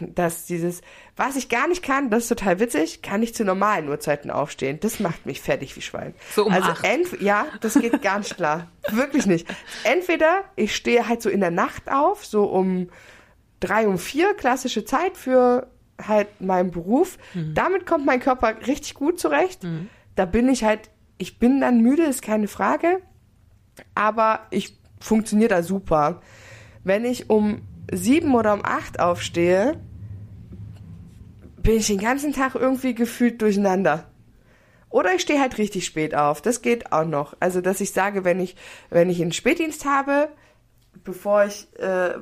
Dass 0.00 0.46
dieses, 0.46 0.80
was 1.16 1.36
ich 1.36 1.48
gar 1.48 1.68
nicht 1.68 1.82
kann, 1.82 2.10
das 2.10 2.24
ist 2.24 2.28
total 2.28 2.60
witzig, 2.60 3.02
kann 3.02 3.22
ich 3.22 3.34
zu 3.34 3.44
normalen 3.44 3.88
Uhrzeiten 3.88 4.30
aufstehen. 4.30 4.80
Das 4.80 5.00
macht 5.00 5.26
mich 5.26 5.40
fertig 5.40 5.76
wie 5.76 5.82
Schwein. 5.82 6.14
So 6.34 6.46
um 6.46 6.52
also 6.52 6.70
acht. 6.70 6.82
ja, 7.20 7.46
das 7.60 7.74
geht 7.74 8.00
gar 8.02 8.18
nicht 8.18 8.36
klar. 8.36 8.68
Wirklich 8.90 9.26
nicht. 9.26 9.46
Entweder 9.84 10.44
ich 10.56 10.74
stehe 10.74 11.08
halt 11.08 11.22
so 11.22 11.28
in 11.30 11.40
der 11.40 11.50
Nacht 11.50 11.90
auf, 11.90 12.24
so 12.24 12.44
um 12.44 12.88
drei, 13.60 13.86
um 13.86 13.98
vier, 13.98 14.34
klassische 14.34 14.84
Zeit 14.84 15.16
für 15.16 15.68
halt 16.00 16.40
meinen 16.40 16.70
Beruf. 16.70 17.18
Damit 17.54 17.86
kommt 17.86 18.06
mein 18.06 18.20
Körper 18.20 18.54
richtig 18.66 18.94
gut 18.94 19.20
zurecht. 19.20 19.62
Da 20.14 20.24
bin 20.24 20.48
ich 20.48 20.64
halt, 20.64 20.90
ich 21.18 21.38
bin 21.38 21.60
dann 21.60 21.80
müde, 21.80 22.02
ist 22.02 22.22
keine 22.22 22.48
Frage. 22.48 23.00
Aber 23.94 24.40
ich 24.50 24.76
funktioniere 25.00 25.48
da 25.48 25.62
super. 25.62 26.20
Wenn 26.84 27.04
ich 27.04 27.30
um 27.30 27.62
sieben 27.90 28.34
oder 28.34 28.54
um 28.54 28.64
acht 28.64 29.00
aufstehe, 29.00 29.80
bin 31.62 31.76
ich 31.76 31.86
den 31.86 31.98
ganzen 31.98 32.32
Tag 32.32 32.54
irgendwie 32.54 32.94
gefühlt 32.94 33.40
durcheinander. 33.40 34.06
Oder 34.90 35.14
ich 35.14 35.22
stehe 35.22 35.40
halt 35.40 35.58
richtig 35.58 35.86
spät 35.86 36.14
auf. 36.14 36.42
Das 36.42 36.60
geht 36.60 36.92
auch 36.92 37.06
noch. 37.06 37.34
Also, 37.40 37.60
dass 37.60 37.80
ich 37.80 37.92
sage, 37.92 38.24
wenn 38.24 38.40
ich, 38.40 38.56
wenn 38.90 39.08
ich 39.08 39.22
einen 39.22 39.32
Spätdienst 39.32 39.84
habe, 39.84 40.28
bevor 41.04 41.44
ich 41.44 41.66
äh, 41.78 42.14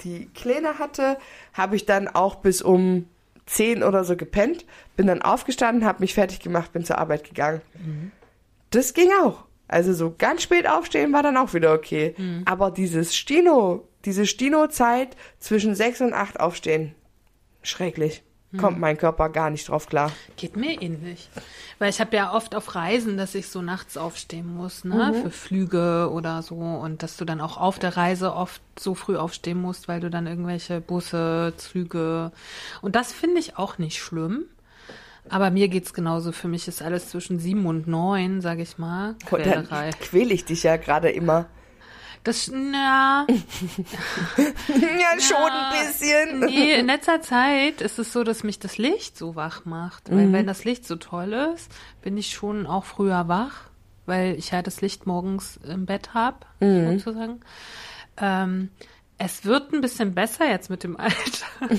die 0.00 0.26
Kleine 0.34 0.78
hatte, 0.78 1.18
habe 1.52 1.76
ich 1.76 1.84
dann 1.84 2.08
auch 2.08 2.36
bis 2.36 2.62
um 2.62 3.06
10 3.46 3.82
oder 3.82 4.04
so 4.04 4.16
gepennt, 4.16 4.64
bin 4.96 5.06
dann 5.06 5.22
aufgestanden, 5.22 5.84
habe 5.84 6.00
mich 6.00 6.14
fertig 6.14 6.40
gemacht, 6.40 6.72
bin 6.72 6.84
zur 6.84 6.98
Arbeit 6.98 7.24
gegangen. 7.24 7.60
Das 8.70 8.94
ging 8.94 9.10
auch. 9.22 9.44
Also 9.70 9.94
so 9.94 10.12
ganz 10.18 10.42
spät 10.42 10.68
aufstehen 10.68 11.12
war 11.12 11.22
dann 11.22 11.36
auch 11.36 11.54
wieder 11.54 11.72
okay. 11.72 12.14
Aber 12.44 12.70
dieses 12.70 13.14
Stino, 13.14 13.86
diese 14.04 14.26
Stino-Zeit 14.26 15.16
zwischen 15.38 15.74
6 15.74 16.00
und 16.00 16.12
8 16.12 16.40
aufstehen, 16.40 16.94
schrecklich. 17.62 18.22
Kommt 18.58 18.80
mein 18.80 18.98
Körper 18.98 19.28
gar 19.28 19.48
nicht 19.48 19.68
drauf 19.68 19.86
klar. 19.86 20.10
Geht 20.36 20.56
mir 20.56 20.82
ähnlich. 20.82 21.28
Weil 21.78 21.88
ich 21.88 22.00
habe 22.00 22.16
ja 22.16 22.34
oft 22.34 22.56
auf 22.56 22.74
Reisen, 22.74 23.16
dass 23.16 23.36
ich 23.36 23.46
so 23.46 23.62
nachts 23.62 23.96
aufstehen 23.96 24.52
muss, 24.52 24.82
ne? 24.82 25.14
Für 25.22 25.30
Flüge 25.30 26.10
oder 26.12 26.42
so. 26.42 26.56
Und 26.56 27.04
dass 27.04 27.16
du 27.16 27.24
dann 27.24 27.40
auch 27.40 27.58
auf 27.58 27.78
der 27.78 27.96
Reise 27.96 28.34
oft 28.34 28.60
so 28.76 28.96
früh 28.96 29.16
aufstehen 29.16 29.60
musst, 29.60 29.86
weil 29.86 30.00
du 30.00 30.10
dann 30.10 30.26
irgendwelche 30.26 30.80
Busse, 30.80 31.54
Züge. 31.58 32.32
Und 32.82 32.96
das 32.96 33.12
finde 33.12 33.38
ich 33.38 33.56
auch 33.56 33.78
nicht 33.78 34.02
schlimm. 34.02 34.46
Aber 35.28 35.50
mir 35.50 35.68
geht's 35.68 35.92
genauso. 35.92 36.32
Für 36.32 36.48
mich 36.48 36.66
ist 36.66 36.82
alles 36.82 37.08
zwischen 37.10 37.38
sieben 37.38 37.66
und 37.66 37.86
neun, 37.86 38.40
sage 38.40 38.62
ich 38.62 38.78
mal. 38.78 39.14
Quälerei. 39.26 39.90
quäle 40.00 40.32
ich 40.34 40.44
dich 40.44 40.62
ja 40.62 40.76
gerade 40.76 41.10
immer. 41.10 41.46
Das, 42.22 42.50
na, 42.52 43.26
Ja, 44.36 45.20
schon 45.20 45.50
ein 45.50 45.86
bisschen. 45.86 46.40
Nee, 46.40 46.74
in 46.74 46.86
letzter 46.86 47.22
Zeit 47.22 47.80
ist 47.80 47.98
es 47.98 48.12
so, 48.12 48.24
dass 48.24 48.42
mich 48.44 48.58
das 48.58 48.76
Licht 48.76 49.16
so 49.16 49.36
wach 49.36 49.64
macht. 49.64 50.10
Weil 50.10 50.30
wenn 50.32 50.46
das 50.46 50.64
Licht 50.64 50.86
so 50.86 50.96
toll 50.96 51.32
ist, 51.54 51.72
bin 52.02 52.18
ich 52.18 52.30
schon 52.32 52.66
auch 52.66 52.84
früher 52.84 53.28
wach, 53.28 53.70
weil 54.04 54.34
ich 54.34 54.50
ja 54.50 54.60
das 54.60 54.82
Licht 54.82 55.06
morgens 55.06 55.58
im 55.66 55.86
Bett 55.86 56.12
habe, 56.12 56.40
sozusagen. 56.60 57.40
Ähm, 58.18 58.68
es 59.16 59.44
wird 59.46 59.72
ein 59.72 59.80
bisschen 59.80 60.14
besser 60.14 60.46
jetzt 60.48 60.68
mit 60.68 60.82
dem 60.84 60.98
Alter. 60.98 61.14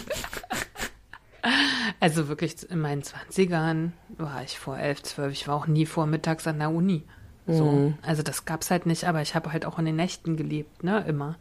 also 2.00 2.28
wirklich 2.28 2.70
in 2.70 2.80
meinen 2.80 3.04
Zwanzigern 3.04 3.94
war 4.18 4.44
ich 4.44 4.58
vor 4.60 4.78
elf, 4.78 5.02
zwölf. 5.04 5.32
Ich 5.34 5.48
war 5.48 5.56
auch 5.56 5.68
nie 5.68 5.86
vormittags 5.86 6.48
an 6.48 6.60
der 6.60 6.70
Uni. 6.72 7.04
So, 7.48 7.94
also 8.04 8.22
das 8.24 8.46
gab's 8.46 8.70
halt 8.72 8.86
nicht, 8.86 9.06
aber 9.06 9.22
ich 9.22 9.36
habe 9.36 9.52
halt 9.52 9.66
auch 9.66 9.78
in 9.80 9.86
den 9.86 9.96
Nächten 9.96 10.38
gelebt, 10.38 10.84
ne, 10.84 11.04
immer. 11.08 11.36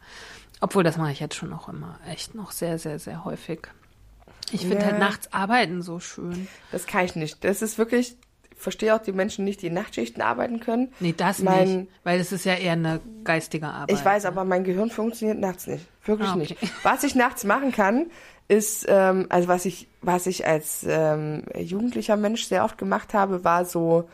Obwohl, 0.59 0.83
das 0.83 0.97
mache 0.97 1.11
ich 1.11 1.19
jetzt 1.19 1.35
schon 1.35 1.53
auch 1.53 1.69
immer 1.69 1.99
echt 2.09 2.35
noch 2.35 2.51
sehr, 2.51 2.77
sehr, 2.79 2.99
sehr 2.99 3.23
häufig. 3.23 3.67
Ich 4.51 4.61
finde 4.61 4.79
Ja. 4.79 4.85
halt 4.87 4.99
nachts 4.99 5.31
arbeiten 5.31 5.81
so 5.81 5.99
schön. 5.99 6.47
Das 6.71 6.85
kann 6.87 7.05
ich 7.05 7.15
nicht. 7.15 7.43
Das 7.43 7.61
ist 7.61 7.77
wirklich, 7.77 8.17
ich 8.51 8.57
verstehe 8.59 8.93
auch 8.95 8.99
die 9.01 9.13
Menschen 9.13 9.45
nicht, 9.45 9.61
die 9.61 9.67
in 9.67 9.73
Nachtschichten 9.73 10.21
arbeiten 10.21 10.59
können. 10.59 10.91
Nee, 10.99 11.13
das 11.15 11.39
Mein- 11.39 11.77
nicht, 11.81 11.91
weil 12.03 12.19
es 12.19 12.31
ist 12.31 12.43
ja 12.45 12.55
eher 12.55 12.73
eine 12.73 12.99
geistige 13.23 13.67
Arbeit. 13.67 13.95
Ich 13.95 14.03
weiß, 14.03 14.25
aber 14.25 14.43
mein 14.43 14.63
Gehirn 14.65 14.89
funktioniert 14.89 15.39
nachts 15.39 15.67
nicht. 15.67 15.85
Wirklich 16.03 16.27
Ah, 16.29 16.31
okay. 16.33 16.39
nicht. 16.39 16.57
Was 16.83 17.03
ich 17.03 17.15
nachts 17.15 17.43
machen 17.45 17.71
kann, 17.71 18.07
ist, 18.51 18.85
ähm, 18.89 19.27
also 19.29 19.47
was 19.47 19.63
ich, 19.65 19.87
was 20.01 20.27
ich 20.27 20.45
als 20.45 20.85
ähm, 20.87 21.43
jugendlicher 21.57 22.17
Mensch 22.17 22.43
sehr 22.45 22.65
oft 22.65 22.77
gemacht 22.77 23.13
habe, 23.13 23.43
war 23.45 23.63
so 23.65 24.09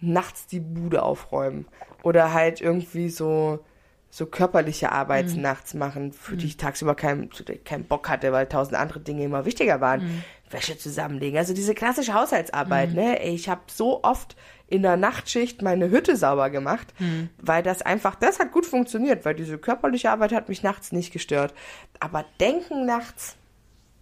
nachts 0.00 0.46
die 0.46 0.60
Bude 0.60 1.02
aufräumen 1.02 1.66
oder 2.02 2.32
halt 2.32 2.60
irgendwie 2.60 3.08
so 3.10 3.60
so 4.08 4.24
körperliche 4.24 4.92
Arbeit 4.92 5.34
Mhm. 5.34 5.42
nachts 5.42 5.74
machen, 5.74 6.12
für 6.12 6.38
die 6.38 6.46
ich 6.46 6.56
tagsüber 6.56 6.94
keinen 6.94 7.28
keinen 7.64 7.84
Bock 7.84 8.08
hatte, 8.08 8.32
weil 8.32 8.46
tausend 8.46 8.76
andere 8.76 9.00
Dinge 9.00 9.24
immer 9.24 9.44
wichtiger 9.44 9.80
waren. 9.82 10.00
Mhm. 10.04 10.24
Wäsche 10.48 10.78
zusammenlegen, 10.78 11.36
also 11.38 11.52
diese 11.52 11.74
klassische 11.74 12.14
Haushaltsarbeit, 12.14 12.94
ne? 12.94 13.20
Ey, 13.20 13.34
ich 13.34 13.48
habe 13.48 13.62
so 13.66 14.04
oft 14.04 14.36
in 14.68 14.82
der 14.82 14.96
Nachtschicht 14.96 15.60
meine 15.60 15.90
Hütte 15.90 16.16
sauber 16.16 16.48
gemacht, 16.50 16.94
Mhm. 17.00 17.28
weil 17.36 17.62
das 17.64 17.82
einfach, 17.82 18.14
das 18.14 18.38
hat 18.38 18.52
gut 18.52 18.64
funktioniert, 18.64 19.24
weil 19.24 19.34
diese 19.34 19.58
körperliche 19.58 20.10
Arbeit 20.10 20.32
hat 20.32 20.48
mich 20.48 20.62
nachts 20.62 20.92
nicht 20.92 21.12
gestört. 21.12 21.52
Aber 21.98 22.24
denken 22.40 22.86
nachts, 22.86 23.36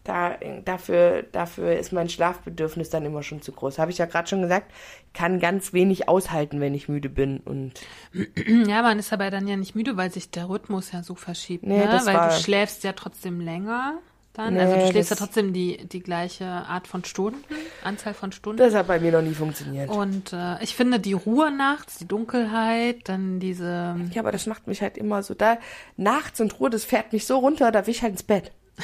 da, 0.05 0.37
dafür, 0.65 1.25
dafür 1.33 1.77
ist 1.79 1.93
mein 1.93 2.09
Schlafbedürfnis 2.09 2.91
dann 2.91 3.05
immer 3.07 3.23
schon 3.23 3.41
zu 3.43 3.53
groß. 3.53 3.79
Habe 3.79 3.91
ich 3.91 3.99
ja 3.99 4.07
gerade 4.07 4.29
schon 4.29 4.43
gesagt, 4.43 4.71
kann 5.15 5.41
ganz 5.41 5.73
wenig 5.73 6.09
aushalten, 6.09 6.61
wenn 6.61 6.75
ich 6.75 6.89
müde 6.89 7.09
bin. 7.09 7.39
Und 7.39 7.73
Ja, 8.67 8.83
man 8.83 8.99
ist 8.99 9.13
aber 9.13 9.31
dann 9.31 9.49
ja 9.49 9.57
nicht 9.57 9.75
müde, 9.75 9.97
weil 9.97 10.11
sich 10.13 10.31
der 10.31 10.49
Rhythmus 10.49 10.93
ja 10.93 11.03
so 11.03 11.15
verschiebt. 11.15 11.65
Nee, 11.67 11.79
ne? 11.79 12.01
Weil 12.05 12.15
war- 12.15 12.29
du 12.29 12.35
schläfst 12.35 12.85
ja 12.85 12.93
trotzdem 12.93 13.41
länger 13.41 13.95
dann. 14.35 14.55
Nee, 14.55 14.61
also 14.61 14.75
du 14.75 14.81
schläfst 14.91 15.11
ja 15.11 15.17
das- 15.17 15.19
trotzdem 15.25 15.53
die, 15.53 15.87
die 15.87 16.01
gleiche 16.01 16.45
Art 16.45 16.87
von 16.89 17.05
Stunden, 17.05 17.43
Anzahl 17.85 18.13
von 18.15 18.33
Stunden. 18.33 18.59
das 18.59 18.75
hat 18.75 18.87
bei 18.89 18.99
mir 19.01 19.13
noch 19.13 19.23
nie 19.23 19.33
funktioniert. 19.35 19.89
Und 19.89 20.33
äh, 20.33 20.63
ich 20.63 20.75
finde 20.77 20.99
die 21.01 21.13
Ruhe 21.15 21.51
nachts, 21.51 21.99
die 21.99 22.09
Dunkelheit, 22.09 23.09
dann 23.09 23.39
diese. 23.41 23.97
Ja, 24.13 24.21
aber 24.23 24.33
das 24.33 24.47
macht 24.47 24.67
mich 24.67 24.83
halt 24.83 24.99
immer 24.99 25.23
so 25.23 25.35
da. 25.35 25.57
Nachts 25.97 26.41
und 26.41 26.59
Ruhe, 26.61 26.69
das 26.69 26.85
fährt 26.85 27.13
mich 27.13 27.27
so 27.27 27.39
runter, 27.39 27.71
da 27.73 27.87
will 27.87 27.93
ich 27.95 28.03
halt 28.03 28.13
ins 28.13 28.23
Bett. 28.25 28.51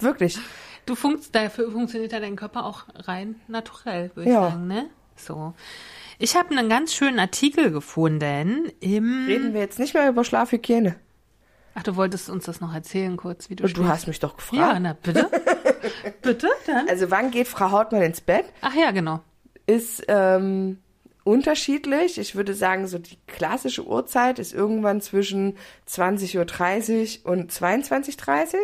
Wirklich. 0.00 0.38
Du 0.86 0.94
funkt, 0.94 1.34
dafür 1.34 1.70
funktioniert 1.72 2.12
ja 2.12 2.20
dein 2.20 2.36
Körper 2.36 2.64
auch 2.66 2.84
rein 2.94 3.36
naturell, 3.48 4.10
würde 4.14 4.28
ich 4.28 4.34
Ja. 4.34 4.50
sagen, 4.50 4.66
ne? 4.66 4.86
So. 5.16 5.54
Ich 6.18 6.36
habe 6.36 6.50
einen 6.56 6.68
ganz 6.68 6.92
schönen 6.94 7.18
Artikel 7.18 7.70
gefunden 7.70 8.70
im. 8.80 9.26
Reden 9.26 9.54
wir 9.54 9.60
jetzt 9.60 9.78
nicht 9.78 9.94
mehr 9.94 10.08
über 10.08 10.24
Schlafhygiene. 10.24 10.96
Ach, 11.76 11.82
du 11.82 11.96
wolltest 11.96 12.28
uns 12.30 12.44
das 12.44 12.60
noch 12.60 12.72
erzählen 12.74 13.16
kurz, 13.16 13.50
wie 13.50 13.56
du 13.56 13.64
du 13.66 13.88
hast 13.88 14.06
mich 14.06 14.20
doch 14.20 14.36
Ja, 14.52 14.72
gefragt. 14.78 14.80
na 14.82 14.92
bitte. 14.92 15.30
bitte, 16.22 16.48
dann. 16.66 16.88
Also 16.88 17.10
wann 17.10 17.30
geht 17.30 17.48
Frau 17.48 17.70
Hautmann 17.70 18.02
ins 18.02 18.20
Bett? 18.20 18.44
Ach 18.60 18.74
ja, 18.74 18.90
genau. 18.92 19.20
Ist 19.66 20.04
ähm, 20.08 20.78
unterschiedlich. 21.24 22.18
Ich 22.18 22.34
würde 22.36 22.54
sagen, 22.54 22.86
so 22.86 22.98
die 22.98 23.18
klassische 23.26 23.84
Uhrzeit 23.86 24.38
ist 24.38 24.52
irgendwann 24.52 25.00
zwischen 25.00 25.56
20.30 25.88 27.24
Uhr 27.24 27.32
und 27.32 27.50
22.30 27.52 28.54
Uhr. 28.54 28.60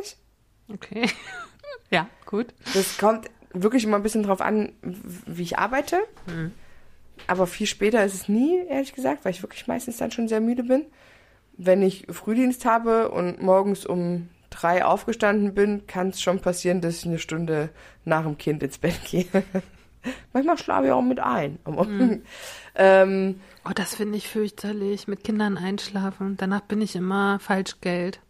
Okay. 0.72 1.08
ja, 1.90 2.08
gut. 2.26 2.46
Das 2.74 2.98
kommt 2.98 3.30
wirklich 3.52 3.84
immer 3.84 3.96
ein 3.96 4.02
bisschen 4.02 4.22
drauf 4.22 4.40
an, 4.40 4.72
wie 4.82 5.42
ich 5.42 5.58
arbeite. 5.58 5.98
Aber 7.26 7.46
viel 7.46 7.66
später 7.66 8.04
ist 8.04 8.14
es 8.14 8.28
nie, 8.28 8.64
ehrlich 8.68 8.94
gesagt, 8.94 9.24
weil 9.24 9.32
ich 9.32 9.42
wirklich 9.42 9.66
meistens 9.66 9.98
dann 9.98 10.10
schon 10.10 10.28
sehr 10.28 10.40
müde 10.40 10.64
bin. 10.64 10.86
Wenn 11.56 11.82
ich 11.82 12.06
Frühdienst 12.10 12.64
habe 12.64 13.10
und 13.10 13.42
morgens 13.42 13.84
um 13.84 14.28
drei 14.48 14.84
aufgestanden 14.84 15.54
bin, 15.54 15.86
kann 15.86 16.08
es 16.08 16.20
schon 16.20 16.40
passieren, 16.40 16.80
dass 16.80 16.98
ich 16.98 17.06
eine 17.06 17.18
Stunde 17.18 17.70
nach 18.04 18.24
dem 18.24 18.38
Kind 18.38 18.62
ins 18.62 18.78
Bett 18.78 18.98
gehe. 19.04 19.26
Manchmal 20.32 20.58
schlafe 20.58 20.86
ich 20.86 20.92
auch 20.92 21.02
mit 21.02 21.20
ein. 21.20 21.58
Aber, 21.64 21.86
ähm, 22.74 23.40
Oh, 23.64 23.72
das 23.74 23.94
finde 23.94 24.16
ich 24.16 24.28
fürchterlich. 24.28 25.06
Mit 25.06 25.22
Kindern 25.22 25.58
einschlafen. 25.58 26.36
Danach 26.38 26.62
bin 26.62 26.80
ich 26.80 26.96
immer 26.96 27.38
Falschgeld. 27.38 28.20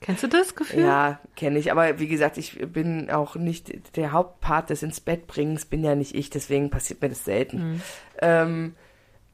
Kennst 0.00 0.22
du 0.22 0.28
das 0.28 0.54
Gefühl? 0.54 0.84
ja, 0.84 1.18
kenne 1.34 1.58
ich. 1.58 1.72
Aber 1.72 1.98
wie 1.98 2.06
gesagt, 2.06 2.38
ich 2.38 2.58
bin 2.72 3.10
auch 3.10 3.34
nicht 3.34 3.96
der 3.96 4.12
Hauptpart 4.12 4.70
des 4.70 4.82
ins 4.82 5.00
Bett 5.00 5.26
bringens, 5.26 5.64
bin 5.64 5.82
ja 5.82 5.94
nicht 5.94 6.14
ich, 6.14 6.30
deswegen 6.30 6.70
passiert 6.70 7.02
mir 7.02 7.08
das 7.08 7.24
selten. 7.24 7.82
Ähm, 8.20 8.74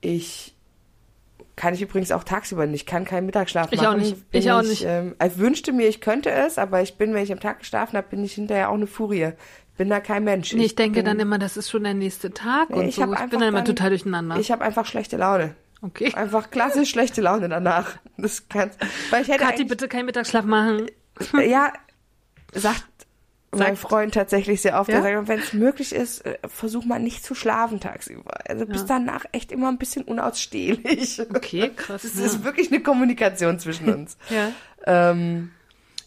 ich 0.01 0.55
kann 1.57 1.75
ich 1.75 1.83
übrigens 1.83 2.11
auch 2.13 2.25
tagsüber 2.25 2.67
nicht, 2.67 2.87
kann 2.87 3.05
keinen 3.05 3.27
Mittagsschlaf 3.27 3.69
Ich 3.73 3.81
machen. 3.81 3.95
auch 3.95 3.99
nicht. 3.99 4.31
Bin 4.31 4.41
Ich 4.41 4.51
auch 4.51 4.63
nicht. 4.63 4.85
Ähm, 4.87 5.15
ich 5.25 5.39
wünschte 5.39 5.73
mir, 5.73 5.87
ich 5.87 6.01
könnte 6.01 6.31
es, 6.31 6.59
aber 6.59 6.83
ich 6.83 6.97
bin, 6.97 7.15
wenn 7.15 7.23
ich 7.23 7.33
am 7.33 7.41
Tag 7.41 7.61
geschlafen 7.61 7.97
habe, 7.97 8.09
bin 8.09 8.25
ich 8.25 8.33
hinterher 8.35 8.71
auch 8.71 8.75
eine 8.75 8.87
Furie. 8.87 9.33
Ich 9.71 9.77
bin 9.79 9.89
da 9.91 10.01
kein 10.01 10.25
Mensch. 10.25 10.53
Nee, 10.53 10.65
ich 10.65 10.77
denke 10.77 11.01
bin, 11.01 11.05
dann 11.05 11.21
immer, 11.21 11.39
das 11.39 11.57
ist 11.57 11.71
schon 11.71 11.85
der 11.85 11.95
nächste 11.95 12.33
Tag 12.33 12.71
Nee, 12.71 12.77
und 12.77 12.89
ich 12.89 12.97
so. 12.97 13.03
Ich 13.13 13.31
bin 13.31 13.41
dann 13.41 13.49
immer 13.49 13.65
total 13.65 13.91
durcheinander. 13.91 14.37
Ich 14.39 14.51
habe 14.51 14.65
einfach 14.65 14.87
schlechte 14.87 15.17
Laune. 15.17 15.55
Okay. 15.85 16.13
Einfach 16.15 16.51
klassisch 16.51 16.91
schlechte 16.91 17.21
Laune 17.21 17.49
danach. 17.49 17.99
Das 18.17 18.49
kann's, 18.49 18.77
weil 19.11 19.23
ich 19.23 19.29
hätte 19.29 19.45
Kathi, 19.45 19.65
bitte 19.65 19.89
keinen 19.89 20.07
Mittagsschlaf 20.07 20.45
machen. 20.45 20.87
Ja, 21.35 21.73
sagt 22.53 22.85
mein 23.57 23.77
Freund 23.77 24.15
tatsächlich 24.15 24.63
sehr 24.63 24.81
oft. 24.81 24.91
Ja? 24.91 24.97
Er 24.97 25.03
sagt, 25.03 25.29
wenn 25.29 25.41
es 25.41 25.53
möglich 25.53 25.95
ist, 25.95 26.25
äh, 26.27 26.39
versuch 26.47 26.85
mal 26.85 26.99
nicht 26.99 27.25
zu 27.25 27.35
schlafen 27.35 27.81
tagsüber. 27.81 28.33
Also 28.49 28.67
bis 28.67 28.87
danach 28.87 29.25
echt 29.33 29.53
immer 29.53 29.69
ein 29.69 29.79
bisschen 29.79 30.05
unausstehlich. 30.05 31.21
Okay, 31.35 31.71
krass. 31.75 32.05
Es 32.05 32.19
ja. 32.19 32.27
ist 32.27 32.45
wirklich 32.45 32.71
eine 32.71 32.81
Kommunikation 32.81 33.59
zwischen 33.59 33.93
uns. 33.93 34.17
ja. 34.31 34.51
ähm, 34.87 35.53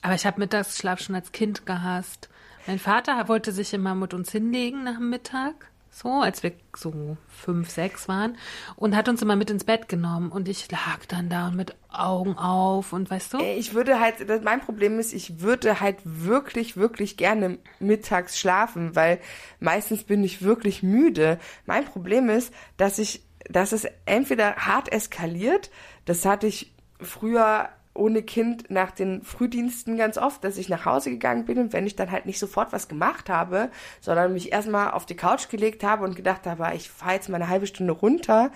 Aber 0.01 0.15
ich 0.15 0.25
habe 0.25 0.39
Mittagsschlaf 0.39 1.01
schon 1.01 1.15
als 1.15 1.32
Kind 1.32 1.65
gehasst. 1.65 2.30
Mein 2.65 2.80
Vater 2.80 3.28
wollte 3.28 3.51
sich 3.51 3.73
immer 3.73 3.95
mit 3.95 4.13
uns 4.13 4.32
hinlegen 4.32 4.84
nach 4.84 4.97
dem 4.97 5.09
Mittag, 5.09 5.69
so 5.98 6.22
als 6.22 6.43
wir 6.43 6.52
so 6.76 7.18
fünf, 7.28 7.70
sechs 7.72 8.08
waren, 8.08 8.38
und 8.76 8.95
hat 8.95 9.10
uns 9.10 9.22
immer 9.22 9.36
mit 9.36 9.50
ins 9.50 9.64
Bett 9.64 9.89
genommen. 9.89 10.32
Und 10.32 10.48
ich 10.48 10.70
lag 10.72 11.06
dann 11.08 11.30
da 11.30 11.50
mit 11.50 11.76
Augen 11.89 12.38
auf 12.38 12.93
und 12.93 13.10
weißt 13.10 13.34
du? 13.34 13.39
ich 13.39 13.74
würde 13.74 14.00
halt, 14.00 14.43
mein 14.43 14.62
Problem 14.62 15.00
ist, 15.00 15.14
ich 15.14 15.41
würde 15.41 15.80
halt 15.80 15.98
wirklich, 16.04 16.78
wirklich 16.78 17.18
gerne 17.18 17.58
mittags 17.80 18.39
schlafen, 18.39 18.95
weil 18.95 19.20
meistens 19.60 20.04
bin 20.04 20.24
ich 20.24 20.43
wirklich 20.43 20.84
müde. 20.84 21.39
Mein 21.66 21.86
Problem 21.86 22.30
ist, 22.30 22.54
dass 22.78 23.00
ich, 23.00 23.24
dass 23.50 23.72
es 23.72 23.88
entweder 24.06 24.56
hart 24.56 24.91
eskaliert, 24.91 25.72
das 26.06 26.26
hatte 26.26 26.45
ich 26.45 26.76
früher 27.02 27.70
ohne 27.98 28.22
Kind 28.22 28.70
nach 28.70 28.91
den 28.91 29.24
Frühdiensten 29.24 29.98
ganz 29.98 30.18
oft, 30.18 30.43
dass 30.43 30.58
ich 30.58 30.70
nach 30.70 30.86
Hause 30.86 31.10
gegangen 31.10 31.45
bin 31.45 31.58
und 31.58 31.74
wenn 31.74 31.88
ich 31.88 31.95
dann 31.95 32.12
halt 32.12 32.26
nicht 32.26 32.39
sofort 32.39 32.72
was 32.74 32.88
gemacht 32.88 33.30
habe, 33.30 33.70
sondern 34.02 34.34
mich 34.34 34.52
erstmal 34.52 34.91
auf 34.91 35.06
die 35.06 35.16
Couch 35.16 35.50
gelegt 35.50 35.84
habe 35.84 36.04
und 36.04 36.16
gedacht 36.16 36.45
habe, 36.45 36.72
ich 36.76 36.89
fahre 36.89 37.14
jetzt 37.14 37.30
mal 37.30 37.36
eine 37.38 37.50
halbe 37.50 37.68
Stunde 37.68 37.93
runter, 37.93 38.52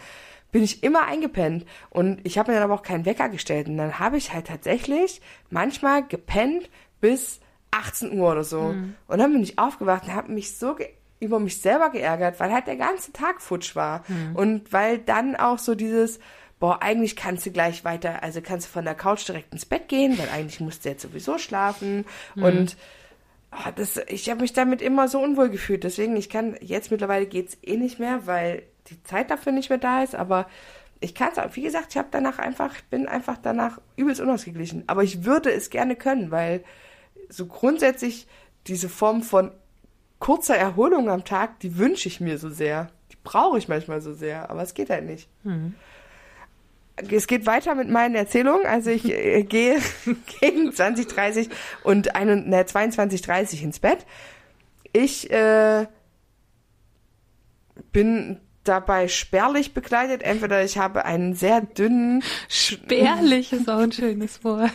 bin 0.52 0.64
ich 0.64 0.84
immer 0.84 1.06
eingepennt. 1.06 1.66
Und 1.90 2.20
ich 2.24 2.38
habe 2.38 2.52
mir 2.52 2.56
dann 2.60 2.66
aber 2.70 2.76
auch 2.76 2.84
keinen 2.84 3.06
Wecker 3.06 3.30
gestellt. 3.30 3.68
Und 3.68 3.78
dann 3.78 4.00
habe 4.00 4.18
ich 4.18 4.34
halt 4.34 4.48
tatsächlich 4.48 5.22
manchmal 5.50 6.06
gepennt 6.06 6.70
bis 7.00 7.40
18 7.72 8.20
Uhr 8.20 8.32
oder 8.32 8.44
so. 8.44 8.60
Und 9.08 9.18
dann 9.18 9.32
bin 9.32 9.42
ich 9.44 9.58
aufgewacht 9.58 10.04
und 10.04 10.14
habe 10.14 10.32
mich 10.32 10.58
so 10.58 10.76
über 11.22 11.40
mich 11.40 11.62
selber 11.62 11.90
geärgert, 11.90 12.40
weil 12.40 12.52
halt 12.52 12.68
der 12.68 12.76
ganze 12.76 13.14
Tag 13.14 13.42
futsch 13.42 13.76
war. 13.76 14.04
Und 14.34 14.74
weil 14.74 14.98
dann 14.98 15.36
auch 15.38 15.58
so 15.60 15.74
dieses, 15.76 16.20
boah, 16.62 16.84
eigentlich 16.84 17.16
kannst 17.16 17.46
du 17.48 17.52
gleich 17.52 17.84
weiter, 17.84 18.22
also 18.22 18.40
kannst 18.40 18.68
du 18.68 18.72
von 18.72 18.86
der 18.86 18.94
Couch 18.94 19.28
direkt 19.28 19.52
ins 19.52 19.66
Bett 19.66 19.90
gehen, 19.90 20.18
weil 20.20 20.30
eigentlich 20.30 20.60
musst 20.60 20.86
du 20.86 20.90
jetzt 20.90 21.02
sowieso 21.02 21.40
schlafen. 21.40 22.06
Und 22.36 22.78
ah, 23.50 23.72
das, 23.72 24.00
ich 24.08 24.30
habe 24.30 24.42
mich 24.42 24.54
damit 24.54 24.80
immer 24.80 25.08
so 25.08 25.20
unwohl 25.20 25.50
gefühlt. 25.50 25.84
Deswegen, 25.84 26.16
ich 26.16 26.30
kann, 26.30 26.56
jetzt 26.62 26.92
mittlerweile 26.92 27.26
geht's 27.26 27.58
eh 27.64 27.78
nicht 27.78 27.98
mehr, 27.98 28.28
weil 28.28 28.62
die 28.90 29.02
Zeit 29.04 29.32
dafür 29.32 29.52
nicht 29.54 29.70
mehr 29.70 29.80
da 29.80 30.04
ist, 30.04 30.14
aber 30.14 30.48
ich 31.00 31.16
kann 31.16 31.32
es 31.32 31.40
auch, 31.40 31.56
wie 31.56 31.64
gesagt, 31.64 31.88
ich 31.90 31.98
habe 31.98 32.10
danach 32.12 32.38
einfach, 32.38 32.80
bin 32.92 33.08
einfach 33.08 33.38
danach 33.42 33.82
übelst 33.96 34.22
unausgeglichen. 34.22 34.84
Aber 34.86 35.04
ich 35.04 35.26
würde 35.26 35.52
es 35.52 35.72
gerne 35.72 35.96
können, 35.96 36.30
weil 36.30 36.64
so 37.28 37.48
grundsätzlich 37.48 38.28
diese 38.68 38.88
Form 38.88 39.24
von 39.24 39.50
kurzer 40.20 40.58
Erholung 40.58 41.10
am 41.10 41.26
Tag, 41.26 41.60
die 41.62 41.80
wünsche 41.80 42.08
ich 42.08 42.22
mir 42.22 42.38
so 42.38 42.52
sehr. 42.52 42.92
Die 43.12 43.18
brauche 43.24 43.58
ich 43.58 43.68
manchmal 43.68 44.00
so 44.00 44.14
sehr, 44.14 44.52
aber 44.52 44.62
es 44.62 44.76
geht 44.76 44.92
halt 44.92 45.06
nicht. 45.06 45.28
Es 46.96 47.28
geht 47.28 47.46
weiter 47.46 47.76
mit 47.76 47.90
meinen 47.90 48.16
Erzählungen. 48.16 48.66
Also 48.66 48.90
ich 48.90 49.06
äh, 49.06 49.44
gehe 49.50 49.80
gegen 50.40 50.72
2030 50.72 51.50
und 51.84 52.16
ein, 52.16 52.50
ne, 52.50 52.64
22.30 52.64 53.64
ins 53.64 53.80
Bett. 53.80 54.06
Ich 54.94 55.32
äh, 55.32 55.88
bin 57.92 58.40
dabei 58.64 59.08
spärlich 59.08 59.74
bekleidet. 59.74 60.22
Entweder 60.24 60.64
ich 60.64 60.78
habe 60.78 61.06
einen 61.06 61.34
sehr 61.34 61.62
dünnen, 61.62 62.24
Spärlich 62.48 63.54
ist 63.54 63.70
auch 63.70 63.80
ein 63.80 63.92
schönes 63.92 64.44
Wort. 64.44 64.72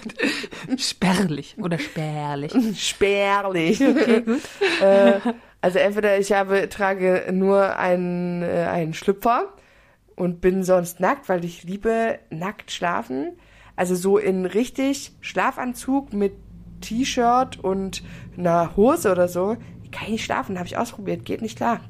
Spärlich 0.79 1.57
oder 1.59 1.79
spärlich. 1.79 2.53
spärlich. 2.77 3.81
äh, 4.81 5.21
also 5.61 5.79
entweder 5.79 6.19
ich 6.19 6.33
habe 6.33 6.69
trage 6.69 7.27
nur 7.33 7.77
einen, 7.77 8.43
äh, 8.43 8.67
einen 8.71 8.95
Schlüpfer 8.95 9.53
und 10.17 10.41
bin 10.41 10.65
sonst 10.65 10.99
nackt, 10.99 11.29
weil 11.29 11.45
ich 11.45 11.63
liebe 11.63 12.19
nackt 12.31 12.73
schlafen. 12.73 13.33
Also 13.77 13.95
so 13.95 14.19
in 14.19 14.47
richtig 14.47 15.13
Schlafanzug 15.21 16.13
mit 16.13 16.33
T-Shirt 16.81 17.59
und 17.59 18.03
einer 18.37 18.75
Hose 18.77 19.13
oder 19.13 19.29
so. 19.29 19.57
Kann 19.93 20.05
ich 20.05 20.13
nicht 20.13 20.25
schlafen, 20.25 20.59
habe 20.59 20.67
ich 20.67 20.79
ausprobiert, 20.79 21.25
geht 21.25 21.43
nicht 21.43 21.57
klar. 21.57 21.81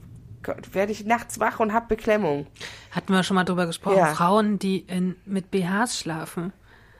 Gott, 0.43 0.75
Werde 0.75 0.93
ich 0.93 1.05
nachts 1.05 1.41
wach 1.41 1.61
und 1.61 1.73
hab 1.73 1.89
Beklemmung. 1.89 2.47
Hatten 2.91 3.13
wir 3.13 3.23
schon 3.23 3.35
mal 3.35 3.45
drüber 3.45 3.67
gesprochen. 3.67 3.99
Ja. 3.99 4.15
Frauen, 4.15 4.59
die 4.59 4.81
in, 4.81 5.17
mit 5.25 5.51
BHs 5.51 5.99
schlafen. 5.99 6.53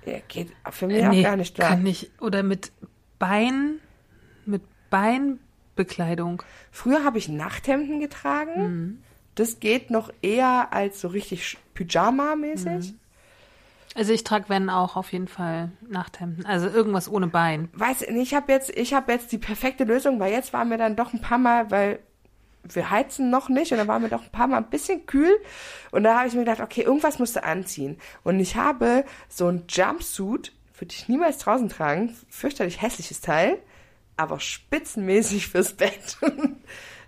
Ja, 0.05 0.19
geht 0.29 0.53
für 0.71 0.87
mich 0.87 1.05
auch 1.05 1.23
gar 1.23 1.37
nicht 1.37 1.55
klar. 1.55 1.71
Kann 1.71 1.83
nicht. 1.83 2.11
Oder 2.21 2.43
mit 2.43 2.73
Bein, 3.19 3.79
mit 4.45 4.63
Beinbekleidung. 4.91 6.43
Früher 6.71 7.05
habe 7.05 7.19
ich 7.19 7.29
Nachthemden 7.29 8.01
getragen. 8.01 9.03
Das 9.37 9.61
geht 9.61 9.91
noch 9.91 10.11
eher 10.23 10.73
als 10.73 11.01
so 11.01 11.09
richtig 11.09 11.57
Pyjama-mäßig. 11.75 12.93
Mhm. 12.93 12.99
Also 13.95 14.13
ich 14.13 14.25
trage 14.25 14.49
wenn 14.49 14.69
auch 14.69 14.97
auf 14.97 15.13
jeden 15.13 15.29
Fall 15.29 15.71
Nachthemden. 15.89 16.45
Also 16.45 16.69
irgendwas 16.69 17.09
ohne 17.09 17.29
Bein. 17.29 17.71
Weiß 17.73 18.01
nicht, 18.01 18.33
ich 18.33 18.35
habe 18.35 18.53
jetzt, 18.53 18.71
ich 18.71 18.93
habe 18.93 19.13
jetzt 19.13 19.33
die 19.33 19.39
perfekte 19.39 19.85
Lösung, 19.85 20.21
weil 20.21 20.33
jetzt 20.33 20.53
waren 20.53 20.69
wir 20.69 20.77
dann 20.77 20.97
doch 20.97 21.15
ein 21.15 21.23
paar 21.23 21.39
Mal, 21.39 21.71
weil 21.71 22.01
wir 22.63 22.91
heizen 22.91 23.31
noch 23.31 23.49
nicht 23.49 23.73
und 23.73 23.79
dann 23.79 23.89
waren 23.89 24.03
wir 24.03 24.09
doch 24.09 24.23
ein 24.23 24.33
paar 24.33 24.49
Mal 24.49 24.59
ein 24.59 24.71
bisschen 24.71 25.07
kühl 25.07 25.33
und 25.93 26.03
da 26.03 26.19
habe 26.19 26.29
ich 26.29 26.35
mir 26.35 26.41
gedacht, 26.41 26.61
okay, 26.61 26.83
irgendwas 26.83 27.19
musst 27.19 27.37
du 27.37 27.45
anziehen 27.45 27.97
und 28.25 28.41
ich 28.41 28.57
habe 28.57 29.05
so 29.29 29.47
ein 29.47 29.65
Jumpsuit, 29.69 30.53
würde 30.79 30.93
ich 30.93 31.09
niemals 31.09 31.39
draußen 31.39 31.69
tragen, 31.69 32.15
fürchterlich 32.29 32.83
hässliches 32.83 33.21
Teil, 33.21 33.59
aber 34.17 34.41
spitzenmäßig 34.41 35.49
fürs 35.49 35.75
Bett. 35.75 36.19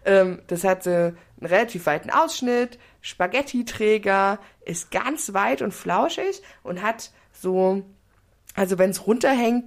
ähm, 0.08 0.42
das 0.46 0.64
hat 0.64 0.82
so 0.82 0.90
einen 0.90 1.16
relativ 1.40 1.86
weiten 1.86 2.10
Ausschnitt, 2.10 2.78
Spaghetti-Träger, 3.02 4.40
ist 4.64 4.90
ganz 4.90 5.34
weit 5.34 5.62
und 5.62 5.72
flauschig 5.72 6.42
und 6.62 6.82
hat 6.82 7.10
so, 7.32 7.82
also 8.54 8.78
wenn 8.78 8.90
es 8.90 9.06
runterhängt, 9.06 9.64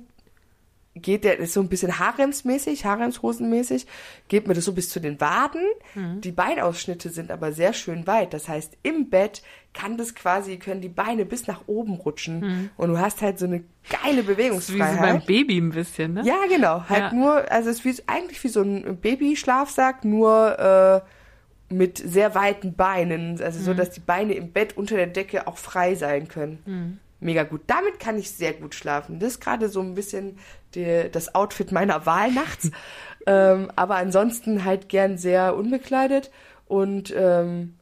geht 0.96 1.24
der, 1.24 1.40
ist 1.40 1.54
so 1.54 1.62
ein 1.62 1.70
bisschen 1.70 2.00
Haremsmäßig, 2.00 2.86
Haremshosenmäßig, 2.86 3.88
geht 4.28 4.48
mir 4.48 4.54
das 4.54 4.66
so 4.66 4.74
bis 4.74 4.90
zu 4.90 5.00
den 5.00 5.22
Waden. 5.22 5.62
Mhm. 5.96 6.22
Die 6.22 6.32
Beinausschnitte 6.32 7.10
sind 7.10 7.32
aber 7.32 7.54
sehr 7.54 7.74
schön 7.74 8.08
weit. 8.08 8.34
Das 8.34 8.50
heißt, 8.50 8.78
im 8.84 9.10
Bett 9.10 9.42
kann 9.74 9.98
das 9.98 10.16
quasi, 10.16 10.58
können 10.58 10.82
die 10.82 10.90
Beine 10.90 11.26
bis 11.26 11.48
nach 11.48 11.62
oben 11.68 11.96
rutschen. 11.96 12.40
Mhm. 12.42 12.70
Und 12.76 12.90
du 12.90 13.00
hast 13.00 13.22
halt 13.22 13.40
so 13.40 13.46
eine 13.46 13.64
geile 13.90 14.24
Bewegungsfreiheit. 14.24 14.92
Wie 14.92 14.98
so 14.98 15.02
beim 15.02 15.26
Baby 15.26 15.58
ein 15.60 15.70
bisschen, 15.70 16.14
ne? 16.14 16.24
Ja, 16.26 16.40
genau. 16.50 16.84
Halt 16.90 17.12
ja. 17.12 17.14
nur, 17.14 17.50
also 17.50 17.70
es 17.70 17.78
ist 17.78 17.86
wie, 17.86 18.04
eigentlich 18.08 18.44
wie 18.44 18.50
so 18.50 18.62
ein 18.62 18.98
Babyschlafsack, 18.98 20.04
nur 20.04 20.60
äh, 20.60 21.74
mit 21.74 22.00
sehr 22.00 22.36
weiten 22.36 22.74
Beinen. 22.76 23.42
Also 23.42 23.60
mhm. 23.60 23.64
so, 23.64 23.74
dass 23.74 23.92
die 23.92 24.02
Beine 24.02 24.34
im 24.34 24.52
Bett 24.52 24.76
unter 24.76 24.98
der 24.98 25.08
Decke 25.08 25.48
auch 25.48 25.58
frei 25.58 25.96
sein 25.96 26.28
können. 26.28 26.60
Mhm 26.66 27.00
mega 27.22 27.44
gut. 27.44 27.62
Damit 27.68 28.00
kann 28.00 28.18
ich 28.18 28.32
sehr 28.32 28.54
gut 28.54 28.76
schlafen. 28.76 29.20
Das 29.20 29.34
ist 29.34 29.40
gerade 29.40 29.70
so 29.70 29.80
ein 29.80 29.96
bisschen 29.96 30.38
die, 30.76 31.10
das 31.12 31.36
Outfit 31.36 31.72
meiner 31.72 32.06
Wahl 32.06 32.32
nachts. 32.32 32.72
ähm, 33.28 33.72
aber 33.76 33.96
ansonsten 33.96 34.66
halt 34.66 34.90
gern 34.90 35.18
sehr 35.18 35.56
unbekleidet 35.56 36.32
und 36.68 37.14
ähm, 37.16 37.76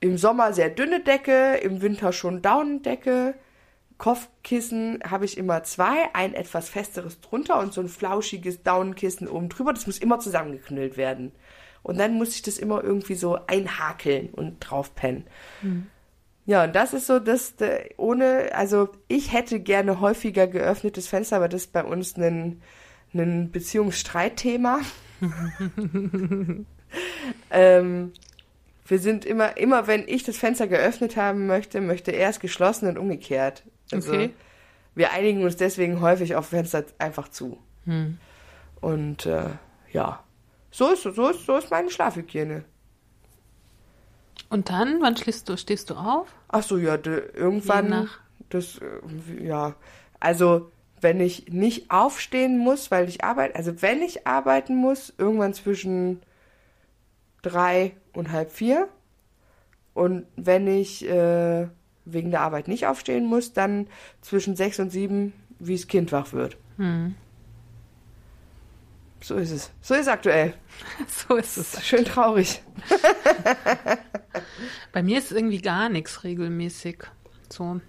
im 0.00 0.18
Sommer 0.18 0.52
sehr 0.52 0.70
dünne 0.70 1.00
Decke, 1.00 1.56
im 1.62 1.82
Winter 1.82 2.12
schon 2.12 2.42
Daunendecke. 2.42 3.34
Kopfkissen 3.98 5.00
habe 5.08 5.24
ich 5.24 5.38
immer 5.38 5.62
zwei, 5.62 6.14
ein 6.14 6.34
etwas 6.34 6.68
festeres 6.68 7.20
drunter 7.20 7.58
und 7.58 7.72
so 7.72 7.80
ein 7.80 7.88
flauschiges 7.88 8.62
Daunenkissen 8.62 9.26
oben 9.26 9.48
drüber. 9.48 9.72
Das 9.72 9.86
muss 9.86 9.98
immer 9.98 10.18
zusammengeknüllt 10.18 10.96
werden. 10.96 11.32
Und 11.82 11.98
dann 11.98 12.14
muss 12.14 12.34
ich 12.34 12.42
das 12.42 12.58
immer 12.58 12.82
irgendwie 12.82 13.14
so 13.14 13.38
einhakeln 13.46 14.30
und 14.30 14.58
drauf 14.60 14.94
pennen. 14.94 15.24
Mhm. 15.62 15.86
Ja, 16.46 16.64
und 16.64 16.74
das 16.76 16.94
ist 16.94 17.08
so, 17.08 17.18
dass 17.18 17.54
ohne, 17.96 18.50
also 18.54 18.88
ich 19.08 19.32
hätte 19.32 19.58
gerne 19.58 20.00
häufiger 20.00 20.46
geöffnetes 20.46 21.08
Fenster, 21.08 21.36
aber 21.36 21.48
das 21.48 21.62
ist 21.62 21.72
bei 21.72 21.82
uns 21.82 22.16
ein, 22.16 22.62
ein 23.12 23.50
Beziehungsstreitthema. 23.50 24.80
ähm, 27.50 28.12
wir 28.86 28.98
sind 29.00 29.24
immer, 29.24 29.56
immer 29.56 29.88
wenn 29.88 30.06
ich 30.06 30.22
das 30.22 30.36
Fenster 30.36 30.68
geöffnet 30.68 31.16
haben 31.16 31.48
möchte, 31.48 31.80
möchte 31.80 32.12
er 32.12 32.30
es 32.30 32.38
geschlossen 32.38 32.88
und 32.88 32.96
umgekehrt. 32.96 33.64
Also 33.90 34.12
okay. 34.12 34.30
wir 34.94 35.12
einigen 35.12 35.42
uns 35.42 35.56
deswegen 35.56 36.00
häufig 36.00 36.36
auf 36.36 36.46
Fenster 36.46 36.84
einfach 36.98 37.28
zu. 37.28 37.58
Hm. 37.86 38.18
Und 38.80 39.26
äh, 39.26 39.50
ja, 39.92 40.22
so 40.70 40.92
ist, 40.92 41.02
so, 41.02 41.28
ist, 41.28 41.44
so 41.46 41.56
ist 41.56 41.70
meine 41.72 41.90
Schlafhygiene. 41.90 42.64
Und 44.48 44.70
dann, 44.70 45.00
wann 45.00 45.16
schläfst 45.16 45.48
du, 45.48 45.56
stehst 45.56 45.90
du 45.90 45.94
auf? 45.94 46.28
Ach 46.48 46.62
so, 46.62 46.78
ja, 46.78 46.96
irgendwann. 47.04 47.88
nach. 47.88 48.20
Das, 48.48 48.78
äh, 48.78 49.44
ja. 49.44 49.74
Also, 50.20 50.70
wenn 51.00 51.20
ich 51.20 51.48
nicht 51.48 51.90
aufstehen 51.90 52.58
muss, 52.58 52.90
weil 52.90 53.08
ich 53.08 53.24
arbeite, 53.24 53.56
also 53.56 53.82
wenn 53.82 54.02
ich 54.02 54.26
arbeiten 54.26 54.76
muss, 54.76 55.12
irgendwann 55.18 55.52
zwischen 55.52 56.22
drei 57.42 57.94
und 58.12 58.32
halb 58.32 58.50
vier. 58.50 58.88
Und 59.94 60.26
wenn 60.36 60.66
ich 60.66 61.08
äh, 61.08 61.68
wegen 62.04 62.30
der 62.30 62.42
Arbeit 62.42 62.68
nicht 62.68 62.86
aufstehen 62.86 63.26
muss, 63.26 63.52
dann 63.52 63.86
zwischen 64.20 64.56
sechs 64.56 64.78
und 64.78 64.90
sieben, 64.90 65.32
wie 65.58 65.76
das 65.76 65.86
Kind 65.86 66.12
wach 66.12 66.32
wird. 66.32 66.56
Hm. 66.76 67.14
So 69.26 69.34
ist 69.34 69.50
es. 69.50 69.72
So 69.82 69.94
ist 69.94 70.02
es 70.02 70.08
aktuell. 70.08 70.54
so 71.08 71.34
ist 71.34 71.56
es. 71.56 71.84
Schön 71.84 72.04
traurig. 72.04 72.62
Bei 74.92 75.02
mir 75.02 75.18
ist 75.18 75.32
irgendwie 75.32 75.60
gar 75.60 75.88
nichts 75.88 76.22
regelmäßig. 76.22 76.98
So. 77.48 77.80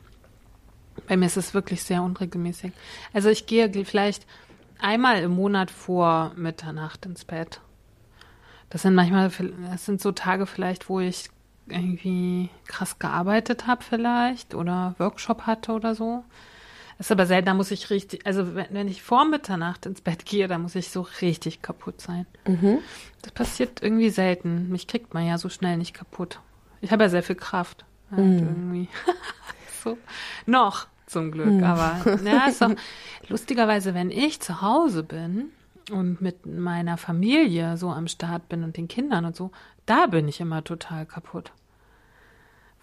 Bei 1.07 1.15
mir 1.15 1.27
ist 1.27 1.37
es 1.37 1.53
wirklich 1.53 1.83
sehr 1.83 2.01
unregelmäßig. 2.01 2.71
Also 3.13 3.29
ich 3.29 3.45
gehe 3.45 3.71
vielleicht 3.85 4.25
einmal 4.79 5.21
im 5.21 5.29
Monat 5.29 5.69
vor 5.69 6.33
Mitternacht 6.35 7.05
ins 7.05 7.23
Bett. 7.23 7.61
Das 8.71 8.81
sind 8.81 8.95
manchmal, 8.95 9.31
das 9.69 9.85
sind 9.85 10.01
so 10.01 10.13
Tage 10.13 10.47
vielleicht, 10.47 10.89
wo 10.89 11.01
ich 11.01 11.29
irgendwie 11.67 12.49
krass 12.65 12.97
gearbeitet 12.97 13.67
habe 13.67 13.83
vielleicht 13.83 14.55
oder 14.55 14.95
Workshop 14.97 15.43
hatte 15.43 15.73
oder 15.73 15.93
so. 15.93 16.23
Das 16.97 17.07
ist 17.07 17.11
aber 17.11 17.25
selten, 17.27 17.45
da 17.45 17.53
muss 17.53 17.71
ich 17.71 17.89
richtig, 17.89 18.25
also 18.25 18.55
wenn, 18.55 18.67
wenn 18.71 18.87
ich 18.87 19.03
vor 19.03 19.25
Mitternacht 19.25 19.85
ins 19.85 20.01
Bett 20.01 20.25
gehe, 20.25 20.47
da 20.47 20.57
muss 20.57 20.75
ich 20.75 20.89
so 20.89 21.01
richtig 21.21 21.61
kaputt 21.61 22.01
sein. 22.01 22.25
Mhm. 22.47 22.79
Das 23.21 23.31
passiert 23.33 23.83
irgendwie 23.83 24.09
selten. 24.09 24.69
Mich 24.69 24.87
kriegt 24.87 25.13
man 25.13 25.25
ja 25.25 25.37
so 25.37 25.49
schnell 25.49 25.77
nicht 25.77 25.93
kaputt. 25.93 26.39
Ich 26.81 26.91
habe 26.91 27.03
ja 27.03 27.09
sehr 27.09 27.23
viel 27.23 27.35
Kraft. 27.35 27.85
Halt 28.09 28.25
mhm. 28.25 28.37
irgendwie. 28.39 28.89
so. 29.83 29.97
Noch, 30.45 30.87
zum 31.05 31.31
Glück. 31.31 31.47
Mhm. 31.47 31.63
Aber 31.63 32.19
ja, 32.23 32.47
ist 32.47 32.61
doch 32.61 32.73
lustigerweise, 33.27 33.93
wenn 33.93 34.09
ich 34.09 34.39
zu 34.39 34.61
Hause 34.61 35.03
bin 35.03 35.51
und 35.91 36.19
mit 36.19 36.45
meiner 36.47 36.97
Familie 36.97 37.77
so 37.77 37.89
am 37.89 38.07
Start 38.07 38.49
bin 38.49 38.63
und 38.63 38.75
den 38.75 38.87
Kindern 38.87 39.25
und 39.25 39.35
so, 39.35 39.51
da 39.85 40.07
bin 40.07 40.27
ich 40.27 40.39
immer 40.39 40.63
total 40.63 41.05
kaputt 41.05 41.51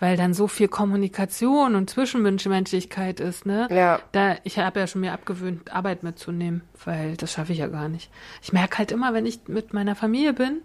weil 0.05 0.19
dann 0.19 0.35
so 0.35 0.49
viel 0.49 0.69
Kommunikation 0.69 1.75
und 1.75 1.89
Zwischenmenschlichkeit 1.89 3.21
ist, 3.21 3.47
ne? 3.47 3.69
Ja. 3.71 4.01
Da, 4.13 4.37
ich 4.45 4.59
habe 4.59 4.79
ja 4.81 4.87
schon 4.87 5.01
mir 5.01 5.15
abgewöhnt, 5.15 5.73
Arbeit 5.73 6.03
mitzunehmen, 6.03 6.61
weil 6.85 7.17
das 7.17 7.33
schaffe 7.33 7.55
ich 7.55 7.61
ja 7.61 7.69
gar 7.69 7.89
nicht. 7.89 8.11
Ich 8.43 8.53
merke 8.53 8.77
halt 8.77 8.93
immer, 8.93 9.15
wenn 9.15 9.25
ich 9.25 9.49
mit 9.49 9.73
meiner 9.73 9.95
Familie 9.95 10.35
bin, 10.35 10.61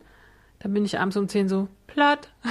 dann 0.59 0.73
bin 0.73 0.83
ich 0.83 0.99
abends 0.99 1.15
um 1.15 1.29
zehn 1.29 1.47
so 1.47 1.69
platt. 1.87 2.29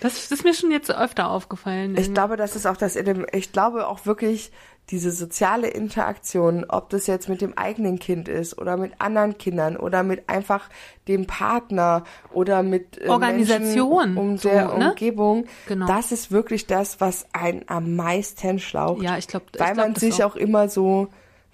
Das, 0.00 0.14
das 0.14 0.32
ist 0.32 0.44
mir 0.44 0.54
schon 0.54 0.70
jetzt 0.70 0.90
öfter 0.90 1.28
aufgefallen. 1.28 1.94
Ich 1.98 2.14
glaube, 2.14 2.38
das 2.38 2.56
ist 2.56 2.66
auch 2.66 2.78
das 2.78 2.96
in 2.96 3.04
dem, 3.04 3.26
ich 3.32 3.52
glaube 3.52 3.86
auch 3.86 4.06
wirklich, 4.06 4.50
diese 4.90 5.10
soziale 5.10 5.68
Interaktion, 5.68 6.64
ob 6.68 6.88
das 6.90 7.06
jetzt 7.06 7.28
mit 7.28 7.40
dem 7.42 7.56
eigenen 7.56 7.98
Kind 7.98 8.28
ist 8.28 8.56
oder 8.58 8.76
mit 8.76 8.92
anderen 9.00 9.36
Kindern 9.36 9.76
oder 9.76 10.02
mit 10.02 10.28
einfach 10.28 10.70
dem 11.08 11.26
Partner 11.26 12.04
oder 12.32 12.62
mit 12.62 12.98
äh, 13.00 13.08
Organisation 13.08 14.16
um 14.16 14.38
der 14.38 14.68
so, 14.68 14.78
ne? 14.78 14.90
Umgebung, 14.90 15.46
genau. 15.66 15.86
das 15.86 16.10
ist 16.10 16.30
wirklich 16.30 16.66
das, 16.66 17.00
was 17.00 17.26
einen 17.32 17.64
am 17.66 17.96
meisten 17.96 18.58
schlaucht. 18.58 19.02
Ja, 19.02 19.18
ich 19.18 19.28
glaube, 19.28 19.46
weil 19.58 19.74
glaub, 19.74 19.86
man 19.86 19.94
sich 19.94 20.24
auch. 20.24 20.32
auch 20.32 20.36
immer 20.36 20.68
so, 20.68 21.08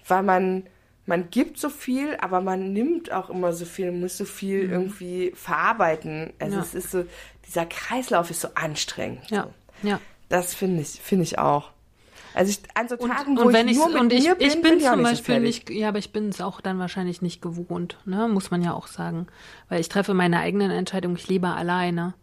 weil 0.07 0.23
man 0.23 0.63
man 1.07 1.29
gibt 1.29 1.59
so 1.59 1.69
viel, 1.69 2.17
aber 2.19 2.41
man 2.41 2.73
nimmt 2.73 3.11
auch 3.11 3.29
immer 3.29 3.53
so 3.53 3.65
viel, 3.65 3.91
muss 3.91 4.17
so 4.17 4.25
viel 4.25 4.65
mhm. 4.65 4.73
irgendwie 4.73 5.33
verarbeiten. 5.35 6.33
Also 6.39 6.57
ja. 6.57 6.63
es 6.63 6.73
ist 6.73 6.91
so, 6.91 7.05
dieser 7.45 7.65
Kreislauf 7.65 8.31
ist 8.31 8.41
so 8.41 8.47
anstrengend. 8.55 9.29
Ja, 9.29 9.49
so. 9.81 9.87
ja. 9.87 9.99
Das 10.29 10.55
finde 10.55 10.81
ich, 10.81 10.99
finde 11.01 11.23
ich 11.23 11.37
auch. 11.37 11.74
Also 12.35 12.51
ich, 12.51 12.59
an 12.73 12.89
so 12.89 12.97
Tagen, 12.97 13.31
und, 13.31 13.37
wo 13.37 13.47
und 13.47 13.53
wenn 13.53 13.69
ich, 13.69 13.77
nur 13.77 13.87
mit 13.87 14.01
und 14.01 14.11
ich, 14.11 14.25
mir 14.25 14.35
bin, 14.35 14.47
ich 14.47 14.61
bin, 14.61 14.77
bin 14.77 14.81
zum 14.81 15.03
Beispiel 15.03 15.39
nicht, 15.39 15.69
ja, 15.69 15.87
aber 15.87 15.99
ich 15.99 16.11
bin 16.11 16.27
es 16.27 16.41
auch 16.41 16.59
dann 16.59 16.79
wahrscheinlich 16.79 17.21
nicht 17.21 17.41
gewohnt, 17.41 17.97
ne, 18.03 18.27
muss 18.27 18.51
man 18.51 18.61
ja 18.61 18.73
auch 18.73 18.87
sagen, 18.87 19.27
weil 19.69 19.79
ich 19.79 19.87
treffe 19.87 20.13
meine 20.13 20.41
eigenen 20.41 20.69
Entscheidungen, 20.69 21.15
ich 21.15 21.29
lebe 21.29 21.47
alleine, 21.47 22.13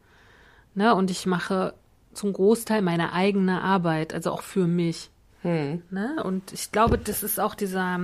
ne, 0.75 0.95
und 0.95 1.11
ich 1.11 1.25
mache 1.25 1.73
zum 2.13 2.35
Großteil 2.35 2.83
meine 2.83 3.15
eigene 3.15 3.63
Arbeit, 3.63 4.13
also 4.13 4.33
auch 4.33 4.43
für 4.43 4.67
mich, 4.67 5.11
hm. 5.41 5.83
ne, 5.91 6.23
und 6.23 6.53
ich 6.53 6.71
glaube, 6.73 6.99
das 6.99 7.23
ist 7.23 7.41
auch 7.41 7.55
dieser 7.55 7.99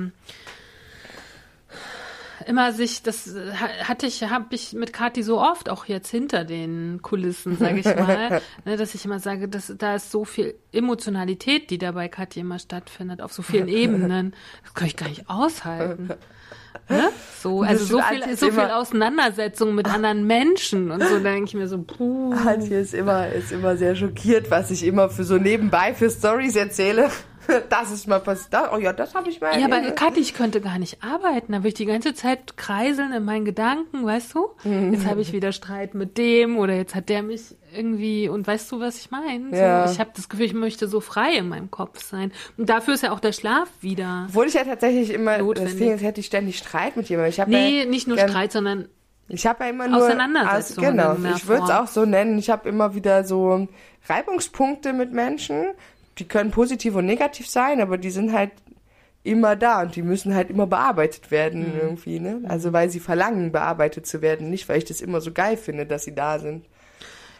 immer 2.47 2.73
sich, 2.73 3.03
das 3.03 3.35
hatte 3.85 4.07
ich, 4.07 4.23
habe 4.23 4.55
ich 4.55 4.73
mit 4.73 4.93
Kathi 4.93 5.23
so 5.23 5.41
oft, 5.41 5.69
auch 5.69 5.87
jetzt 5.87 6.11
hinter 6.11 6.45
den 6.45 7.01
Kulissen, 7.03 7.57
sage 7.57 7.81
ich 7.81 7.85
mal, 7.97 8.41
ne, 8.65 8.77
dass 8.77 8.95
ich 8.95 9.05
immer 9.05 9.19
sage, 9.19 9.49
dass 9.49 9.73
da 9.77 9.97
ist 9.97 10.11
so 10.11 10.25
viel 10.25 10.55
Emotionalität, 10.73 11.71
die 11.71 11.79
da 11.79 11.93
bei 11.93 12.09
Kathi 12.09 12.41
immer 12.41 12.59
stattfindet, 12.59 13.21
auf 13.21 13.33
so 13.33 13.43
vielen 13.43 13.69
Ebenen. 13.69 14.35
Das 14.63 14.75
kann 14.75 14.87
ich 14.87 14.97
gar 14.97 15.09
nicht 15.09 15.29
aushalten. 15.29 16.11
Ne? 16.89 17.11
So, 17.43 17.63
also 17.63 17.85
so 17.85 18.01
viel, 18.01 18.37
so 18.37 18.51
viel 18.51 18.65
Auseinandersetzung 18.65 19.75
mit 19.75 19.87
anderen 19.87 20.27
Menschen 20.27 20.91
und 20.91 21.03
so, 21.05 21.19
denke 21.19 21.45
ich 21.45 21.55
mir 21.55 21.69
so, 21.69 21.79
puh. 21.83 22.33
Antje 22.33 22.81
ist 22.81 22.95
immer, 22.95 23.29
ist 23.29 23.53
immer 23.53 23.77
sehr 23.77 23.95
schockiert, 23.95 24.51
was 24.51 24.71
ich 24.71 24.85
immer 24.85 25.09
für 25.11 25.25
so 25.25 25.37
nebenbei 25.37 25.95
für 25.95 26.11
Stories 26.11 26.57
erzähle. 26.57 27.11
Das 27.71 27.91
ist 27.91 28.07
mal 28.07 28.21
passiert. 28.21 28.55
Oh 28.75 28.77
ja, 28.77 28.93
das 28.93 29.15
habe 29.15 29.31
ich 29.31 29.41
mal 29.41 29.59
Ja, 29.59 29.65
aber. 29.65 29.81
Kathi, 29.93 30.21
ich 30.21 30.35
könnte 30.35 30.61
gar 30.61 30.79
nicht 30.79 31.03
arbeiten. 31.03 31.53
Da 31.53 31.61
würde 31.61 31.69
ich 31.69 31.75
die 31.75 31.87
ganze 31.87 32.13
Zeit 32.13 32.59
kreiseln 32.59 33.11
in 33.15 33.25
meinen 33.25 33.47
Gedanken, 33.47 34.05
weißt 34.05 34.35
du? 34.35 34.49
Mhm. 34.65 34.93
Jetzt 34.93 35.07
habe 35.07 35.23
ich 35.23 35.33
wieder 35.33 35.53
Streit 35.53 35.95
mit 35.95 36.19
dem 36.19 36.59
oder 36.59 36.75
jetzt 36.75 36.95
hat 36.95 37.09
der 37.09 37.23
mich 37.23 37.57
irgendwie 37.75 38.29
und 38.29 38.47
weißt 38.47 38.71
du, 38.73 38.81
was 38.81 38.99
ich 38.99 39.11
meine? 39.11 39.57
Ja. 39.57 39.87
So, 39.87 39.93
ich 39.95 40.01
habe 40.01 40.11
das 40.15 40.29
Gefühl, 40.29 40.47
ich 40.47 40.55
möchte 40.55 40.89
so 40.89 41.01
frei 41.01 41.35
in 41.37 41.49
meinem 41.49 41.71
Kopf 41.71 42.03
sein. 42.03 42.33
Und 42.57 42.69
dafür 42.69 42.95
ist 42.95 43.03
ja 43.03 43.13
auch 43.13 43.21
der 43.21 43.33
Schlaf 43.33 43.69
wieder. 43.81 44.27
Obwohl 44.29 44.47
ich 44.47 44.55
ja 44.55 44.65
tatsächlich 44.65 45.11
immer, 45.13 45.39
Notwendig. 45.39 45.77
Ding 45.77 45.93
ist, 45.95 46.03
hätte 46.03 46.21
ich 46.21 46.27
ständig 46.27 46.59
Streit 46.59 46.97
mit 46.97 47.09
jemandem. 47.09 47.31
Ich 47.31 47.47
Nee, 47.47 47.81
ja, 47.81 47.85
nicht 47.85 48.07
nur 48.09 48.17
gern- 48.17 48.29
Streit, 48.31 48.53
sondern 48.53 48.89
Ich 49.29 49.47
habe 49.47 49.65
ja 49.65 49.71
immer 49.71 49.87
nur 49.89 49.99
Auseinandersetzungen 50.05 50.91
genau, 50.97 51.15
ich 51.37 51.47
würde 51.47 51.65
es 51.65 51.71
auch 51.71 51.87
so 51.87 52.05
nennen. 52.07 52.39
Ich 52.39 52.49
habe 52.51 52.69
immer 52.69 52.95
wieder 52.95 53.25
so 53.25 53.69
Reibungspunkte 54.09 54.93
mit 54.93 55.13
Menschen. 55.13 55.67
Die 56.19 56.25
können 56.27 56.51
positiv 56.51 56.95
und 56.97 57.07
negativ 57.07 57.49
sein, 57.49 57.81
aber 57.81 57.99
die 57.99 58.11
sind 58.11 58.33
halt 58.33 58.51
immer 59.23 59.55
da 59.57 59.83
und 59.83 59.95
die 59.95 60.03
müssen 60.03 60.35
halt 60.35 60.49
immer 60.51 60.67
bearbeitet 60.67 61.31
werden 61.31 61.75
Mhm. 61.75 61.81
irgendwie, 61.81 62.19
ne? 62.21 62.41
Also 62.49 62.73
weil 62.73 62.89
sie 62.89 63.01
verlangen, 63.01 63.53
bearbeitet 63.53 64.07
zu 64.07 64.23
werden, 64.23 64.49
nicht 64.49 64.69
weil 64.69 64.79
ich 64.79 64.85
das 64.87 65.01
immer 65.01 65.21
so 65.21 65.33
geil 65.33 65.57
finde, 65.57 65.87
dass 65.87 66.05
sie 66.05 66.15
da 66.15 66.39
sind. 66.39 66.65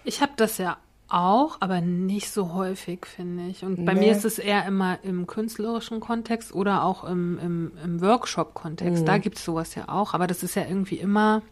Ich 0.09 0.21
habe 0.23 0.33
das 0.37 0.59
ja 0.59 0.79
auch, 1.11 1.57
aber 1.61 1.81
nicht 1.81 2.31
so 2.31 2.53
häufig, 2.53 3.07
finde 3.07 3.47
ich. 3.49 3.63
Und 3.65 3.85
bei 3.87 3.95
Nee. 3.95 4.01
mir 4.01 4.13
ist 4.13 4.25
es 4.25 4.39
eher 4.39 4.67
immer 4.67 4.99
im 5.03 5.27
künstlerischen 5.27 6.01
Kontext 6.01 6.55
oder 6.55 6.83
auch 6.85 7.05
im, 7.05 7.39
im, 7.39 7.73
im 7.83 8.01
Workshop-Kontext. 8.01 9.03
Mhm. 9.03 9.07
Da 9.07 9.19
gibt 9.19 9.39
es 9.39 9.45
sowas 9.45 9.75
ja 9.75 9.89
auch, 9.89 10.13
aber 10.15 10.27
das 10.27 10.43
ist 10.43 10.55
ja 10.55 10.65
irgendwie 10.67 10.97
immer 10.97 11.43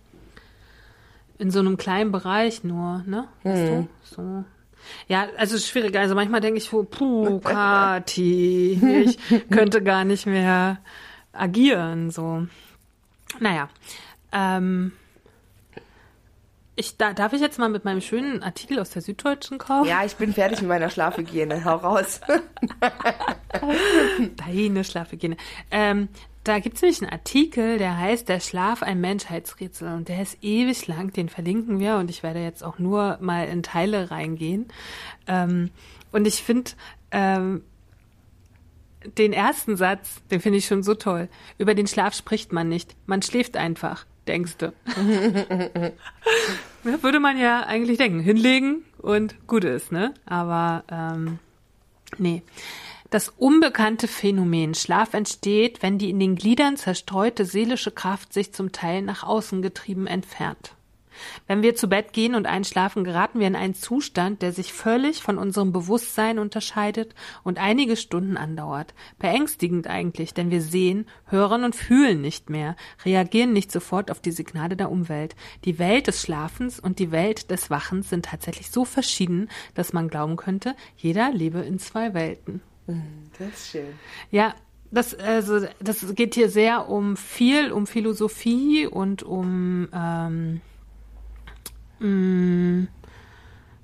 in 1.38 1.50
so 1.50 1.58
einem 1.60 1.76
kleinen 1.76 2.12
Bereich 2.12 2.64
nur, 2.64 3.02
ne? 3.06 3.28
Mhm. 3.44 3.66
du? 3.66 3.88
So. 4.04 4.44
Ja, 5.08 5.26
also 5.36 5.58
schwierig. 5.58 5.96
Also 5.96 6.14
manchmal 6.14 6.40
denke 6.40 6.58
ich 6.58 6.64
so, 6.68 6.82
puh, 6.84 7.40
Kathi, 7.44 8.78
ich 9.04 9.18
könnte 9.50 9.82
gar 9.82 10.04
nicht 10.04 10.26
mehr 10.26 10.78
agieren, 11.32 12.10
so. 12.10 12.46
Naja, 13.40 13.68
ähm, 14.32 14.92
ich, 16.76 16.98
da, 16.98 17.14
darf 17.14 17.32
ich 17.32 17.40
jetzt 17.40 17.58
mal 17.58 17.70
mit 17.70 17.84
meinem 17.84 18.02
schönen 18.02 18.42
Artikel 18.42 18.78
aus 18.78 18.90
der 18.90 19.00
Süddeutschen 19.00 19.58
kommen? 19.58 19.86
Ja, 19.86 20.04
ich 20.04 20.14
bin 20.16 20.34
fertig 20.34 20.60
mit 20.60 20.68
meiner 20.68 20.90
Schlafhygiene. 20.90 21.64
Hau 21.64 21.76
raus. 21.76 22.20
Deine 24.36 24.84
Schlafhygiene. 24.84 25.38
Ähm, 25.70 26.08
da 26.44 26.58
gibt 26.60 26.76
es 26.76 26.82
nämlich 26.82 27.02
einen 27.02 27.10
Artikel, 27.10 27.78
der 27.78 27.98
heißt 27.98 28.28
Der 28.28 28.40
Schlaf 28.40 28.82
ein 28.82 29.00
Menschheitsrätsel 29.00 29.94
und 29.94 30.08
der 30.08 30.22
ist 30.22 30.38
ewig 30.42 30.86
lang, 30.86 31.12
den 31.12 31.28
verlinken 31.28 31.80
wir 31.80 31.96
und 31.96 32.10
ich 32.10 32.22
werde 32.22 32.40
jetzt 32.40 32.62
auch 32.62 32.78
nur 32.78 33.18
mal 33.20 33.48
in 33.48 33.62
Teile 33.62 34.10
reingehen. 34.10 34.66
Ähm, 35.26 35.70
und 36.12 36.26
ich 36.26 36.42
finde 36.42 36.72
ähm, 37.10 37.64
den 39.18 39.32
ersten 39.32 39.76
Satz, 39.76 40.22
den 40.30 40.40
finde 40.40 40.58
ich 40.58 40.66
schon 40.66 40.82
so 40.82 40.94
toll. 40.94 41.28
Über 41.58 41.74
den 41.74 41.86
Schlaf 41.86 42.14
spricht 42.14 42.52
man 42.52 42.68
nicht, 42.68 42.94
man 43.06 43.22
schläft 43.22 43.56
einfach, 43.56 44.06
du. 44.62 44.72
ja, 46.84 47.02
würde 47.02 47.20
man 47.20 47.38
ja 47.38 47.64
eigentlich 47.66 47.98
denken, 47.98 48.20
hinlegen 48.20 48.84
und 48.98 49.46
gut 49.46 49.64
ist, 49.64 49.92
ne? 49.92 50.14
Aber 50.26 50.84
ähm, 50.90 51.38
Nee. 52.18 52.42
Das 53.10 53.28
unbekannte 53.28 54.08
Phänomen 54.08 54.74
Schlaf 54.74 55.14
entsteht, 55.14 55.82
wenn 55.82 55.98
die 55.98 56.10
in 56.10 56.18
den 56.18 56.34
Gliedern 56.34 56.76
zerstreute 56.76 57.44
seelische 57.44 57.92
Kraft 57.92 58.32
sich 58.32 58.52
zum 58.52 58.72
Teil 58.72 59.02
nach 59.02 59.22
außen 59.22 59.62
getrieben 59.62 60.06
entfernt. 60.06 60.72
Wenn 61.46 61.62
wir 61.62 61.74
zu 61.74 61.88
Bett 61.88 62.12
gehen 62.12 62.34
und 62.34 62.46
einschlafen, 62.46 63.04
geraten 63.04 63.40
wir 63.40 63.46
in 63.46 63.56
einen 63.56 63.74
Zustand, 63.74 64.42
der 64.42 64.52
sich 64.52 64.72
völlig 64.72 65.22
von 65.22 65.38
unserem 65.38 65.72
Bewusstsein 65.72 66.38
unterscheidet 66.38 67.14
und 67.44 67.58
einige 67.58 67.96
Stunden 67.96 68.36
andauert. 68.36 68.94
Beängstigend 69.18 69.86
eigentlich, 69.86 70.34
denn 70.34 70.50
wir 70.50 70.62
sehen, 70.62 71.06
hören 71.26 71.64
und 71.64 71.76
fühlen 71.76 72.20
nicht 72.20 72.50
mehr, 72.50 72.76
reagieren 73.04 73.52
nicht 73.52 73.72
sofort 73.72 74.10
auf 74.10 74.20
die 74.20 74.32
Signale 74.32 74.76
der 74.76 74.90
Umwelt. 74.90 75.36
Die 75.64 75.78
Welt 75.78 76.06
des 76.06 76.22
Schlafens 76.22 76.80
und 76.80 76.98
die 76.98 77.10
Welt 77.10 77.50
des 77.50 77.70
Wachens 77.70 78.10
sind 78.10 78.26
tatsächlich 78.26 78.70
so 78.70 78.84
verschieden, 78.84 79.48
dass 79.74 79.92
man 79.92 80.08
glauben 80.08 80.36
könnte, 80.36 80.74
jeder 80.96 81.30
lebe 81.32 81.60
in 81.60 81.78
zwei 81.78 82.14
Welten. 82.14 82.60
Das 83.38 83.48
ist 83.48 83.70
schön. 83.70 83.94
Ja, 84.30 84.54
das, 84.90 85.14
also, 85.14 85.66
das 85.80 86.14
geht 86.14 86.34
hier 86.34 86.48
sehr 86.48 86.88
um 86.88 87.16
viel, 87.16 87.72
um 87.72 87.86
Philosophie 87.86 88.86
und 88.86 89.22
um 89.22 89.88
ähm, 89.92 90.60
mh, 91.98 92.86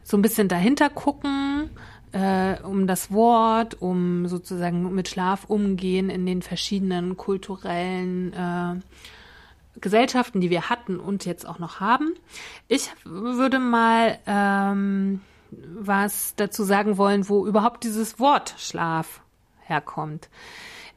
so 0.03 0.17
ein 0.17 0.23
bisschen 0.23 0.49
dahinter 0.49 0.91
gucken, 0.91 1.71
äh, 2.13 2.61
um 2.63 2.87
das 2.87 3.11
Wort, 3.11 3.81
um 3.81 4.27
sozusagen 4.29 4.95
mit 4.95 5.09
Schlaf 5.09 5.45
umgehen 5.47 6.11
in 6.11 6.27
den 6.27 6.43
verschiedenen 6.43 7.17
kulturellen 7.17 8.33
äh, 8.33 9.81
Gesellschaften, 9.81 10.41
die 10.41 10.51
wir 10.51 10.69
hatten 10.69 11.01
und 11.01 11.25
jetzt 11.25 11.47
auch 11.47 11.59
noch 11.59 11.81
haben. 11.81 12.15
Ich 12.69 12.91
würde 13.05 13.59
mal 13.59 14.19
ähm, 14.27 15.21
was 15.51 16.35
dazu 16.37 16.65
sagen 16.65 16.97
wollen, 16.97 17.29
wo 17.29 17.47
überhaupt 17.47 17.85
dieses 17.85 18.19
Wort 18.19 18.55
Schlaf 18.59 19.23
herkommt. 19.61 20.29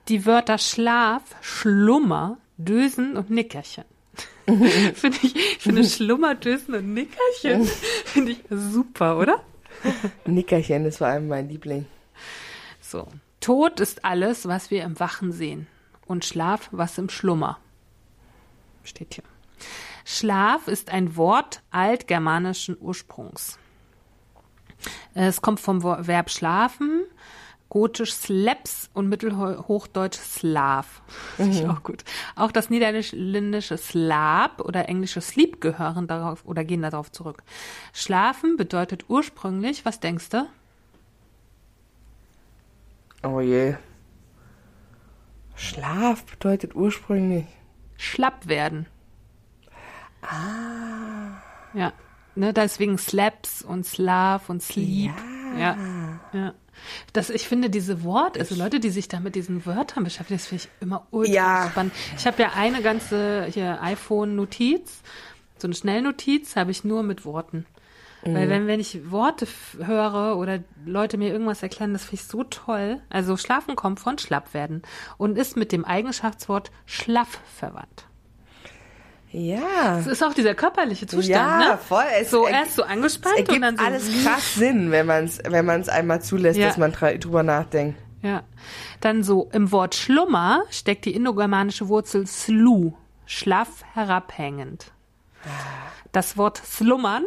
Die 0.08 0.26
Wörter 0.26 0.58
Schlaf, 0.58 1.24
Schlummer, 1.42 2.38
Dösen 2.58 3.18
und 3.18 3.30
Nickerchen. 3.30 3.86
finde 4.94 5.18
ich, 5.24 5.58
finde 5.60 5.84
Schlummer, 5.84 6.36
Dösen 6.36 6.76
und 6.76 6.94
Nickerchen 6.94 7.66
finde 8.06 8.34
ich 8.34 8.40
super, 8.50 9.18
oder? 9.18 9.44
Nickerchen 10.26 10.86
ist 10.86 10.98
vor 10.98 11.08
allem 11.08 11.28
mein 11.28 11.50
Liebling. 11.50 11.86
So. 12.82 13.08
Tod 13.40 13.80
ist 13.80 14.06
alles, 14.06 14.48
was 14.48 14.72
wir 14.72 14.84
im 14.84 15.00
Wachen 15.00 15.32
sehen. 15.32 15.68
Und 16.06 16.26
Schlaf, 16.26 16.70
was 16.72 16.98
im 16.98 17.10
Schlummer. 17.10 17.60
Steht 18.84 19.16
hier. 19.16 19.24
Schlaf 20.04 20.68
ist 20.68 20.92
ein 20.92 21.16
Wort 21.16 21.62
altgermanischen 21.72 22.78
Ursprungs. 22.80 23.58
Es 25.16 25.42
kommt 25.42 25.60
vom 25.60 25.84
Verb 25.84 26.30
schlafen, 26.30 27.04
gotisch 27.76 28.14
slaps 28.14 28.90
und 28.94 29.10
mittelhochdeutsch 29.10 30.18
slav. 30.18 31.02
Finde 31.36 31.58
ich 31.58 31.68
auch 31.68 31.84
gut. 31.84 32.06
Auch 32.38 32.54
das 32.54 32.70
niederländische 32.70 33.78
slap 33.78 34.62
oder 34.62 34.88
englische 34.88 35.20
sleep 35.20 35.60
gehören 35.60 36.08
darauf 36.08 36.46
oder 36.46 36.64
gehen 36.64 36.84
darauf 36.84 37.12
zurück. 37.12 37.44
Schlafen 37.92 38.56
bedeutet 38.56 39.10
ursprünglich, 39.10 39.84
was 39.84 40.00
denkst 40.00 40.30
du? 40.30 40.48
Oh 43.24 43.42
je. 43.42 43.76
Schlaf 45.58 46.24
bedeutet 46.28 46.76
ursprünglich. 46.76 47.46
schlapp 47.98 48.48
werden. 48.48 48.86
Ah. 50.22 51.42
Ja, 51.74 51.92
ne, 52.36 52.54
deswegen 52.54 52.98
Slaps 52.98 53.64
und 53.64 53.86
Slav 53.86 54.48
und 54.48 54.64
Sleep. 54.64 55.12
Ja. 55.60 55.76
ja. 56.32 56.54
Das, 57.14 57.30
ich 57.30 57.48
finde 57.48 57.70
diese 57.70 58.04
Worte, 58.04 58.40
also 58.40 58.56
Leute, 58.56 58.80
die 58.80 58.90
sich 58.90 59.08
da 59.08 59.20
mit 59.20 59.36
diesen 59.36 59.66
Wörtern 59.66 60.04
beschäftigen, 60.04 60.38
das 60.40 60.48
finde 60.48 60.64
ich 60.64 60.70
immer 60.82 61.08
ultra 61.12 61.34
Ja. 61.34 61.70
spannend. 61.72 61.94
Ich 62.18 62.26
habe 62.28 62.42
ja 62.42 62.52
eine 62.56 62.82
ganze 62.82 63.46
hier 63.52 63.82
iPhone-Notiz, 63.82 65.02
so 65.58 65.68
eine 65.68 65.76
Schnellnotiz 65.76 66.56
habe 66.56 66.72
ich 66.72 66.84
nur 66.84 67.04
mit 67.04 67.26
Worten. 67.26 67.66
Weil 68.28 68.50
wenn, 68.50 68.66
wenn 68.66 68.80
ich 68.80 69.12
Worte 69.12 69.48
höre 69.78 70.38
oder 70.38 70.64
Leute 70.84 71.16
mir 71.20 71.32
irgendwas 71.32 71.62
erklären, 71.62 71.94
das 71.94 72.06
finde 72.06 72.16
ich 72.16 72.24
so 72.24 72.44
toll. 72.44 73.00
Also 73.08 73.38
schlafen 73.38 73.76
kommt 73.76 74.00
von 74.00 74.18
schlapp 74.18 74.56
werden 74.56 74.82
und 75.18 75.38
ist 75.38 75.56
mit 75.56 75.72
dem 75.72 75.86
Eigenschaftswort 75.86 76.72
schlaff 76.88 77.40
verwandt. 77.56 78.05
Ja. 79.38 79.98
Das 79.98 80.08
ist 80.08 80.24
auch 80.24 80.34
dieser 80.34 80.56
körperliche 80.56 81.08
Zustand, 81.08 81.30
Ja, 81.30 81.58
ne? 81.74 81.78
voll. 81.78 82.04
Es 82.20 82.32
so 82.32 82.48
erst 82.48 82.76
so 82.76 82.84
Es 82.84 82.90
angespannt 82.90 83.38
und 83.38 83.48
ergibt 83.50 83.64
dann 83.64 83.78
so. 83.78 83.84
alles 83.84 84.10
krass 84.24 84.56
Sinn, 84.56 84.92
wenn 84.92 85.06
man 85.06 85.26
es 85.26 85.40
wenn 85.46 85.66
man's 85.66 85.90
einmal 85.90 86.22
zulässt, 86.22 86.58
Ja. 86.58 86.68
dass 86.68 86.78
man 86.78 86.94
drüber 87.26 87.44
nachdenkt. 87.44 88.00
Ja. 88.22 88.44
Dann 89.02 89.24
so 89.24 89.50
im 89.52 89.72
Wort 89.72 89.94
Schlummer 89.96 90.64
steckt 90.70 91.06
die 91.06 91.14
indogermanische 91.14 91.90
Wurzel 91.90 92.26
slu, 92.26 92.94
schlaff 93.26 93.84
herabhängend. 93.94 94.92
Das 96.12 96.38
Wort 96.38 96.58
slummern 96.66 97.26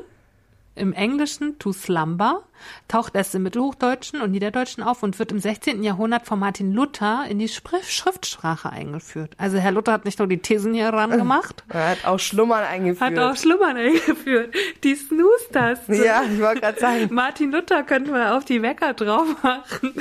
im 0.79 0.93
Englischen 0.93 1.59
to 1.59 1.73
slumber, 1.73 2.43
taucht 2.89 3.15
erst 3.15 3.35
im 3.35 3.43
Mittelhochdeutschen 3.43 4.21
und 4.21 4.31
Niederdeutschen 4.31 4.83
auf 4.83 5.03
und 5.03 5.19
wird 5.19 5.33
im 5.33 5.39
16. 5.39 5.83
Jahrhundert 5.83 6.27
von 6.27 6.39
Martin 6.39 6.73
Luther 6.73 7.25
in 7.29 7.39
die 7.39 7.49
Schriftsprache 7.49 8.71
eingeführt. 8.71 9.35
Also 9.39 9.59
Herr 9.59 9.73
Luther 9.73 9.93
hat 9.93 10.05
nicht 10.05 10.19
nur 10.19 10.29
die 10.29 10.39
Thesen 10.39 10.75
hier 10.75 10.89
ran 10.89 11.11
gemacht. 11.11 11.65
Er 11.79 11.91
hat 11.91 12.05
auch 12.07 12.19
Schlummern 12.19 12.65
eingeführt. 12.65 13.13
Hat 13.13 13.19
auch 13.19 13.37
Schlummern 13.37 13.77
eingeführt. 13.77 14.55
Die 14.85 14.95
Snooze-Taste. 14.95 15.95
Ja, 16.05 16.23
ich 16.23 16.41
wollte 16.41 16.61
gerade 16.61 16.81
sagen. 16.81 17.09
Martin 17.11 17.53
Luther 17.53 17.83
könnte 17.83 18.11
man 18.11 18.29
auf 18.29 18.45
die 18.45 18.63
Wecker 18.63 18.95
drauf 18.95 19.27
machen. 19.43 19.95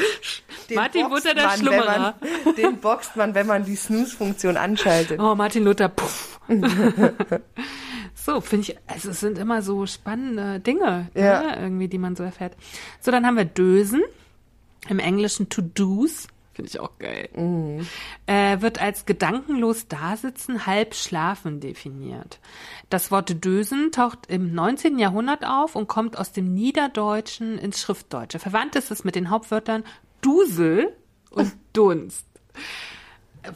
Martin 0.74 1.10
Luther, 1.10 1.34
der 1.34 1.50
Schlummerer. 1.52 2.16
Man, 2.46 2.56
den 2.56 2.78
boxt 2.78 3.16
man, 3.16 3.36
wenn 3.36 3.48
man 3.48 3.66
die 3.66 3.76
Snooze-Funktion 3.76 4.58
anschaltet. 4.58 5.20
Oh, 5.20 5.36
Martin 5.36 5.64
Luther, 5.64 5.90
puff. 5.90 6.40
so, 8.28 8.42
finde 8.42 8.72
ich, 8.72 8.78
also 8.88 9.12
es 9.12 9.22
sind 9.22 9.38
immer 9.38 9.62
so 9.62 9.86
spannende 9.86 10.60
Dinge, 10.60 11.08
ja. 11.14 11.44
ne, 11.44 11.62
irgendwie, 11.62 11.88
die 11.88 11.98
man 11.98 12.18
so 12.18 12.24
erfährt. 12.24 12.58
So, 13.00 13.10
dann 13.10 13.26
haben 13.26 13.38
wir 13.38 13.46
Dösen, 13.46 14.04
im 14.90 15.00
Englischen 15.00 15.48
To-Dos, 15.48 16.28
finde 16.52 16.70
ich 16.70 16.78
auch 16.82 17.00
geil, 17.00 17.30
mhm. 17.34 17.88
äh, 18.26 18.60
wird 18.60 18.82
als 18.82 19.06
gedankenlos 19.06 19.88
dasitzen, 19.88 20.66
halb 20.66 20.94
schlafen 20.94 21.62
definiert. 21.62 22.42
Das 22.90 23.12
Wort 23.12 23.46
Dösen 23.46 23.94
taucht 23.94 24.28
im 24.28 24.54
19. 24.54 25.00
Jahrhundert 25.00 25.46
auf 25.46 25.78
und 25.78 25.88
kommt 25.88 26.18
aus 26.18 26.34
dem 26.34 26.54
Niederdeutschen 26.54 27.58
ins 27.58 27.80
Schriftdeutsche. 27.80 28.40
Verwandt 28.40 28.76
ist 28.76 28.92
es 28.92 29.06
mit 29.06 29.16
den 29.16 29.30
Hauptwörtern 29.30 29.86
Dusel 30.20 30.94
und 31.30 31.54
Dunst. 31.72 32.26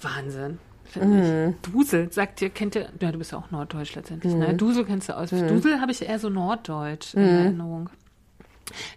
Wahnsinn 0.01 0.59
finde 0.91 1.55
ich. 1.63 1.71
Dusel, 1.71 2.11
sagt 2.11 2.41
ihr, 2.41 2.49
kennt 2.49 2.75
ihr, 2.75 2.89
ja, 2.99 3.11
du 3.11 3.17
bist 3.17 3.31
ja 3.31 3.37
auch 3.37 3.51
Norddeutsch 3.51 3.95
letztendlich, 3.95 4.33
ne? 4.33 4.53
Dusel 4.53 4.85
kennst 4.85 5.09
du 5.09 5.17
aus. 5.17 5.29
Dusel 5.29 5.81
habe 5.81 5.91
ich 5.91 6.01
eher 6.01 6.19
so 6.19 6.29
Norddeutsch 6.29 7.13
in 7.13 7.21
Erinnerung. 7.21 7.89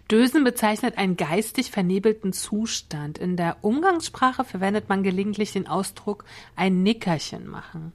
Dösen 0.09 0.43
bezeichnet 0.43 0.97
einen 0.97 1.17
geistig 1.17 1.71
vernebelten 1.71 2.31
Zustand. 2.33 3.17
In 3.17 3.35
der 3.35 3.57
Umgangssprache 3.61 4.45
verwendet 4.45 4.87
man 4.87 5.03
gelegentlich 5.03 5.51
den 5.51 5.67
Ausdruck 5.67 6.23
ein 6.55 6.83
Nickerchen 6.83 7.47
machen. 7.47 7.91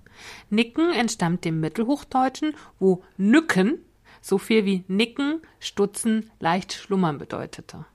Nicken 0.50 0.92
entstammt 0.92 1.44
dem 1.44 1.60
Mittelhochdeutschen, 1.60 2.54
wo 2.78 3.02
Nücken 3.16 3.78
so 4.20 4.38
viel 4.38 4.64
wie 4.64 4.84
nicken, 4.86 5.40
stutzen, 5.60 6.30
leicht 6.40 6.72
schlummern 6.72 7.18
bedeutete. 7.18 7.86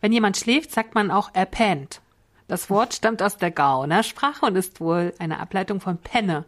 Wenn 0.00 0.12
jemand 0.12 0.36
schläft, 0.36 0.72
sagt 0.72 0.94
man 0.94 1.10
auch 1.10 1.30
er 1.34 1.46
pennt. 1.46 2.00
Das 2.48 2.70
Wort 2.70 2.94
stammt 2.94 3.22
aus 3.22 3.36
der 3.36 3.50
Gaunersprache 3.50 4.46
und 4.46 4.56
ist 4.56 4.80
wohl 4.80 5.12
eine 5.18 5.40
Ableitung 5.40 5.80
von 5.80 5.98
Penne. 5.98 6.44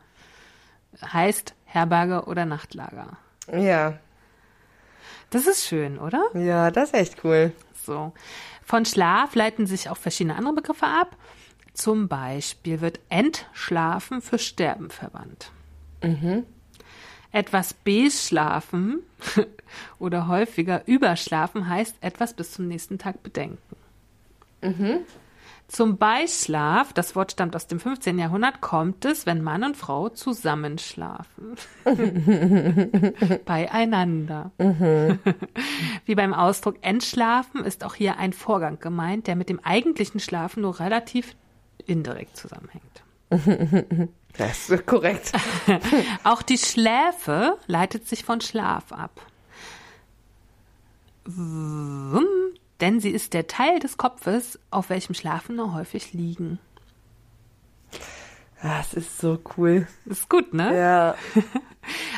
Heißt 1.02 1.54
Herberge 1.64 2.24
oder 2.24 2.44
Nachtlager. 2.44 3.16
Ja. 3.52 3.98
Das 5.30 5.46
ist 5.46 5.66
schön, 5.66 5.98
oder? 5.98 6.24
Ja, 6.34 6.70
das 6.70 6.90
ist 6.90 6.94
echt 6.94 7.24
cool. 7.24 7.52
So. 7.84 8.12
Von 8.64 8.84
Schlaf 8.84 9.34
leiten 9.34 9.66
sich 9.66 9.90
auch 9.90 9.96
verschiedene 9.96 10.36
andere 10.36 10.54
Begriffe 10.54 10.86
ab. 10.86 11.16
Zum 11.74 12.08
Beispiel 12.08 12.80
wird 12.80 13.00
Entschlafen 13.08 14.20
für 14.20 14.38
Sterben 14.38 14.90
verwandt. 14.90 15.50
Mhm. 16.02 16.44
Etwas 17.30 17.74
beschlafen 17.74 19.00
oder 19.98 20.28
häufiger 20.28 20.86
überschlafen 20.86 21.68
heißt 21.68 21.96
etwas 22.00 22.34
bis 22.34 22.52
zum 22.52 22.68
nächsten 22.68 22.98
Tag 22.98 23.22
bedenken. 23.22 23.76
Mhm. 24.62 25.00
Zum 25.68 25.98
Beischlaf, 25.98 26.94
das 26.94 27.14
Wort 27.14 27.32
stammt 27.32 27.54
aus 27.54 27.66
dem 27.66 27.78
15. 27.78 28.18
Jahrhundert, 28.18 28.62
kommt 28.62 29.04
es, 29.04 29.26
wenn 29.26 29.42
Mann 29.42 29.62
und 29.62 29.76
Frau 29.76 30.08
zusammenschlafen. 30.08 31.56
Beieinander. 33.44 34.50
Mhm. 34.56 35.18
Wie 36.06 36.14
beim 36.14 36.32
Ausdruck 36.32 36.76
entschlafen 36.80 37.64
ist 37.64 37.84
auch 37.84 37.94
hier 37.94 38.16
ein 38.16 38.32
Vorgang 38.32 38.78
gemeint, 38.80 39.26
der 39.26 39.36
mit 39.36 39.50
dem 39.50 39.60
eigentlichen 39.62 40.20
Schlafen 40.20 40.62
nur 40.62 40.80
relativ 40.80 41.36
indirekt 41.84 42.38
zusammenhängt. 42.38 43.02
Das 44.38 44.70
ist 44.70 44.86
korrekt. 44.86 45.32
auch 46.24 46.40
die 46.40 46.56
Schläfe 46.56 47.58
leitet 47.66 48.08
sich 48.08 48.24
von 48.24 48.40
Schlaf 48.40 48.90
ab 48.90 49.20
denn 52.80 53.00
sie 53.00 53.10
ist 53.10 53.34
der 53.34 53.46
Teil 53.46 53.78
des 53.78 53.96
Kopfes, 53.96 54.58
auf 54.70 54.90
welchem 54.90 55.14
Schlafende 55.14 55.72
häufig 55.72 56.12
liegen. 56.12 56.58
Das 58.62 58.92
ist 58.92 59.18
so 59.18 59.38
cool. 59.56 59.86
ist 60.04 60.28
gut, 60.28 60.52
ne? 60.52 60.76
Ja. 60.76 61.14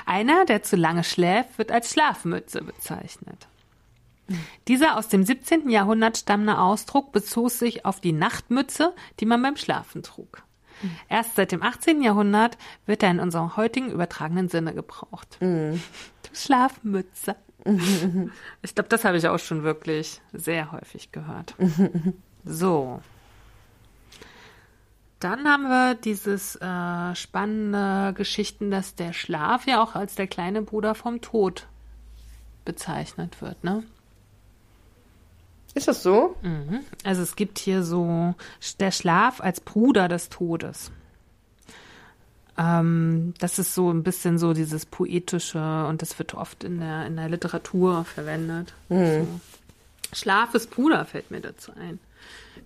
Einer, 0.06 0.44
der 0.46 0.62
zu 0.62 0.76
lange 0.76 1.04
schläft, 1.04 1.58
wird 1.58 1.70
als 1.70 1.92
Schlafmütze 1.92 2.62
bezeichnet. 2.62 3.46
Dieser 4.68 4.96
aus 4.96 5.08
dem 5.08 5.24
17. 5.24 5.68
Jahrhundert 5.70 6.18
stammende 6.18 6.58
Ausdruck 6.58 7.12
bezog 7.12 7.50
sich 7.50 7.84
auf 7.84 8.00
die 8.00 8.12
Nachtmütze, 8.12 8.94
die 9.18 9.26
man 9.26 9.42
beim 9.42 9.56
Schlafen 9.56 10.02
trug. 10.02 10.44
Erst 11.08 11.36
seit 11.36 11.52
dem 11.52 11.62
18. 11.62 12.00
Jahrhundert 12.02 12.56
wird 12.86 13.02
er 13.02 13.10
in 13.10 13.20
unserem 13.20 13.56
heutigen 13.56 13.90
übertragenen 13.90 14.48
Sinne 14.48 14.72
gebraucht. 14.72 15.36
Mm. 15.40 15.74
Du 15.74 16.34
Schlafmütze. 16.34 17.36
Ich 18.62 18.74
glaube, 18.74 18.88
das 18.88 19.04
habe 19.04 19.16
ich 19.16 19.28
auch 19.28 19.38
schon 19.38 19.62
wirklich 19.62 20.20
sehr 20.32 20.72
häufig 20.72 21.12
gehört. 21.12 21.54
so. 22.44 23.00
Dann 25.18 25.46
haben 25.46 25.64
wir 25.64 25.94
dieses 25.96 26.56
äh, 26.56 27.14
spannende 27.14 28.14
Geschichten, 28.14 28.70
dass 28.70 28.94
der 28.94 29.12
Schlaf 29.12 29.66
ja 29.66 29.82
auch 29.82 29.94
als 29.94 30.14
der 30.14 30.26
kleine 30.26 30.62
Bruder 30.62 30.94
vom 30.94 31.20
Tod 31.20 31.66
bezeichnet 32.64 33.42
wird, 33.42 33.62
ne? 33.62 33.82
Ist 35.74 35.88
das 35.88 36.02
so? 36.02 36.36
Mhm. 36.42 36.80
Also 37.04 37.22
es 37.22 37.36
gibt 37.36 37.58
hier 37.58 37.82
so 37.84 38.34
der 38.80 38.90
Schlaf 38.90 39.40
als 39.40 39.60
Bruder 39.60 40.08
des 40.08 40.28
Todes. 40.28 40.90
Ähm, 42.60 43.32
das 43.38 43.58
ist 43.58 43.74
so 43.74 43.90
ein 43.90 44.02
bisschen 44.02 44.38
so 44.38 44.52
dieses 44.52 44.84
poetische 44.84 45.86
und 45.86 46.02
das 46.02 46.18
wird 46.18 46.34
oft 46.34 46.62
in 46.62 46.78
der, 46.80 47.06
in 47.06 47.16
der 47.16 47.30
Literatur 47.30 48.04
verwendet. 48.04 48.74
Mhm. 48.90 49.26
So. 49.26 49.40
Schlaf 50.12 50.54
ist 50.54 50.70
Bruder 50.70 51.06
fällt 51.06 51.30
mir 51.30 51.40
dazu 51.40 51.72
ein. 51.80 51.98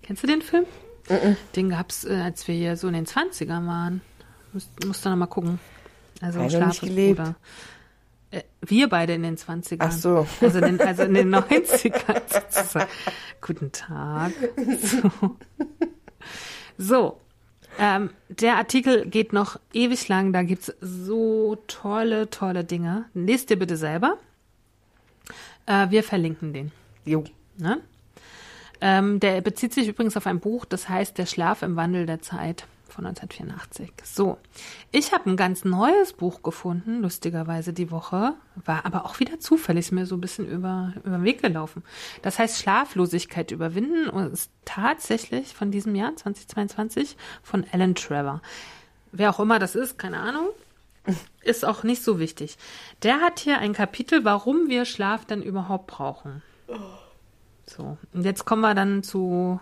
Kennst 0.01 0.23
du 0.23 0.27
den 0.27 0.41
Film? 0.41 0.65
Mhm. 1.09 1.37
Den 1.55 1.69
gab 1.69 1.91
es, 1.91 2.03
äh, 2.03 2.13
als 2.15 2.45
wir 2.47 2.55
hier 2.55 2.75
so 2.75 2.87
in 2.87 2.93
den 2.93 3.05
20ern 3.05 3.67
waren. 3.67 4.01
Musst, 4.51 4.85
musst 4.85 5.05
du 5.05 5.09
noch 5.09 5.15
mal 5.15 5.27
gucken. 5.27 5.59
Also 6.21 6.49
Schlaf 6.49 6.83
ist 6.83 6.93
Bruder. 6.93 7.35
Äh, 8.31 8.41
wir 8.61 8.89
beide 8.89 9.13
in 9.13 9.23
den 9.23 9.37
20ern. 9.37 9.77
Ach 9.79 9.91
so. 9.91 10.27
Also 10.41 10.57
in 10.59 10.77
den, 10.77 10.81
also 10.81 11.03
in 11.03 11.13
den 11.13 11.33
90ern 11.35 12.21
sozusagen. 12.27 12.89
Guten 13.41 13.71
Tag. 13.71 14.33
So. 14.81 15.37
so. 16.77 17.21
Ähm, 17.77 18.09
der 18.29 18.55
Artikel 18.55 19.05
geht 19.05 19.33
noch 19.33 19.59
ewig 19.73 20.07
lang, 20.07 20.31
da 20.31 20.43
gibt's 20.43 20.73
so 20.79 21.57
tolle, 21.67 22.29
tolle 22.29 22.63
Dinge. 22.63 23.05
Lest 23.13 23.49
dir 23.49 23.59
bitte 23.59 23.77
selber. 23.77 24.17
Äh, 25.65 25.89
wir 25.89 26.03
verlinken 26.03 26.53
den. 26.53 26.71
Jo. 27.03 27.23
Ne? 27.57 27.81
Ähm, 28.81 29.19
der 29.19 29.41
bezieht 29.41 29.73
sich 29.73 29.87
übrigens 29.87 30.17
auf 30.17 30.27
ein 30.27 30.39
Buch, 30.39 30.65
das 30.65 30.89
heißt 30.89 31.17
Der 31.17 31.25
Schlaf 31.25 31.61
im 31.61 31.75
Wandel 31.75 32.05
der 32.05 32.21
Zeit 32.21 32.67
von 32.87 33.05
1984. 33.05 33.91
So, 34.03 34.37
ich 34.91 35.13
habe 35.13 35.29
ein 35.29 35.37
ganz 35.37 35.65
neues 35.65 36.13
Buch 36.13 36.43
gefunden, 36.43 37.01
lustigerweise 37.01 37.73
die 37.73 37.91
Woche, 37.91 38.33
war 38.63 38.85
aber 38.85 39.05
auch 39.05 39.19
wieder 39.19 39.39
zufällig 39.39 39.91
mir 39.91 40.05
so 40.05 40.15
ein 40.15 40.21
bisschen 40.21 40.47
über, 40.47 40.93
über 41.03 41.17
den 41.17 41.23
Weg 41.23 41.41
gelaufen. 41.41 41.83
Das 42.21 42.39
heißt 42.39 42.59
Schlaflosigkeit 42.59 43.51
überwinden 43.51 44.09
und 44.09 44.33
ist 44.33 44.51
tatsächlich 44.65 45.53
von 45.53 45.71
diesem 45.71 45.95
Jahr 45.95 46.15
2022 46.15 47.17
von 47.43 47.65
Alan 47.71 47.95
Trevor. 47.95 48.41
Wer 49.11 49.29
auch 49.29 49.39
immer 49.39 49.59
das 49.59 49.75
ist, 49.75 49.97
keine 49.97 50.19
Ahnung. 50.19 50.47
Ist 51.41 51.65
auch 51.65 51.83
nicht 51.83 52.03
so 52.03 52.19
wichtig. 52.19 52.57
Der 53.03 53.21
hat 53.21 53.39
hier 53.39 53.59
ein 53.59 53.73
Kapitel, 53.73 54.25
warum 54.25 54.67
wir 54.67 54.85
Schlaf 54.85 55.25
denn 55.25 55.43
überhaupt 55.43 55.87
brauchen. 55.87 56.41
So, 57.67 57.97
und 58.13 58.25
jetzt 58.25 58.45
kommen 58.45 58.61
wir 58.61 58.73
dann 58.73 59.03
zu 59.03 59.59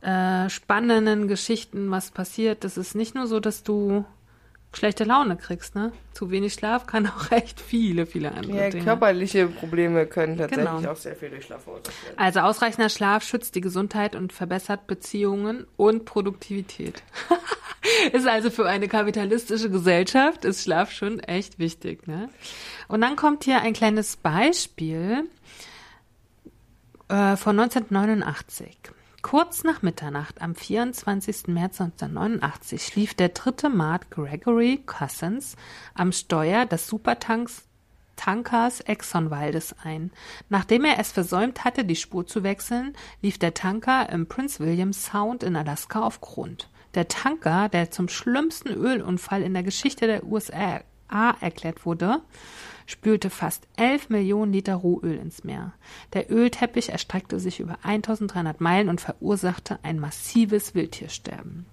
äh, 0.00 0.48
spannenden 0.50 1.28
Geschichten, 1.28 1.90
was 1.90 2.10
passiert. 2.10 2.64
Das 2.64 2.76
ist 2.76 2.94
nicht 2.94 3.14
nur 3.14 3.26
so, 3.26 3.40
dass 3.40 3.62
du 3.62 4.04
schlechte 4.76 5.04
Laune 5.04 5.36
kriegst, 5.36 5.74
ne? 5.74 5.92
Zu 6.12 6.30
wenig 6.30 6.54
Schlaf 6.54 6.86
kann 6.86 7.06
auch 7.06 7.30
echt 7.30 7.60
viele, 7.60 8.06
viele 8.06 8.32
andere 8.32 8.56
ja, 8.56 8.70
Dinge. 8.70 8.84
körperliche 8.84 9.46
Probleme 9.48 10.06
können 10.06 10.36
tatsächlich 10.36 10.68
genau. 10.68 10.92
auch 10.92 10.96
sehr 10.96 11.16
viel 11.16 11.30
durch 11.30 11.44
Schlaf 11.44 11.64
verursacht 11.64 12.04
werden. 12.04 12.18
Also 12.18 12.40
ausreichender 12.40 12.88
Schlaf 12.88 13.22
schützt 13.22 13.54
die 13.54 13.60
Gesundheit 13.60 14.14
und 14.14 14.32
verbessert 14.32 14.86
Beziehungen 14.86 15.66
und 15.76 16.04
Produktivität. 16.04 17.02
ist 18.12 18.26
also 18.26 18.50
für 18.50 18.66
eine 18.66 18.88
kapitalistische 18.88 19.70
Gesellschaft 19.70 20.44
ist 20.44 20.62
Schlaf 20.62 20.92
schon 20.92 21.20
echt 21.20 21.58
wichtig, 21.58 22.06
ne? 22.06 22.28
Und 22.88 23.00
dann 23.00 23.16
kommt 23.16 23.44
hier 23.44 23.62
ein 23.62 23.72
kleines 23.72 24.16
Beispiel 24.16 25.24
äh, 27.08 27.36
von 27.36 27.58
1989. 27.58 28.95
Kurz 29.28 29.64
nach 29.64 29.82
Mitternacht 29.82 30.40
am 30.40 30.54
24. 30.54 31.48
März 31.48 31.80
1989 31.80 32.80
schlief 32.80 33.12
der 33.12 33.30
dritte 33.30 33.68
Mart 33.68 34.08
Gregory 34.08 34.84
Cousins 34.86 35.56
am 35.94 36.12
Steuer 36.12 36.64
des 36.64 36.86
Supertanks 36.86 37.64
Tankers 38.14 38.82
Exxon 38.82 39.32
Valdez 39.32 39.74
ein. 39.82 40.12
Nachdem 40.48 40.84
er 40.84 41.00
es 41.00 41.10
versäumt 41.10 41.64
hatte, 41.64 41.84
die 41.84 41.96
Spur 41.96 42.24
zu 42.28 42.44
wechseln, 42.44 42.96
lief 43.20 43.36
der 43.36 43.52
Tanker 43.52 44.08
im 44.10 44.28
Prince 44.28 44.64
William 44.64 44.92
Sound 44.92 45.42
in 45.42 45.56
Alaska 45.56 46.02
auf 46.02 46.20
Grund. 46.20 46.70
Der 46.94 47.08
Tanker, 47.08 47.68
der 47.68 47.90
zum 47.90 48.08
schlimmsten 48.08 48.68
Ölunfall 48.68 49.42
in 49.42 49.54
der 49.54 49.64
Geschichte 49.64 50.06
der 50.06 50.22
USA 50.22 50.82
erklärt 51.40 51.84
wurde, 51.84 52.22
spülte 52.86 53.30
fast 53.30 53.66
11 53.76 54.08
Millionen 54.08 54.52
Liter 54.52 54.76
Rohöl 54.76 55.18
ins 55.18 55.44
Meer. 55.44 55.72
Der 56.12 56.30
Ölteppich 56.30 56.88
erstreckte 56.90 57.38
sich 57.38 57.60
über 57.60 57.78
1300 57.82 58.60
Meilen 58.60 58.88
und 58.88 59.00
verursachte 59.00 59.78
ein 59.82 59.98
massives 59.98 60.74
Wildtiersterben. 60.74 61.66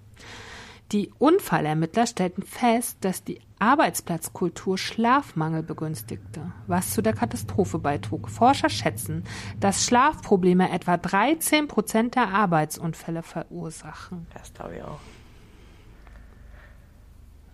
Die 0.92 1.10
Unfallermittler 1.18 2.06
stellten 2.06 2.42
fest, 2.42 2.98
dass 3.00 3.24
die 3.24 3.40
Arbeitsplatzkultur 3.58 4.76
Schlafmangel 4.76 5.62
begünstigte, 5.62 6.52
was 6.66 6.92
zu 6.92 7.00
der 7.00 7.14
Katastrophe 7.14 7.78
beitrug. 7.78 8.28
Forscher 8.28 8.68
schätzen, 8.68 9.24
dass 9.58 9.84
Schlafprobleme 9.84 10.70
etwa 10.70 10.96
13 10.96 11.68
Prozent 11.68 12.14
der 12.14 12.28
Arbeitsunfälle 12.28 13.22
verursachen. 13.22 14.26
Das 14.34 14.52
glaube 14.52 14.76
ich 14.76 14.82
auch. 14.82 15.00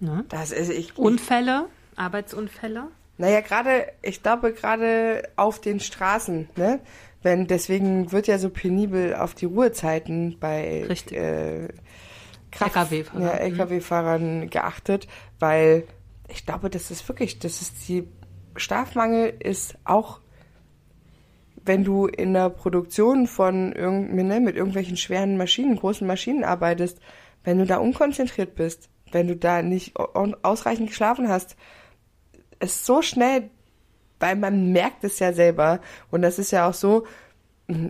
Ne? 0.01 0.25
Das 0.29 0.51
ist 0.51 0.71
ich. 0.71 0.99
Unfälle, 0.99 1.67
Arbeitsunfälle. 1.95 2.89
Naja, 3.21 3.41
gerade, 3.43 3.87
ich 4.03 4.23
glaube, 4.23 4.53
gerade 4.53 5.29
auf 5.37 5.61
den 5.61 5.79
Straßen, 5.79 6.49
ne? 6.57 6.81
Wenn, 7.23 7.47
deswegen 7.47 8.13
wird 8.13 8.27
ja 8.29 8.39
so 8.39 8.49
penibel 8.49 9.15
auf 9.15 9.35
die 9.35 9.45
Ruhezeiten 9.45 10.39
bei 10.41 10.87
äh, 11.13 11.69
LKW-Fahrern. 12.51 13.23
Ja, 13.23 13.33
LKW-Fahrern 13.33 14.49
geachtet, 14.49 15.07
weil 15.39 15.85
ich 16.29 16.47
glaube, 16.47 16.71
das 16.71 16.91
ist 16.91 17.07
wirklich, 17.09 17.39
das 17.39 17.61
ist 17.61 17.89
die 17.89 18.09
Schlafmangel 18.57 19.35
ist 19.39 19.77
auch, 19.85 20.21
wenn 21.63 21.85
du 21.85 22.07
in 22.07 22.33
der 22.33 22.49
Produktion 22.49 23.27
von 23.27 23.73
irgend, 23.73 24.15
ne, 24.15 24.41
mit 24.41 24.57
irgendwelchen 24.57 24.97
schweren 24.97 25.37
Maschinen, 25.37 25.77
großen 25.77 26.07
Maschinen 26.07 26.43
arbeitest, 26.43 27.01
wenn 27.45 27.59
du 27.59 27.67
da 27.67 27.77
unkonzentriert 27.77 28.55
bist, 28.55 28.89
wenn 29.13 29.29
du 29.29 29.37
da 29.37 29.61
nicht 29.61 29.97
au- 29.99 30.35
ausreichend 30.43 30.89
geschlafen 30.89 31.29
hast, 31.29 31.57
ist 32.61 32.87
so 32.87 33.03
schnell, 33.03 33.51
weil 34.19 34.37
man 34.37 34.73
merkt 34.73 35.03
es 35.05 35.19
ja 35.19 35.33
selber 35.33 35.81
und 36.11 36.23
das 36.23 36.39
ist 36.39 36.51
ja 36.51 36.69
auch 36.69 36.75
so, 36.75 37.07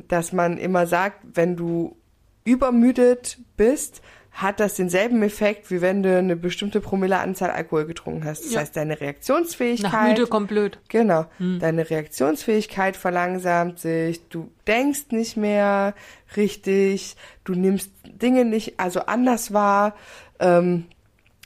dass 0.09 0.33
man 0.33 0.59
immer 0.59 0.87
sagt, 0.87 1.19
wenn 1.35 1.57
du 1.57 1.97
übermüdet 2.45 3.39
bist, 3.57 4.03
hat 4.33 4.61
das 4.61 4.75
denselben 4.77 5.23
Effekt, 5.25 5.71
wie 5.73 5.81
wenn 5.81 6.03
du 6.05 6.17
eine 6.17 6.37
bestimmte 6.37 6.81
Promilleanzahl 6.81 7.51
Alkohol 7.51 7.85
getrunken 7.87 8.25
hast. 8.25 8.45
Das 8.45 8.53
Ja. 8.53 8.61
heißt, 8.61 8.77
deine 8.77 9.01
Reaktionsfähigkeit. 9.01 9.93
Nach 9.93 10.09
müde 10.09 10.27
kommt 10.29 10.49
blöd. 10.49 10.79
Genau. 10.89 11.27
Deine 11.39 11.91
Reaktionsfähigkeit 11.91 12.97
verlangsamt 12.97 13.81
sich, 13.81 14.29
du 14.29 14.51
denkst 14.69 15.07
nicht 15.11 15.37
mehr 15.37 15.95
richtig, 16.37 17.17
du 17.45 17.55
nimmst 17.55 17.91
Dinge 18.05 18.45
nicht, 18.45 18.79
also 18.79 19.01
anders 19.01 19.53
wahr. 19.53 19.97
Ähm, 20.39 20.87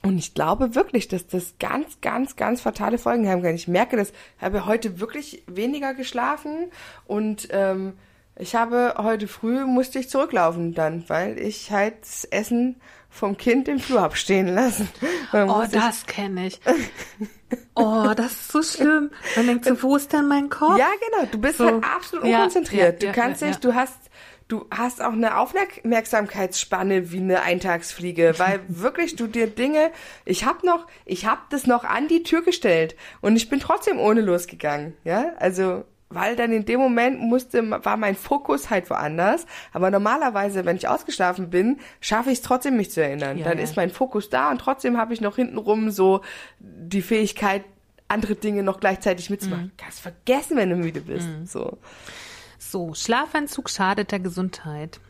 und 0.05 0.19
ich 0.19 0.35
glaube 0.35 0.75
wirklich, 0.75 1.09
dass 1.09 1.27
das 1.27 1.55
ganz, 1.59 2.01
ganz, 2.03 2.37
ganz 2.37 2.61
fatale 2.61 2.99
Folgen 2.99 3.29
haben 3.29 3.43
kann. 3.43 3.55
Ich 3.55 3.69
merke 3.69 3.97
das, 3.97 4.11
ich 4.11 4.43
habe 4.43 4.67
heute 4.67 5.01
wirklich 5.01 5.43
weniger 5.47 5.95
geschlafen 5.95 6.71
und 7.07 7.49
ähm, 7.51 7.95
ich 8.37 8.55
habe 8.55 8.97
heute 8.99 9.29
früh 9.29 9.65
musste 9.65 9.99
ich 9.99 10.11
zurücklaufen 10.11 10.75
dann, 10.75 11.05
weil 11.09 11.39
ich 11.39 11.71
halt 11.71 11.95
das 12.03 12.25
Essen 12.25 12.77
vom 13.09 13.37
Kind 13.37 13.69
im 13.69 13.79
Flur 13.79 14.03
hab 14.03 14.17
stehen 14.17 14.49
lassen. 14.49 14.89
Oh, 15.33 15.65
das 15.71 16.07
kenne 16.07 16.47
ich. 16.47 16.61
Oh, 17.75 18.13
das 18.15 18.33
ist 18.33 18.53
so 18.53 18.63
schlimm. 18.63 19.11
Man 19.35 19.47
denkt 19.47 19.65
so, 19.65 19.83
wo 19.83 19.97
ist 19.97 20.13
denn 20.13 20.29
mein 20.29 20.49
Kopf? 20.49 20.79
Ja, 20.79 20.87
genau. 21.11 21.29
Du 21.31 21.39
bist 21.39 21.59
So. 21.59 21.67
halt 21.67 21.85
absolut 21.85 22.25
unkonzentriert. 22.25 22.93
ja, 22.95 22.99
du 23.01 23.07
ja, 23.07 23.13
kannst 23.13 23.41
ja, 23.41 23.49
nicht, 23.49 23.65
ja. 23.65 23.71
du 23.71 23.77
hast, 23.77 23.97
du 24.49 24.67
hast 24.71 25.03
auch 25.03 25.13
eine 25.13 25.39
Aufmerksamkeitsspanne 25.39 27.13
wie 27.13 27.19
eine 27.19 27.43
Eintagsfliege, 27.43 28.35
weil 28.39 28.61
wirklich 28.69 29.17
du 29.17 29.27
dir 29.27 29.47
Dinge, 29.49 29.91
ich 30.25 30.45
hab 30.45 30.65
noch, 30.65 30.87
ich 31.05 31.27
hab 31.27 31.51
das 31.51 31.67
noch 31.67 31.85
an 31.85 32.09
die 32.09 32.23
Tür 32.23 32.43
gestellt 32.43 32.97
und 33.21 33.37
ich 33.37 33.49
bin 33.49 33.61
trotzdem 33.61 33.99
ohne 33.99 34.21
losgegangen, 34.21 34.95
ja, 35.05 35.33
also 35.39 35.85
weil 36.11 36.37
dann 36.37 36.53
in 36.53 36.65
dem 36.65 36.81
Moment 36.81 37.21
musste, 37.21 37.69
war 37.85 37.97
mein 37.97 38.15
Fokus 38.15 38.71
halt 38.71 38.89
woanders. 38.89 39.47
Aber 39.73 39.91
normalerweise, 39.91 40.65
wenn 40.65 40.77
ich 40.77 40.87
ausgeschlafen 40.87 41.51
bin, 41.51 41.81
schaffe 42.01 42.31
ich 42.31 42.39
es 42.39 42.43
trotzdem, 42.43 42.77
mich 42.77 42.93
zu 42.93 43.03
erinnern. 43.03 43.39
Ja, 43.39 43.45
dann 43.45 43.59
ja. 43.59 43.65
ist 43.65 43.77
mein 43.77 43.91
Fokus 43.91 44.31
da 44.31 44.51
und 44.51 44.59
trotzdem 44.59 44.97
habe 44.97 45.13
ich 45.13 45.21
noch 45.21 45.37
hintenrum 45.37 45.91
so 45.91 46.21
die 46.61 47.03
Fähigkeit, 47.03 47.65
andere 48.07 48.37
Dinge 48.37 48.63
noch 48.63 48.81
gleichzeitig 48.81 49.29
mitzumachen. 49.31 49.67
Mhm. 49.67 49.73
Kannst 49.77 50.01
vergessen, 50.01 50.57
wenn 50.57 50.71
du 50.71 50.77
müde 50.77 51.01
bist. 51.01 51.27
So. 51.47 51.79
So, 52.59 52.95
Schlafentzug 52.95 53.71
schadet 53.71 54.11
der 54.13 54.21
Gesundheit. 54.21 55.01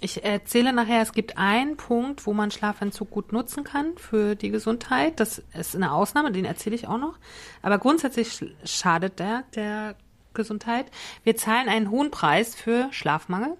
Ich 0.00 0.24
erzähle 0.24 0.72
nachher, 0.72 1.00
es 1.02 1.12
gibt 1.12 1.38
einen 1.38 1.76
Punkt, 1.76 2.26
wo 2.26 2.32
man 2.32 2.50
Schlafentzug 2.50 3.10
gut 3.10 3.32
nutzen 3.32 3.62
kann 3.62 3.96
für 3.96 4.34
die 4.34 4.50
Gesundheit. 4.50 5.20
Das 5.20 5.42
ist 5.56 5.76
eine 5.76 5.92
Ausnahme, 5.92 6.32
den 6.32 6.44
erzähle 6.44 6.74
ich 6.74 6.88
auch 6.88 6.98
noch. 6.98 7.14
Aber 7.62 7.78
grundsätzlich 7.78 8.28
sch- 8.28 8.50
schadet 8.64 9.20
der 9.20 9.44
der 9.54 9.94
Gesundheit. 10.34 10.86
Wir 11.22 11.36
zahlen 11.36 11.68
einen 11.68 11.90
hohen 11.90 12.10
Preis 12.10 12.56
für 12.56 12.88
Schlafmangel. 12.90 13.56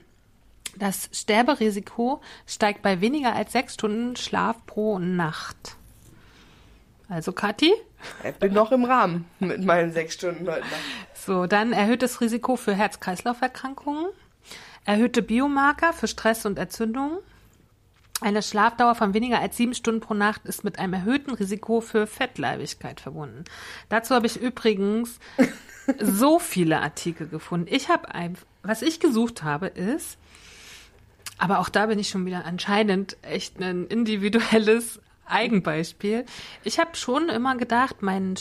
Das 0.77 1.11
Sterberisiko 1.13 2.23
steigt 2.47 2.83
bei 2.83 3.01
weniger 3.01 3.35
als 3.37 3.53
sechs 3.53 3.75
Stunden 3.75 4.17
Schlaf 4.17 4.57
pro 4.67 4.99
Nacht. 4.99 5.77
Also, 7.09 7.33
Kathi? 7.33 7.73
Ich 8.25 8.35
bin 8.37 8.53
noch 8.55 8.73
im 8.73 8.85
Rahmen 8.85 9.27
mit 9.39 9.63
meinen 9.65 9.93
sechs 9.93 10.15
Stunden 10.15 10.49
heute 10.49 10.63
Nacht. 10.63 10.81
So, 11.25 11.47
dann 11.47 11.73
erhöhtes 11.73 12.21
Risiko 12.21 12.57
für 12.57 12.75
Herz-Kreislauf-Erkrankungen, 12.75 14.07
erhöhte 14.85 15.23
Biomarker 15.23 15.93
für 15.93 16.09
Stress 16.09 16.45
und 16.47 16.59
Entzündungen. 16.59 17.19
Eine 18.21 18.43
Schlafdauer 18.43 18.97
von 18.97 19.15
weniger 19.15 19.39
als 19.39 19.57
sieben 19.57 19.75
Stunden 19.75 20.01
pro 20.01 20.15
Nacht 20.15 20.47
ist 20.47 20.65
mit 20.65 20.81
einem 20.81 20.95
erhöhten 20.95 21.33
Risiko 21.33 21.81
für 21.81 22.09
Fettleibigkeit 22.09 23.01
verbunden. 23.01 23.45
Dazu 23.89 24.17
habe 24.17 24.27
ich 24.27 24.41
übrigens 24.41 25.21
so 26.01 26.41
viele 26.41 26.81
Artikel 26.81 27.29
gefunden. 27.29 27.69
Ich 27.71 27.89
habe 27.89 28.13
ein, 28.13 28.37
was 28.65 28.83
ich 28.83 28.99
gesucht 28.99 29.45
habe, 29.45 29.69
ist, 29.69 30.19
aber 31.39 31.61
auch 31.61 31.69
da 31.69 31.87
bin 31.87 32.01
ich 32.01 32.09
schon 32.09 32.27
wieder 32.27 32.47
anscheinend 32.47 33.17
echt 33.23 33.61
ein 33.61 33.87
individuelles 33.87 35.01
Eigenbeispiel. 35.27 36.27
Ich 36.65 36.81
habe 36.81 36.97
schon 36.97 37.29
immer 37.29 37.57
gedacht, 37.57 38.03
mein 38.03 38.35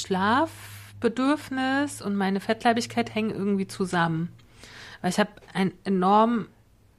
Schlafbedürfnis 1.01 2.01
und 2.01 2.15
meine 2.15 2.39
Fettleibigkeit 2.39 3.13
hängen 3.13 3.31
irgendwie 3.31 3.67
zusammen. 3.67 4.29
Weil 5.01 5.09
ich 5.09 5.19
habe 5.19 5.31
ein 5.53 5.71
enorm 5.83 6.47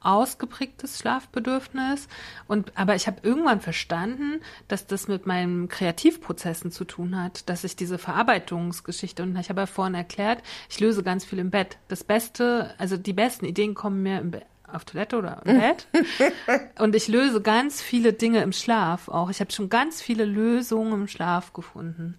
ausgeprägtes 0.01 0.99
Schlafbedürfnis 0.99 2.09
und 2.49 2.73
aber 2.77 2.97
ich 2.97 3.07
habe 3.07 3.20
irgendwann 3.23 3.61
verstanden, 3.61 4.41
dass 4.66 4.89
das 4.89 5.07
mit 5.07 5.27
meinen 5.27 5.69
Kreativprozessen 5.69 6.73
zu 6.73 6.85
tun 6.85 7.23
hat, 7.23 7.49
dass 7.49 7.62
ich 7.62 7.77
diese 7.77 7.99
Verarbeitungsgeschichte 7.99 9.23
und 9.23 9.39
ich 9.39 9.49
habe 9.49 9.61
ja 9.61 9.66
vorhin 9.66 9.95
erklärt, 9.95 10.43
ich 10.69 10.81
löse 10.81 11.05
ganz 11.05 11.24
viel 11.24 11.39
im 11.39 11.51
Bett. 11.51 11.79
Das 11.87 12.03
Beste, 12.03 12.74
also 12.79 12.97
die 12.97 13.12
besten 13.12 13.45
Ideen 13.45 13.74
kommen 13.74 14.03
mir 14.03 14.19
im 14.19 14.33
Bett 14.33 14.47
auf 14.66 14.85
Toilette 14.85 15.19
oder 15.19 15.43
im 15.45 15.61
Bett. 15.61 15.87
Und 16.79 16.97
ich 16.97 17.07
löse 17.07 17.43
ganz 17.43 17.83
viele 17.83 18.15
Dinge 18.15 18.43
im 18.43 18.53
Schlaf 18.53 19.09
auch. 19.09 19.29
Ich 19.29 19.41
habe 19.41 19.53
schon 19.53 19.69
ganz 19.69 20.01
viele 20.01 20.24
Lösungen 20.24 20.95
im 20.95 21.09
Schlaf 21.09 21.53
gefunden. 21.53 22.16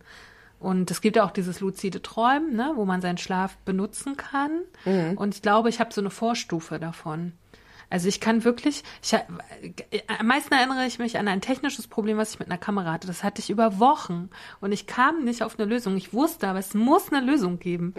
Und 0.63 0.89
es 0.89 1.01
gibt 1.01 1.17
ja 1.17 1.25
auch 1.25 1.31
dieses 1.31 1.59
luzide 1.59 2.01
Träumen, 2.01 2.55
ne, 2.55 2.71
wo 2.75 2.85
man 2.85 3.01
seinen 3.01 3.17
Schlaf 3.17 3.57
benutzen 3.65 4.17
kann. 4.17 4.61
Und 5.17 5.35
ich 5.35 5.41
glaube, 5.41 5.69
ich 5.69 5.79
habe 5.79 5.93
so 5.93 6.01
eine 6.01 6.09
Vorstufe 6.09 6.79
davon. 6.79 7.33
Also 7.89 8.07
ich 8.07 8.19
kann 8.19 8.43
wirklich, 8.43 8.83
ich, 9.03 9.13
am 9.13 10.25
meisten 10.25 10.53
erinnere 10.53 10.87
ich 10.87 10.97
mich 10.97 11.19
an 11.19 11.27
ein 11.27 11.41
technisches 11.41 11.87
Problem, 11.87 12.17
was 12.17 12.31
ich 12.31 12.39
mit 12.39 12.49
einer 12.49 12.57
Kamera 12.57 12.93
hatte. 12.93 13.05
Das 13.05 13.23
hatte 13.23 13.39
ich 13.39 13.51
über 13.51 13.77
Wochen 13.79 14.29
und 14.61 14.71
ich 14.71 14.87
kam 14.87 15.23
nicht 15.23 15.43
auf 15.43 15.59
eine 15.59 15.69
Lösung. 15.69 15.95
Ich 15.97 16.11
wusste, 16.11 16.47
aber 16.47 16.57
es 16.59 16.73
muss 16.73 17.11
eine 17.11 17.23
Lösung 17.23 17.59
geben. 17.59 17.93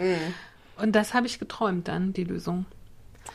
Und 0.77 0.97
das 0.97 1.13
habe 1.13 1.27
ich 1.27 1.39
geträumt 1.39 1.87
dann, 1.87 2.11
die 2.11 2.25
Lösung. 2.25 2.65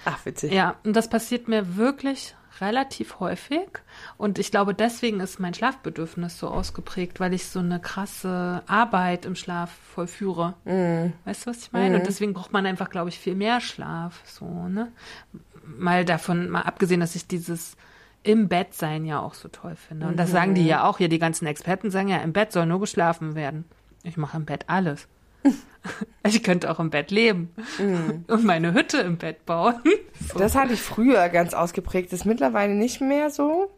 Ach, 0.05 0.27
witzig. 0.27 0.53
Ja, 0.53 0.77
und 0.85 0.95
das 0.95 1.09
passiert 1.09 1.49
mir 1.49 1.77
wirklich 1.77 2.35
relativ 2.61 3.21
häufig. 3.21 3.69
Und 4.17 4.39
ich 4.39 4.51
glaube, 4.51 4.75
deswegen 4.75 5.21
ist 5.21 5.41
mein 5.41 5.55
Schlafbedürfnis 5.55 6.39
so 6.39 6.49
ausgeprägt, 6.49 7.21
weil 7.21 7.35
ich 7.35 7.47
so 7.47 7.61
eine 7.61 7.81
krasse 7.81 8.63
Arbeit 8.67 9.25
im 9.25 9.35
Schlaf 9.35 9.71
vollführe. 9.95 10.55
Weißt 11.25 11.47
du, 11.47 11.51
was 11.51 11.59
ich 11.59 11.73
meine? 11.73 11.99
Und 11.99 12.07
deswegen 12.07 12.35
braucht 12.35 12.53
man 12.53 12.67
einfach, 12.67 12.91
glaube 12.91 13.09
ich, 13.09 13.19
viel 13.19 13.35
mehr 13.35 13.61
Schlaf. 13.61 14.23
So, 14.25 14.47
ne? 14.47 14.93
Mal 15.65 16.05
davon, 16.05 16.51
mal 16.51 16.63
abgesehen, 16.63 17.01
dass 17.01 17.15
ich 17.15 17.27
dieses 17.27 17.77
im 18.23 18.49
Bett 18.49 18.75
sein 18.75 19.05
ja 19.05 19.21
auch 19.21 19.35
so 19.35 19.49
toll 19.49 19.77
finde. 19.77 20.07
Und 20.07 20.17
das 20.19 20.31
sagen 20.31 20.55
die 20.55 20.67
ja 20.67 20.85
auch 20.85 20.99
hier, 20.99 21.09
die 21.09 21.19
ganzen 21.19 21.47
Experten 21.47 21.91
sagen 21.91 22.09
ja, 22.09 22.19
im 22.19 22.33
Bett 22.33 22.53
soll 22.53 22.67
nur 22.67 22.81
geschlafen 22.81 23.35
werden. 23.35 23.65
Ich 24.03 24.17
mache 24.17 24.37
im 24.37 24.45
Bett 24.45 24.65
alles. 24.67 25.09
Ich 26.27 26.43
könnte 26.43 26.71
auch 26.71 26.79
im 26.79 26.91
Bett 26.91 27.11
leben 27.11 27.55
und 28.27 28.45
meine 28.45 28.75
Hütte 28.75 28.99
im 28.99 29.17
Bett 29.17 29.47
bauen. 29.47 29.77
Das 30.37 30.55
hatte 30.55 30.75
ich 30.75 30.83
früher 30.83 31.31
ganz 31.31 31.55
ausgeprägt. 31.55 32.13
Das 32.13 32.21
ist 32.21 32.27
mittlerweile 32.27 32.75
nicht 32.75 33.01
mehr 33.01 33.31
so. 33.31 33.71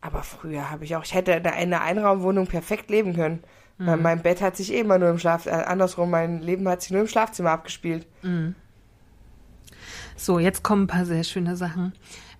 Aber 0.00 0.22
früher 0.22 0.70
habe 0.70 0.84
ich 0.84 0.96
auch, 0.96 1.04
ich 1.04 1.12
hätte 1.12 1.32
in 1.32 1.46
einer 1.46 1.82
Einraumwohnung 1.82 2.46
perfekt 2.46 2.90
leben 2.90 3.14
können. 3.14 3.44
Weil 3.78 3.96
mein 3.96 4.22
Bett 4.22 4.40
hat 4.40 4.56
sich 4.56 4.72
eh 4.72 4.80
immer 4.80 4.98
nur 4.98 5.10
im 5.10 5.18
Schlaf, 5.18 5.46
äh, 5.46 5.50
andersrum, 5.50 6.10
mein 6.10 6.40
Leben 6.40 6.68
hat 6.68 6.82
sich 6.82 6.92
nur 6.92 7.00
im 7.00 7.08
Schlafzimmer 7.08 7.50
abgespielt. 7.50 8.06
So, 10.16 10.38
jetzt 10.38 10.62
kommen 10.62 10.84
ein 10.84 10.86
paar 10.86 11.04
sehr 11.04 11.24
schöne 11.24 11.56
Sachen. 11.56 11.92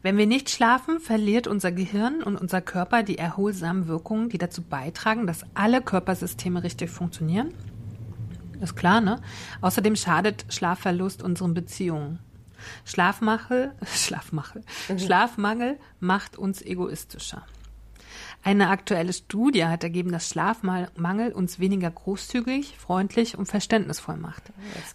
Wenn 0.02 0.16
wir 0.16 0.26
nicht 0.26 0.50
schlafen, 0.50 1.00
verliert 1.00 1.46
unser 1.46 1.72
Gehirn 1.72 2.22
und 2.22 2.36
unser 2.36 2.60
Körper 2.60 3.02
die 3.02 3.18
erholsamen 3.18 3.86
Wirkungen, 3.86 4.28
die 4.28 4.38
dazu 4.38 4.62
beitragen, 4.62 5.26
dass 5.26 5.44
alle 5.54 5.80
Körpersysteme 5.80 6.62
richtig 6.62 6.90
funktionieren. 6.90 7.54
Ist 8.62 8.76
klar, 8.76 9.00
ne? 9.00 9.20
Außerdem 9.60 9.96
schadet 9.96 10.46
Schlafverlust 10.48 11.22
unseren 11.22 11.52
Beziehungen. 11.52 12.20
Schlafmangel, 12.84 13.72
Schlafmangel, 13.86 14.62
Schlafmangel 14.96 15.78
macht 15.98 16.38
uns 16.38 16.62
egoistischer. 16.62 17.42
Eine 18.44 18.70
aktuelle 18.70 19.12
Studie 19.12 19.66
hat 19.66 19.84
ergeben, 19.84 20.10
dass 20.10 20.28
Schlafmangel 20.28 21.32
uns 21.32 21.60
weniger 21.60 21.90
großzügig, 21.90 22.76
freundlich 22.76 23.38
und 23.38 23.46
verständnisvoll 23.46 24.16
macht. 24.16 24.42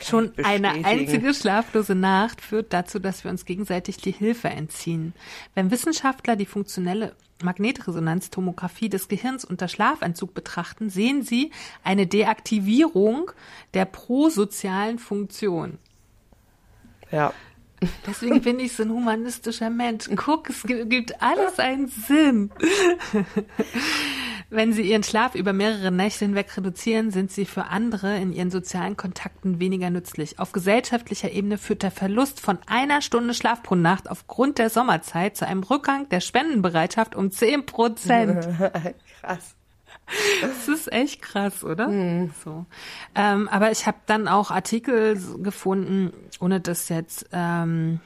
Schon 0.04 0.34
eine 0.44 0.86
einzige 0.86 1.34
schlaflose 1.34 1.96
Nacht 1.96 2.42
führt 2.42 2.74
dazu, 2.74 3.00
dass 3.00 3.24
wir 3.24 3.32
uns 3.32 3.46
gegenseitig 3.46 3.98
die 3.98 4.12
Hilfe 4.12 4.50
entziehen. 4.50 5.14
Wenn 5.56 5.72
Wissenschaftler 5.72 6.36
die 6.36 6.46
funktionelle 6.46 7.16
Magnetresonanztomographie 7.44 8.90
des 8.90 9.08
Gehirns 9.08 9.46
unter 9.46 9.68
Schlafentzug 9.68 10.34
betrachten, 10.34 10.90
sehen 10.90 11.24
sie 11.24 11.52
eine 11.84 12.08
Deaktivierung 12.08 13.32
der 13.74 13.86
prosozialen 13.86 15.00
Funktion. 15.00 15.78
Ja. 17.12 17.34
Deswegen 18.08 18.42
bin 18.42 18.60
ich 18.60 18.74
so 18.74 18.82
ein 18.84 18.90
humanistischer 18.90 19.70
Mensch. 19.70 20.10
Guck, 20.16 20.50
es 20.50 20.64
gi- 20.64 20.86
gibt 20.86 21.22
alles 21.22 21.60
einen 21.60 21.88
Sinn. 21.88 22.50
Wenn 24.50 24.72
Sie 24.72 24.84
Ihren 24.84 25.04
Schlaf 25.04 25.36
über 25.36 25.52
mehrere 25.52 25.92
Nächte 25.92 26.24
hinweg 26.24 26.56
reduzieren, 26.56 27.12
sind 27.12 27.32
Sie 27.32 27.46
für 27.46 27.66
andere 27.66 28.18
in 28.18 28.32
Ihren 28.32 28.50
sozialen 28.50 28.96
Kontakten 28.96 29.60
weniger 29.60 29.90
nützlich. 29.90 30.40
Auf 30.40 30.54
gesellschaftlicher 30.54 31.32
Ebene 31.32 31.58
führt 31.58 31.84
der 31.84 31.92
Verlust 31.92 32.40
von 32.40 32.58
einer 32.66 33.02
Stunde 33.02 33.34
Schlaf 33.34 33.62
pro 33.62 33.76
Nacht 33.76 34.10
aufgrund 34.10 34.58
der 34.58 34.70
Sommerzeit 34.70 35.36
zu 35.36 35.46
einem 35.46 35.64
Rückgang 35.64 36.08
der 36.10 36.22
Spendenbereitschaft 36.22 37.14
um 37.16 37.30
10 37.30 37.66
Prozent. 37.66 38.48
Krass. 39.22 39.56
Das 40.42 40.68
ist 40.70 40.92
echt 40.92 41.22
krass, 41.22 41.66
oder? 41.66 41.90
So. 42.44 42.66
Ähm, 43.14 43.50
aber 43.50 43.72
ich 43.72 43.88
habe 43.88 43.98
dann 44.06 44.30
auch 44.30 44.52
Artikel 44.52 45.20
gefunden, 45.44 46.14
ohne 46.40 46.62
das 46.62 46.88
jetzt 46.88 47.28
ähm, 47.34 48.00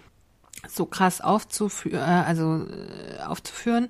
so 0.68 0.86
krass 0.86 1.22
aufzuführen, 1.22 2.00
äh, 2.00 2.24
also 2.26 2.66
äh, 2.66 3.22
aufzuführen 3.24 3.88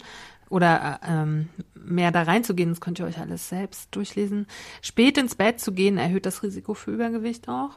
oder 0.50 1.00
äh, 1.02 1.12
ähm, 1.12 1.50
mehr 1.84 2.12
da 2.12 2.24
reinzugehen. 2.24 2.70
Das 2.70 2.82
könnt 2.82 3.00
ihr 3.00 3.06
euch 3.06 3.20
alles 3.20 3.50
selbst 3.50 3.88
durchlesen. 3.96 4.48
Spät 4.82 5.18
ins 5.18 5.36
Bett 5.36 5.60
zu 5.60 5.72
gehen 5.74 5.98
erhöht 5.98 6.26
das 6.26 6.44
Risiko 6.44 6.74
für 6.74 6.92
Übergewicht 6.92 7.48
auch. 7.50 7.72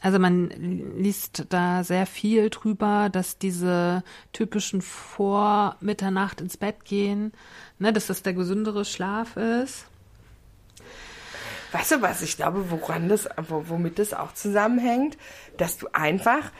Also 0.00 0.18
man 0.18 0.50
liest 0.98 1.46
da 1.50 1.84
sehr 1.84 2.04
viel 2.06 2.50
drüber, 2.50 3.08
dass 3.10 3.38
diese 3.38 4.02
typischen 4.32 4.82
vor 4.82 5.76
Mitternacht 5.80 6.40
ins 6.40 6.56
Bett 6.56 6.84
gehen, 6.84 7.32
ne, 7.78 7.92
dass 7.92 8.08
das 8.08 8.22
der 8.22 8.32
gesündere 8.34 8.84
Schlaf 8.84 9.36
ist. 9.36 9.86
Weißt 11.70 11.92
du 11.92 12.02
was? 12.02 12.22
Ich 12.22 12.36
glaube, 12.36 12.70
woran 12.72 13.08
das, 13.08 13.28
wo- 13.48 13.64
womit 13.68 13.98
das 14.00 14.14
auch 14.14 14.32
zusammenhängt, 14.34 15.16
dass 15.58 15.76
du 15.78 15.86
einfach, 15.92 16.50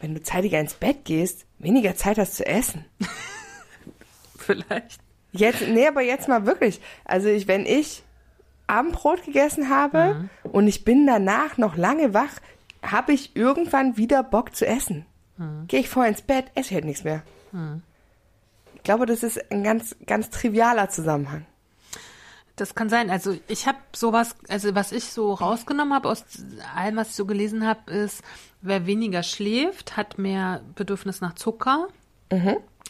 wenn 0.00 0.14
du 0.14 0.22
zeitiger 0.22 0.60
ins 0.60 0.74
Bett 0.74 1.04
gehst, 1.04 1.46
weniger 1.58 1.96
Zeit 1.96 2.18
hast 2.18 2.36
zu 2.36 2.46
essen. 2.46 2.84
Vielleicht. 4.38 5.00
Jetzt, 5.32 5.66
nee, 5.68 5.86
aber 5.86 6.02
jetzt 6.02 6.28
mal 6.28 6.46
wirklich. 6.46 6.80
Also 7.04 7.28
ich, 7.28 7.48
wenn 7.48 7.66
ich 7.66 8.02
Abendbrot 8.66 9.24
gegessen 9.24 9.68
habe 9.68 10.28
und 10.42 10.66
ich 10.66 10.84
bin 10.84 11.06
danach 11.06 11.56
noch 11.58 11.76
lange 11.76 12.14
wach, 12.14 12.40
habe 12.82 13.12
ich 13.12 13.34
irgendwann 13.36 13.96
wieder 13.96 14.22
Bock 14.22 14.54
zu 14.54 14.66
essen. 14.66 15.06
Gehe 15.68 15.80
ich 15.80 15.88
vorher 15.88 16.10
ins 16.10 16.22
Bett, 16.22 16.46
esse 16.54 16.70
ich 16.70 16.74
halt 16.74 16.84
nichts 16.84 17.04
mehr. 17.04 17.22
Ich 18.74 18.82
glaube, 18.82 19.06
das 19.06 19.22
ist 19.22 19.50
ein 19.52 19.62
ganz, 19.62 19.96
ganz 20.06 20.30
trivialer 20.30 20.88
Zusammenhang. 20.88 21.46
Das 22.56 22.74
kann 22.74 22.88
sein. 22.88 23.08
Also 23.08 23.36
ich 23.46 23.66
habe 23.68 23.78
sowas, 23.94 24.34
also 24.48 24.74
was 24.74 24.90
ich 24.92 25.04
so 25.04 25.32
rausgenommen 25.32 25.94
habe 25.94 26.08
aus 26.08 26.24
allem, 26.74 26.96
was 26.96 27.10
ich 27.10 27.14
so 27.14 27.24
gelesen 27.24 27.66
habe, 27.66 27.90
ist, 27.90 28.22
wer 28.62 28.86
weniger 28.86 29.22
schläft, 29.22 29.96
hat 29.96 30.18
mehr 30.18 30.62
Bedürfnis 30.74 31.20
nach 31.20 31.34
Zucker. 31.34 31.88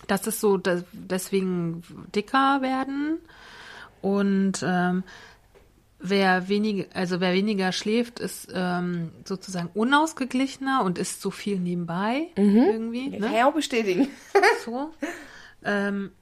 Das 0.07 0.27
ist 0.27 0.41
so, 0.41 0.57
dass 0.57 0.85
deswegen 0.93 1.83
dicker 2.15 2.63
werden. 2.63 3.19
Und 4.01 4.63
ähm, 4.65 5.03
wer 5.99 6.49
weniger, 6.49 6.87
also 6.95 7.21
wer 7.21 7.33
weniger 7.35 7.73
schläft, 7.73 8.21
ist 8.21 8.49
ähm, 8.55 9.11
sozusagen 9.25 9.71
unausgeglichener 9.75 10.83
und 10.85 10.99
ist 10.99 11.21
so 11.21 11.31
viel 11.31 11.59
nebenbei 11.59 12.29
irgendwie. 12.37 13.11
Kann 13.11 13.21
Ne? 13.21 13.37
ich 13.37 13.43
auch 13.45 13.53
bestätigen. 13.55 14.09
so. 14.65 14.91
Ähm, 15.65 16.13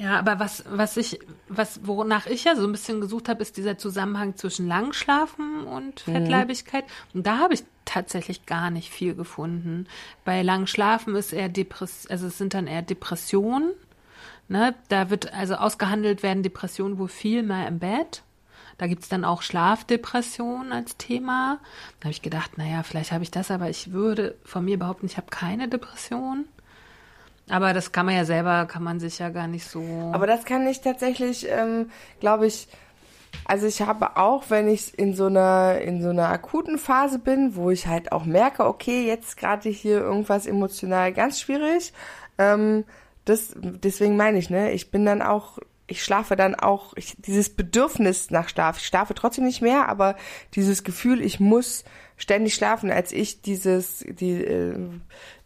ja, 0.00 0.18
aber 0.18 0.40
was, 0.40 0.64
was 0.66 0.96
ich, 0.96 1.20
was, 1.48 1.86
wonach 1.86 2.24
ich 2.24 2.44
ja 2.44 2.56
so 2.56 2.64
ein 2.64 2.72
bisschen 2.72 3.02
gesucht 3.02 3.28
habe, 3.28 3.42
ist 3.42 3.58
dieser 3.58 3.76
Zusammenhang 3.76 4.34
zwischen 4.34 4.66
Langschlafen 4.66 5.64
und 5.64 6.00
Fettleibigkeit. 6.00 6.84
Und 7.12 7.26
da 7.26 7.36
habe 7.36 7.52
ich 7.52 7.64
tatsächlich 7.84 8.46
gar 8.46 8.70
nicht 8.70 8.88
viel 8.88 9.14
gefunden. 9.14 9.86
Bei 10.24 10.40
Langschlafen 10.40 11.14
ist 11.16 11.34
eher 11.34 11.50
Depress, 11.50 12.06
also 12.06 12.28
es 12.28 12.38
sind 12.38 12.54
dann 12.54 12.66
eher 12.66 12.80
Depressionen. 12.80 13.72
Ne? 14.48 14.74
Da 14.88 15.10
wird 15.10 15.34
also 15.34 15.56
ausgehandelt 15.56 16.22
werden 16.22 16.42
Depressionen 16.42 16.96
wohl 16.98 17.08
viel 17.08 17.42
mehr 17.42 17.68
im 17.68 17.78
Bett. 17.78 18.22
Da 18.78 18.86
gibt's 18.86 19.10
dann 19.10 19.26
auch 19.26 19.42
Schlafdepression 19.42 20.72
als 20.72 20.96
Thema. 20.96 21.58
Da 21.98 22.04
habe 22.06 22.12
ich 22.12 22.22
gedacht, 22.22 22.56
naja, 22.56 22.84
vielleicht 22.84 23.12
habe 23.12 23.22
ich 23.22 23.30
das, 23.30 23.50
aber 23.50 23.68
ich 23.68 23.92
würde 23.92 24.38
von 24.44 24.64
mir 24.64 24.78
behaupten, 24.78 25.04
ich 25.04 25.18
habe 25.18 25.26
keine 25.28 25.68
Depression. 25.68 26.46
Aber 27.50 27.72
das 27.72 27.92
kann 27.92 28.06
man 28.06 28.14
ja 28.14 28.24
selber, 28.24 28.66
kann 28.66 28.82
man 28.82 29.00
sich 29.00 29.18
ja 29.18 29.28
gar 29.30 29.48
nicht 29.48 29.66
so. 29.66 29.82
Aber 30.12 30.26
das 30.26 30.44
kann 30.44 30.66
ich 30.66 30.80
tatsächlich, 30.80 31.46
ähm, 31.48 31.90
glaube 32.20 32.46
ich, 32.46 32.68
also 33.44 33.66
ich 33.66 33.82
habe 33.82 34.16
auch, 34.16 34.44
wenn 34.48 34.68
ich 34.68 34.98
in 34.98 35.14
so 35.14 35.26
einer 35.26 35.80
in 35.80 36.02
so 36.02 36.10
einer 36.10 36.28
akuten 36.28 36.78
Phase 36.78 37.18
bin, 37.18 37.56
wo 37.56 37.70
ich 37.70 37.86
halt 37.86 38.12
auch 38.12 38.24
merke, 38.24 38.66
okay, 38.66 39.06
jetzt 39.06 39.36
gerade 39.36 39.68
hier 39.68 40.00
irgendwas 40.00 40.46
emotional 40.46 41.12
ganz 41.12 41.40
schwierig. 41.40 41.92
Ähm, 42.38 42.84
das 43.24 43.54
deswegen 43.56 44.16
meine 44.16 44.38
ich, 44.38 44.50
ne, 44.50 44.72
ich 44.72 44.90
bin 44.90 45.04
dann 45.04 45.22
auch 45.22 45.58
ich 45.86 46.04
schlafe 46.04 46.36
dann 46.36 46.54
auch 46.54 46.92
ich, 46.96 47.16
dieses 47.18 47.50
Bedürfnis 47.50 48.30
nach 48.30 48.48
Schlaf. 48.48 48.78
Ich 48.78 48.86
schlafe 48.86 49.14
trotzdem 49.14 49.44
nicht 49.44 49.60
mehr, 49.60 49.88
aber 49.88 50.16
dieses 50.54 50.84
Gefühl, 50.84 51.20
ich 51.20 51.40
muss 51.40 51.84
ständig 52.16 52.54
schlafen, 52.54 52.92
als 52.92 53.10
ich 53.10 53.42
dieses 53.42 54.04
die 54.08 54.44
äh, 54.44 54.76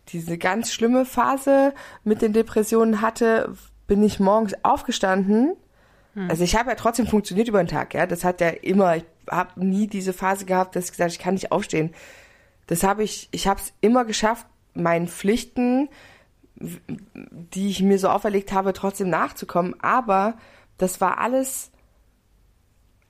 diese 0.09 0.39
ganz 0.39 0.73
schlimme 0.73 1.05
Phase 1.05 1.75
mit 2.03 2.23
den 2.23 2.33
Depressionen 2.33 3.01
hatte, 3.01 3.55
bin 3.87 4.03
ich 4.03 4.21
morgens 4.21 4.55
aufgestanden. 4.63 5.57
Also 6.29 6.45
ich 6.45 6.55
habe 6.55 6.71
ja 6.71 6.77
trotzdem 6.77 7.09
funktioniert 7.09 7.49
über 7.49 7.63
den 7.63 7.67
Tag, 7.67 7.93
ja. 7.93 8.07
Das 8.07 8.23
hat 8.23 8.41
ja 8.41 8.49
immer, 8.49 8.97
ich 8.97 9.05
habe 9.29 9.65
nie 9.65 9.89
diese 9.89 10.13
Phase 10.13 10.45
gehabt, 10.45 10.77
dass 10.77 10.85
ich 10.85 10.93
gesagt, 10.93 11.11
ich 11.11 11.19
kann 11.19 11.35
nicht 11.35 11.51
aufstehen. 11.51 11.93
Das 12.69 12.85
habe 12.85 13.03
ich, 13.03 13.29
ich 13.33 13.49
habe 13.49 13.61
es 13.61 13.73
immer 13.81 14.05
geschafft, 14.05 14.47
meinen 14.75 15.09
Pflichten, 15.09 15.89
die 16.57 17.69
ich 17.69 17.83
mir 17.83 17.99
so 17.99 18.09
auferlegt 18.11 18.53
habe, 18.53 18.73
trotzdem 18.73 19.11
nachzukommen. 19.11 19.75
Aber 19.81 20.37
das 20.79 21.01
war 21.01 21.19
alles, 21.19 21.73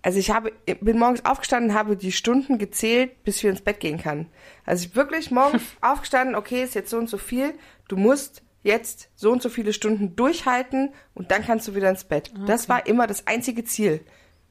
also 0.05 0.19
ich 0.19 0.31
habe, 0.31 0.53
bin 0.81 0.99
morgens 0.99 1.25
aufgestanden, 1.25 1.73
habe 1.75 1.97
die 1.97 2.13
Stunden 2.13 2.59
gezählt, 2.59 3.25
bis 3.25 3.39
ich 3.39 3.45
ins 3.45 3.63
Bett 3.63 3.81
gehen 3.81 3.99
kann. 3.99 4.27
Also 4.67 4.85
ich 4.87 4.95
wirklich 4.95 5.31
morgens 5.31 5.63
aufgestanden, 5.81 6.35
okay, 6.37 6.63
ist 6.63 6.75
jetzt 6.75 6.91
so 6.91 6.99
und 6.99 7.09
so 7.09 7.17
viel, 7.19 7.55
du 7.89 7.97
musst 7.97 8.43
jetzt 8.63 9.09
so 9.15 9.31
und 9.33 9.43
so 9.43 9.49
viele 9.49 9.73
Stunden 9.73 10.15
durchhalten 10.15 10.93
und 11.15 11.31
dann 11.31 11.45
kannst 11.45 11.69
du 11.69 11.75
wieder 11.75 11.89
ins 11.91 12.05
Bett. 12.05 12.33
Das 12.47 12.69
war 12.69 12.87
immer 12.87 13.07
das 13.07 13.27
einzige 13.27 13.65
Ziel, 13.65 14.01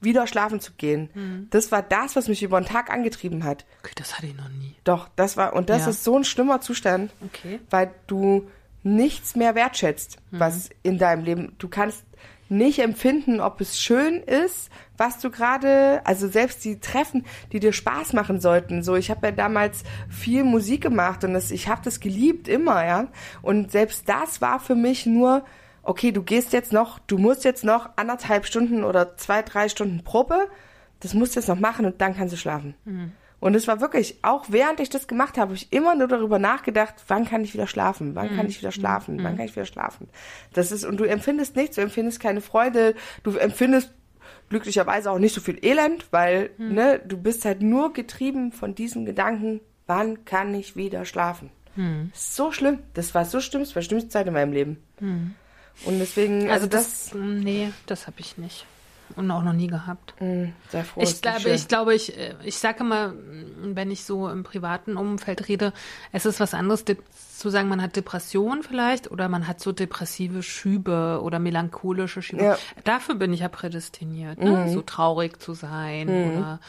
wieder 0.00 0.26
schlafen 0.26 0.60
zu 0.60 0.72
gehen. 0.72 1.46
Das 1.50 1.72
war 1.72 1.82
das, 1.82 2.14
was 2.16 2.28
mich 2.28 2.42
über 2.42 2.60
den 2.60 2.66
Tag 2.66 2.90
angetrieben 2.90 3.44
hat. 3.44 3.64
Okay, 3.82 3.92
das 3.96 4.16
hatte 4.16 4.26
ich 4.26 4.36
noch 4.36 4.48
nie. 4.48 4.74
Doch, 4.84 5.08
das 5.16 5.36
war, 5.36 5.54
und 5.54 5.70
das 5.70 5.82
Ja. 5.84 5.90
ist 5.90 6.04
so 6.04 6.16
ein 6.18 6.24
schlimmer 6.24 6.60
Zustand, 6.60 7.12
Okay. 7.24 7.58
weil 7.70 7.90
du 8.06 8.48
nichts 8.82 9.34
mehr 9.34 9.54
wertschätzt, 9.54 10.18
was 10.30 10.68
in 10.82 10.98
deinem 10.98 11.24
Leben, 11.24 11.54
du 11.58 11.68
kannst 11.68 12.04
nicht 12.54 12.78
empfinden, 12.78 13.40
ob 13.40 13.60
es 13.60 13.78
schön 13.78 14.22
ist, 14.22 14.70
was 14.96 15.18
du 15.18 15.30
gerade, 15.30 16.00
also 16.04 16.28
selbst 16.28 16.64
die 16.64 16.80
Treffen, 16.80 17.24
die 17.52 17.60
dir 17.60 17.72
Spaß 17.72 18.12
machen 18.12 18.40
sollten. 18.40 18.82
So, 18.82 18.94
ich 18.96 19.10
habe 19.10 19.26
ja 19.26 19.32
damals 19.32 19.82
viel 20.08 20.44
Musik 20.44 20.82
gemacht 20.82 21.24
und 21.24 21.34
das, 21.34 21.50
ich 21.50 21.68
habe 21.68 21.82
das 21.84 22.00
geliebt 22.00 22.48
immer, 22.48 22.84
ja. 22.84 23.08
Und 23.42 23.72
selbst 23.72 24.08
das 24.08 24.40
war 24.40 24.60
für 24.60 24.74
mich 24.74 25.06
nur, 25.06 25.44
okay, 25.82 26.12
du 26.12 26.22
gehst 26.22 26.52
jetzt 26.52 26.72
noch, 26.72 26.98
du 27.00 27.18
musst 27.18 27.44
jetzt 27.44 27.64
noch 27.64 27.90
anderthalb 27.96 28.46
Stunden 28.46 28.84
oder 28.84 29.16
zwei, 29.16 29.42
drei 29.42 29.68
Stunden 29.68 30.02
Probe, 30.04 30.48
das 31.00 31.14
musst 31.14 31.34
du 31.34 31.40
jetzt 31.40 31.48
noch 31.48 31.60
machen 31.60 31.84
und 31.84 32.00
dann 32.00 32.16
kannst 32.16 32.32
du 32.32 32.38
schlafen. 32.38 32.74
Und 33.44 33.54
es 33.54 33.68
war 33.68 33.82
wirklich, 33.82 34.16
auch 34.22 34.46
während 34.48 34.80
ich 34.80 34.88
das 34.88 35.06
gemacht 35.06 35.36
habe, 35.36 35.48
habe 35.48 35.54
ich 35.54 35.70
immer 35.70 35.94
nur 35.94 36.08
darüber 36.08 36.38
nachgedacht, 36.38 36.94
wann 37.08 37.26
kann 37.26 37.44
ich 37.44 37.52
wieder 37.52 37.66
schlafen, 37.66 38.14
wann 38.14 38.28
kann 38.36 38.46
ich 38.46 38.58
wieder 38.58 38.72
schlafen, 38.72 39.18
wann 39.22 39.36
kann 39.36 39.44
ich 39.44 39.54
wieder 39.54 39.66
schlafen. 39.66 40.08
Das 40.54 40.72
ist, 40.72 40.82
und 40.86 40.96
du 40.96 41.04
empfindest 41.04 41.54
nichts, 41.54 41.76
du 41.76 41.82
empfindest 41.82 42.20
keine 42.20 42.40
Freude, 42.40 42.94
du 43.22 43.36
empfindest, 43.36 43.92
glücklicherweise 44.48 45.10
auch 45.10 45.18
nicht 45.18 45.34
so 45.34 45.42
viel 45.42 45.58
Elend, 45.62 46.06
weil 46.10 46.52
ne, 46.74 46.98
du 47.04 47.18
bist 47.18 47.44
halt 47.44 47.60
nur 47.60 47.92
getrieben 47.92 48.50
von 48.50 48.74
diesem 48.74 49.04
Gedanken, 49.04 49.60
wann 49.86 50.24
kann 50.24 50.54
ich 50.54 50.74
wieder 50.74 51.04
schlafen? 51.04 51.50
So 52.14 52.50
schlimm. 52.50 52.78
Das 52.94 53.14
war 53.14 53.26
so 53.26 53.40
schlimm, 53.42 53.60
das 53.60 53.74
war 53.74 53.82
die 53.82 53.88
schlimmste 53.88 54.08
Zeit 54.08 54.26
in 54.26 54.32
meinem 54.32 54.52
Leben. 54.54 54.82
Und 55.84 55.98
deswegen, 55.98 56.48
also, 56.48 56.52
Also 56.52 56.66
das, 56.68 57.10
das, 57.10 57.14
nee, 57.14 57.70
das 57.84 58.06
habe 58.06 58.20
ich 58.20 58.38
nicht. 58.38 58.64
Und 59.16 59.30
auch 59.30 59.42
noch 59.42 59.52
nie 59.52 59.68
gehabt. 59.68 60.14
mh, 60.20 60.48
sehr 60.70 60.84
froh. 60.84 61.00
Ich 61.02 61.22
glaube, 61.22 61.50
ich 61.50 61.68
glaube, 61.68 61.94
ich, 61.94 62.18
äh, 62.18 62.34
ich 62.44 62.56
sage 62.58 62.80
immer, 62.80 63.12
wenn 63.62 63.90
ich 63.90 64.04
so 64.04 64.28
im 64.28 64.42
privaten 64.42 64.96
Umfeld 64.96 65.48
rede, 65.48 65.72
es 66.12 66.26
ist 66.26 66.40
was 66.40 66.52
anderes 66.54 66.84
de- 66.84 66.96
zu 67.36 67.48
sagen, 67.50 67.68
man 67.68 67.80
hat 67.82 67.94
Depression 67.96 68.62
vielleicht 68.62 69.10
oder 69.10 69.28
man 69.28 69.46
hat 69.46 69.60
so 69.60 69.72
depressive 69.72 70.42
Schübe 70.42 71.20
oder 71.22 71.38
melancholische 71.38 72.22
Schübe. 72.22 72.42
Ja. 72.44 72.58
Dafür 72.84 73.14
bin 73.16 73.32
ich 73.32 73.40
ja 73.40 73.48
prädestiniert, 73.48 74.38
ne? 74.38 74.70
so 74.72 74.82
traurig 74.82 75.40
zu 75.40 75.54
sein 75.54 76.08
oder 76.08 76.60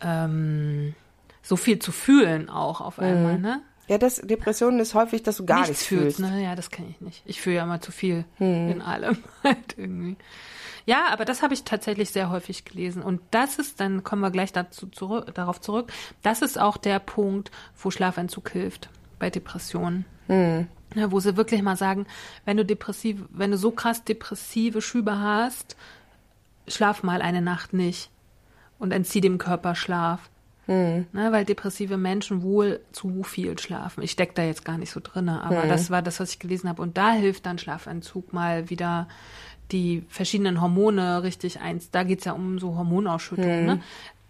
ähm, 0.00 0.94
so 1.42 1.56
viel 1.56 1.78
zu 1.78 1.92
fühlen 1.92 2.48
auch 2.48 2.80
auf 2.80 2.98
einmal, 2.98 3.38
ne? 3.38 3.60
Ja, 3.86 3.98
das, 3.98 4.16
Depression 4.16 4.78
ist 4.80 4.94
häufig, 4.94 5.22
dass 5.22 5.36
du 5.36 5.44
gar 5.44 5.60
nichts, 5.68 5.84
fühlst. 5.84 6.18
Ne? 6.18 6.42
Ja, 6.42 6.54
das 6.54 6.70
kenne 6.70 6.88
ich 6.88 7.02
nicht. 7.02 7.22
Ich 7.26 7.42
fühle 7.42 7.56
ja 7.56 7.64
immer 7.64 7.82
zu 7.82 7.92
viel 7.92 8.24
in 8.38 8.80
allem 8.80 9.18
halt 9.44 9.74
irgendwie. 9.76 10.16
Ja, 10.86 11.06
aber 11.10 11.24
das 11.24 11.42
habe 11.42 11.54
ich 11.54 11.64
tatsächlich 11.64 12.10
sehr 12.10 12.30
häufig 12.30 12.64
gelesen. 12.64 13.02
Und 13.02 13.20
das 13.30 13.58
ist, 13.58 13.80
dann 13.80 14.04
kommen 14.04 14.22
wir 14.22 14.30
gleich 14.30 14.52
dazu 14.52 14.86
zurück, 14.86 15.34
darauf 15.34 15.60
zurück, 15.60 15.92
das 16.22 16.42
ist 16.42 16.58
auch 16.60 16.76
der 16.76 16.98
Punkt, 16.98 17.50
wo 17.76 17.90
Schlafentzug 17.90 18.50
hilft 18.50 18.90
bei 19.18 19.30
Depressionen. 19.30 20.04
Ja, 20.94 21.10
wo 21.10 21.20
sie 21.20 21.36
wirklich 21.36 21.62
mal 21.62 21.76
sagen, 21.76 22.06
wenn 22.44 22.56
du 22.56 22.64
depressiv, 22.64 23.24
wenn 23.30 23.50
du 23.50 23.56
so 23.56 23.70
krass 23.70 24.04
depressive 24.04 24.80
Schübe 24.80 25.18
hast, 25.18 25.76
schlaf 26.68 27.02
mal 27.02 27.20
eine 27.20 27.42
Nacht 27.42 27.72
nicht 27.72 28.10
und 28.78 28.92
entzieh 28.92 29.20
dem 29.20 29.38
Körper 29.38 29.74
Schlaf. 29.74 30.30
Ne, 31.12 31.30
weil 31.30 31.44
depressive 31.44 31.98
Menschen 31.98 32.42
wohl 32.42 32.80
zu 32.92 33.22
viel 33.22 33.58
schlafen. 33.58 34.02
Ich 34.02 34.12
stecke 34.12 34.32
da 34.34 34.42
jetzt 34.44 34.64
gar 34.64 34.78
nicht 34.78 34.92
so 34.92 35.00
drinne, 35.02 35.42
aber 35.42 35.66
das 35.66 35.90
war 35.90 36.00
das, 36.00 36.20
was 36.20 36.30
ich 36.30 36.38
gelesen 36.38 36.70
habe. 36.70 36.80
Und 36.80 36.96
da 36.96 37.12
hilft 37.12 37.44
dann 37.44 37.58
Schlafentzug 37.58 38.32
mal 38.32 38.70
wieder 38.70 39.06
die 39.72 40.04
verschiedenen 40.08 40.60
Hormone 40.60 41.22
richtig 41.22 41.60
eins. 41.60 41.90
Da 41.90 42.02
geht's 42.02 42.24
ja 42.24 42.32
um 42.32 42.58
so 42.58 42.76
Hormonausschüttung, 42.76 43.46
ne? 43.66 43.80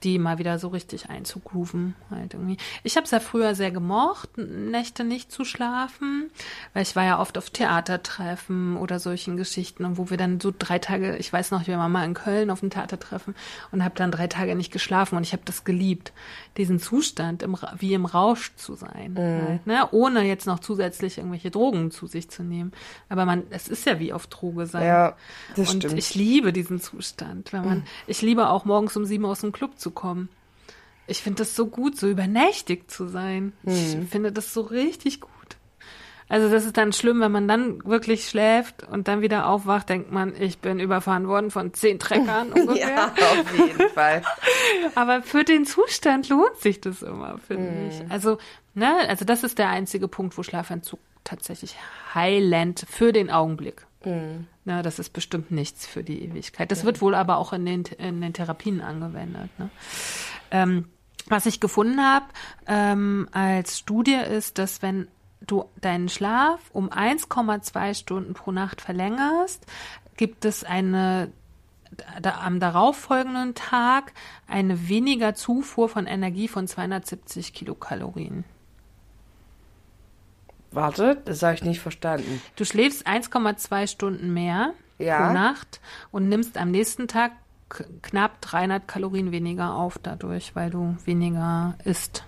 Die 0.04 0.18
mal 0.18 0.38
wieder 0.38 0.58
so 0.58 0.68
richtig 0.68 1.08
einzugrooven. 1.08 1.94
Halt 2.10 2.34
irgendwie. 2.34 2.58
Ich 2.82 2.96
habe 2.96 3.04
es 3.04 3.10
ja 3.10 3.20
früher 3.20 3.54
sehr 3.54 3.70
gemocht, 3.70 4.36
Nächte 4.36 5.04
nicht 5.04 5.32
zu 5.32 5.44
schlafen, 5.44 6.30
weil 6.74 6.82
ich 6.82 6.94
war 6.94 7.04
ja 7.04 7.18
oft 7.18 7.38
auf 7.38 7.50
Theatertreffen 7.50 8.76
oder 8.76 8.98
solchen 8.98 9.36
Geschichten 9.36 9.84
und 9.84 9.98
wo 9.98 10.10
wir 10.10 10.16
dann 10.16 10.40
so 10.40 10.52
drei 10.56 10.78
Tage, 10.78 11.16
ich 11.16 11.32
weiß 11.32 11.50
noch, 11.50 11.66
wir 11.66 11.78
waren 11.78 11.90
mal 11.90 12.04
in 12.04 12.14
Köln 12.14 12.50
auf 12.50 12.60
dem 12.60 12.70
Theatertreffen 12.70 13.34
und 13.72 13.82
habe 13.82 13.94
dann 13.96 14.10
drei 14.10 14.26
Tage 14.26 14.54
nicht 14.54 14.72
geschlafen 14.72 15.16
und 15.16 15.24
ich 15.24 15.32
habe 15.32 15.42
das 15.44 15.64
geliebt, 15.64 16.12
diesen 16.56 16.78
Zustand 16.78 17.42
im, 17.42 17.56
wie 17.78 17.94
im 17.94 18.04
Rausch 18.04 18.52
zu 18.56 18.74
sein, 18.74 19.16
halt, 19.16 19.66
ne? 19.66 19.88
ohne 19.90 20.22
jetzt 20.22 20.46
noch 20.46 20.58
zusätzlich 20.58 21.18
irgendwelche 21.18 21.50
Drogen 21.50 21.90
zu 21.90 22.06
sich 22.06 22.28
zu 22.28 22.42
nehmen. 22.42 22.72
Aber 23.08 23.24
man, 23.24 23.44
es 23.50 23.68
ist 23.68 23.86
ja 23.86 23.98
wie 23.98 24.12
auf 24.12 24.26
Droge 24.26 24.66
sein. 24.66 24.86
Ja, 24.86 25.16
das 25.56 25.72
und 25.72 25.84
stimmt. 25.84 25.98
ich 25.98 26.14
liebe 26.14 26.52
diesen 26.52 26.80
Zustand, 26.80 27.52
wenn 27.52 27.64
man, 27.64 27.82
ich 28.06 28.22
liebe 28.22 28.48
auch 28.48 28.64
morgens 28.64 28.96
um 28.96 29.04
sieben 29.04 29.24
aus 29.24 29.40
dem 29.40 29.52
Club 29.52 29.78
zu 29.78 29.90
kommen. 29.94 30.28
Ich 31.06 31.22
finde 31.22 31.38
das 31.38 31.54
so 31.54 31.66
gut, 31.66 31.98
so 31.98 32.08
übernächtig 32.08 32.90
zu 32.90 33.06
sein. 33.06 33.52
Ich 33.64 33.96
finde 34.10 34.32
das 34.32 34.54
so 34.54 34.62
richtig 34.62 35.20
gut. 35.20 35.30
Also 36.28 36.48
das 36.48 36.64
ist 36.64 36.76
dann 36.78 36.92
schlimm, 36.92 37.20
wenn 37.20 37.32
man 37.32 37.46
dann 37.46 37.84
wirklich 37.84 38.28
schläft 38.28 38.82
und 38.82 39.08
dann 39.08 39.20
wieder 39.20 39.46
aufwacht, 39.46 39.90
denkt 39.90 40.10
man, 40.10 40.34
ich 40.40 40.58
bin 40.58 40.80
überfahren 40.80 41.28
worden 41.28 41.50
von 41.50 41.74
zehn 41.74 41.98
Treckern 41.98 42.52
ungefähr. 42.54 42.88
ja, 42.88 43.12
auf 43.12 43.58
jeden 43.58 43.90
Fall. 43.90 44.22
Aber 44.94 45.22
für 45.22 45.44
den 45.44 45.66
Zustand 45.66 46.28
lohnt 46.30 46.56
sich 46.56 46.80
das 46.80 47.02
immer, 47.02 47.38
finde 47.38 47.88
ich. 47.88 48.10
Also, 48.10 48.38
ne, 48.72 48.96
also 49.06 49.26
das 49.26 49.44
ist 49.44 49.58
der 49.58 49.68
einzige 49.68 50.08
Punkt, 50.08 50.38
wo 50.38 50.42
Schlafentzug 50.42 50.98
tatsächlich 51.24 51.76
heilend 52.14 52.86
für 52.88 53.12
den 53.12 53.30
Augenblick. 53.30 53.86
Na, 54.64 54.82
das 54.82 54.98
ist 54.98 55.12
bestimmt 55.12 55.50
nichts 55.50 55.86
für 55.86 56.02
die 56.02 56.22
Ewigkeit. 56.24 56.70
Das 56.70 56.84
wird 56.84 57.00
wohl 57.00 57.14
aber 57.14 57.38
auch 57.38 57.52
in 57.52 57.66
den, 57.66 57.84
in 57.98 58.20
den 58.20 58.32
Therapien 58.32 58.80
angewendet. 58.80 59.50
Ne? 59.58 59.70
Ähm, 60.50 60.88
was 61.26 61.46
ich 61.46 61.60
gefunden 61.60 62.00
habe 62.00 62.26
ähm, 62.66 63.28
als 63.32 63.78
Studie 63.78 64.14
ist, 64.14 64.58
dass 64.58 64.82
wenn 64.82 65.08
du 65.40 65.64
deinen 65.80 66.08
Schlaf 66.08 66.60
um 66.72 66.90
1,2 66.90 67.94
Stunden 67.94 68.34
pro 68.34 68.52
Nacht 68.52 68.80
verlängerst, 68.80 69.66
gibt 70.16 70.44
es 70.44 70.64
eine 70.64 71.32
da, 72.20 72.40
am 72.42 72.60
darauffolgenden 72.60 73.54
Tag 73.54 74.12
eine 74.46 74.88
weniger 74.88 75.34
Zufuhr 75.34 75.88
von 75.88 76.06
Energie 76.06 76.48
von 76.48 76.66
270 76.66 77.52
Kilokalorien. 77.52 78.44
Warte, 80.74 81.16
das 81.24 81.42
habe 81.42 81.54
ich 81.54 81.62
nicht 81.62 81.80
verstanden. 81.80 82.42
Du 82.56 82.64
schläfst 82.64 83.06
1,2 83.06 83.86
Stunden 83.86 84.32
mehr 84.32 84.72
Ja. 84.98 85.26
pro 85.28 85.32
Nacht 85.34 85.80
und 86.10 86.28
nimmst 86.28 86.56
am 86.58 86.70
nächsten 86.70 87.08
Tag 87.08 87.32
knapp 88.02 88.40
300 88.40 88.86
Kalorien 88.86 89.32
weniger 89.32 89.74
auf 89.74 89.98
dadurch, 89.98 90.54
weil 90.54 90.70
du 90.70 90.96
weniger 91.04 91.76
isst. 91.84 92.24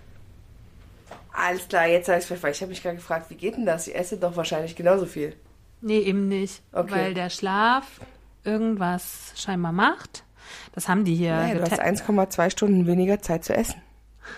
Alles 1.32 1.68
klar, 1.68 1.86
jetzt 1.86 2.08
habe 2.08 2.18
ich 2.18 2.30
es 2.30 2.42
Ich 2.44 2.60
habe 2.62 2.70
mich 2.70 2.82
gerade 2.82 2.96
gefragt, 2.96 3.28
wie 3.30 3.34
geht 3.34 3.56
denn 3.56 3.66
das? 3.66 3.86
Ich 3.86 3.94
esse 3.94 4.16
doch 4.16 4.36
wahrscheinlich 4.36 4.74
genauso 4.74 5.04
viel. 5.06 5.36
Nee, 5.82 5.98
eben 5.98 6.26
nicht, 6.28 6.62
Okay. 6.72 6.90
weil 6.90 7.14
der 7.14 7.28
Schlaf 7.30 8.00
irgendwas 8.44 9.32
scheinbar 9.36 9.72
macht. 9.72 10.24
Das 10.72 10.88
haben 10.88 11.04
die 11.04 11.14
hier. 11.14 11.36
Naja, 11.36 11.54
du 11.56 11.62
hast 11.62 11.72
gete- 11.72 11.82
1,2 11.82 12.50
Stunden 12.50 12.86
weniger 12.86 13.20
Zeit 13.20 13.44
zu 13.44 13.54
essen. 13.54 13.80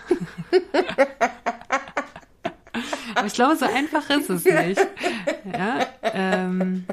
Aber 3.19 3.27
ich 3.27 3.33
glaube, 3.33 3.55
so 3.55 3.65
einfach 3.65 4.09
ist 4.09 4.29
es 4.29 4.43
nicht. 4.65 4.87
Ja, 5.53 5.85
ähm, 6.03 6.85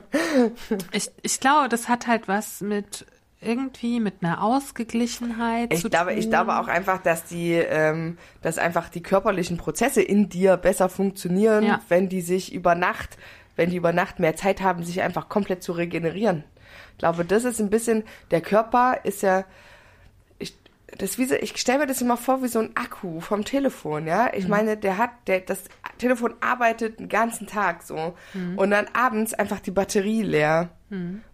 ich, 0.92 1.10
ich 1.22 1.40
glaube, 1.40 1.68
das 1.68 1.88
hat 1.88 2.06
halt 2.06 2.28
was 2.28 2.60
mit 2.60 3.06
irgendwie 3.40 4.00
mit 4.00 4.14
einer 4.22 4.42
Ausgeglichenheit 4.42 5.72
Ich 5.72 5.80
zu 5.82 5.90
glaube, 5.90 6.10
tun. 6.10 6.18
ich 6.18 6.28
glaube 6.30 6.58
auch 6.58 6.68
einfach, 6.68 7.02
dass 7.02 7.24
die, 7.24 7.52
ähm, 7.52 8.18
dass 8.42 8.58
einfach 8.58 8.88
die 8.88 9.02
körperlichen 9.02 9.56
Prozesse 9.56 10.02
in 10.02 10.28
dir 10.28 10.56
besser 10.56 10.88
funktionieren, 10.88 11.64
Ja. 11.64 11.80
wenn 11.88 12.08
die 12.08 12.22
sich 12.22 12.52
über 12.52 12.74
Nacht, 12.74 13.16
wenn 13.54 13.70
die 13.70 13.76
über 13.76 13.92
Nacht 13.92 14.18
mehr 14.18 14.36
Zeit 14.36 14.62
haben, 14.62 14.82
sich 14.84 15.02
einfach 15.02 15.28
komplett 15.28 15.62
zu 15.62 15.72
regenerieren. 15.72 16.44
Ich 16.92 16.98
glaube, 16.98 17.24
das 17.24 17.44
ist 17.44 17.60
ein 17.60 17.70
bisschen, 17.70 18.04
der 18.30 18.40
Körper 18.40 19.00
ist 19.04 19.22
ja, 19.22 19.44
das 20.98 21.18
wie 21.18 21.24
so, 21.24 21.34
ich 21.34 21.56
stelle 21.56 21.80
mir 21.80 21.86
das 21.86 22.02
immer 22.02 22.16
vor 22.16 22.42
wie 22.42 22.48
so 22.48 22.58
ein 22.58 22.76
Akku 22.76 23.20
vom 23.20 23.44
Telefon, 23.44 24.06
ja. 24.06 24.32
Ich 24.34 24.48
meine, 24.48 24.76
der 24.76 24.98
hat, 24.98 25.10
der, 25.26 25.40
das 25.40 25.64
Telefon 25.98 26.34
arbeitet 26.40 27.00
den 27.00 27.08
ganzen 27.08 27.46
Tag 27.46 27.82
so. 27.82 28.14
Und 28.56 28.70
dann 28.70 28.86
abends 28.92 29.34
einfach 29.34 29.60
die 29.60 29.70
Batterie 29.70 30.22
leer. 30.22 30.70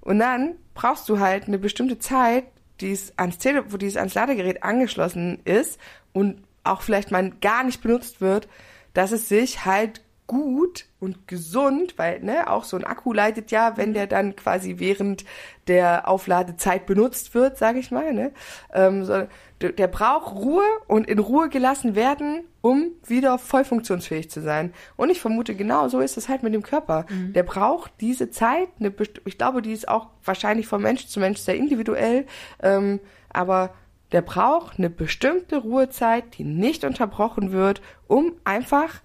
Und 0.00 0.18
dann 0.18 0.54
brauchst 0.74 1.08
du 1.08 1.18
halt 1.20 1.46
eine 1.46 1.58
bestimmte 1.58 1.98
Zeit, 1.98 2.44
die 2.80 2.92
es 2.92 3.16
ans 3.18 3.38
Tele 3.38 3.72
wo 3.72 3.76
dieses 3.76 3.96
ans 3.96 4.14
Ladegerät 4.14 4.62
angeschlossen 4.62 5.40
ist 5.44 5.78
und 6.12 6.42
auch 6.64 6.82
vielleicht 6.82 7.10
mal 7.10 7.30
gar 7.40 7.64
nicht 7.64 7.82
benutzt 7.82 8.20
wird, 8.20 8.48
dass 8.94 9.12
es 9.12 9.28
sich 9.28 9.64
halt 9.64 10.02
gut 10.26 10.86
und 10.98 11.28
gesund, 11.28 11.98
weil 11.98 12.20
ne, 12.20 12.48
auch 12.48 12.64
so 12.64 12.76
ein 12.76 12.84
Akku 12.84 13.12
leitet 13.12 13.50
ja, 13.50 13.76
wenn 13.76 13.92
der 13.92 14.06
dann 14.06 14.34
quasi 14.36 14.78
während 14.78 15.24
der 15.66 16.08
Aufladezeit 16.08 16.86
benutzt 16.86 17.34
wird, 17.34 17.58
sage 17.58 17.80
ich 17.80 17.90
mal, 17.90 18.14
ne, 18.14 18.32
ähm, 18.72 19.04
so, 19.04 19.26
der, 19.70 19.86
braucht 19.86 20.34
Ruhe 20.34 20.64
und 20.88 21.08
in 21.08 21.18
Ruhe 21.18 21.48
gelassen 21.48 21.94
werden, 21.94 22.44
um 22.60 22.90
wieder 23.06 23.38
voll 23.38 23.64
funktionsfähig 23.64 24.30
zu 24.30 24.40
sein. 24.40 24.72
Und 24.96 25.10
ich 25.10 25.20
vermute, 25.20 25.54
genau 25.54 25.88
so 25.88 26.00
ist 26.00 26.16
es 26.16 26.28
halt 26.28 26.42
mit 26.42 26.52
dem 26.54 26.62
Körper. 26.62 27.06
Der 27.32 27.42
braucht 27.44 27.92
diese 28.00 28.30
Zeit, 28.30 28.68
eine, 28.80 28.92
ich 29.24 29.38
glaube, 29.38 29.62
die 29.62 29.72
ist 29.72 29.88
auch 29.88 30.08
wahrscheinlich 30.24 30.66
von 30.66 30.82
Mensch 30.82 31.06
zu 31.06 31.20
Mensch 31.20 31.40
sehr 31.40 31.56
individuell, 31.56 32.26
ähm, 32.62 33.00
aber 33.30 33.74
der 34.12 34.22
braucht 34.22 34.78
eine 34.78 34.90
bestimmte 34.90 35.56
Ruhezeit, 35.56 36.36
die 36.36 36.44
nicht 36.44 36.84
unterbrochen 36.84 37.52
wird, 37.52 37.80
um 38.08 38.32
einfach 38.44 39.00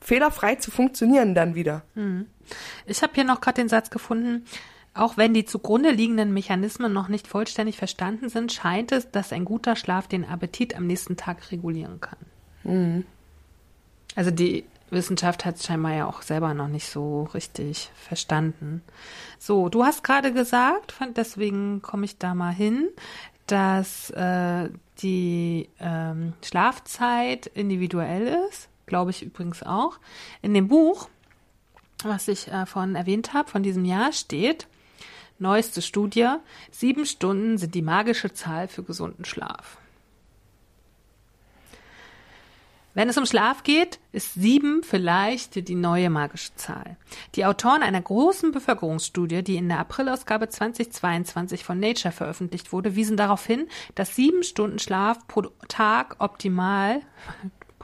fehlerfrei 0.00 0.56
zu 0.56 0.70
funktionieren 0.70 1.34
dann 1.34 1.54
wieder. 1.54 1.82
Ich 2.86 3.02
habe 3.02 3.12
hier 3.14 3.24
noch 3.24 3.40
gerade 3.40 3.60
den 3.60 3.68
Satz 3.68 3.90
gefunden, 3.90 4.44
auch 4.94 5.16
wenn 5.16 5.32
die 5.32 5.44
zugrunde 5.44 5.90
liegenden 5.90 6.34
Mechanismen 6.34 6.92
noch 6.92 7.08
nicht 7.08 7.26
vollständig 7.26 7.76
verstanden 7.76 8.28
sind, 8.28 8.52
scheint 8.52 8.92
es, 8.92 9.10
dass 9.10 9.32
ein 9.32 9.44
guter 9.44 9.76
Schlaf 9.76 10.06
den 10.06 10.24
Appetit 10.24 10.76
am 10.76 10.86
nächsten 10.86 11.16
Tag 11.16 11.50
regulieren 11.50 12.00
kann. 12.00 12.18
Also 14.14 14.30
die 14.30 14.64
Wissenschaft 14.90 15.46
hat 15.46 15.56
es 15.56 15.64
scheinbar 15.64 15.94
ja 15.94 16.06
auch 16.06 16.20
selber 16.20 16.52
noch 16.52 16.68
nicht 16.68 16.86
so 16.86 17.24
richtig 17.34 17.90
verstanden. 17.94 18.82
So, 19.38 19.70
du 19.70 19.84
hast 19.84 20.04
gerade 20.04 20.32
gesagt, 20.34 20.94
deswegen 21.16 21.80
komme 21.80 22.04
ich 22.04 22.18
da 22.18 22.34
mal 22.34 22.52
hin, 22.52 22.88
dass 23.46 24.10
äh, 24.10 24.68
die 24.98 25.70
ähm, 25.80 26.34
Schlafzeit 26.44 27.46
individuell 27.46 28.46
ist, 28.48 28.68
glaube 28.84 29.10
ich 29.10 29.22
übrigens 29.22 29.62
auch. 29.62 29.98
In 30.42 30.52
dem 30.52 30.68
Buch 30.68 31.08
was 32.04 32.28
ich 32.28 32.48
äh, 32.48 32.66
vorhin 32.66 32.94
erwähnt 32.94 33.32
habe, 33.32 33.50
von 33.50 33.62
diesem 33.62 33.84
Jahr 33.84 34.12
steht, 34.12 34.66
Neueste 35.38 35.82
Studie. 35.82 36.28
Sieben 36.70 37.06
Stunden 37.06 37.58
sind 37.58 37.74
die 37.74 37.82
magische 37.82 38.32
Zahl 38.32 38.68
für 38.68 38.82
gesunden 38.82 39.24
Schlaf. 39.24 39.78
Wenn 42.94 43.08
es 43.08 43.16
um 43.16 43.24
Schlaf 43.24 43.62
geht, 43.62 43.98
ist 44.12 44.34
sieben 44.34 44.82
vielleicht 44.82 45.66
die 45.66 45.74
neue 45.74 46.10
magische 46.10 46.54
Zahl. 46.56 46.96
Die 47.34 47.46
Autoren 47.46 47.82
einer 47.82 48.02
großen 48.02 48.52
Bevölkerungsstudie, 48.52 49.42
die 49.42 49.56
in 49.56 49.68
der 49.68 49.78
Aprilausgabe 49.78 50.50
2022 50.50 51.64
von 51.64 51.80
Nature 51.80 52.12
veröffentlicht 52.12 52.70
wurde, 52.70 52.94
wiesen 52.94 53.16
darauf 53.16 53.46
hin, 53.46 53.66
dass 53.94 54.14
sieben 54.14 54.42
Stunden 54.42 54.78
Schlaf 54.78 55.26
pro 55.26 55.44
Tag 55.68 56.16
optimal 56.18 57.00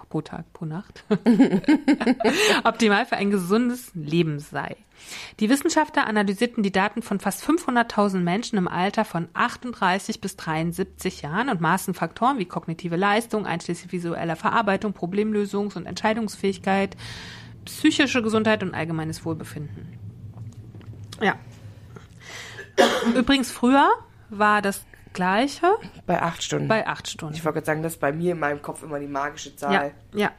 pro 0.09 0.21
Tag, 0.23 0.53
pro 0.53 0.65
Nacht, 0.65 1.05
optimal 2.65 3.07
für 3.07 3.17
ein 3.17 3.31
gesundes 3.31 3.91
Leben 3.95 4.39
sei. 4.39 4.77
Die 5.41 5.49
Wissenschaftler 5.49 6.07
analysierten 6.07 6.63
die 6.63 6.73
Daten 6.73 7.03
von 7.03 7.21
fast 7.21 7.45
500.000 7.45 8.19
Menschen 8.19 8.59
im 8.59 8.69
Alter 8.69 9.05
von 9.05 9.29
38 9.35 10.21
bis 10.21 10.37
73 10.37 11.23
Jahren 11.23 11.49
und 11.49 11.61
maßen 11.61 11.95
Faktoren 11.95 12.39
wie 12.39 12.47
kognitive 12.47 12.97
Leistung, 12.97 13.47
einschließlich 13.47 13.93
visueller 13.93 14.37
Verarbeitung, 14.37 14.93
Problemlösungs- 14.93 15.77
und 15.77 15.87
Entscheidungsfähigkeit, 15.87 16.97
psychische 17.65 18.23
Gesundheit 18.23 18.63
und 18.63 18.75
allgemeines 18.75 19.25
Wohlbefinden. 19.25 19.99
Ja. 21.21 21.37
Übrigens, 23.15 23.51
früher 23.51 23.89
war 24.31 24.63
das 24.63 24.85
Gleiche 25.19 25.67
Bei 26.07 26.23
acht 26.23 26.43
Stunden. 26.45 26.69
bei 26.69 26.87
acht 26.87 27.09
Stunden. 27.09 27.35
ich 27.35 27.45
wollte 27.45 27.55
gerade 27.57 27.67
sagen, 27.67 27.83
das 27.83 27.95
ist 27.95 28.01
bei 28.01 28.13
mir 28.13 28.33
in 28.33 28.39
meinem 28.39 28.63
Kopf 28.63 28.85
immer 28.85 29.01
die 29.01 29.09
magische 29.09 29.57
Zahl. 29.57 29.73
Ja, 30.13 30.19
ja. 30.19 30.31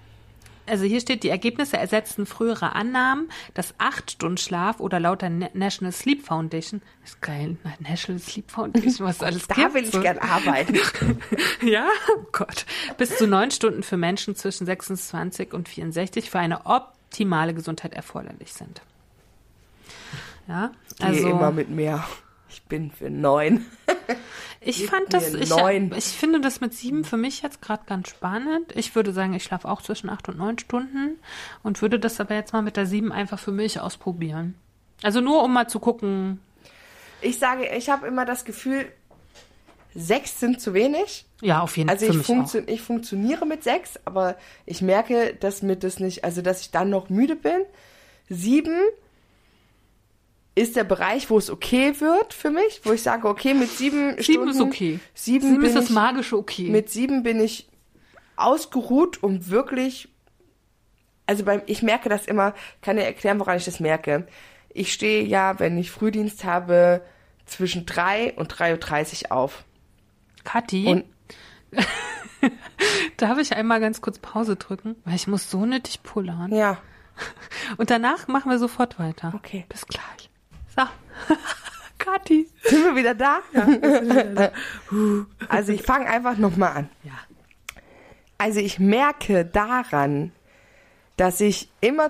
Also 0.68 0.86
hier 0.86 1.02
steht, 1.02 1.24
die 1.24 1.30
Ergebnisse 1.30 1.78
ersetzten 1.78 2.26
frühere 2.28 2.74
Annahmen, 2.76 3.30
dass 3.56 3.74
acht 3.80 4.12
Stunden 4.12 4.38
Schlaf 4.38 4.80
oder 4.80 5.00
laut 5.02 5.22
der 5.24 5.32
Na- 5.32 5.50
National 5.54 5.92
Sleep 5.92 6.24
Foundation, 6.26 6.82
das 7.02 7.12
ist 7.12 7.22
geil, 7.22 7.58
National 7.80 8.22
Sleep 8.22 8.50
Foundation, 8.52 9.06
was 9.08 9.18
es 9.18 9.24
alles 9.24 9.48
Da 9.48 9.56
gibt. 9.56 9.74
will 9.74 9.84
ich 9.84 9.92
so. 9.92 10.00
gern 10.00 10.20
arbeiten. 10.20 10.78
Ja, 11.64 11.88
oh 12.16 12.22
Gott. 12.32 12.66
Bis 12.98 13.18
zu 13.18 13.28
neun 13.28 13.52
Stunden 13.52 13.84
für 13.84 13.98
Menschen 13.98 14.36
zwischen 14.36 14.66
26 14.66 15.54
und 15.54 15.68
64 15.68 16.30
für 16.30 16.40
eine 16.40 16.66
optimale 16.68 17.54
Gesundheit 17.54 17.94
erforderlich 17.94 18.54
sind. 18.54 18.82
Ja, 20.48 20.72
Gehe 21.00 21.08
also 21.08 21.30
immer 21.30 21.52
mit 21.52 21.70
mehr. 21.70 22.06
Ich 22.70 22.78
bin 22.78 22.92
für 22.92 23.10
neun. 23.10 23.66
ich 24.62 24.78
gib 24.78 24.92
fand 24.92 25.12
das, 25.12 25.34
ich, 25.34 25.52
ich 25.98 26.06
finde 26.06 26.40
das 26.40 26.62
mit 26.62 26.76
sieben 26.76 27.04
für 27.04 27.18
mich 27.18 27.42
jetzt 27.42 27.64
gerade 27.64 27.82
ganz 27.88 28.10
spannend. 28.10 28.76
Ich 28.76 28.94
würde 28.94 29.12
sagen, 29.12 29.34
ich 29.34 29.44
schlafe 29.44 29.68
auch 29.68 29.82
zwischen 29.82 30.08
acht 30.08 30.30
und 30.30 30.38
neun 30.38 30.60
Stunden 30.60 31.18
und 31.64 31.82
würde 31.82 31.98
das 31.98 32.20
aber 32.20 32.36
jetzt 32.36 32.54
mal 32.54 32.62
mit 32.62 32.78
der 32.78 32.86
sieben 32.86 33.12
einfach 33.12 33.40
für 33.40 33.52
mich 33.52 33.80
ausprobieren. 33.80 34.54
Also 35.02 35.20
nur 35.20 35.42
um 35.42 35.52
mal 35.52 35.68
zu 35.68 35.80
gucken. 35.80 36.42
Ich 37.22 37.40
sage, 37.40 37.68
ich 37.76 37.90
habe 37.90 38.06
immer 38.06 38.24
das 38.24 38.46
Gefühl, 38.46 38.86
sechs 39.96 40.40
sind 40.40 40.62
zu 40.62 40.76
wenig. 40.76 41.26
Ja, 41.42 41.62
auf 41.62 41.76
jeden 41.76 41.90
Fall 41.90 41.98
Also 41.98 42.14
für 42.14 42.20
ich, 42.20 42.26
funktio 42.28 42.62
ich 42.68 42.84
funktioniere 42.84 43.48
mit 43.48 43.64
sechs, 43.64 44.00
aber 44.06 44.36
ich 44.68 44.84
merke, 44.84 45.36
dass 45.40 45.64
mir 45.64 45.76
das 45.76 46.00
nicht, 46.00 46.24
also 46.24 46.44
dass 46.44 46.62
ich 46.62 46.70
dann 46.70 46.92
noch 46.92 47.10
müde 47.10 47.36
bin. 47.36 47.62
Sieben 48.30 48.78
ist 50.60 50.76
der 50.76 50.84
Bereich, 50.84 51.30
wo 51.30 51.38
es 51.38 51.50
okay 51.50 52.00
wird 52.00 52.34
für 52.34 52.50
mich, 52.50 52.82
wo 52.84 52.92
ich 52.92 53.02
sage, 53.02 53.28
okay, 53.28 53.54
mit 53.54 53.70
sieben. 53.70 54.12
Sieben 54.18 54.24
Stunden, 54.24 54.50
ist 54.50 54.62
okay. 54.62 55.00
Sieben, 55.14 55.50
Sieben 55.50 55.64
ist 55.64 55.76
das 55.76 55.86
ich, 55.86 55.92
magische 55.92 56.38
okay. 56.38 56.70
mit 56.70 56.90
sieben 56.90 57.24
bin 57.24 57.40
ich 57.40 57.70
ausgeruht 58.36 59.24
und 59.24 59.50
wirklich, 59.50 60.10
also 61.26 61.44
beim, 61.46 61.62
ich 61.66 61.82
merke 61.82 62.10
das 62.10 62.26
immer, 62.26 62.54
kann 62.82 62.98
dir 62.98 63.04
erklären, 63.04 63.40
woran 63.40 63.58
ich 63.58 63.66
das 63.66 63.80
merke. 63.80 64.28
Ich 64.74 64.94
stehe 64.94 65.24
ja, 65.24 65.60
wenn 65.60 65.78
ich 65.78 65.92
Frühdienst 65.92 66.44
habe, 66.44 67.02
zwischen 67.46 67.86
drei 67.86 68.34
und 68.34 68.54
3.30 68.54 69.26
Uhr 69.26 69.32
auf. 69.32 69.64
Kathi, 70.44 70.86
Und 70.86 71.06
darf 73.18 73.38
ich 73.40 73.56
einmal 73.56 73.80
ganz 73.80 74.02
kurz 74.02 74.20
Pause 74.20 74.56
drücken? 74.56 74.96
Weil 75.06 75.16
ich 75.16 75.28
muss 75.28 75.50
so 75.50 75.66
nötig 75.66 76.04
pullern. 76.04 76.54
ja, 76.54 76.78
Und 77.78 77.90
danach 77.90 78.28
machen 78.28 78.52
wir 78.52 78.60
sofort 78.60 79.00
weiter. 79.00 79.34
Okay. 79.36 79.66
Bis 79.68 79.86
gleich. 79.86 80.29
So. 80.80 81.36
Kathi. 81.98 82.48
sind 82.64 82.84
wir 82.86 82.96
wieder 82.96 83.14
da? 83.14 83.40
also 85.50 85.74
ich 85.74 85.84
fange 85.84 86.08
einfach 86.08 86.38
nochmal 86.38 86.72
an. 86.78 86.90
Ja. 87.04 87.12
Also 88.38 88.62
ich 88.62 88.80
merke 88.80 89.44
daran, 89.44 90.32
dass 91.18 91.42
ich 91.42 91.70
immer, 91.82 92.10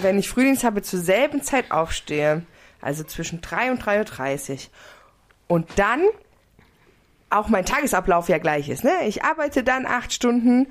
wenn 0.00 0.18
ich 0.18 0.28
Frühdienst 0.28 0.62
habe, 0.62 0.82
zur 0.82 1.00
selben 1.00 1.42
Zeit 1.42 1.72
aufstehe, 1.72 2.42
also 2.80 3.02
zwischen 3.02 3.40
3 3.40 3.72
und 3.72 3.82
3.30 3.82 4.52
Uhr. 4.52 4.58
Und 5.48 5.68
dann 5.76 6.02
auch 7.30 7.48
mein 7.48 7.64
Tagesablauf 7.64 8.28
ja 8.28 8.38
gleich 8.38 8.68
ist. 8.68 8.84
Ne? 8.84 8.92
Ich 9.06 9.24
arbeite 9.24 9.64
dann 9.64 9.86
acht 9.86 10.12
Stunden 10.12 10.68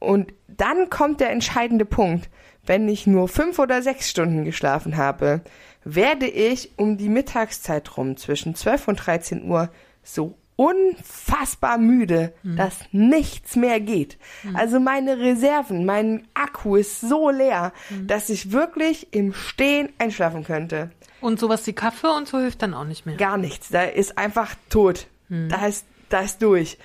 und 0.00 0.34
dann 0.48 0.90
kommt 0.90 1.20
der 1.20 1.30
entscheidende 1.30 1.84
Punkt. 1.84 2.28
Wenn 2.64 2.88
ich 2.88 3.06
nur 3.06 3.28
fünf 3.28 3.58
oder 3.60 3.82
sechs 3.82 4.10
Stunden 4.10 4.44
geschlafen 4.44 4.96
habe, 4.96 5.42
werde 5.84 6.26
ich 6.26 6.70
um 6.76 6.96
die 6.96 7.08
Mittagszeit 7.08 7.96
rum 7.96 8.16
zwischen 8.16 8.54
12 8.54 8.88
und 8.88 8.96
13 8.96 9.44
Uhr 9.44 9.70
so 10.02 10.36
unfassbar 10.56 11.78
müde, 11.78 12.32
dass 12.42 12.78
nichts 12.92 13.56
mehr 13.56 13.80
geht. 13.80 14.18
Also 14.54 14.78
meine 14.78 15.18
Reserven, 15.18 15.84
mein 15.86 16.28
Akku 16.34 16.76
ist 16.76 17.00
so 17.00 17.30
leer, 17.30 17.72
dass 18.06 18.28
ich 18.28 18.52
wirklich 18.52 19.08
im 19.12 19.32
Stehen 19.32 19.88
einschlafen 19.98 20.44
könnte. 20.44 20.90
Und 21.20 21.40
sowas 21.40 21.66
wie 21.66 21.72
Kaffee 21.72 22.14
und 22.16 22.28
so 22.28 22.38
hilft 22.38 22.62
dann 22.62 22.74
auch 22.74 22.84
nicht 22.84 23.06
mehr. 23.06 23.16
Gar 23.16 23.38
nichts. 23.38 23.70
Da 23.70 23.82
ist 23.82 24.18
einfach 24.18 24.54
tot. 24.68 25.06
Da 25.28 25.66
ist, 25.66 25.86
da 26.10 26.20
ist 26.20 26.42
durch. 26.42 26.78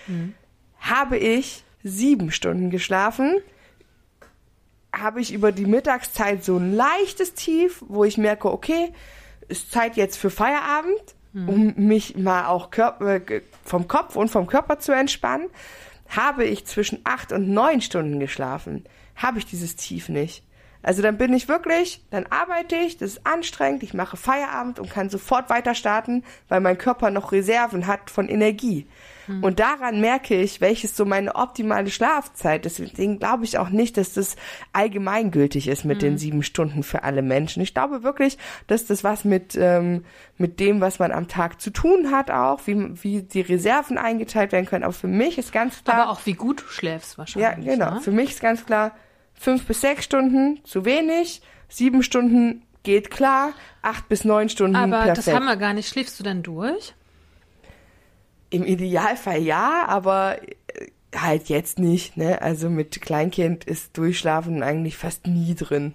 Habe 0.79 1.17
ich 1.17 1.63
sieben 1.83 2.31
Stunden 2.31 2.69
geschlafen, 2.69 3.41
habe 5.01 5.21
ich 5.21 5.33
über 5.33 5.51
die 5.51 5.65
Mittagszeit 5.65 6.43
so 6.43 6.57
ein 6.57 6.73
leichtes 6.73 7.33
Tief, 7.33 7.83
wo 7.87 8.03
ich 8.03 8.17
merke, 8.17 8.51
okay, 8.51 8.93
ist 9.47 9.71
Zeit 9.71 9.95
jetzt 9.97 10.17
für 10.17 10.29
Feierabend, 10.29 11.15
um 11.47 11.73
mich 11.75 12.17
mal 12.17 12.47
auch 12.47 12.71
äh, 12.73 13.41
vom 13.63 13.87
Kopf 13.87 14.15
und 14.15 14.29
vom 14.29 14.47
Körper 14.47 14.79
zu 14.79 14.91
entspannen. 14.91 15.49
Habe 16.09 16.45
ich 16.45 16.65
zwischen 16.65 17.01
acht 17.03 17.31
und 17.31 17.49
neun 17.49 17.81
Stunden 17.81 18.19
geschlafen, 18.19 18.85
habe 19.15 19.39
ich 19.39 19.45
dieses 19.45 19.75
Tief 19.75 20.09
nicht. 20.09 20.43
Also 20.87 21.01
dann 21.01 21.17
bin 21.17 21.33
ich 21.33 21.49
wirklich, 21.49 22.01
dann 22.11 22.27
arbeite 22.27 22.77
ich, 22.77 22.95
das 22.95 23.17
ist 23.17 23.27
anstrengend, 23.27 23.83
ich 23.83 23.93
mache 23.93 24.15
Feierabend 24.15 24.79
und 24.79 24.89
kann 24.89 25.09
sofort 25.09 25.49
weiter 25.49 25.75
starten, 25.75 26.23
weil 26.47 26.61
mein 26.61 26.77
Körper 26.77 27.11
noch 27.11 27.33
Reserven 27.33 27.87
hat 27.87 28.09
von 28.09 28.29
Energie. 28.29 28.87
Und 29.41 29.59
daran 29.59 29.99
merke 29.99 30.39
ich, 30.39 30.61
welches 30.61 30.95
so 30.95 31.03
meine 31.03 31.35
optimale 31.35 31.89
Schlafzeit 31.89 32.65
ist. 32.65 32.79
Deswegen 32.79 33.19
glaube 33.19 33.43
ich 33.43 33.57
auch 33.57 33.67
nicht, 33.67 33.97
dass 33.97 34.13
das 34.13 34.37
allgemeingültig 34.71 35.67
ist 35.67 35.83
mit 35.83 36.01
den 36.01 36.17
sieben 36.17 36.43
Stunden 36.43 36.81
für 36.81 37.03
alle 37.03 37.21
Menschen. 37.21 37.61
Ich 37.61 37.73
glaube 37.73 38.03
wirklich, 38.03 38.37
dass 38.67 38.85
das 38.85 39.03
was 39.03 39.25
mit, 39.25 39.57
ähm, 39.59 40.05
mit 40.37 40.61
dem, 40.61 40.79
was 40.79 40.99
man 40.99 41.11
am 41.11 41.27
Tag 41.27 41.59
zu 41.59 41.71
tun 41.71 42.11
hat, 42.11 42.31
auch, 42.31 42.61
wie, 42.67 43.03
wie 43.03 43.21
die 43.21 43.41
Reserven 43.41 43.97
eingeteilt 43.97 44.53
werden 44.53 44.65
können. 44.65 44.85
Aber 44.85 44.93
für 44.93 45.09
mich 45.09 45.37
ist 45.37 45.51
ganz 45.51 45.83
klar. 45.83 46.03
Aber 46.03 46.11
auch 46.11 46.25
wie 46.25 46.33
gut 46.33 46.61
du 46.61 46.67
schläfst 46.69 47.13
Ja, 47.13 47.17
wahrscheinlich. 47.17 47.69
genau. 47.73 47.95
Ne? 47.95 47.99
Für 47.99 48.11
mich 48.11 48.29
ist 48.29 48.39
ganz 48.39 48.65
klar, 48.65 48.95
fünf 49.37 49.65
bis 49.65 49.81
sechs 49.81 50.05
Stunden 50.05 50.59
zu 50.63 50.85
wenig, 50.85 51.41
sieben 51.69 52.03
Stunden 52.03 52.63
geht 52.83 53.11
klar, 53.11 53.53
acht 53.81 54.07
bis 54.09 54.23
neun 54.23 54.49
Stunden 54.49 54.75
Aber 54.75 55.03
perfekt. 55.03 55.17
das 55.17 55.33
haben 55.33 55.45
wir 55.45 55.57
gar 55.57 55.73
nicht. 55.73 55.89
Schläfst 55.89 56.19
du 56.19 56.23
dann 56.23 56.43
durch? 56.43 56.93
Im 58.49 58.63
Idealfall 58.63 59.41
ja, 59.41 59.85
aber 59.87 60.41
äh, 60.41 60.87
halt 61.15 61.49
jetzt 61.49 61.79
nicht. 61.79 62.15
Ne? 62.15 62.41
Also 62.41 62.69
mit 62.69 63.01
Kleinkind 63.01 63.65
ist 63.65 63.97
Durchschlafen 63.97 64.63
eigentlich 64.63 64.97
fast 64.97 65.27
nie 65.27 65.53
drin. 65.53 65.93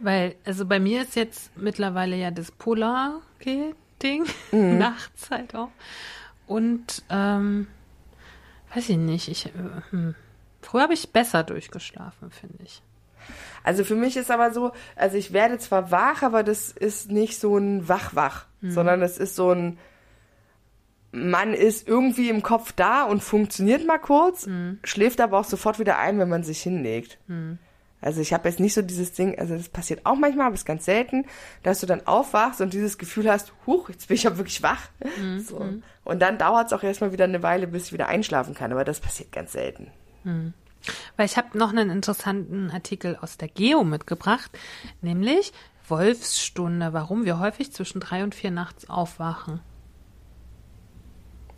Weil, 0.00 0.34
also 0.44 0.64
bei 0.64 0.80
mir 0.80 1.02
ist 1.02 1.16
jetzt 1.16 1.56
mittlerweile 1.56 2.16
ja 2.16 2.30
das 2.30 2.52
Polar-Ding, 2.52 4.24
nachts 4.52 5.30
halt 5.30 5.54
auch. 5.54 5.70
Und, 6.46 7.02
ähm, 7.10 7.66
weiß 8.74 8.88
ich 8.88 8.96
nicht, 8.96 9.28
ich, 9.28 9.46
äh, 9.46 9.50
hm. 9.90 10.14
Früher 10.60 10.82
habe 10.82 10.94
ich 10.94 11.12
besser 11.12 11.44
durchgeschlafen, 11.44 12.30
finde 12.30 12.58
ich. 12.64 12.82
Also 13.62 13.84
für 13.84 13.96
mich 13.96 14.16
ist 14.16 14.30
aber 14.30 14.52
so, 14.52 14.72
also 14.96 15.16
ich 15.16 15.32
werde 15.32 15.58
zwar 15.58 15.90
wach, 15.90 16.22
aber 16.22 16.42
das 16.42 16.70
ist 16.70 17.10
nicht 17.10 17.38
so 17.38 17.58
ein 17.58 17.88
Wach-Wach, 17.88 18.46
sondern 18.62 19.02
es 19.02 19.18
ist 19.18 19.36
so 19.36 19.52
ein, 19.52 19.78
man 21.12 21.54
ist 21.54 21.86
irgendwie 21.86 22.28
im 22.30 22.42
Kopf 22.42 22.72
da 22.72 23.04
und 23.04 23.22
funktioniert 23.22 23.86
mal 23.86 23.98
kurz, 23.98 24.48
schläft 24.84 25.20
aber 25.20 25.38
auch 25.38 25.44
sofort 25.44 25.78
wieder 25.78 25.98
ein, 25.98 26.18
wenn 26.18 26.28
man 26.28 26.42
sich 26.44 26.62
hinlegt. 26.62 27.18
Also 28.00 28.20
ich 28.20 28.32
habe 28.32 28.48
jetzt 28.48 28.60
nicht 28.60 28.74
so 28.74 28.82
dieses 28.82 29.12
Ding, 29.12 29.38
also 29.38 29.56
das 29.56 29.68
passiert 29.68 30.06
auch 30.06 30.14
manchmal, 30.14 30.46
aber 30.46 30.54
es 30.54 30.60
ist 30.60 30.66
ganz 30.66 30.84
selten, 30.84 31.26
dass 31.64 31.80
du 31.80 31.86
dann 31.86 32.06
aufwachst 32.06 32.60
und 32.60 32.72
dieses 32.72 32.96
Gefühl 32.96 33.30
hast, 33.30 33.52
huch, 33.66 33.90
jetzt 33.90 34.08
bin 34.08 34.14
ich 34.14 34.22
ja 34.22 34.36
wirklich 34.36 34.62
wach. 34.62 34.88
So. 35.44 35.68
Und 36.04 36.20
dann 36.20 36.38
dauert 36.38 36.68
es 36.68 36.72
auch 36.72 36.84
erstmal 36.84 37.12
wieder 37.12 37.24
eine 37.24 37.42
Weile, 37.42 37.66
bis 37.66 37.86
ich 37.86 37.92
wieder 37.92 38.06
einschlafen 38.06 38.54
kann, 38.54 38.72
aber 38.72 38.84
das 38.84 39.00
passiert 39.00 39.32
ganz 39.32 39.52
selten. 39.52 39.90
Weil 41.16 41.26
ich 41.26 41.36
habe 41.36 41.58
noch 41.58 41.70
einen 41.70 41.90
interessanten 41.90 42.70
Artikel 42.70 43.16
aus 43.20 43.36
der 43.36 43.48
Geo 43.48 43.84
mitgebracht, 43.84 44.50
nämlich 45.02 45.52
Wolfsstunde, 45.88 46.92
warum 46.92 47.24
wir 47.24 47.38
häufig 47.38 47.72
zwischen 47.72 48.00
drei 48.00 48.22
und 48.22 48.34
vier 48.34 48.50
nachts 48.50 48.88
aufwachen. 48.88 49.60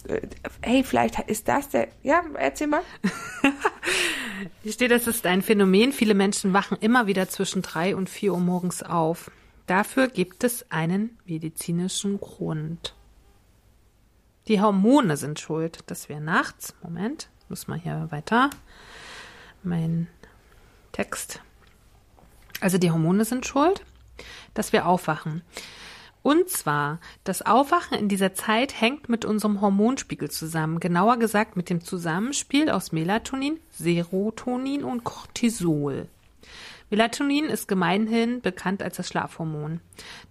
Äh, 0.07 0.21
Hey, 0.63 0.85
vielleicht 0.85 1.19
ist 1.29 1.49
das 1.49 1.69
der. 1.69 1.89
Ja, 2.03 2.23
erzähl 2.35 2.67
mal. 2.67 2.83
Hier 4.63 4.73
steht, 4.73 4.91
es 4.91 5.07
ist 5.07 5.27
ein 5.27 5.43
Phänomen. 5.43 5.93
Viele 5.93 6.15
Menschen 6.15 6.53
wachen 6.53 6.79
immer 6.81 7.07
wieder 7.07 7.29
zwischen 7.29 7.63
drei 7.63 7.95
und 7.95 8.09
vier 8.09 8.33
Uhr 8.33 8.41
morgens 8.41 8.83
auf. 8.83 9.31
Dafür 9.67 10.09
gibt 10.09 10.45
es 10.45 10.71
einen 10.71 11.19
medizinischen 11.27 12.19
Grund. 12.19 12.95
Die 14.49 14.61
Hormone 14.61 15.17
sind 15.17 15.39
schuld, 15.39 15.81
dass 15.87 16.09
wir 16.09 16.19
nachts, 16.21 16.75
Moment, 16.83 17.29
muss 17.51 17.69
mal 17.69 17.79
hier 17.79 18.07
weiter, 18.11 18.49
mein 19.63 20.07
Text. 20.93 21.41
Also 22.61 22.79
die 22.79 22.91
Hormone 22.91 23.25
sind 23.25 23.45
schuld, 23.45 23.85
dass 24.55 24.73
wir 24.73 24.87
aufwachen. 24.87 25.43
Und 26.23 26.51
zwar, 26.51 27.01
das 27.25 27.43
Aufwachen 27.43 27.99
in 27.99 28.09
dieser 28.09 28.35
Zeit 28.35 28.81
hängt 28.81 29.09
mit 29.09 29.25
unserem 29.25 29.61
Hormonspiegel 29.61 30.31
zusammen. 30.31 30.79
Genauer 30.79 31.17
gesagt 31.17 31.57
mit 31.57 31.71
dem 31.71 31.83
Zusammenspiel 31.83 32.71
aus 32.71 32.93
Melatonin, 32.93 33.59
Serotonin 33.71 34.85
und 34.85 35.03
Cortisol. 35.03 36.09
Melatonin 36.91 37.45
ist 37.45 37.69
gemeinhin 37.69 38.41
bekannt 38.41 38.83
als 38.83 38.97
das 38.97 39.07
Schlafhormon, 39.07 39.81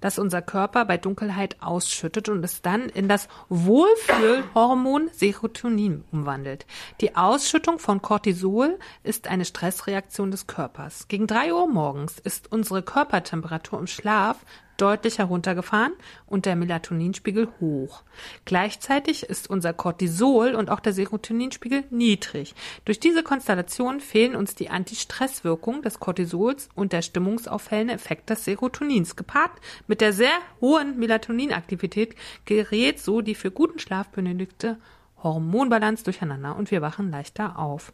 das 0.01 0.19
unser 0.19 0.41
Körper 0.41 0.83
bei 0.83 0.97
Dunkelheit 0.97 1.55
ausschüttet 1.61 2.27
und 2.27 2.43
es 2.43 2.61
dann 2.61 2.89
in 2.89 3.07
das 3.07 3.29
Wohlfühlhormon 3.47 5.09
Serotonin 5.13 6.03
umwandelt. 6.11 6.65
Die 6.99 7.15
Ausschüttung 7.15 7.79
von 7.79 8.01
Cortisol 8.01 8.77
ist 9.03 9.29
eine 9.29 9.45
Stressreaktion 9.45 10.31
des 10.31 10.47
Körpers. 10.47 11.07
Gegen 11.07 11.27
drei 11.27 11.53
Uhr 11.53 11.67
morgens 11.67 12.19
ist 12.19 12.51
unsere 12.51 12.83
Körpertemperatur 12.83 13.79
im 13.79 13.87
Schlaf 13.87 14.45
deutlich 14.81 15.19
heruntergefahren 15.19 15.93
und 16.25 16.45
der 16.45 16.55
Melatoninspiegel 16.55 17.49
hoch. 17.59 18.03
Gleichzeitig 18.45 19.23
ist 19.23 19.49
unser 19.49 19.73
Cortisol 19.73 20.55
und 20.55 20.69
auch 20.69 20.79
der 20.79 20.93
Serotoninspiegel 20.93 21.83
niedrig. 21.89 22.55
Durch 22.85 22.99
diese 22.99 23.23
Konstellation 23.23 23.99
fehlen 23.99 24.35
uns 24.35 24.55
die 24.55 24.69
Antistresswirkung 24.69 25.81
des 25.81 25.99
Cortisols 25.99 26.69
und 26.75 26.93
der 26.93 27.01
stimmungsaufhellende 27.01 27.93
Effekt 27.93 28.29
des 28.29 28.45
Serotonins. 28.45 29.15
Gepaart 29.15 29.51
mit 29.87 30.01
der 30.01 30.13
sehr 30.13 30.33
hohen 30.61 30.97
Melatoninaktivität 30.97 32.15
gerät 32.45 32.99
so 32.99 33.21
die 33.21 33.35
für 33.35 33.51
guten 33.51 33.79
Schlaf 33.79 34.09
benötigte 34.09 34.77
Hormonbalance 35.23 36.03
durcheinander 36.03 36.55
und 36.55 36.71
wir 36.71 36.81
wachen 36.81 37.11
leichter 37.11 37.59
auf. 37.59 37.91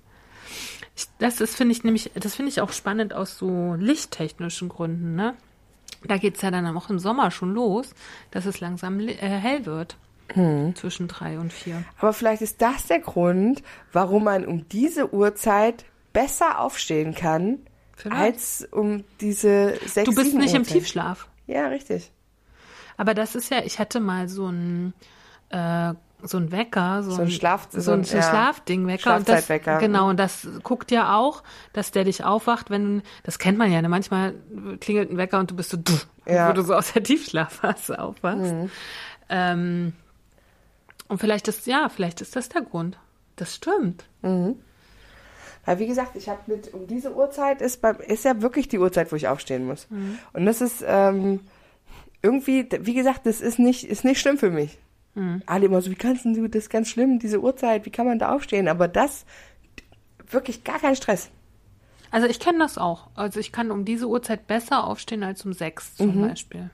Ich, 0.96 1.08
das 1.18 1.38
finde 1.56 1.74
ich, 1.74 1.84
nämlich, 1.84 2.12
das 2.14 2.36
finde 2.36 2.50
ich 2.50 2.62
auch 2.62 2.72
spannend 2.72 3.14
aus 3.14 3.38
so 3.38 3.76
lichttechnischen 3.76 4.70
Gründen, 4.70 5.16
ne? 5.16 5.36
Da 6.08 6.18
geht's 6.18 6.42
ja 6.42 6.52
dann 6.52 6.66
auch 6.78 6.90
im 6.90 7.00
Sommer 7.00 7.32
schon 7.32 7.54
los, 7.54 7.94
dass 8.32 8.46
es 8.46 8.60
langsam 8.60 9.00
äh, 9.00 9.16
hell 9.16 9.66
wird. 9.66 9.98
Zwischen 10.74 11.08
drei 11.08 11.38
und 11.38 11.54
vier. 11.54 11.84
Aber 12.00 12.12
vielleicht 12.12 12.42
ist 12.42 12.60
das 12.60 12.88
der 12.88 13.00
Grund, 13.00 13.62
warum 13.92 14.24
man 14.24 14.46
um 14.46 14.68
diese 14.70 15.14
Uhrzeit 15.14 15.86
besser 16.14 16.60
aufstehen 16.60 17.14
kann, 17.14 17.60
Vielleicht. 17.96 18.22
als 18.22 18.68
um 18.72 19.04
diese 19.22 19.78
sechs 19.86 20.10
Du 20.10 20.16
bist 20.16 20.34
nicht 20.34 20.56
im 20.56 20.62
Uhrzeit. 20.62 20.78
Tiefschlaf. 20.78 21.28
Ja, 21.46 21.68
richtig. 21.68 22.12
Aber 22.98 23.14
das 23.14 23.36
ist 23.36 23.52
ja, 23.52 23.64
ich 23.64 23.78
hatte 23.78 24.00
mal 24.00 24.28
so 24.28 24.48
ein, 24.48 24.94
äh, 25.50 25.94
so 26.24 26.38
ein 26.38 26.52
Wecker, 26.52 27.04
so, 27.04 27.12
So 27.12 27.22
ein 27.22 27.30
Schlaf- 27.30 27.68
so 27.72 27.78
ein, 27.92 28.04
so 28.04 28.16
ein 28.18 28.22
ja. 28.22 28.30
Schlafding-Wecker. 28.30 29.18
Und 29.18 29.30
das, 29.30 29.48
genau, 29.80 30.10
und 30.10 30.18
das 30.18 30.48
guckt 30.64 30.90
ja 30.92 31.16
auch, 31.16 31.44
dass 31.74 31.92
der 31.92 32.04
dich 32.04 32.24
aufwacht, 32.24 32.70
wenn, 32.70 33.04
das 33.24 33.38
kennt 33.40 33.58
man 33.58 33.72
ja, 33.72 33.82
ne? 33.82 33.90
manchmal 33.90 34.34
klingelt 34.80 35.12
ein 35.12 35.18
Wecker 35.18 35.40
und 35.40 35.52
du 35.52 35.56
bist 35.56 35.70
so, 35.72 35.78
Ja. 36.26 36.46
Mhm. 36.46 36.50
wo 36.50 36.54
du 36.54 36.62
so 36.64 36.74
aus 36.76 36.94
der 36.94 37.04
Tiefschlafphase 37.04 38.00
aufwachst. 38.00 38.54
Ähm, 39.30 39.94
und 41.08 41.20
vielleicht 41.20 41.48
ist, 41.48 41.68
ja, 41.68 41.90
vielleicht 41.90 42.22
ist 42.22 42.36
das 42.36 42.50
der 42.50 42.62
Grund. 42.64 42.98
Das 43.36 43.54
stimmt. 43.56 44.06
Weil 44.22 45.80
wie 45.80 45.88
gesagt, 45.88 46.16
ich 46.16 46.30
habe 46.30 46.40
mit 46.48 46.74
um 46.74 46.88
diese 46.88 47.14
Uhrzeit 47.16 47.62
ist 47.62 47.82
beim 47.82 47.98
ist 48.00 48.24
ja 48.26 48.42
wirklich 48.42 48.68
die 48.68 48.80
Uhrzeit, 48.80 49.12
wo 49.12 49.16
ich 49.16 49.28
aufstehen 49.28 49.66
muss. 49.66 49.88
Mhm. 49.90 50.20
Und 50.34 50.46
das 50.46 50.62
ist 50.62 50.84
ähm, 50.88 51.42
irgendwie, 52.22 52.68
wie 52.82 52.94
gesagt, 52.94 53.26
das 53.26 53.42
ist 53.42 53.60
nicht 53.60 53.84
ist 53.84 54.04
nicht 54.06 54.20
schlimm 54.20 54.38
für 54.38 54.52
mich. 54.52 54.78
Mhm. 55.16 55.42
Alle 55.46 55.66
immer 55.66 55.82
so, 55.82 55.90
wie 55.90 55.96
kannst 55.96 56.26
du 56.26 56.48
das 56.48 56.64
ist 56.64 56.70
ganz 56.70 56.90
schlimm, 56.90 57.20
diese 57.20 57.42
Uhrzeit, 57.42 57.86
wie 57.86 57.90
kann 57.90 58.06
man 58.06 58.20
da 58.20 58.34
aufstehen? 58.34 58.68
Aber 58.68 58.88
das 58.88 59.26
wirklich 60.30 60.64
gar 60.64 60.80
kein 60.80 60.96
Stress. 60.96 61.30
Also 62.12 62.28
ich 62.28 62.40
kenne 62.40 62.60
das 62.60 62.78
auch. 62.78 63.08
Also 63.16 63.40
ich 63.40 63.52
kann 63.52 63.72
um 63.72 63.86
diese 63.86 64.08
Uhrzeit 64.08 64.48
besser 64.48 64.86
aufstehen 64.86 65.24
als 65.24 65.46
um 65.46 65.54
sechs 65.54 65.96
zum 65.96 66.22
Beispiel. 66.22 66.70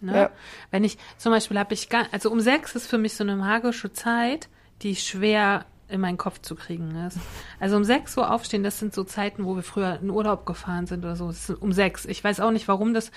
Ne? 0.00 0.16
Ja. 0.16 0.30
Wenn 0.70 0.84
ich 0.84 0.98
zum 1.16 1.32
Beispiel 1.32 1.58
habe 1.58 1.74
ich 1.74 1.88
gar, 1.88 2.06
also 2.12 2.30
um 2.30 2.40
sechs 2.40 2.74
ist 2.74 2.86
für 2.86 2.98
mich 2.98 3.14
so 3.14 3.24
eine 3.24 3.36
magische 3.36 3.92
Zeit, 3.92 4.48
die 4.82 4.94
schwer 4.96 5.66
in 5.88 6.00
meinen 6.00 6.18
Kopf 6.18 6.40
zu 6.42 6.54
kriegen 6.54 6.94
ist. 7.06 7.16
Also 7.60 7.76
um 7.76 7.84
sechs 7.84 8.16
Uhr 8.16 8.30
aufstehen, 8.30 8.62
das 8.62 8.78
sind 8.78 8.94
so 8.94 9.04
Zeiten, 9.04 9.44
wo 9.44 9.56
wir 9.56 9.62
früher 9.62 9.98
in 10.02 10.10
Urlaub 10.10 10.44
gefahren 10.46 10.86
sind 10.86 11.04
oder 11.04 11.16
so. 11.16 11.30
Ist 11.30 11.50
um 11.50 11.72
sechs. 11.72 12.04
Ich 12.04 12.22
weiß 12.22 12.40
auch 12.40 12.50
nicht, 12.50 12.68
warum 12.68 12.92
das. 12.94 13.10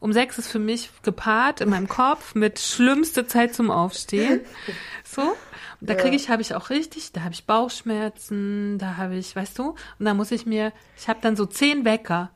Um 0.00 0.12
sechs 0.12 0.36
ist 0.38 0.48
für 0.48 0.58
mich 0.58 0.90
gepaart 1.02 1.60
in 1.60 1.70
meinem 1.70 1.88
Kopf 1.88 2.34
mit 2.34 2.58
schlimmste 2.58 3.26
Zeit 3.26 3.54
zum 3.54 3.70
Aufstehen. 3.70 4.40
So. 5.04 5.22
Und 5.80 5.90
da 5.90 5.94
kriege 5.94 6.16
ich, 6.16 6.28
habe 6.30 6.42
ich 6.42 6.54
auch 6.54 6.70
richtig, 6.70 7.12
da 7.12 7.20
habe 7.22 7.32
ich 7.34 7.44
Bauchschmerzen, 7.46 8.78
da 8.78 8.96
habe 8.96 9.16
ich, 9.16 9.34
weißt 9.36 9.58
du, 9.58 9.70
und 9.98 10.04
da 10.04 10.14
muss 10.14 10.30
ich 10.30 10.46
mir, 10.46 10.72
ich 10.98 11.08
habe 11.08 11.18
dann 11.22 11.36
so 11.36 11.46
zehn 11.46 11.84
Wecker. 11.84 12.30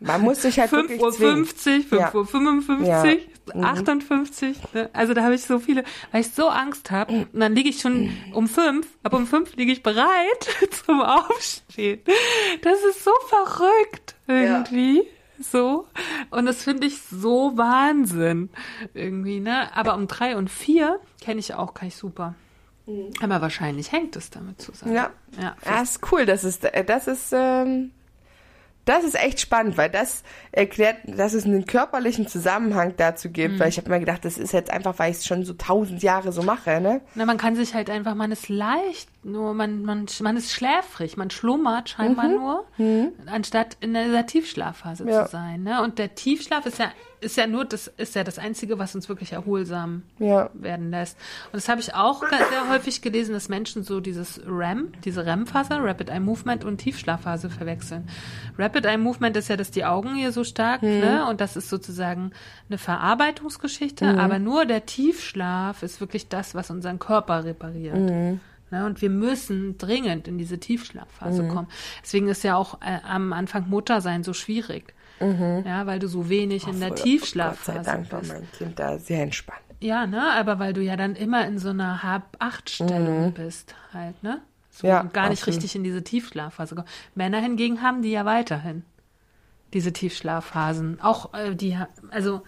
Man 0.00 0.20
muss 0.22 0.42
sich 0.42 0.58
halt 0.60 0.70
5 0.70 0.82
wirklich 0.82 1.00
Uhr 1.02 1.12
zwingen. 1.12 1.44
50, 1.46 1.86
5 1.88 2.00
Ja. 2.00 2.14
Uhr 2.14 2.26
55, 2.26 2.86
Ja. 2.88 3.04
Mhm. 3.54 3.64
58. 3.64 4.56
Ne? 4.74 4.90
Also 4.92 5.14
da 5.14 5.22
habe 5.22 5.34
ich 5.34 5.42
so 5.42 5.58
viele, 5.58 5.84
weil 6.12 6.20
ich 6.20 6.30
so 6.30 6.48
Angst 6.48 6.90
habe. 6.90 7.26
Und 7.32 7.40
dann 7.40 7.54
liege 7.54 7.68
ich 7.68 7.80
schon 7.80 8.10
um 8.32 8.48
5, 8.48 8.86
ab 9.02 9.14
um 9.14 9.26
5 9.26 9.56
liege 9.56 9.72
ich 9.72 9.82
bereit 9.82 10.48
zum 10.86 11.00
Aufstehen. 11.00 12.00
Das 12.62 12.78
ist 12.84 13.04
so 13.04 13.12
verrückt 13.28 14.14
irgendwie. 14.26 15.02
So. 15.40 15.86
Und 16.30 16.46
das 16.46 16.64
finde 16.64 16.86
ich 16.86 17.00
so 17.00 17.56
Wahnsinn. 17.56 18.50
Irgendwie, 18.94 19.40
ne? 19.40 19.74
Aber 19.76 19.94
um 19.94 20.06
3 20.08 20.36
und 20.36 20.50
4 20.50 20.98
kenne 21.20 21.40
ich 21.40 21.54
auch, 21.54 21.74
kann 21.74 21.88
ich 21.88 21.96
super. 21.96 22.34
Aber 23.20 23.40
wahrscheinlich 23.42 23.92
hängt 23.92 24.16
es 24.16 24.30
damit 24.30 24.62
zusammen. 24.62 24.92
Mhm. 24.92 24.96
Ja. 24.96 25.10
Ja. 25.38 25.56
Ja, 25.64 25.82
ist 25.82 26.00
cool. 26.10 26.24
Das 26.24 26.42
ist, 26.42 26.64
äh, 26.64 26.84
das 26.84 27.06
ist, 27.06 27.32
ähm, 27.32 27.90
das 28.88 29.04
ist 29.04 29.14
echt 29.14 29.40
spannend, 29.40 29.76
weil 29.76 29.90
das 29.90 30.22
erklärt, 30.52 30.96
dass 31.04 31.34
es 31.34 31.44
einen 31.44 31.66
körperlichen 31.66 32.26
Zusammenhang 32.26 32.94
dazu 32.96 33.30
gibt. 33.30 33.54
Mhm. 33.54 33.60
Weil 33.60 33.68
ich 33.68 33.76
habe 33.78 33.90
mir 33.90 34.00
gedacht, 34.00 34.24
das 34.24 34.38
ist 34.38 34.52
jetzt 34.52 34.70
einfach, 34.70 34.98
weil 34.98 35.10
ich 35.10 35.18
es 35.18 35.26
schon 35.26 35.44
so 35.44 35.52
tausend 35.54 36.02
Jahre 36.02 36.32
so 36.32 36.42
mache, 36.42 36.80
ne? 36.80 37.00
Na, 37.14 37.24
man 37.26 37.36
kann 37.36 37.54
sich 37.54 37.74
halt 37.74 37.90
einfach, 37.90 38.14
man 38.14 38.32
ist 38.32 38.48
leicht, 38.48 39.08
nur 39.24 39.54
man, 39.54 39.82
man, 39.82 40.06
man 40.20 40.36
ist 40.36 40.52
schläfrig, 40.52 41.16
man 41.16 41.30
schlummert 41.30 41.90
scheinbar 41.90 42.28
nur, 42.28 42.64
anstatt 43.26 43.76
in 43.80 43.94
der 43.94 44.26
Tiefschlafphase 44.26 45.08
Ja. 45.08 45.26
zu 45.26 45.32
sein. 45.32 45.62
Ne? 45.62 45.82
Und 45.82 45.98
der 45.98 46.14
Tiefschlaf 46.14 46.64
ist 46.66 46.78
ja, 46.78 46.90
ist 47.20 47.36
ja 47.36 47.46
nur, 47.46 47.64
das 47.64 47.88
ist 47.96 48.14
ja 48.14 48.24
das 48.24 48.38
Einzige, 48.38 48.78
was 48.78 48.94
uns 48.94 49.08
wirklich 49.08 49.32
erholsam 49.32 50.02
Ja. 50.18 50.50
werden 50.54 50.90
lässt. 50.90 51.16
Und 51.46 51.54
das 51.56 51.68
habe 51.68 51.80
ich 51.80 51.94
auch 51.94 52.22
sehr 52.28 52.68
häufig 52.70 53.02
gelesen, 53.02 53.32
dass 53.32 53.48
Menschen 53.48 53.82
so 53.82 54.00
dieses 54.00 54.40
REM, 54.46 54.92
diese 55.04 55.26
REM-Phase, 55.26 55.74
Rapid 55.82 56.10
Eye 56.10 56.20
Movement 56.20 56.64
und 56.64 56.78
Tiefschlafphase 56.78 57.50
verwechseln. 57.50 58.08
Rapid 58.58 58.84
Eye 58.86 58.98
Movement 58.98 59.36
ist 59.36 59.48
ja, 59.48 59.56
dass 59.56 59.70
die 59.70 59.84
Augen 59.84 60.14
hier 60.14 60.32
so 60.32 60.44
stark, 60.44 60.82
ne? 60.82 61.26
Und 61.28 61.40
das 61.40 61.56
ist 61.56 61.68
sozusagen 61.68 62.32
eine 62.68 62.78
Verarbeitungsgeschichte, 62.78 64.06
aber 64.18 64.38
nur 64.38 64.64
der 64.64 64.86
Tiefschlaf 64.86 65.82
ist 65.82 66.00
wirklich 66.00 66.28
das, 66.28 66.54
was 66.54 66.70
unseren 66.70 66.98
Körper 66.98 67.44
repariert. 67.44 67.96
Ne, 68.70 68.84
und 68.84 69.00
wir 69.00 69.08
müssen 69.08 69.78
dringend 69.78 70.28
in 70.28 70.36
diese 70.36 70.58
Tiefschlafphase 70.58 71.42
Mhm. 71.44 71.48
kommen. 71.48 71.68
Deswegen 72.02 72.28
ist 72.28 72.44
ja 72.44 72.54
auch 72.54 72.82
äh, 72.82 72.98
am 73.08 73.32
Anfang 73.32 73.66
Muttersein 73.70 74.24
so 74.24 74.34
schwierig. 74.34 74.92
Ja, 75.20 75.86
weil 75.86 75.98
du 75.98 76.08
so 76.08 76.28
wenig 76.28 76.66
in 76.66 76.78
der 76.80 76.88
Mhm. 76.90 76.94
Gott 76.94 76.98
sei 76.98 77.02
Tiefschlafphase 77.04 77.82
Dank 77.82 78.12
war 78.12 78.20
bist. 78.20 78.32
mein 78.32 78.50
Kind 78.52 78.78
da 78.78 78.98
sehr 78.98 79.22
entspannt. 79.22 79.60
Ja, 79.80 80.06
ne, 80.06 80.32
aber 80.32 80.58
weil 80.58 80.72
du 80.72 80.80
ja 80.82 80.96
dann 80.96 81.14
immer 81.14 81.46
in 81.46 81.58
so 81.58 81.68
einer 81.70 82.02
Hab-Acht-Stellung 82.02 83.32
bist, 83.32 83.74
halt, 83.92 84.22
ne? 84.22 84.40
So 84.70 84.86
Mhm. 84.86 84.90
Ja, 84.90 85.00
und 85.00 85.14
gar 85.14 85.28
nicht 85.28 85.46
richtig 85.46 85.74
in 85.76 85.84
diese 85.84 86.02
Tiefschlafphase 86.02 86.74
kommen. 86.74 86.88
Männer 87.14 87.40
hingegen 87.40 87.82
haben 87.82 88.02
die 88.02 88.10
ja 88.10 88.24
weiterhin, 88.24 88.84
diese 89.72 89.92
Tiefschlafphasen. 89.92 91.00
Auch 91.00 91.34
äh, 91.34 91.54
die, 91.54 91.76
also 92.10 92.42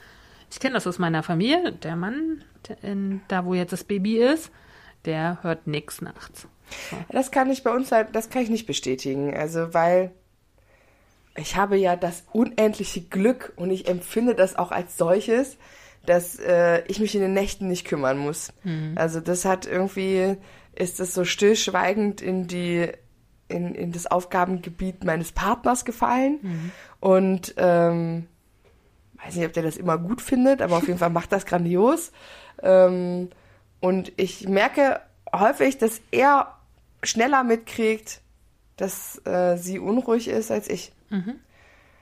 ich 0.50 0.58
kenne 0.60 0.74
das 0.74 0.86
aus 0.86 0.98
meiner 0.98 1.22
Familie, 1.22 1.72
der 1.72 1.96
Mann, 1.96 2.42
der 2.68 2.82
in, 2.84 3.20
da 3.28 3.44
wo 3.44 3.54
jetzt 3.54 3.72
das 3.72 3.84
Baby 3.84 4.18
ist, 4.18 4.50
der 5.04 5.38
hört 5.42 5.66
nix 5.66 6.02
nachts. 6.02 6.46
Das 7.10 7.30
kann 7.30 7.50
ich 7.50 7.62
bei 7.64 7.70
uns 7.74 7.90
halt, 7.92 8.08
das 8.14 8.28
kann 8.30 8.42
ich 8.42 8.50
nicht 8.50 8.66
bestätigen. 8.66 9.34
Also, 9.34 9.72
weil 9.74 10.12
ich 11.36 11.56
habe 11.56 11.76
ja 11.76 11.96
das 11.96 12.24
unendliche 12.32 13.00
Glück 13.02 13.52
und 13.56 13.70
ich 13.70 13.88
empfinde 13.88 14.34
das 14.34 14.56
auch 14.56 14.72
als 14.72 14.96
solches, 14.96 15.56
dass 16.06 16.38
äh, 16.38 16.82
ich 16.88 16.98
mich 17.00 17.14
in 17.14 17.20
den 17.20 17.34
Nächten 17.34 17.68
nicht 17.68 17.86
kümmern 17.86 18.18
muss. 18.18 18.52
Also 18.96 19.20
das 19.20 19.44
hat 19.44 19.66
irgendwie, 19.66 20.36
ist 20.74 20.98
das 21.00 21.14
so 21.14 21.24
stillschweigend 21.24 22.20
in 22.20 22.46
die, 22.46 22.88
in, 23.48 23.74
in 23.74 23.92
das 23.92 24.06
Aufgabengebiet 24.06 25.04
meines 25.04 25.32
Partners 25.32 25.84
gefallen. 25.84 26.40
Und 27.00 27.54
ähm, 27.58 28.26
weiß 29.24 29.36
nicht, 29.36 29.46
ob 29.46 29.52
der 29.52 29.62
das 29.62 29.76
immer 29.76 29.98
gut 29.98 30.20
findet, 30.22 30.62
aber 30.62 30.78
auf 30.78 30.86
jeden 30.86 30.98
Fall 30.98 31.10
macht 31.10 31.32
das 31.32 31.46
grandios. 31.46 32.12
Ähm, 32.62 33.28
und 33.80 34.12
ich 34.16 34.48
merke 34.48 35.00
häufig, 35.34 35.78
dass 35.78 36.00
er 36.10 36.56
schneller 37.02 37.44
mitkriegt, 37.44 38.20
dass 38.76 39.24
äh, 39.26 39.56
sie 39.56 39.78
unruhig 39.78 40.28
ist 40.28 40.50
als 40.50 40.68
ich. 40.68 40.92
Mhm. 41.10 41.34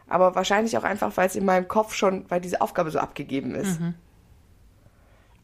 Aber 0.06 0.34
wahrscheinlich 0.34 0.78
auch 0.78 0.84
einfach, 0.84 1.16
weil 1.16 1.26
es 1.26 1.36
in 1.36 1.44
meinem 1.44 1.68
Kopf 1.68 1.94
schon, 1.94 2.24
weil 2.28 2.40
diese 2.40 2.60
Aufgabe 2.60 2.90
so 2.90 2.98
abgegeben 2.98 3.54
ist. 3.54 3.80
Mhm. 3.80 3.94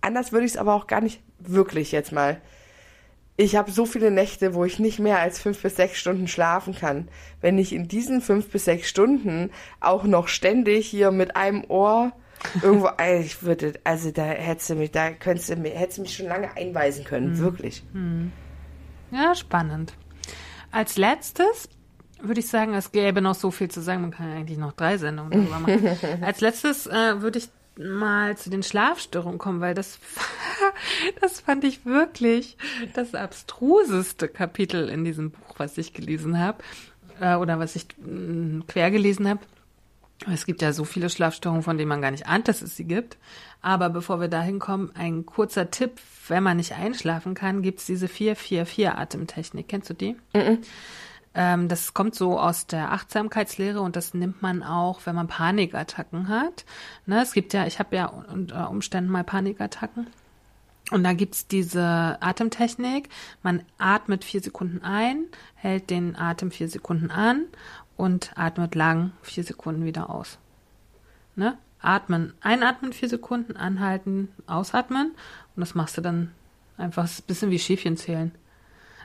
Anders 0.01 0.33
würde 0.33 0.47
ich 0.47 0.53
es 0.53 0.59
aber 0.59 0.75
auch 0.75 0.87
gar 0.87 1.01
nicht 1.01 1.23
wirklich 1.39 1.93
jetzt 1.93 2.13
mal. 2.13 2.41
Ich 3.37 3.57
habe 3.57 3.73
so 3.73 3.85
viele 3.85 4.11
Nächte, 4.11 4.55
wo 4.55 4.65
ich 4.65 4.79
nicht 4.79 5.01
mehr 5.01 5.19
als 5.19 5.41
fünf 5.41 5.61
bis 5.61 5.77
sechs 5.77 5.99
Stunden 5.99 6.29
schlafen 6.29 6.75
kann. 6.75 7.09
Wenn 7.41 7.59
ich 7.59 7.73
in 7.73 7.89
diesen 7.89 8.21
fünf 8.21 8.51
bis 8.51 8.65
sechs 8.65 8.89
Stunden 8.89 9.51
auch 9.81 10.05
noch 10.05 10.29
ständig 10.29 10.87
hier 10.87 11.11
mit 11.11 11.35
einem 11.35 11.65
Ohr 11.69 12.13
irgendwo, 12.63 12.91
ich 13.21 13.43
würde, 13.43 13.75
also 13.83 14.13
da 14.13 14.25
hättest 14.25 14.71
du 14.71 14.75
mich, 14.77 14.93
da 14.93 15.11
könntest 15.11 15.49
du 15.49 15.57
mich, 15.57 15.75
hättest 15.75 15.99
du 15.99 16.03
mich 16.03 16.17
schon 16.17 16.27
lange 16.27 16.57
einweisen 16.57 17.05
können, 17.05 17.33
mhm. 17.33 17.39
wirklich. 17.39 17.83
Mhm. 17.93 18.33
Ja, 19.11 19.35
spannend. 19.35 19.95
Als 20.71 20.97
letztes 20.97 21.69
würde 22.25 22.41
ich 22.41 22.49
sagen, 22.49 22.75
es 22.75 22.93
gäbe 22.93 23.21
noch 23.21 23.35
so 23.35 23.51
viel 23.51 23.71
zu 23.71 23.81
sagen, 23.81 24.03
man 24.03 24.11
kann 24.11 24.31
ja 24.31 24.37
eigentlich 24.37 24.59
noch 24.59 24.73
drei 24.73 24.99
Sendungen 24.99 25.31
darüber 25.31 25.61
machen. 25.61 25.89
Als 26.23 26.41
letztes 26.41 26.87
äh, 26.87 27.21
würde 27.21 27.39
ich 27.39 27.49
mal 27.77 28.37
zu 28.37 28.51
den 28.51 28.63
Schlafstörungen 28.63 29.39
kommen, 29.39 29.61
weil 29.61 29.75
das, 29.75 29.99
das 31.21 31.41
fand 31.41 31.65
ich 31.65 31.85
wirklich 31.85 32.57
das 32.95 33.15
abstruseste 33.15 34.29
Kapitel 34.29 34.89
in 34.89 35.05
diesem 35.05 35.31
Buch, 35.31 35.55
was 35.57 35.77
ich 35.79 35.93
gelesen 35.93 36.39
habe 36.39 36.63
äh, 37.21 37.35
oder 37.35 37.59
was 37.59 37.77
ich 37.77 37.85
äh, 37.85 38.61
quer 38.67 38.91
gelesen 38.91 39.29
habe. 39.29 39.41
Es 40.33 40.47
gibt 40.47 40.63
ja 40.63 40.73
so 40.73 40.85
viele 40.85 41.11
Schlafstörungen, 41.11 41.63
von 41.63 41.77
denen 41.77 41.89
man 41.89 42.01
gar 42.01 42.11
nicht 42.11 42.27
ahnt, 42.27 42.49
dass 42.49 42.63
es 42.63 42.77
sie 42.77 42.85
gibt. 42.85 43.19
Aber 43.61 43.91
bevor 43.91 44.21
wir 44.21 44.29
dahin 44.29 44.59
kommen, 44.59 44.91
ein 44.95 45.27
kurzer 45.27 45.71
Tipp, 45.71 46.01
wenn 46.29 46.43
man 46.43 46.57
nicht 46.57 46.73
einschlafen 46.75 47.35
kann, 47.35 47.63
gibt 47.63 47.81
es 47.81 47.87
diese 47.87 48.07
4-4-4-Atemtechnik. 48.07 49.69
Kennst 49.69 49.91
du 49.91 49.95
die? 49.95 50.13
Mm 50.33 50.39
-mm. 50.39 50.59
Ähm, 51.35 51.69
das 51.69 51.95
kommt 51.95 52.15
so 52.15 52.39
aus 52.39 52.67
der 52.67 52.93
Achtsamkeitslehre 52.93 53.81
und 53.81 53.97
das 53.97 54.15
nimmt 54.15 54.41
man 54.43 54.63
auch, 54.63 55.01
wenn 55.05 55.17
man 55.17 55.27
Panikattacken 55.27 56.29
hat. 56.29 56.65
Ne, 57.07 57.23
es 57.23 57.33
gibt 57.33 57.53
ja, 57.53 57.67
ich 57.67 57.79
habe 57.79 57.97
ja 57.97 58.07
unter 58.07 58.71
Umständen 58.71 59.11
mal 59.11 59.25
Panikattacken. 59.25 60.07
Und 60.91 61.03
da 61.03 61.15
gibt's 61.15 61.47
diese 61.49 62.19
Atemtechnik. 62.21 63.09
Man 63.43 63.63
atmet 63.79 64.23
vier 64.23 64.43
Sekunden 64.43 64.83
ein, 64.83 65.25
hält 65.55 65.91
den 65.91 66.15
Atem 66.15 66.51
vier 66.51 66.69
Sekunden 66.69 67.11
an 67.11 67.47
und 67.97 68.33
atmet 68.37 68.75
lang 68.75 69.13
vier 69.23 69.45
Sekunden 69.45 69.85
wieder 69.85 70.11
aus. 70.11 70.39
Ne? 71.37 71.57
Atmen, 71.81 72.35
einatmen 72.41 72.93
vier 72.93 73.09
Sekunden, 73.09 73.57
anhalten, 73.57 74.29
ausatmen 74.47 75.13
und 75.57 75.61
das 75.61 75.75
machst 75.75 75.97
du 75.97 76.01
dann 76.01 76.33
einfach 76.77 77.05
ein 77.05 77.25
bisschen 77.27 77.51
wie 77.51 77.59
Schäfchen 77.59 77.97
zählen. 77.97 78.33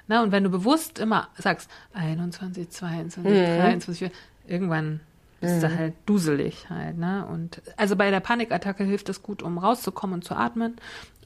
Na, 0.10 0.23
und 0.23 0.31
wenn 0.31 0.44
du 0.44 0.49
bewusst 0.49 0.98
immer 0.98 1.30
sagst 1.38 1.69
21, 1.94 2.69
22, 2.72 3.31
mhm. 3.31 3.60
23, 3.61 4.11
irgendwann 4.48 5.02
bist 5.40 5.57
mhm. 5.57 5.61
du 5.61 5.77
halt 5.77 5.94
duselig 6.07 6.68
halt, 6.69 6.98
ne? 6.98 7.27
Und 7.27 7.61
also 7.77 7.95
bei 7.95 8.10
der 8.10 8.19
Panikattacke 8.19 8.84
hilft 8.84 9.07
es 9.10 9.22
gut, 9.22 9.44
um 9.44 9.60
rauszukommen 9.60 10.15
und 10.15 10.23
zu 10.23 10.36
atmen. 10.36 10.77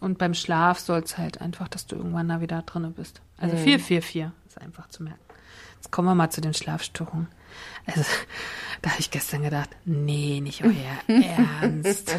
Und 0.01 0.17
beim 0.17 0.33
Schlaf 0.33 0.79
soll 0.79 0.99
es 0.99 1.17
halt 1.17 1.39
einfach, 1.39 1.69
dass 1.69 1.87
du 1.87 1.95
irgendwann 1.95 2.27
da 2.27 2.41
wieder 2.41 2.61
drinne 2.63 2.89
bist. 2.89 3.21
Also 3.37 3.55
mhm. 3.55 3.61
4, 3.61 3.79
4, 3.79 4.01
4 4.01 4.31
ist 4.49 4.61
einfach 4.61 4.89
zu 4.89 5.01
merken. 5.01 5.19
Jetzt 5.75 5.89
kommen 5.91 6.09
wir 6.09 6.15
mal 6.15 6.29
zu 6.29 6.41
den 6.41 6.53
Schlafstörungen. 6.53 7.29
Also, 7.85 8.03
da 8.81 8.89
habe 8.89 8.99
ich 8.99 9.11
gestern 9.11 9.43
gedacht, 9.43 9.69
nee, 9.85 10.41
nicht 10.41 10.61
euer 10.65 10.73
Ernst. 11.61 12.13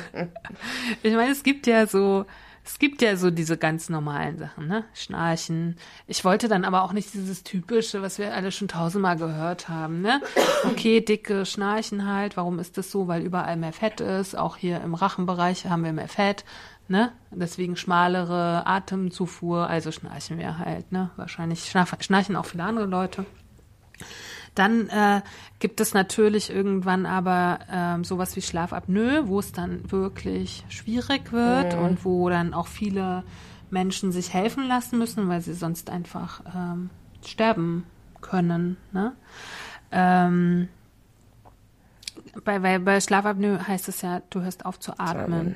ich 1.03 1.15
meine, 1.15 1.33
es 1.33 1.43
gibt 1.43 1.67
ja 1.67 1.87
so, 1.87 2.25
es 2.65 2.79
gibt 2.79 3.03
ja 3.03 3.17
so 3.17 3.31
diese 3.31 3.59
ganz 3.59 3.91
normalen 3.91 4.39
Sachen, 4.39 4.67
ne? 4.67 4.85
Schnarchen. 4.95 5.77
Ich 6.07 6.25
wollte 6.25 6.49
dann 6.49 6.65
aber 6.65 6.83
auch 6.83 6.93
nicht 6.93 7.13
dieses 7.13 7.43
typische, 7.43 8.01
was 8.01 8.19
wir 8.19 8.35
alle 8.35 8.53
schon 8.53 8.69
tausendmal 8.69 9.17
gehört 9.17 9.69
haben, 9.69 10.01
ne? 10.01 10.23
Okay, 10.65 11.03
dicke 11.03 11.45
Schnarchen 11.45 12.07
halt. 12.07 12.39
Warum 12.39 12.59
ist 12.59 12.79
das 12.79 12.91
so? 12.91 13.07
Weil 13.07 13.23
überall 13.23 13.57
mehr 13.57 13.75
Fett 13.75 14.01
ist. 14.01 14.37
Auch 14.37 14.57
hier 14.57 14.81
im 14.81 14.95
Rachenbereich 14.95 15.67
haben 15.67 15.85
wir 15.85 15.93
mehr 15.93 16.09
Fett, 16.09 16.47
ne? 16.89 17.13
Deswegen 17.31 17.77
schmalere 17.77 18.67
Atemzufuhr. 18.67 19.69
Also 19.69 19.93
schnarchen 19.93 20.39
wir 20.39 20.59
halt, 20.59 20.91
ne? 20.91 21.11
Wahrscheinlich 21.17 21.71
schnarchen 21.71 22.37
auch 22.37 22.47
viele 22.47 22.65
andere 22.65 22.87
Leute. 22.87 23.27
Dann 24.55 24.89
äh, 24.89 25.23
gibt 25.59 25.81
es 25.81 25.95
natürlich 25.95 26.51
irgendwann 26.51 27.07
aber 27.07 27.59
ähm, 27.71 28.05
sowas 28.05 28.37
wie 28.37 28.43
Schlafapnoe, 28.43 29.27
wo 29.27 29.41
es 29.41 29.53
dann 29.53 29.91
wirklich 29.91 30.65
schwierig 30.69 31.33
wird 31.33 31.77
mhm. 31.77 31.83
und 31.83 32.05
wo 32.05 32.29
dann 32.29 32.55
auch 32.55 32.69
viele 32.69 33.25
Menschen 33.71 34.13
sich 34.13 34.33
helfen 34.33 34.69
lassen 34.69 34.99
müssen, 34.99 35.29
weil 35.29 35.41
sie 35.41 35.55
sonst 35.55 35.91
einfach 35.91 36.43
ähm, 36.55 36.91
sterben 37.25 37.85
können. 38.21 38.77
Ne? 38.93 39.13
Ähm, 39.91 40.69
bei, 42.45 42.63
weil 42.63 42.81
bei 42.81 43.01
Schlafapnoe 43.01 43.67
heißt 43.67 43.89
es 43.89 44.03
ja, 44.03 44.23
du 44.31 44.41
hörst 44.43 44.67
auf 44.67 44.79
zu 44.79 44.99
atmen. 44.99 45.55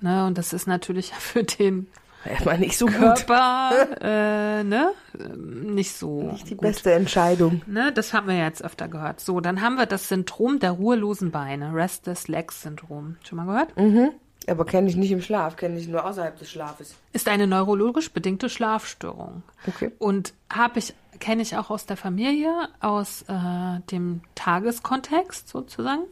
Mhm. 0.00 0.08
Ne? 0.08 0.26
Und 0.26 0.38
das 0.38 0.52
ist 0.52 0.66
natürlich 0.66 1.12
für 1.14 1.44
den 1.44 1.86
Immer 2.24 2.58
nicht 2.58 2.76
so 2.76 2.86
Körper, 2.86 3.70
äh, 4.00 4.62
ne? 4.62 4.92
Nicht 5.36 5.92
so. 5.92 6.22
Nicht 6.22 6.50
die 6.50 6.54
gut. 6.54 6.62
beste 6.62 6.92
Entscheidung. 6.92 7.62
Ne? 7.66 7.92
Das 7.92 8.12
haben 8.12 8.28
wir 8.28 8.36
jetzt 8.36 8.62
öfter 8.62 8.88
gehört. 8.88 9.20
So, 9.20 9.40
dann 9.40 9.62
haben 9.62 9.76
wir 9.76 9.86
das 9.86 10.08
Syndrom 10.08 10.58
der 10.58 10.72
ruhelosen 10.72 11.30
Beine, 11.30 11.74
Restless 11.74 12.28
Legs 12.28 12.62
Syndrom. 12.62 13.16
Schon 13.26 13.36
mal 13.36 13.46
gehört? 13.46 13.76
Mhm. 13.76 14.10
Aber 14.46 14.64
kenne 14.64 14.88
ich 14.88 14.96
nicht 14.96 15.12
im 15.12 15.20
Schlaf, 15.22 15.56
kenne 15.56 15.78
ich 15.78 15.86
nur 15.86 16.04
außerhalb 16.04 16.38
des 16.38 16.50
Schlafes. 16.50 16.94
Ist 17.12 17.28
eine 17.28 17.46
neurologisch 17.46 18.10
bedingte 18.10 18.48
Schlafstörung. 18.48 19.42
Okay. 19.66 19.92
Und 19.98 20.32
habe 20.50 20.78
ich, 20.78 20.94
kenne 21.20 21.42
ich 21.42 21.56
auch 21.56 21.70
aus 21.70 21.86
der 21.86 21.96
Familie, 21.96 22.68
aus 22.80 23.22
äh, 23.28 23.80
dem 23.90 24.22
Tageskontext 24.34 25.48
sozusagen. 25.48 26.04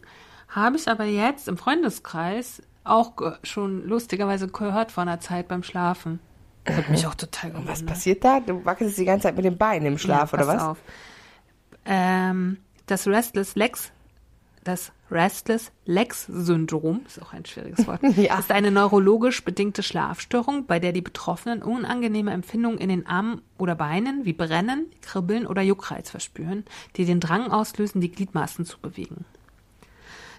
Habe 0.49 0.77
ich 0.77 0.89
aber 0.89 1.05
jetzt 1.05 1.49
im 1.49 1.57
Freundeskreis 1.57 2.63
auch 2.89 3.13
schon 3.43 3.85
lustigerweise 3.87 4.49
gehört 4.49 4.93
vor 4.93 5.03
einer 5.03 5.21
Zeit 5.21 5.49
beim 5.49 5.63
Schlafen. 5.63 6.21
Das 6.65 6.77
hat 6.77 6.91
mich 6.91 7.07
auch 7.07 7.15
total 7.15 7.51
gewundert. 7.51 7.73
Was 7.73 7.87
passiert 7.87 8.25
da? 8.25 8.41
Du 8.41 8.65
wackelst 8.65 8.99
die 8.99 9.05
ganze 9.05 9.25
Zeit 9.25 9.37
mit 9.37 9.45
den 9.45 9.57
Beinen 9.57 9.87
im 9.87 9.99
Schlaf, 9.99 10.33
ja, 10.33 10.39
oder 10.39 10.47
was? 10.47 10.63
Auf. 10.63 10.79
Ähm, 11.87 12.59
das 12.87 13.07
Restless 13.07 13.55
Legs, 13.55 13.91
das 14.65 14.93
Restless 15.11 15.73
Legs 15.87 16.27
Syndrom, 16.27 17.01
ist 17.07 17.23
auch 17.23 17.33
ein 17.33 17.47
schwieriges 17.47 17.87
Wort, 17.87 18.03
ja. 18.17 18.39
ist 18.39 18.51
eine 18.51 18.71
neurologisch 18.71 19.43
bedingte 19.43 19.83
Schlafstörung, 19.83 20.67
bei 20.67 20.79
der 20.79 20.93
die 20.93 21.01
Betroffenen 21.01 21.63
unangenehme 21.63 22.33
Empfindungen 22.33 22.79
in 22.79 22.91
den 22.91 23.07
Armen 23.07 23.41
oder 23.57 23.75
Beinen 23.75 24.27
wie 24.27 24.35
Brennen, 24.35 24.87
Kribbeln 25.01 25.47
oder 25.47 25.63
Juckreiz 25.63 26.11
verspüren, 26.11 26.65
die 26.97 27.07
den 27.07 27.21
Drang 27.21 27.51
auslösen, 27.51 28.03
die 28.03 28.11
Gliedmaßen 28.11 28.67
zu 28.67 28.79
bewegen. 28.79 29.25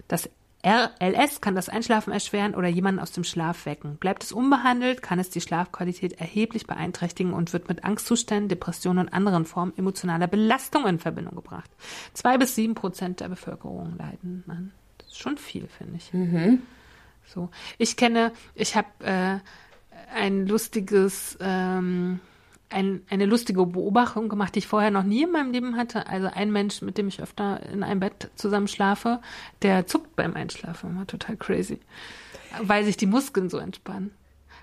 Das 0.06 0.30
RLS 0.62 1.40
kann 1.40 1.54
das 1.54 1.70
Einschlafen 1.70 2.12
erschweren 2.12 2.54
oder 2.54 2.68
jemanden 2.68 3.00
aus 3.00 3.12
dem 3.12 3.24
Schlaf 3.24 3.64
wecken. 3.64 3.96
Bleibt 3.96 4.24
es 4.24 4.32
unbehandelt, 4.32 5.00
kann 5.00 5.18
es 5.18 5.30
die 5.30 5.40
Schlafqualität 5.40 6.20
erheblich 6.20 6.66
beeinträchtigen 6.66 7.32
und 7.32 7.52
wird 7.52 7.68
mit 7.68 7.84
Angstzuständen, 7.84 8.48
Depressionen 8.48 9.06
und 9.06 9.12
anderen 9.14 9.46
Formen 9.46 9.72
emotionaler 9.78 10.26
Belastung 10.26 10.86
in 10.86 10.98
Verbindung 10.98 11.34
gebracht. 11.34 11.70
Zwei 12.12 12.36
bis 12.36 12.54
sieben 12.54 12.74
Prozent 12.74 13.20
der 13.20 13.28
Bevölkerung 13.28 13.96
leiden. 13.96 14.44
an. 14.48 14.72
Das 14.98 15.08
ist 15.08 15.18
schon 15.18 15.38
viel, 15.38 15.66
finde 15.66 15.96
ich. 15.96 16.12
Mhm. 16.12 16.62
So, 17.26 17.48
ich 17.78 17.96
kenne, 17.96 18.32
ich 18.54 18.76
habe 18.76 18.88
äh, 19.00 19.38
ein 20.14 20.46
lustiges 20.46 21.38
ähm, 21.40 22.20
ein, 22.70 23.04
eine 23.10 23.26
lustige 23.26 23.66
Beobachtung 23.66 24.28
gemacht, 24.28 24.54
die 24.54 24.60
ich 24.60 24.66
vorher 24.66 24.90
noch 24.90 25.02
nie 25.02 25.24
in 25.24 25.32
meinem 25.32 25.52
Leben 25.52 25.76
hatte. 25.76 26.06
Also 26.06 26.28
ein 26.32 26.52
Mensch, 26.52 26.82
mit 26.82 26.98
dem 26.98 27.08
ich 27.08 27.20
öfter 27.20 27.60
in 27.72 27.82
einem 27.82 28.00
Bett 28.00 28.30
zusammen 28.36 28.68
schlafe, 28.68 29.20
der 29.62 29.86
zuckt 29.86 30.16
beim 30.16 30.34
Einschlafen. 30.34 30.96
War 30.96 31.06
total 31.06 31.36
crazy. 31.36 31.80
Weil 32.62 32.84
sich 32.84 32.96
die 32.96 33.06
Muskeln 33.06 33.50
so 33.50 33.58
entspannen. 33.58 34.12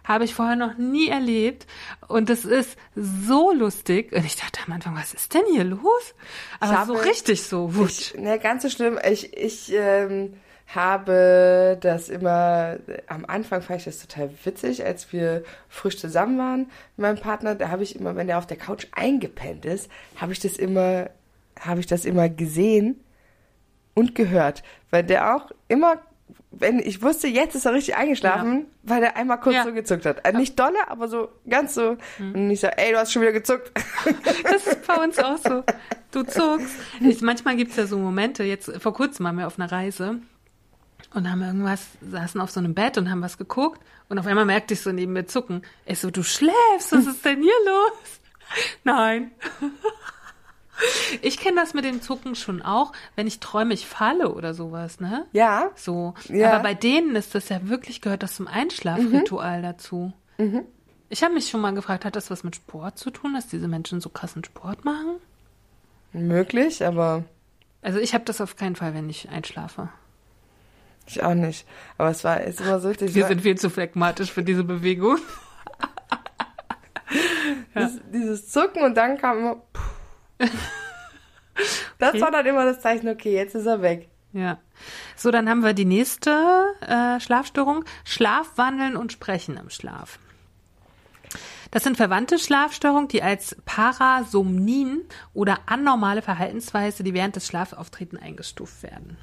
Habe 0.03 0.23
ich 0.23 0.33
vorher 0.33 0.55
noch 0.55 0.77
nie 0.77 1.09
erlebt. 1.09 1.67
Und 2.07 2.29
das 2.29 2.45
ist 2.45 2.77
so 2.95 3.51
lustig. 3.51 4.13
Und 4.13 4.25
ich 4.25 4.37
dachte 4.37 4.61
am 4.65 4.73
Anfang, 4.73 4.95
was 4.95 5.13
ist 5.13 5.33
denn 5.33 5.43
hier 5.51 5.65
los? 5.65 6.15
Aber 6.61 6.85
so 6.85 6.93
richtig 6.93 7.43
so. 7.43 7.75
Wusch. 7.75 8.13
ne, 8.15 8.39
ganz 8.39 8.63
so 8.63 8.69
schlimm. 8.69 8.97
Ich, 9.05 9.35
ich, 9.35 9.73
ähm, 9.73 10.33
habe 10.67 11.77
das 11.79 12.09
immer, 12.09 12.77
am 13.07 13.25
Anfang 13.25 13.61
fand 13.61 13.79
ich 13.79 13.85
das 13.85 13.99
total 13.99 14.29
witzig, 14.43 14.85
als 14.85 15.13
wir 15.13 15.43
frisch 15.69 15.97
zusammen 15.97 16.37
waren 16.37 16.59
mit 16.97 16.97
meinem 16.97 17.17
Partner, 17.17 17.55
da 17.55 17.69
habe 17.69 17.83
ich 17.83 17.95
immer, 17.95 18.15
wenn 18.15 18.27
er 18.27 18.37
auf 18.37 18.47
der 18.47 18.57
Couch 18.57 18.87
eingepennt 18.91 19.65
ist, 19.65 19.89
habe 20.17 20.33
ich 20.33 20.39
das 20.39 20.57
immer, 20.57 21.09
habe 21.59 21.79
ich 21.79 21.87
das 21.87 22.03
immer 22.03 22.27
gesehen 22.27 22.99
und 23.93 24.13
gehört, 24.13 24.61
weil 24.91 25.03
der 25.03 25.35
auch 25.35 25.51
immer 25.69 26.01
wenn 26.51 26.79
ich 26.79 27.01
wusste, 27.01 27.27
jetzt 27.27 27.55
ist 27.55 27.65
er 27.65 27.73
richtig 27.73 27.95
eingeschlafen, 27.95 28.59
ja. 28.59 28.65
weil 28.83 29.03
er 29.03 29.15
einmal 29.15 29.39
kurz 29.39 29.55
ja. 29.55 29.63
so 29.63 29.73
gezuckt 29.73 30.05
hat. 30.05 30.25
Also 30.25 30.37
nicht 30.39 30.57
dolle, 30.59 30.77
aber 30.87 31.07
so 31.07 31.29
ganz 31.47 31.73
so. 31.73 31.97
Mhm. 32.17 32.35
Und 32.35 32.51
ich 32.51 32.59
so, 32.59 32.67
ey, 32.67 32.91
du 32.91 32.97
hast 32.97 33.11
schon 33.11 33.21
wieder 33.21 33.33
gezuckt. 33.33 33.71
Das 34.43 34.65
ist 34.65 34.87
bei 34.87 35.03
uns 35.03 35.19
auch 35.19 35.37
so. 35.37 35.63
Du 36.11 36.23
zuckst. 36.23 36.73
Ich, 37.01 37.21
manchmal 37.21 37.57
gibt 37.57 37.71
es 37.71 37.77
ja 37.77 37.85
so 37.85 37.97
Momente, 37.97 38.43
jetzt 38.43 38.71
vor 38.81 38.93
kurzem 38.93 39.25
waren 39.25 39.37
wir 39.37 39.45
auf 39.45 39.59
einer 39.59 39.71
Reise 39.71 40.19
und 41.13 41.29
haben 41.29 41.41
irgendwas, 41.41 41.85
saßen 42.01 42.39
auf 42.41 42.51
so 42.51 42.59
einem 42.59 42.73
Bett 42.73 42.97
und 42.97 43.09
haben 43.09 43.21
was 43.21 43.37
geguckt 43.37 43.81
und 44.09 44.19
auf 44.19 44.27
einmal 44.27 44.45
merkte 44.45 44.73
ich 44.73 44.81
so 44.81 44.91
neben 44.91 45.13
mir 45.13 45.25
zucken. 45.25 45.63
Ich 45.85 45.99
so, 45.99 46.11
du 46.11 46.23
schläfst, 46.23 46.91
was 46.91 47.05
ist 47.07 47.25
denn 47.25 47.41
hier 47.41 47.51
los? 47.65 48.19
Nein. 48.83 49.31
Ich 51.23 51.37
kenne 51.39 51.55
das 51.59 51.73
mit 51.73 51.85
dem 51.85 52.01
Zucken 52.03 52.35
schon 52.35 52.61
auch, 52.61 52.91
wenn 53.15 53.25
ich 53.25 53.39
träume, 53.39 53.73
ich 53.73 53.87
falle 53.87 54.31
oder 54.31 54.53
sowas, 54.53 54.99
ne? 54.99 55.25
Ja. 55.31 55.71
So. 55.75 56.13
Ja. 56.29 56.53
Aber 56.53 56.61
bei 56.61 56.75
denen 56.75 57.15
ist 57.15 57.33
das 57.33 57.49
ja 57.49 57.67
wirklich, 57.67 57.99
gehört 57.99 58.21
das 58.21 58.35
zum 58.35 58.47
Einschlafritual 58.47 59.63
dazu. 59.63 60.13
Ich 61.09 61.23
habe 61.23 61.33
mich 61.33 61.49
schon 61.49 61.61
mal 61.61 61.73
gefragt, 61.73 62.05
hat 62.05 62.15
das 62.15 62.29
was 62.29 62.43
mit 62.43 62.55
Sport 62.55 62.99
zu 62.99 63.09
tun, 63.09 63.33
dass 63.33 63.47
diese 63.47 63.67
Menschen 63.67 64.01
so 64.01 64.09
krassen 64.09 64.43
Sport 64.43 64.85
machen? 64.85 65.15
Möglich, 66.13 66.85
aber 66.85 67.23
Also 67.81 67.97
ich 67.99 68.13
habe 68.13 68.25
das 68.25 68.39
auf 68.39 68.55
keinen 68.55 68.75
Fall, 68.75 68.93
wenn 68.93 69.09
ich 69.09 69.29
einschlafe. 69.29 69.89
Ich 71.09 71.23
auch 71.23 71.33
nicht. 71.33 71.67
Aber 71.97 72.09
es 72.09 72.23
war 72.23 72.41
ist 72.41 72.61
immer 72.61 72.79
so 72.79 72.89
richtig. 72.89 73.15
Wir 73.15 73.25
sind 73.27 73.41
viel 73.41 73.57
zu 73.57 73.69
phlegmatisch 73.69 74.31
für 74.31 74.43
diese 74.43 74.63
Bewegung. 74.63 75.17
dieses, 77.75 77.99
dieses 78.13 78.49
Zucken 78.49 78.83
und 78.83 78.95
dann 78.95 79.17
kam 79.17 79.39
immer. 79.39 79.61
Das 81.97 82.09
Okay. 82.13 82.21
war 82.21 82.31
dann 82.31 82.45
immer 82.45 82.65
das 82.65 82.81
Zeichen, 82.81 83.09
okay, 83.09 83.33
jetzt 83.33 83.55
ist 83.55 83.65
er 83.65 83.81
weg. 83.81 84.09
Ja. 84.33 84.59
So, 85.15 85.31
dann 85.31 85.49
haben 85.49 85.63
wir 85.63 85.73
die 85.73 85.85
nächste 85.85 86.75
äh, 86.81 87.19
Schlafstörung. 87.19 87.83
Schlafwandeln 88.03 88.95
und 88.95 89.11
Sprechen 89.11 89.57
im 89.57 89.69
Schlaf. 89.71 90.19
Das 91.71 91.83
sind 91.83 91.97
verwandte 91.97 92.37
Schlafstörungen, 92.37 93.07
die 93.07 93.23
als 93.23 93.57
Parasomnien 93.65 95.01
oder 95.33 95.59
anormale 95.65 96.21
Verhaltensweise, 96.21 97.03
die 97.03 97.13
während 97.13 97.35
des 97.35 97.47
Schlafauftreten 97.47 98.17
eingestuft 98.17 98.83
werden. 98.83 99.17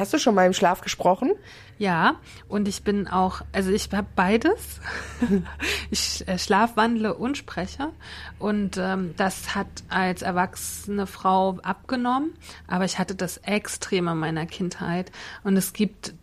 Hast 0.00 0.14
du 0.14 0.18
schon 0.18 0.34
mal 0.34 0.46
im 0.46 0.54
Schlaf 0.54 0.80
gesprochen? 0.80 1.32
Ja, 1.76 2.16
und 2.48 2.68
ich 2.68 2.84
bin 2.84 3.06
auch, 3.06 3.42
also 3.52 3.70
ich 3.70 3.90
habe 3.92 4.06
beides. 4.16 4.80
ich 5.90 6.26
äh, 6.26 6.38
schlafwandle 6.38 7.12
und 7.12 7.36
spreche. 7.36 7.90
Und 8.38 8.78
ähm, 8.78 9.12
das 9.18 9.54
hat 9.54 9.66
als 9.90 10.22
erwachsene 10.22 11.06
Frau 11.06 11.58
abgenommen. 11.62 12.32
Aber 12.66 12.86
ich 12.86 12.98
hatte 12.98 13.14
das 13.14 13.36
extrem 13.38 14.08
in 14.08 14.16
meiner 14.16 14.46
Kindheit. 14.46 15.12
Und 15.44 15.58
es 15.58 15.74
gibt 15.74 16.14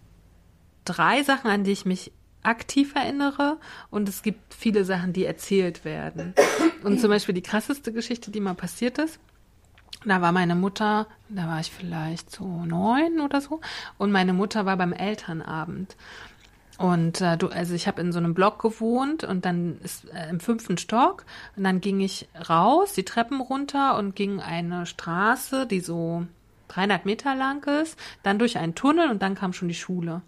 drei 0.83 1.21
Sachen, 1.21 1.51
an 1.51 1.63
die 1.63 1.71
ich 1.73 1.85
mich 1.85 2.11
aktiv 2.41 2.95
erinnere. 2.95 3.59
Und 3.91 4.09
es 4.09 4.23
gibt 4.23 4.55
viele 4.55 4.85
Sachen, 4.85 5.13
die 5.13 5.25
erzählt 5.25 5.85
werden. 5.85 6.33
Und 6.81 6.99
zum 6.99 7.11
Beispiel 7.11 7.35
die 7.35 7.43
krasseste 7.43 7.93
Geschichte, 7.93 8.31
die 8.31 8.39
mal 8.39 8.55
passiert 8.55 8.97
ist. 8.97 9.19
Da 10.05 10.21
war 10.21 10.31
meine 10.31 10.55
Mutter, 10.55 11.07
da 11.29 11.47
war 11.47 11.59
ich 11.59 11.71
vielleicht 11.71 12.31
so 12.31 12.45
neun 12.45 13.19
oder 13.19 13.41
so, 13.41 13.61
und 13.97 14.11
meine 14.11 14.33
Mutter 14.33 14.65
war 14.65 14.77
beim 14.77 14.93
Elternabend. 14.93 15.95
Und 16.77 17.21
äh, 17.21 17.37
du, 17.37 17.47
also 17.47 17.73
ich 17.73 17.87
habe 17.87 18.01
in 18.01 18.11
so 18.11 18.19
einem 18.19 18.35
Block 18.35 18.61
gewohnt 18.61 19.23
und 19.23 19.45
dann 19.45 19.79
ist 19.83 20.07
äh, 20.13 20.29
im 20.29 20.39
fünften 20.39 20.77
Stock. 20.77 21.25
Und 21.55 21.63
dann 21.63 21.81
ging 21.81 21.99
ich 22.01 22.27
raus, 22.49 22.93
die 22.93 23.05
Treppen 23.05 23.41
runter 23.41 23.97
und 23.97 24.15
ging 24.15 24.39
eine 24.39 24.85
Straße, 24.85 25.65
die 25.65 25.79
so 25.79 26.27
300 26.67 27.05
Meter 27.05 27.33
lang 27.35 27.65
ist, 27.81 27.97
dann 28.21 28.37
durch 28.37 28.59
einen 28.59 28.75
Tunnel 28.75 29.09
und 29.09 29.21
dann 29.23 29.33
kam 29.33 29.53
schon 29.53 29.69
die 29.69 29.73
Schule. 29.73 30.21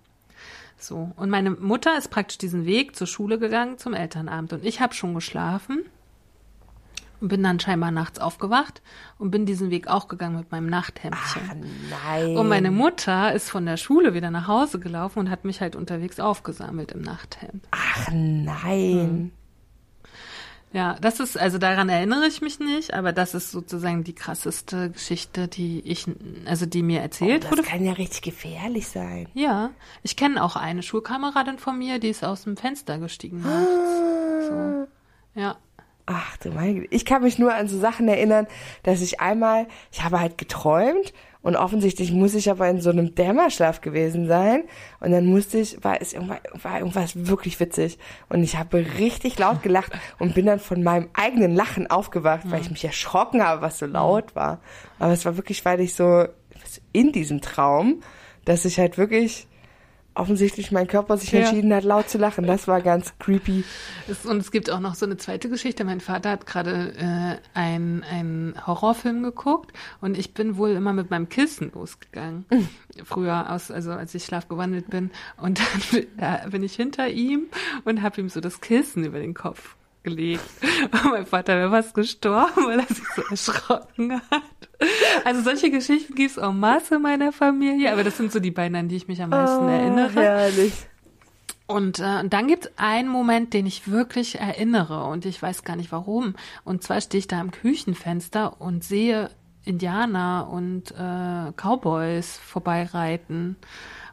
So. 0.77 1.11
Und 1.17 1.29
meine 1.29 1.51
Mutter 1.51 1.97
ist 1.97 2.09
praktisch 2.09 2.37
diesen 2.37 2.65
Weg 2.65 2.95
zur 2.95 3.07
Schule 3.07 3.37
gegangen 3.37 3.77
zum 3.77 3.93
Elternabend. 3.93 4.53
Und 4.53 4.65
ich 4.65 4.81
habe 4.81 4.95
schon 4.95 5.13
geschlafen 5.13 5.85
bin 7.21 7.43
dann 7.43 7.59
scheinbar 7.59 7.91
nachts 7.91 8.19
aufgewacht 8.19 8.81
und 9.17 9.31
bin 9.31 9.45
diesen 9.45 9.69
Weg 9.71 9.87
auch 9.87 10.07
gegangen 10.07 10.37
mit 10.37 10.51
meinem 10.51 10.67
Nachthemdchen. 10.67 11.41
Ach 11.49 11.55
nein. 12.05 12.37
Und 12.37 12.47
meine 12.47 12.71
Mutter 12.71 13.33
ist 13.33 13.49
von 13.49 13.65
der 13.65 13.77
Schule 13.77 14.13
wieder 14.13 14.31
nach 14.31 14.47
Hause 14.47 14.79
gelaufen 14.79 15.19
und 15.19 15.29
hat 15.29 15.43
mich 15.45 15.61
halt 15.61 15.75
unterwegs 15.75 16.19
aufgesammelt 16.19 16.91
im 16.93 17.01
Nachthemd. 17.01 17.67
Ach 17.71 18.07
nein. 18.11 19.31
Ja, 20.71 20.97
das 21.01 21.19
ist, 21.19 21.35
also 21.35 21.57
daran 21.57 21.89
erinnere 21.89 22.27
ich 22.27 22.41
mich 22.41 22.59
nicht, 22.59 22.93
aber 22.93 23.11
das 23.11 23.33
ist 23.33 23.49
sozusagen 23.49 24.03
die 24.03 24.13
krasseste 24.13 24.91
Geschichte, 24.91 25.47
die 25.47 25.79
ich, 25.81 26.05
also 26.45 26.67
die 26.67 26.83
mir 26.83 27.01
erzählt 27.01 27.43
Das 27.45 27.51
wurde. 27.51 27.63
kann 27.63 27.83
ja 27.83 27.93
richtig 27.93 28.21
gefährlich 28.21 28.87
sein. 28.87 29.27
Ja, 29.33 29.71
ich 30.03 30.15
kenne 30.15 30.43
auch 30.43 30.55
eine 30.55 30.83
Schulkameradin 30.83 31.57
von 31.57 31.79
mir, 31.79 31.97
die 31.99 32.09
ist 32.09 32.23
aus 32.23 32.43
dem 32.43 32.55
Fenster 32.55 32.99
gestiegen 32.99 33.41
nachts. 33.41 34.47
So. 34.47 34.87
Ja. 35.39 35.57
Ach 36.11 36.37
du 36.37 36.49
meine 36.49 36.73
Güte. 36.73 36.87
Ich 36.89 37.05
kann 37.05 37.21
mich 37.21 37.37
nur 37.37 37.53
an 37.53 37.67
so 37.67 37.77
Sachen 37.77 38.07
erinnern, 38.07 38.47
dass 38.81 39.01
ich 39.01 39.19
einmal, 39.19 39.67
ich 39.91 40.03
habe 40.03 40.19
halt 40.19 40.39
geträumt 40.39 41.13
und 41.43 41.55
offensichtlich 41.55 42.11
muss 42.11 42.33
ich 42.33 42.49
aber 42.49 42.67
in 42.67 42.81
so 42.81 42.89
einem 42.89 43.13
Dämmerschlaf 43.13 43.81
gewesen 43.81 44.25
sein 44.25 44.63
und 45.01 45.11
dann 45.11 45.27
musste 45.27 45.59
ich, 45.59 45.83
war 45.83 46.01
es 46.01 46.13
irgendwas, 46.13 46.39
war 46.63 46.79
irgendwas 46.79 47.27
wirklich 47.27 47.59
witzig 47.59 47.99
und 48.27 48.41
ich 48.41 48.57
habe 48.57 48.83
richtig 48.97 49.37
laut 49.37 49.61
gelacht 49.61 49.91
und 50.17 50.33
bin 50.33 50.47
dann 50.47 50.59
von 50.59 50.81
meinem 50.81 51.09
eigenen 51.13 51.53
Lachen 51.53 51.85
aufgewacht, 51.91 52.49
weil 52.49 52.61
ich 52.61 52.71
mich 52.71 52.83
erschrocken 52.83 53.45
habe, 53.45 53.61
was 53.61 53.77
so 53.77 53.85
laut 53.85 54.35
war. 54.35 54.61
Aber 54.97 55.13
es 55.13 55.25
war 55.25 55.37
wirklich, 55.37 55.63
weil 55.63 55.79
ich 55.79 55.93
so 55.93 56.25
in 56.91 57.11
diesem 57.11 57.39
Traum, 57.41 58.01
dass 58.45 58.65
ich 58.65 58.79
halt 58.79 58.97
wirklich 58.97 59.47
offensichtlich 60.19 60.71
mein 60.71 60.87
Körper 60.87 61.17
sich 61.17 61.31
Ja. 61.31 61.39
entschieden 61.39 61.73
hat, 61.73 61.83
laut 61.83 62.09
zu 62.09 62.17
lachen. 62.17 62.45
Das 62.45 62.67
war 62.67 62.81
ganz 62.81 63.13
creepy. 63.19 63.63
Es, 64.07 64.25
und 64.25 64.37
es 64.37 64.51
gibt 64.51 64.69
auch 64.69 64.79
noch 64.79 64.95
so 64.95 65.05
eine 65.05 65.17
zweite 65.17 65.49
Geschichte. 65.49 65.83
Mein 65.85 66.01
Vater 66.01 66.29
hat 66.31 66.45
gerade 66.45 66.93
äh, 66.97 67.37
ein- 67.57 68.03
einen 68.09 68.55
Horrorfilm 68.67 69.23
geguckt 69.23 69.71
und 70.01 70.17
ich 70.17 70.33
bin 70.33 70.57
wohl 70.57 70.71
immer 70.71 70.93
mit 70.93 71.09
meinem 71.09 71.29
Kissen 71.29 71.71
losgegangen. 71.73 72.45
Früher, 73.03 73.49
aus, 73.51 73.71
also 73.71 73.91
als 73.91 74.13
ich 74.13 74.25
schlafgewandelt 74.25 74.89
bin. 74.89 75.11
Und 75.37 75.59
dann 75.59 76.03
äh, 76.17 76.49
bin 76.49 76.63
ich 76.63 76.75
hinter 76.75 77.07
ihm 77.07 77.47
und 77.85 78.01
habe 78.01 78.21
ihm 78.21 78.29
so 78.29 78.39
das 78.41 78.61
Kissen 78.61 79.03
über 79.05 79.19
den 79.19 79.33
Kopf 79.33 79.75
gelegt. 80.03 80.41
Und 80.91 81.11
mein 81.11 81.25
Vater 81.25 81.55
wäre 81.57 81.69
fast 81.71 81.93
gestorben, 81.93 82.65
weil 82.67 82.79
er 82.79 82.87
sich 82.87 83.05
so 83.15 83.21
erschrocken 83.29 84.13
hat. 84.31 84.41
Also 85.25 85.41
solche 85.41 85.69
Geschichten 85.69 86.15
gibt's 86.15 86.37
en 86.37 86.59
masse 86.59 86.95
in 86.95 87.01
meiner 87.01 87.31
Familie, 87.31 87.91
aber 87.91 88.03
das 88.03 88.17
sind 88.17 88.31
so 88.31 88.39
die 88.39 88.51
beiden, 88.51 88.77
an 88.77 88.87
die 88.87 88.95
ich 88.95 89.07
mich 89.07 89.21
am 89.21 89.31
meisten 89.31 89.67
erinnere. 89.67 90.13
Herrlich. 90.13 90.73
Und 91.67 91.99
äh, 91.99 92.27
dann 92.27 92.47
gibt 92.47 92.65
es 92.65 92.71
einen 92.77 93.09
Moment, 93.09 93.53
den 93.53 93.67
ich 93.67 93.91
wirklich 93.91 94.39
erinnere 94.39 95.03
und 95.03 95.25
ich 95.25 95.39
weiß 95.41 95.63
gar 95.63 95.75
nicht 95.75 95.91
warum. 95.91 96.35
Und 96.63 96.81
zwar 96.81 96.99
stehe 96.99 97.19
ich 97.19 97.27
da 97.27 97.39
am 97.39 97.51
Küchenfenster 97.51 98.59
und 98.59 98.83
sehe 98.83 99.29
Indianer 99.65 100.49
und 100.51 100.91
äh, 100.91 101.51
Cowboys 101.55 102.37
vorbeireiten 102.37 103.55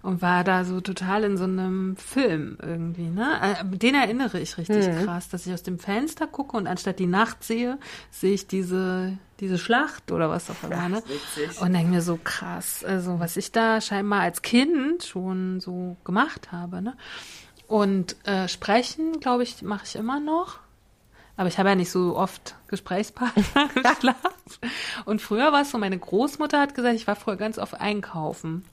und 0.02 0.20
war 0.20 0.44
da 0.44 0.64
so 0.64 0.80
total 0.82 1.24
in 1.24 1.36
so 1.38 1.44
einem 1.44 1.96
Film 1.96 2.58
irgendwie. 2.60 3.08
Ne? 3.08 3.26
Äh, 3.40 3.76
Den 3.76 3.94
erinnere 3.94 4.38
ich 4.38 4.58
richtig 4.58 4.86
krass, 5.04 5.30
dass 5.30 5.46
ich 5.46 5.54
aus 5.54 5.62
dem 5.62 5.78
Fenster 5.78 6.26
gucke 6.26 6.56
und 6.56 6.66
anstatt 6.66 6.98
die 6.98 7.06
Nacht 7.06 7.42
sehe, 7.42 7.78
sehe 8.10 8.34
ich 8.34 8.46
diese 8.46 9.16
diese 9.40 9.58
Schlacht 9.58 10.12
oder 10.12 10.30
was 10.30 10.50
auch 10.50 10.62
immer. 10.62 10.88
Ne? 10.88 11.02
witzig. 11.06 11.60
Und 11.60 11.72
denke 11.72 11.90
mir 11.90 12.02
so 12.02 12.18
krass, 12.22 12.84
also 12.84 13.20
was 13.20 13.36
ich 13.36 13.52
da 13.52 13.80
scheinbar 13.80 14.20
als 14.20 14.42
Kind 14.42 15.04
schon 15.04 15.60
so 15.60 15.96
gemacht 16.04 16.52
habe. 16.52 16.82
Ne? 16.82 16.96
Und 17.66 18.16
äh, 18.26 18.48
sprechen, 18.48 19.20
glaube 19.20 19.42
ich, 19.42 19.62
mache 19.62 19.84
ich 19.84 19.96
immer 19.96 20.20
noch. 20.20 20.60
Aber 21.38 21.48
ich 21.48 21.58
habe 21.58 21.68
ja 21.68 21.74
nicht 21.74 21.90
so 21.90 22.16
oft 22.16 22.54
Gesprächspartner. 22.68 24.14
Und 25.04 25.20
früher 25.20 25.52
war 25.52 25.62
es 25.62 25.70
so, 25.70 25.76
meine 25.76 25.98
Großmutter 25.98 26.58
hat 26.58 26.74
gesagt, 26.74 26.94
ich 26.94 27.06
war 27.06 27.14
früher 27.14 27.36
ganz 27.36 27.58
oft 27.58 27.74
einkaufen. 27.74 28.64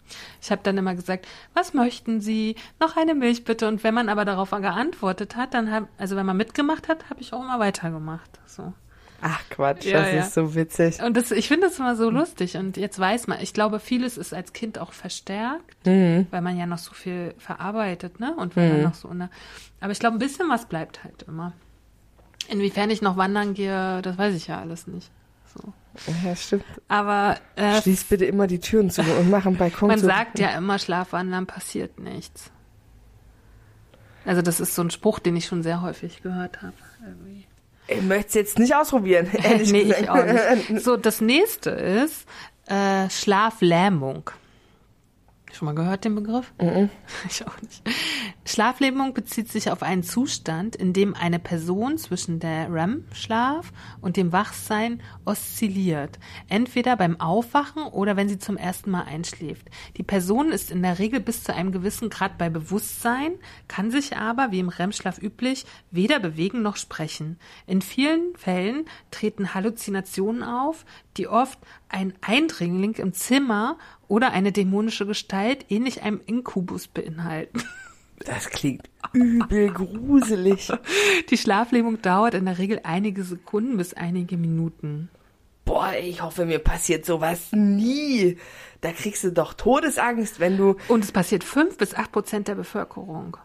Ich 0.42 0.50
habe 0.50 0.62
dann 0.64 0.78
immer 0.78 0.96
gesagt, 0.96 1.28
was 1.54 1.74
möchten 1.74 2.22
Sie? 2.22 2.56
Noch 2.80 2.96
eine 2.96 3.16
Milch 3.16 3.44
bitte. 3.44 3.68
Und 3.68 3.84
wenn 3.84 3.94
man 3.94 4.08
aber 4.08 4.24
darauf 4.24 4.52
geantwortet 4.52 5.36
hat, 5.36 5.54
dann 5.54 5.72
hab, 5.72 5.90
also 5.98 6.16
wenn 6.16 6.26
man 6.26 6.38
mitgemacht 6.38 6.88
hat, 6.88 7.10
habe 7.10 7.20
ich 7.20 7.34
auch 7.34 7.42
immer 7.42 7.60
weitergemacht. 7.60 8.40
So. 8.46 8.72
Ach 9.26 9.40
Quatsch, 9.50 9.86
Ja, 9.86 10.02
das 10.02 10.12
ja. 10.14 10.20
ist 10.22 10.34
so 10.34 10.54
witzig. 10.54 11.02
Und 11.02 11.16
das, 11.16 11.32
ich 11.32 11.48
finde 11.48 11.68
das 11.68 11.80
immer 11.80 11.96
so 11.96 12.10
lustig. 12.10 12.58
Und 12.58 12.76
jetzt 12.76 13.00
weiß 13.00 13.28
man, 13.28 13.40
ich 13.42 13.54
glaube, 13.54 13.80
vieles 13.80 14.18
ist 14.18 14.34
als 14.34 14.52
Kind 14.54 14.78
auch 14.80 14.92
verstärkt, 14.92 15.86
Mhm. 15.86 16.28
weil 16.30 16.42
man 16.42 16.58
ja 16.58 16.66
noch 16.66 16.78
so 16.78 16.94
viel 16.94 17.34
verarbeitet, 17.38 18.20
ne? 18.20 18.36
Und 18.36 18.56
weil 18.58 18.70
man 18.74 18.82
noch 18.84 18.94
so 18.96 19.08
unter. 19.08 19.30
Aber 19.80 19.92
ich 19.94 20.00
glaube, 20.00 20.18
ein 20.18 20.20
bisschen 20.20 20.50
was 20.50 20.66
bleibt 20.66 21.04
halt 21.04 21.24
immer. 21.28 21.54
Inwiefern 22.50 22.90
ich 22.90 23.02
noch 23.02 23.16
wandern 23.16 23.54
gehe, 23.54 24.02
das 24.02 24.18
weiß 24.18 24.36
ich 24.36 24.48
ja 24.48 24.60
alles 24.60 24.88
nicht. 24.88 25.10
So. 25.56 25.72
Ja, 26.26 26.36
stimmt. 26.36 26.66
Aber 26.90 27.38
äh, 27.56 27.82
Schließ 27.82 28.04
bitte 28.06 28.26
immer 28.26 28.48
die 28.48 28.60
Türen 28.60 28.90
zu 28.90 29.02
und 29.04 29.30
mach 29.30 29.46
einen 29.46 29.56
Balkon 29.58 29.88
man 29.88 30.00
zu. 30.00 30.08
sagt 30.08 30.40
ja 30.40 30.50
immer, 30.50 30.80
Schlafwandern 30.80 31.46
passiert 31.46 32.00
nichts. 32.00 32.52
Also 34.26 34.42
das 34.42 34.60
ist 34.60 34.74
so 34.76 34.82
ein 34.82 34.90
Spruch, 34.90 35.20
den 35.20 35.36
ich 35.36 35.46
schon 35.46 35.64
sehr 35.64 35.82
häufig 35.82 36.22
gehört 36.24 36.62
habe. 36.62 36.74
Irgendwie. 37.06 37.43
Ich 37.88 38.02
möchte 38.02 38.28
es 38.28 38.34
jetzt 38.34 38.60
nicht 38.60 38.76
ausprobieren, 38.76 39.30
ehrlich 39.44 39.72
nee, 39.72 39.84
gesagt. 39.84 40.02
ich 40.02 40.10
auch 40.10 40.26
nicht. 40.70 40.84
So, 40.84 40.98
das 40.98 41.22
nächste 41.22 41.70
ist 41.72 42.26
äh, 42.68 43.10
Schlaflähmung. 43.10 44.30
Schon 45.54 45.68
mal 45.68 45.76
gehört 45.76 46.04
den 46.04 46.16
Begriff? 46.16 46.52
Ich 47.30 47.46
auch 47.46 47.62
nicht. 47.62 47.84
Schlaflähmung 48.44 49.14
bezieht 49.14 49.52
sich 49.52 49.70
auf 49.70 49.84
einen 49.84 50.04
Zustand, 50.04 50.76
in 50.76 50.94
dem 50.94 51.16
eine 51.16 51.40
Person 51.40 51.98
zwischen 51.98 52.40
der 52.40 52.74
REM-Schlaf 52.74 53.72
und 54.02 54.18
dem 54.18 54.32
Wachsein 54.32 55.02
oszilliert, 55.26 56.20
entweder 56.50 56.98
beim 56.98 57.20
Aufwachen 57.20 57.84
oder 57.84 58.18
wenn 58.18 58.30
sie 58.30 58.40
zum 58.40 58.58
ersten 58.58 58.92
Mal 58.92 59.04
einschläft. 59.04 59.68
Die 59.98 60.04
Person 60.04 60.52
ist 60.52 60.72
in 60.72 60.82
der 60.82 61.00
Regel 61.00 61.20
bis 61.20 61.44
zu 61.44 61.54
einem 61.54 61.72
gewissen 61.72 62.10
Grad 62.10 62.38
bei 62.38 62.50
Bewusstsein, 62.50 63.34
kann 63.68 63.92
sich 63.92 64.18
aber, 64.18 64.52
wie 64.52 64.60
im 64.60 64.70
REM-Schlaf 64.70 65.22
üblich, 65.22 65.66
weder 65.92 66.20
bewegen 66.20 66.64
noch 66.64 66.78
sprechen. 66.78 67.38
In 67.68 67.82
vielen 67.82 68.36
Fällen 68.36 68.86
treten 69.12 69.54
Halluzinationen 69.54 70.44
auf, 70.44 70.86
die 71.18 71.28
oft 71.28 71.60
ein 71.90 72.14
Eindringling 72.22 72.96
im 72.96 73.14
Zimmer 73.14 73.78
oder 74.08 74.32
eine 74.32 74.52
dämonische 74.52 75.06
Gestalt 75.06 75.66
ähnlich 75.70 76.02
einem 76.04 76.22
Inkubus 76.26 76.88
beinhalten. 76.88 77.64
Das 78.26 78.50
klingt 78.50 78.90
übel 79.12 79.74
gruselig. 79.74 80.72
Die 81.30 81.38
Schlaflähmung 81.38 82.02
dauert 82.02 82.36
in 82.36 82.46
der 82.46 82.58
Regel 82.58 82.80
einige 82.84 83.24
Sekunden 83.24 83.76
bis 83.76 83.94
einige 83.94 84.38
Minuten. 84.38 85.10
Boah, 85.66 85.94
ich 86.00 86.22
hoffe, 86.22 86.46
mir 86.46 86.60
passiert 86.60 87.06
sowas 87.06 87.52
nie. 87.52 88.38
Da 88.82 88.92
kriegst 88.92 89.24
du 89.24 89.32
doch 89.32 89.54
Todesangst, 89.54 90.40
wenn 90.40 90.58
du. 90.58 90.76
Und 90.88 91.04
es 91.04 91.12
passiert 91.12 91.44
fünf 91.44 91.78
bis 91.78 91.96
acht 91.96 92.12
Prozent 92.12 92.48
der 92.48 92.56
Bevölkerung. 92.56 93.38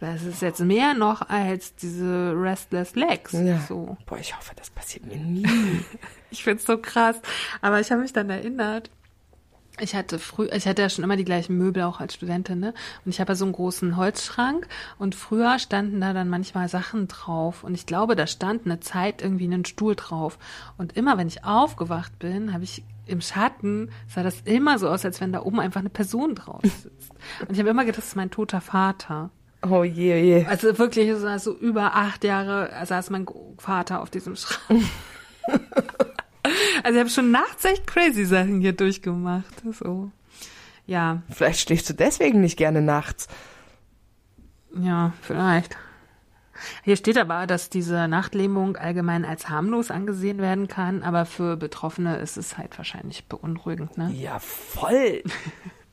Das 0.00 0.22
ist 0.22 0.42
jetzt 0.42 0.60
mehr 0.60 0.94
noch 0.94 1.28
als 1.28 1.74
diese 1.74 2.32
Restless 2.36 2.94
Legs. 2.94 3.32
Ja. 3.32 3.58
So. 3.60 3.96
Boah, 4.06 4.18
ich 4.18 4.36
hoffe, 4.36 4.52
das 4.56 4.70
passiert 4.70 5.06
mir 5.06 5.16
nie. 5.16 5.46
Ich 6.30 6.44
find's 6.44 6.66
so 6.66 6.76
krass. 6.76 7.16
Aber 7.62 7.80
ich 7.80 7.90
habe 7.90 8.02
mich 8.02 8.12
dann 8.12 8.28
erinnert. 8.28 8.90
Ich 9.80 9.94
hatte 9.94 10.18
früh, 10.18 10.46
ich 10.52 10.66
hatte 10.66 10.82
ja 10.82 10.90
schon 10.90 11.04
immer 11.04 11.16
die 11.16 11.24
gleichen 11.24 11.56
Möbel 11.56 11.84
auch 11.84 12.00
als 12.00 12.12
Studentin, 12.14 12.58
ne? 12.60 12.74
Und 13.04 13.10
ich 13.10 13.18
habe 13.18 13.32
ja 13.32 13.34
so 13.34 13.46
einen 13.46 13.52
großen 13.52 13.96
Holzschrank 13.96 14.66
und 14.98 15.14
früher 15.14 15.58
standen 15.58 16.02
da 16.02 16.12
dann 16.12 16.28
manchmal 16.28 16.68
Sachen 16.68 17.08
drauf 17.08 17.64
und 17.64 17.74
ich 17.74 17.86
glaube, 17.86 18.14
da 18.14 18.26
stand 18.26 18.66
eine 18.66 18.80
Zeit 18.80 19.22
irgendwie 19.22 19.46
ein 19.46 19.64
Stuhl 19.64 19.94
drauf. 19.94 20.38
Und 20.76 20.96
immer 20.98 21.16
wenn 21.16 21.28
ich 21.28 21.44
aufgewacht 21.44 22.18
bin, 22.18 22.52
habe 22.52 22.64
ich 22.64 22.82
im 23.06 23.20
Schatten 23.20 23.90
sah 24.06 24.22
das 24.22 24.42
immer 24.42 24.78
so 24.78 24.88
aus, 24.88 25.04
als 25.04 25.20
wenn 25.20 25.32
da 25.32 25.42
oben 25.42 25.60
einfach 25.60 25.80
eine 25.80 25.90
Person 25.90 26.34
drauf 26.34 26.60
sitzt. 26.62 27.12
Und 27.40 27.52
ich 27.52 27.58
habe 27.58 27.70
immer 27.70 27.84
gedacht, 27.84 27.98
das 27.98 28.08
ist 28.08 28.16
mein 28.16 28.30
toter 28.30 28.60
Vater. 28.60 29.30
Oh 29.62 29.82
je, 29.82 30.14
oh 30.14 30.24
je. 30.24 30.46
Also 30.46 30.78
wirklich, 30.78 31.12
so 31.16 31.26
also 31.26 31.56
über 31.56 31.94
acht 31.96 32.22
Jahre 32.24 32.70
saß 32.84 33.10
mein 33.10 33.26
Vater 33.58 34.00
auf 34.02 34.10
diesem 34.10 34.36
Schrank. 34.36 34.84
also 36.82 36.94
ich 36.94 36.98
habe 36.98 37.10
schon 37.10 37.30
nachts 37.30 37.64
echt 37.64 37.86
crazy 37.86 38.24
Sachen 38.24 38.60
hier 38.60 38.72
durchgemacht. 38.72 39.62
So. 39.72 40.10
Ja, 40.86 41.22
Vielleicht 41.30 41.60
schläfst 41.60 41.88
du 41.90 41.94
deswegen 41.94 42.40
nicht 42.40 42.56
gerne 42.56 42.80
nachts. 42.82 43.28
ja, 44.74 45.12
vielleicht. 45.22 45.76
Hier 46.82 46.96
steht 46.96 47.16
aber, 47.18 47.46
dass 47.46 47.70
diese 47.70 48.08
Nachtlähmung 48.08 48.76
allgemein 48.76 49.24
als 49.24 49.48
harmlos 49.48 49.92
angesehen 49.92 50.38
werden 50.38 50.66
kann, 50.66 51.04
aber 51.04 51.24
für 51.24 51.56
Betroffene 51.56 52.16
ist 52.16 52.36
es 52.36 52.58
halt 52.58 52.76
wahrscheinlich 52.78 53.26
beunruhigend, 53.26 53.96
ne? 53.96 54.10
Ja, 54.12 54.40
voll. 54.40 55.22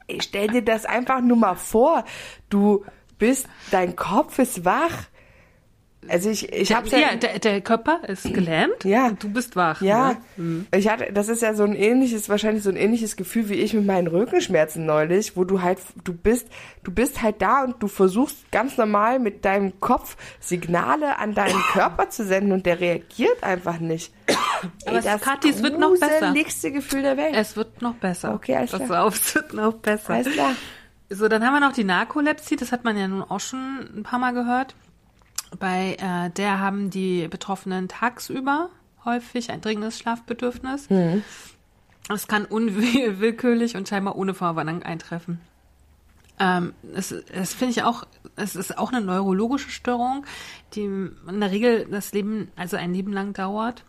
Ich 0.07 0.23
stell 0.23 0.47
dir 0.47 0.63
das 0.63 0.85
einfach 0.85 1.21
nur 1.21 1.37
mal 1.37 1.55
vor. 1.55 2.03
Du 2.49 2.83
bist, 3.17 3.47
dein 3.71 3.95
Kopf 3.95 4.39
ist 4.39 4.65
wach. 4.65 5.03
Also 6.07 6.29
ich, 6.29 6.53
ich 6.53 6.71
hab's 6.71 6.91
ja, 6.91 6.99
ja 6.99 7.15
der, 7.15 7.39
der 7.39 7.61
Körper 7.61 8.01
ist 8.07 8.31
gelähmt 8.31 8.83
Ja. 8.83 9.09
du 9.09 9.27
bist 9.27 9.55
wach. 9.55 9.81
ja, 9.81 10.17
Ne? 10.37 10.67
ich 10.75 10.87
hatte, 10.87 11.11
das 11.11 11.29
ist 11.29 11.41
ja 11.41 11.55
so 11.55 11.63
ein 11.63 11.75
ähnliches, 11.75 12.29
wahrscheinlich 12.29 12.61
so 12.63 12.69
ein 12.69 12.75
ähnliches 12.75 13.15
Gefühl 13.15 13.49
wie 13.49 13.55
ich 13.55 13.73
mit 13.73 13.87
meinen 13.87 14.05
Rückenschmerzen 14.05 14.85
neulich, 14.85 15.35
wo 15.35 15.45
du 15.45 15.63
halt, 15.63 15.79
du 16.03 16.13
bist, 16.13 16.47
du 16.83 16.91
bist 16.91 17.23
halt 17.23 17.41
da 17.41 17.63
und 17.63 17.81
du 17.81 17.87
versuchst 17.87 18.51
ganz 18.51 18.77
normal 18.77 19.17
mit 19.17 19.45
deinem 19.45 19.79
Kopf 19.79 20.15
Signale 20.39 21.17
an 21.17 21.33
deinen 21.33 21.59
Körper 21.73 22.07
zu 22.11 22.23
senden 22.23 22.51
und 22.51 22.67
der 22.67 22.79
reagiert 22.79 23.41
einfach 23.41 23.79
nicht. 23.79 24.13
Aber 24.85 24.99
es- 24.99 25.21
Kathi, 25.21 25.49
es 25.49 25.63
wird 25.63 25.79
noch 25.79 25.93
besser. 25.99 26.19
gruseligste 26.19 26.71
Gefühl 26.71 27.01
der 27.01 27.17
Welt. 27.17 27.33
Es 27.35 27.57
wird 27.57 27.81
noch 27.81 27.95
besser. 27.95 28.35
Okay, 28.35 28.55
alles 28.57 28.69
Pass 28.73 28.83
klar. 28.85 29.05
auf, 29.05 29.15
es 29.15 29.33
wird 29.33 29.53
noch 29.55 29.73
besser. 29.73 30.13
Alles 30.13 30.31
klar. 30.31 30.51
So, 31.09 31.27
dann 31.27 31.45
haben 31.45 31.53
wir 31.53 31.59
noch 31.59 31.73
die 31.73 31.83
Narkolepsie, 31.83 32.55
das 32.55 32.71
hat 32.71 32.83
man 32.83 32.97
ja 32.97 33.07
nun 33.07 33.21
auch 33.21 33.39
schon 33.39 33.89
ein 33.95 34.03
paar 34.03 34.19
Mal 34.19 34.33
gehört. 34.33 34.75
Bei 35.59 35.95
äh, 35.99 36.29
der 36.31 36.59
haben 36.59 36.89
die 36.89 37.27
Betroffenen 37.27 37.87
tagsüber 37.87 38.69
häufig 39.05 39.51
ein 39.51 39.61
dringendes 39.61 39.99
Schlafbedürfnis. 39.99 40.89
Es 42.09 42.27
kann 42.27 42.45
unwillkürlich 42.45 43.75
und 43.75 43.87
scheinbar 43.87 44.15
ohne 44.15 44.33
Vorwarnung 44.33 44.83
eintreffen. 44.83 45.39
Ähm, 46.39 46.73
es, 46.93 47.11
es 47.11 47.53
finde 47.53 47.71
ich 47.71 47.83
auch, 47.83 48.05
es 48.35 48.55
ist 48.55 48.77
auch 48.77 48.91
eine 48.91 49.05
neurologische 49.05 49.69
Störung, 49.69 50.25
die 50.73 50.83
in 50.83 51.39
der 51.39 51.51
Regel 51.51 51.87
das 51.89 52.11
Leben, 52.13 52.51
also 52.55 52.77
ein 52.77 52.93
Leben 52.93 53.13
lang 53.13 53.33
dauert. 53.33 53.83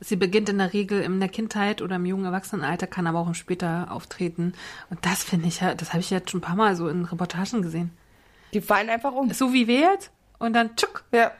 Sie 0.00 0.16
beginnt 0.16 0.48
in 0.48 0.58
der 0.58 0.72
Regel 0.72 1.02
in 1.02 1.20
der 1.20 1.28
Kindheit 1.28 1.82
oder 1.82 1.96
im 1.96 2.06
jungen 2.06 2.24
Erwachsenenalter, 2.24 2.86
kann 2.86 3.06
aber 3.06 3.18
auch 3.18 3.26
im 3.26 3.34
später 3.34 3.88
auftreten. 3.90 4.54
Und 4.88 5.04
das 5.04 5.22
finde 5.22 5.48
ich 5.48 5.60
ja, 5.60 5.74
das 5.74 5.90
habe 5.90 6.00
ich 6.00 6.08
jetzt 6.10 6.30
schon 6.30 6.38
ein 6.38 6.42
paar 6.42 6.56
Mal 6.56 6.74
so 6.74 6.88
in 6.88 7.04
Reportagen 7.04 7.60
gesehen. 7.62 7.90
Die 8.54 8.60
fallen 8.62 8.88
einfach 8.88 9.12
um. 9.12 9.30
So 9.32 9.52
wie 9.52 9.66
wir 9.68 9.80
jetzt 9.80 10.10
und 10.38 10.54
dann 10.54 10.74
tschuck. 10.76 11.04
Ja. 11.12 11.32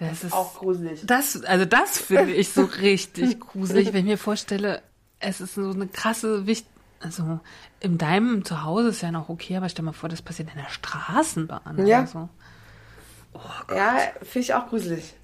Das 0.00 0.24
ist 0.24 0.32
Auch 0.32 0.58
gruselig. 0.58 1.02
das, 1.06 1.44
also 1.44 1.64
das 1.66 1.98
finde 1.98 2.32
ich 2.32 2.50
so 2.50 2.64
richtig 2.64 3.38
gruselig, 3.38 3.92
wenn 3.92 4.00
ich 4.00 4.04
mir 4.10 4.18
vorstelle, 4.18 4.82
es 5.20 5.40
ist 5.40 5.54
so 5.54 5.70
eine 5.70 5.86
krasse 5.86 6.48
Wicht, 6.48 6.66
also 7.00 7.38
in 7.78 7.96
deinem 7.96 8.44
Zuhause 8.44 8.88
ist 8.88 9.02
ja 9.02 9.12
noch 9.12 9.28
okay, 9.28 9.56
aber 9.56 9.68
stell 9.68 9.84
mal 9.84 9.92
vor, 9.92 10.08
das 10.08 10.20
passiert 10.20 10.48
in 10.52 10.60
der 10.60 10.68
Straßenbahn 10.68 11.86
Ja. 11.86 12.00
oder 12.00 12.06
so. 12.08 12.28
Ja, 13.74 13.98
finde 14.22 14.38
ich 14.40 14.54
auch 14.54 14.68
gruselig. 14.68 15.14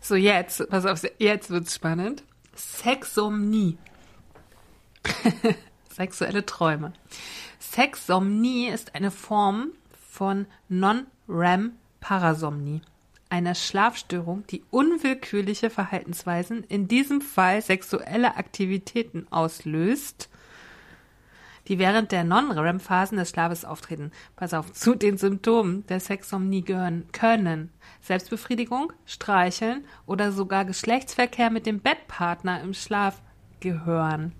So, 0.00 0.14
jetzt, 0.14 0.66
pass 0.70 0.86
auf, 0.86 1.02
jetzt 1.18 1.50
wird's 1.50 1.74
spannend. 1.74 2.22
Sexomnie. 2.54 3.76
Sexuelle 5.94 6.46
Träume. 6.46 6.94
Sexomnie 7.58 8.68
ist 8.68 8.94
eine 8.94 9.10
Form 9.10 9.72
von 10.10 10.46
Non-REM-Parasomnie. 10.68 12.80
Eine 13.28 13.54
Schlafstörung, 13.54 14.46
die 14.48 14.64
unwillkürliche 14.70 15.68
Verhaltensweisen, 15.70 16.64
in 16.64 16.88
diesem 16.88 17.20
Fall 17.20 17.62
sexuelle 17.62 18.36
Aktivitäten 18.36 19.28
auslöst, 19.30 20.29
die 21.70 21.78
während 21.78 22.10
der 22.10 22.24
Non-REM-Phasen 22.24 23.16
des 23.16 23.30
Schlafes 23.30 23.64
auftreten. 23.64 24.10
Pass 24.34 24.54
auf, 24.54 24.72
zu 24.72 24.96
den 24.96 25.16
Symptomen 25.16 25.86
der 25.86 26.00
Sexomnie 26.00 26.62
gehören 26.64 27.06
können 27.12 27.70
Selbstbefriedigung, 28.02 28.92
Streicheln 29.06 29.84
oder 30.04 30.32
sogar 30.32 30.64
Geschlechtsverkehr 30.64 31.48
mit 31.48 31.66
dem 31.66 31.78
Bettpartner 31.78 32.60
im 32.60 32.74
Schlaf 32.74 33.22
gehören. 33.60 34.32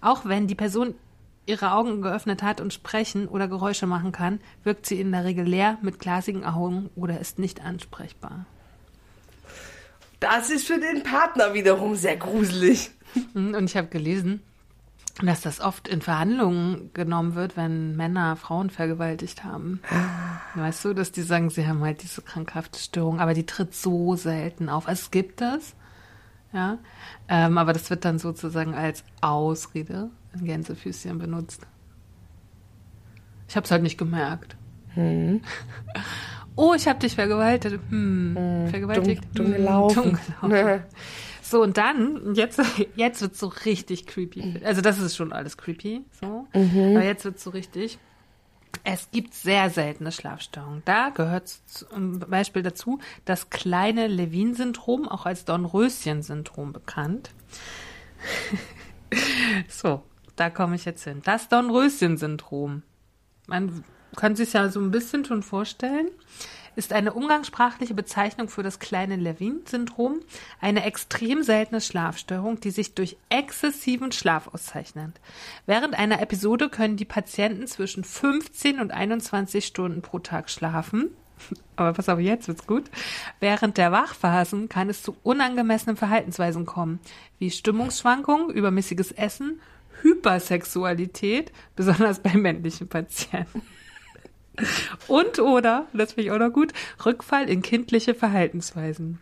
Auch 0.00 0.24
wenn 0.24 0.48
die 0.48 0.56
Person 0.56 0.94
ihre 1.46 1.70
Augen 1.70 2.02
geöffnet 2.02 2.42
hat 2.42 2.60
und 2.60 2.74
sprechen 2.74 3.28
oder 3.28 3.46
Geräusche 3.46 3.86
machen 3.86 4.10
kann, 4.10 4.40
wirkt 4.64 4.86
sie 4.86 5.00
in 5.00 5.12
der 5.12 5.24
Regel 5.24 5.46
leer 5.46 5.78
mit 5.82 6.00
glasigen 6.00 6.44
Augen 6.44 6.90
oder 6.96 7.20
ist 7.20 7.38
nicht 7.38 7.64
ansprechbar. 7.64 8.44
Das 10.18 10.50
ist 10.50 10.66
für 10.66 10.80
den 10.80 11.04
Partner 11.04 11.54
wiederum 11.54 11.94
sehr 11.94 12.16
gruselig. 12.16 12.90
Mhm, 13.34 13.54
Und 13.54 13.64
ich 13.70 13.76
habe 13.76 13.86
gelesen, 13.86 14.42
dass 15.22 15.40
das 15.40 15.60
oft 15.60 15.88
in 15.88 16.00
Verhandlungen 16.00 16.92
genommen 16.94 17.34
wird, 17.34 17.56
wenn 17.56 17.96
Männer 17.96 18.36
Frauen 18.36 18.70
vergewaltigt 18.70 19.42
haben. 19.44 19.80
Weißt 20.54 20.84
du, 20.84 20.94
dass 20.94 21.10
die 21.10 21.22
sagen, 21.22 21.50
sie 21.50 21.66
haben 21.66 21.80
halt 21.82 22.02
diese 22.02 22.22
krankhafte 22.22 22.78
Störung, 22.78 23.18
aber 23.20 23.34
die 23.34 23.44
tritt 23.46 23.74
so 23.74 24.14
selten 24.16 24.68
auf. 24.68 24.86
Also 24.86 25.02
es 25.02 25.10
gibt 25.10 25.40
das, 25.40 25.74
ja, 26.52 26.78
ähm, 27.28 27.58
aber 27.58 27.72
das 27.72 27.90
wird 27.90 28.04
dann 28.04 28.18
sozusagen 28.18 28.74
als 28.74 29.02
Ausrede 29.20 30.10
in 30.34 30.44
Gänsefüßchen 30.44 31.18
benutzt. 31.18 31.66
Ich 33.48 33.56
habe 33.56 33.64
es 33.64 33.70
halt 33.70 33.82
nicht 33.82 33.98
gemerkt. 33.98 34.56
Oh, 36.60 36.74
ich 36.74 36.88
habe 36.88 36.98
dich 36.98 37.14
vergewaltigt. 37.14 37.78
Hm, 37.88 38.66
vergewaltigt. 38.68 39.22
Dumm, 39.34 39.44
dumm 39.44 39.46
Hm, 39.46 39.52
gelaufen. 39.52 40.18
dumm 40.40 40.50
gelaufen. 40.50 40.82
So, 41.48 41.62
und 41.62 41.78
dann, 41.78 42.34
jetzt, 42.34 42.60
jetzt 42.96 43.22
wird's 43.22 43.38
so 43.38 43.48
richtig 43.64 44.06
creepy. 44.06 44.60
Also, 44.64 44.82
das 44.82 44.98
ist 44.98 45.16
schon 45.16 45.32
alles 45.32 45.56
creepy, 45.56 46.04
so. 46.20 46.46
Aber 46.52 47.04
jetzt 47.04 47.24
wird's 47.24 47.42
so 47.42 47.50
richtig. 47.50 47.98
Es 48.84 49.10
gibt 49.10 49.32
sehr 49.32 49.70
seltene 49.70 50.12
Schlafstörungen. 50.12 50.82
Da 50.84 51.08
gehört 51.08 51.48
zum 51.48 52.18
Beispiel 52.20 52.62
dazu 52.62 52.98
das 53.24 53.48
kleine 53.48 54.08
Levin-Syndrom, 54.08 55.08
auch 55.08 55.24
als 55.24 55.46
Dornröschen-Syndrom 55.46 56.72
bekannt. 56.72 57.30
so, 59.68 60.02
da 60.36 60.50
komme 60.50 60.76
ich 60.76 60.84
jetzt 60.84 61.04
hin. 61.04 61.22
Das 61.24 61.48
Dornröschen-Syndrom. 61.48 62.82
Man 63.46 63.84
kann 64.16 64.36
sich 64.36 64.52
ja 64.52 64.68
so 64.68 64.80
ein 64.80 64.90
bisschen 64.90 65.24
schon 65.24 65.42
vorstellen, 65.42 66.08
ist 66.78 66.92
eine 66.92 67.12
umgangssprachliche 67.12 67.92
Bezeichnung 67.92 68.48
für 68.48 68.62
das 68.62 68.78
kleine 68.78 69.16
Levin-Syndrom, 69.16 70.20
eine 70.60 70.84
extrem 70.84 71.42
seltene 71.42 71.80
Schlafstörung, 71.80 72.60
die 72.60 72.70
sich 72.70 72.94
durch 72.94 73.16
exzessiven 73.28 74.12
Schlaf 74.12 74.46
auszeichnet. 74.54 75.20
Während 75.66 75.98
einer 75.98 76.22
Episode 76.22 76.68
können 76.68 76.96
die 76.96 77.04
Patienten 77.04 77.66
zwischen 77.66 78.04
15 78.04 78.78
und 78.78 78.92
21 78.92 79.66
Stunden 79.66 80.02
pro 80.02 80.20
Tag 80.20 80.50
schlafen. 80.50 81.10
Aber 81.76 81.92
pass 81.94 82.08
auf, 82.08 82.20
jetzt 82.20 82.46
wird's 82.46 82.66
gut. 82.66 82.84
Während 83.40 83.76
der 83.76 83.90
Wachphasen 83.90 84.68
kann 84.68 84.88
es 84.88 85.02
zu 85.02 85.16
unangemessenen 85.24 85.96
Verhaltensweisen 85.96 86.64
kommen, 86.64 87.00
wie 87.40 87.50
Stimmungsschwankungen, 87.50 88.50
übermäßiges 88.50 89.10
Essen, 89.10 89.60
Hypersexualität, 90.02 91.50
besonders 91.74 92.20
bei 92.20 92.34
männlichen 92.34 92.86
Patienten. 92.86 93.62
Und 95.06 95.38
oder, 95.38 95.86
das 95.92 96.12
finde 96.12 96.28
ich 96.28 96.32
auch 96.32 96.38
noch 96.38 96.52
gut, 96.52 96.72
Rückfall 97.04 97.48
in 97.48 97.62
kindliche 97.62 98.14
Verhaltensweisen. 98.14 99.20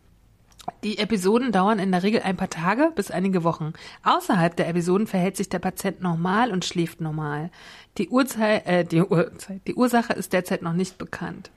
Die 0.82 0.98
Episoden 0.98 1.52
dauern 1.52 1.78
in 1.78 1.92
der 1.92 2.02
Regel 2.02 2.22
ein 2.22 2.36
paar 2.36 2.50
Tage 2.50 2.90
bis 2.94 3.10
einige 3.10 3.44
Wochen. 3.44 3.72
Außerhalb 4.02 4.56
der 4.56 4.68
Episoden 4.68 5.06
verhält 5.06 5.36
sich 5.36 5.48
der 5.48 5.60
Patient 5.60 6.00
normal 6.00 6.50
und 6.50 6.64
schläft 6.64 7.00
normal. 7.00 7.50
Die, 7.98 8.08
Uhrzeit, 8.08 8.66
äh, 8.66 8.84
die, 8.84 9.00
Uhrzeit, 9.00 9.60
die 9.66 9.74
Ursache 9.74 10.12
ist 10.12 10.32
derzeit 10.32 10.62
noch 10.62 10.72
nicht 10.72 10.98
bekannt. 10.98 11.50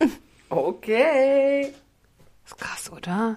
Okay. 0.48 1.72
Ist 2.44 2.56
krass, 2.56 2.92
oder? 2.92 3.36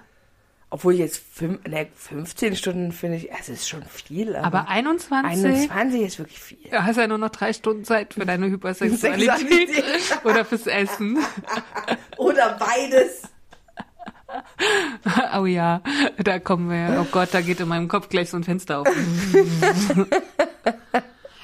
Obwohl 0.71 0.93
jetzt 0.93 1.23
fünf, 1.33 1.65
ne, 1.67 1.87
15 1.95 2.55
Stunden 2.55 2.91
finde 2.91 3.17
ich, 3.17 3.31
es 3.31 3.49
ist 3.49 3.67
schon 3.67 3.83
viel. 3.83 4.35
Aber 4.35 4.67
21? 4.67 5.43
21 5.45 6.01
ist 6.01 6.19
wirklich 6.19 6.39
viel. 6.39 6.69
Du 6.69 6.83
hast 6.83 6.97
ja 6.97 7.07
nur 7.07 7.17
noch 7.17 7.31
drei 7.31 7.53
Stunden 7.53 7.83
Zeit 7.85 8.13
für 8.13 8.25
deine 8.25 8.45
Hypersexualität 8.47 9.37
Sexualität. 9.39 10.25
oder 10.25 10.45
fürs 10.45 10.67
Essen. 10.67 11.17
Oder 12.17 12.57
beides. 12.59 13.23
Oh 15.35 15.45
ja, 15.47 15.81
da 16.19 16.37
kommen 16.37 16.69
wir. 16.69 17.01
Oh 17.01 17.07
Gott, 17.11 17.29
da 17.31 17.41
geht 17.41 17.59
in 17.61 17.67
meinem 17.67 17.87
Kopf 17.87 18.09
gleich 18.09 18.29
so 18.29 18.37
ein 18.37 18.43
Fenster 18.43 18.79
auf. 18.81 18.87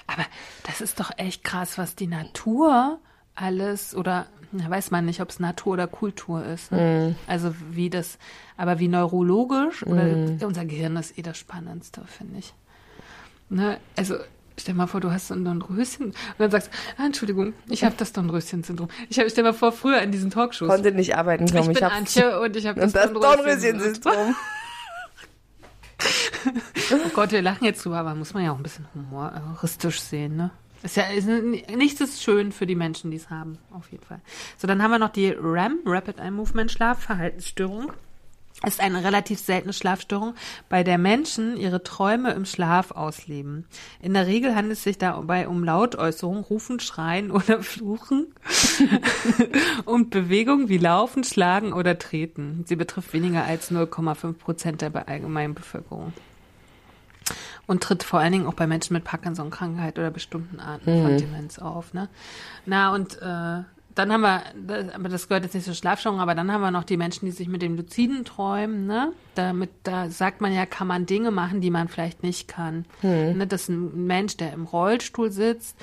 Aber 0.06 0.26
das 0.64 0.81
ist 0.81 0.99
doch 0.99 1.10
echt 1.18 1.43
krass, 1.43 1.80
was 1.80 1.95
die 1.95 2.06
Natur 2.06 2.99
alles 3.36 3.95
oder 3.95 4.26
na, 4.52 4.70
weiß 4.70 4.91
man 4.91 5.06
nicht, 5.06 5.20
ob 5.22 5.30
es 5.30 5.40
Natur 5.40 5.74
oder 5.74 5.88
Kultur 5.88 6.45
ist. 6.45 6.72
Ne? 6.72 7.16
Also 7.28 7.53
wie 7.72 7.90
das, 7.90 8.18
aber 8.57 8.80
wie 8.80 8.88
neurologisch 8.88 9.86
oder 9.86 10.03
unser 10.45 10.66
Gehirn 10.66 10.95
ist 10.95 11.18
eh 11.18 11.22
das 11.22 11.38
Spannendste, 11.38 12.02
finde 12.06 12.40
ich. 12.40 12.53
Ne? 13.49 13.78
Also 13.98 14.16
stell 14.57 14.74
mal 14.76 14.88
vor, 14.88 15.02
du 15.02 15.12
hast 15.12 15.28
so 15.28 15.34
ein 15.34 15.44
Dornröschen 15.44 16.06
und 16.07 16.16
dann 16.38 16.52
sagst, 16.52 16.70
ah, 16.98 17.06
Entschuldigung, 17.06 17.53
ich 17.68 17.84
habe 17.84 17.95
das 17.98 18.14
Dornröschen-Syndrom. 18.14 18.88
Ich 19.10 19.20
hab, 19.20 19.30
stell 19.30 19.44
mal 19.44 19.53
vor, 19.53 19.74
früher 19.74 20.02
in 20.02 20.12
diesen 20.12 20.32
Talkshows. 20.32 20.70
Konnte 20.70 20.91
nicht 20.94 21.18
arbeiten, 21.18 21.45
komm. 21.52 21.70
ich 21.72 21.78
bin 21.78 21.86
hab- 21.86 21.94
Antje 21.94 22.40
und 22.40 22.56
ich 22.56 22.66
habe 22.66 22.80
das, 22.80 22.94
das. 22.94 23.12
Dornröschen-Syndrom. 23.12 24.36
Oh 26.91 27.10
Gott, 27.14 27.32
wir 27.32 27.41
lachen 27.41 27.66
jetzt 27.66 27.84
drüber, 27.84 27.98
aber 27.98 28.14
muss 28.16 28.34
man 28.34 28.44
ja 28.44 28.52
auch 28.52 28.57
ein 28.57 28.64
bisschen 28.64 28.86
humoristisch 28.94 29.99
sehen, 30.02 30.36
ne? 30.36 30.52
Ist 30.84 30.97
ja, 30.97 31.03
ist, 31.06 31.27
nichts 31.27 32.02
ist 32.02 32.22
schön 32.22 32.52
für 32.52 32.68
die 32.68 32.76
Menschen, 32.76 33.11
die 33.11 33.18
es 33.18 33.30
haben, 33.30 33.57
auf 33.72 33.91
jeden 33.91 34.03
Fall. 34.03 34.22
So, 34.57 34.68
dann 34.68 34.84
haben 34.84 34.91
wir 34.91 34.99
noch 34.99 35.10
die 35.10 35.35
RAM, 35.38 35.80
Rapid 35.85 36.19
Eye 36.19 36.31
Movement 36.31 36.72
Schlaf, 36.72 36.99
Verhaltensstörung. 36.99 37.91
Ist 38.65 38.80
eine 38.80 39.03
relativ 39.03 39.39
seltene 39.39 39.73
Schlafstörung, 39.73 40.34
bei 40.69 40.84
der 40.84 40.97
Menschen 40.97 41.57
ihre 41.57 41.84
Träume 41.84 42.31
im 42.31 42.45
Schlaf 42.45 42.91
ausleben. 42.91 43.65
In 44.02 44.14
der 44.14 44.27
Regel 44.27 44.56
handelt 44.56 44.77
es 44.77 44.84
sich 44.84 44.97
dabei 44.97 45.49
um 45.49 45.64
Lautäußerungen, 45.64 46.43
Rufen, 46.43 46.80
Schreien 46.80 47.31
oder 47.31 47.61
Fluchen 47.64 48.27
und 49.85 50.10
Bewegungen 50.10 50.69
wie 50.69 50.77
Laufen, 50.77 51.26
Schlagen 51.26 51.73
oder 51.73 51.99
Treten. 51.99 52.64
Sie 52.65 52.77
betrifft 52.77 53.11
weniger 53.11 53.43
als 53.43 53.72
0,5 53.72 54.34
Prozent 54.34 54.81
der 54.81 55.07
allgemeinen 55.10 55.53
Bevölkerung 55.53 56.14
und 57.68 57.84
tritt 57.84 58.04
vor 58.04 58.20
allen 58.20 58.32
Dingen 58.32 58.48
auch 58.48 58.54
bei 58.54 58.68
Menschen 58.68 58.94
mit 58.94 59.04
Parkinson-Krankheit 59.04 59.98
oder 59.98 60.12
bestimmten 60.12 60.60
Arten 60.60 61.02
von 61.04 61.18
Demenz 61.18 61.60
auf. 61.60 61.94
Ne? 61.94 62.10
Na, 62.66 62.94
und 62.94 63.22
äh, 63.22 63.64
dann 63.96 64.12
haben 64.12 64.22
wir, 64.22 64.44
das, 64.56 64.94
aber 64.94 65.10
das 65.10 65.28
gehört 65.28 65.46
jetzt 65.46 65.54
nicht 65.54 65.66
zur 65.66 65.74
Schlafstörung, 65.74 66.20
aber 66.20 66.36
dann 66.36 66.52
haben 66.52 66.62
wir 66.62 66.72
noch 66.72 66.84
die 66.84 66.98
Menschen, 66.98 67.26
die 67.26 67.32
sich 67.32 67.48
mit 67.48 67.62
dem 67.62 67.78
Luziden 67.78 68.26
träumen. 68.26 68.86
Ne? 68.86 69.14
Damit, 69.36 69.70
da 69.84 70.10
sagt 70.10 70.42
man 70.42 70.54
ja, 70.54 70.66
kann 70.66 70.88
man 70.88 71.06
Dinge 71.06 71.32
machen, 71.32 71.62
die 71.62 71.72
man 71.72 71.88
vielleicht 71.88 72.22
nicht 72.22 72.48
kann. 72.48 72.86
Ne? 73.34 73.48
Das 73.48 73.64
ist 73.64 73.70
ein 73.70 74.06
Mensch, 74.06 74.36
der 74.38 74.52
im 74.54 74.66
Rollstuhl 74.66 75.32
sitzt, 75.32 75.78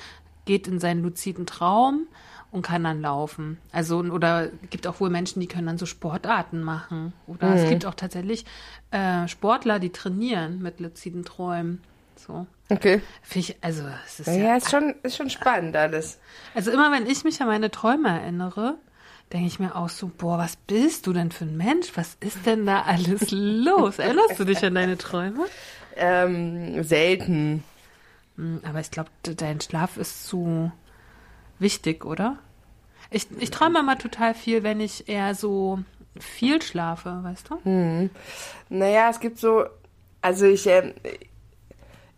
geht 0.45 0.67
in 0.67 0.79
seinen 0.79 1.01
luziden 1.01 1.45
Traum 1.45 2.07
und 2.53 2.61
kann 2.61 2.83
dann 2.85 3.01
laufen. 3.01 3.57
Also 3.73 3.97
oder 3.99 4.47
gibt 4.69 4.87
auch 4.87 4.99
wohl 5.01 5.09
Menschen, 5.09 5.41
die 5.41 5.47
können 5.47 5.67
dann 5.67 5.77
so 5.77 5.85
Sportarten 5.85 6.61
machen. 6.63 7.11
Oder 7.27 7.55
es 7.55 7.67
gibt 7.69 7.85
auch 7.85 7.95
tatsächlich 7.95 8.45
äh, 8.91 9.27
Sportler, 9.27 9.79
die 9.79 9.89
trainieren 9.89 10.61
mit 10.61 10.79
luziden 10.79 11.25
Träumen. 11.25 11.81
So. 12.15 12.47
Okay. 12.69 13.01
Finde 13.21 13.39
ich, 13.49 13.57
also 13.61 13.83
es 14.05 14.21
ist 14.21 14.27
Ja, 14.27 14.33
ja, 14.33 14.55
ist 14.55 14.69
schon, 14.71 14.95
ist 15.03 15.17
schon 15.17 15.29
spannend 15.29 15.75
alles. 15.75 16.19
also 16.55 16.71
immer 16.71 16.91
wenn 16.93 17.05
ich 17.07 17.23
mich 17.25 17.41
an 17.41 17.47
meine 17.47 17.69
Träume 17.71 18.07
erinnere, 18.07 18.75
denke 19.33 19.47
ich 19.47 19.59
mir 19.59 19.75
auch 19.75 19.89
so, 19.89 20.09
boah, 20.15 20.37
was 20.37 20.55
bist 20.55 21.07
du 21.07 21.11
denn 21.13 21.31
für 21.31 21.45
ein 21.45 21.57
Mensch? 21.57 21.87
Was 21.95 22.15
ist 22.19 22.45
denn 22.45 22.65
da 22.67 22.83
alles 22.83 23.31
los? 23.31 23.97
Erinnerst 23.99 24.39
du 24.39 24.45
dich 24.45 24.63
an 24.63 24.75
deine 24.75 24.97
Träume? 24.97 25.45
Ähm, 25.95 26.83
selten. 26.83 27.63
Hm, 28.37 28.61
Aber 28.67 28.79
ich 28.79 28.91
glaube, 28.91 29.09
dein 29.23 29.59
Schlaf 29.59 29.97
ist 29.97 30.27
zu 30.27 30.71
wichtig, 31.63 32.05
oder? 32.05 32.37
Ich, 33.09 33.27
ich 33.39 33.49
träume 33.49 33.79
immer 33.79 33.97
total 33.97 34.33
viel, 34.35 34.61
wenn 34.63 34.79
ich 34.79 35.09
eher 35.09 35.33
so 35.33 35.79
viel 36.19 36.61
schlafe, 36.61 37.19
weißt 37.23 37.49
du? 37.49 38.09
Naja, 38.69 39.09
es 39.09 39.19
gibt 39.19 39.39
so, 39.39 39.65
also 40.21 40.45
ich, 40.45 40.67
ähm, 40.67 40.93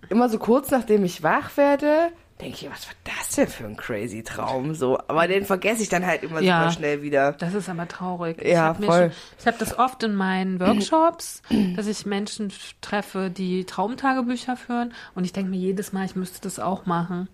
immer 0.10 0.30
so 0.30 0.38
kurz 0.38 0.72
nachdem 0.72 1.04
ich 1.06 1.24
wach 1.24 1.56
werde, 1.58 2.10
denke 2.42 2.58
ich, 2.66 2.70
was 2.70 2.86
war 2.88 2.94
das 3.06 3.36
denn 3.36 3.48
für 3.48 3.66
ein 3.66 3.78
crazy 3.78 4.22
Traum? 4.22 4.74
So, 4.76 4.98
aber 5.08 5.28
den 5.28 5.46
vergesse 5.46 5.84
ich 5.84 5.90
dann 5.90 6.06
halt 6.06 6.24
immer 6.24 6.42
Ja. 6.42 6.60
super 6.64 6.72
schnell 6.74 7.02
wieder. 7.02 7.32
Das 7.34 7.54
ist 7.54 7.70
aber 7.70 7.88
traurig. 7.88 8.42
ich 8.42 8.52
Ja, 8.52 8.66
hab 8.66 8.80
mir 8.80 8.88
voll. 8.88 9.10
Schon, 9.12 9.12
ich 9.40 9.48
habe 9.48 9.58
das 9.58 9.80
oft 9.80 10.04
in 10.04 10.16
meinen 10.16 10.60
Workshops, 10.60 11.42
dass 11.78 11.88
ich 11.88 12.06
Menschen 12.06 12.52
treffe, 12.82 13.30
die 13.30 13.64
Traumtagebücher 13.64 14.58
führen. 14.58 14.94
Und 15.16 15.24
ich 15.24 15.32
denke 15.32 15.50
mir 15.50 15.58
jedes 15.60 15.94
Mal, 15.94 16.04
ich 16.06 16.16
müsste 16.18 16.42
das 16.42 16.60
auch 16.60 16.86
machen. 16.86 17.30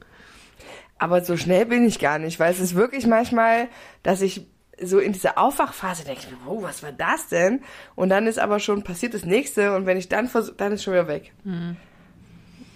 Aber 1.02 1.23
so 1.23 1.36
schnell 1.36 1.65
bin 1.65 1.84
ich 1.84 1.98
gar 1.98 2.19
nicht, 2.19 2.40
weil 2.40 2.52
es 2.52 2.60
ist 2.60 2.76
wirklich 2.76 3.07
manchmal, 3.07 3.69
dass 4.03 4.22
ich 4.22 4.45
so 4.80 4.99
in 4.99 5.14
dieser 5.14 5.40
Aufwachphase 5.40 6.06
denke, 6.06 6.28
wow, 6.45 6.61
was 6.61 6.84
war 6.84 6.91
das 6.91 7.28
denn? 7.28 7.61
Und 7.95 8.10
dann 8.10 8.28
ist 8.28 8.38
aber 8.38 8.60
schon 8.60 8.84
passiert 8.84 9.15
das 9.15 9.26
nächste 9.26 9.76
und 9.76 9.88
wenn 9.88 9.98
ich 9.98 10.10
dann 10.10 10.28
versuche, 10.28 10.57
dann 10.57 10.73
ist 10.73 10.84
schon 10.84 10.94
wieder 10.94 11.07
weg. 11.07 11.34
Hm. 11.44 11.76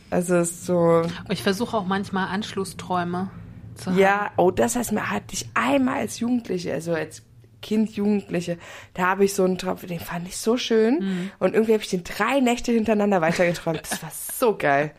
Also 0.10 0.38
es 0.38 0.50
ist 0.50 0.66
so, 0.66 1.04
Ich 1.30 1.44
versuche 1.44 1.78
auch 1.78 1.86
manchmal 1.86 2.30
Anschlussträume 2.30 3.30
zu 3.76 3.92
haben. 3.92 4.00
ja, 4.00 4.32
oh, 4.38 4.50
das 4.50 4.76
heißt 4.76 4.92
mir, 4.92 5.12
hatte 5.12 5.34
ich 5.36 5.48
einmal 5.54 5.98
als 5.98 6.20
Jugendliche, 6.20 6.74
also 6.74 6.96
als 6.96 7.22
Kind, 7.66 7.96
Jugendliche, 7.96 8.58
da 8.94 9.08
habe 9.08 9.26
ich 9.26 9.34
so 9.34 9.44
einen 9.44 9.58
Traum, 9.58 9.78
den 9.82 10.00
fand 10.00 10.28
ich 10.28 10.38
so 10.38 10.56
schön 10.56 11.00
Hm. 11.00 11.32
und 11.40 11.54
irgendwie 11.56 11.74
habe 11.74 11.82
ich 11.84 11.90
den 11.90 12.04
drei 12.04 12.40
Nächte 12.40 12.72
hintereinander 12.72 13.22
weitergeträumt. 13.22 13.82
Das 13.82 14.04
war 14.04 14.12
so 14.12 14.56
geil. 14.56 14.92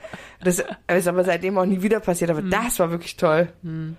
Das 0.42 0.62
ist 0.94 1.06
aber 1.08 1.22
seitdem 1.22 1.56
auch 1.58 1.64
nie 1.64 1.80
wieder 1.82 2.00
passiert, 2.00 2.30
aber 2.30 2.42
das 2.42 2.78
war 2.80 2.90
wirklich 2.90 3.16
toll. 3.16 3.48
Hm. 3.62 3.96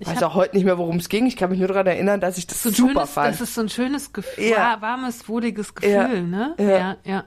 Ich 0.00 0.06
weiß 0.06 0.22
auch 0.22 0.34
heute 0.34 0.54
nicht 0.54 0.64
mehr, 0.64 0.78
worum 0.78 0.98
es 0.98 1.08
ging. 1.08 1.26
Ich 1.26 1.36
kann 1.36 1.50
mich 1.50 1.58
nur 1.58 1.66
daran 1.68 1.86
erinnern, 1.88 2.20
dass 2.20 2.38
ich 2.38 2.46
das 2.46 2.62
so 2.62 2.70
super 2.70 2.92
schönes, 2.92 3.10
fand. 3.10 3.32
Das 3.32 3.40
ist 3.40 3.54
so 3.54 3.62
ein 3.62 3.68
schönes 3.68 4.12
Gefühl, 4.12 4.44
Ja. 4.44 4.80
warmes, 4.80 5.28
wohliges 5.28 5.74
Gefühl, 5.74 5.92
Ja. 5.92 6.06
ne? 6.08 6.54
Ja. 6.58 6.68
Ja, 6.68 6.96
ja. 7.04 7.24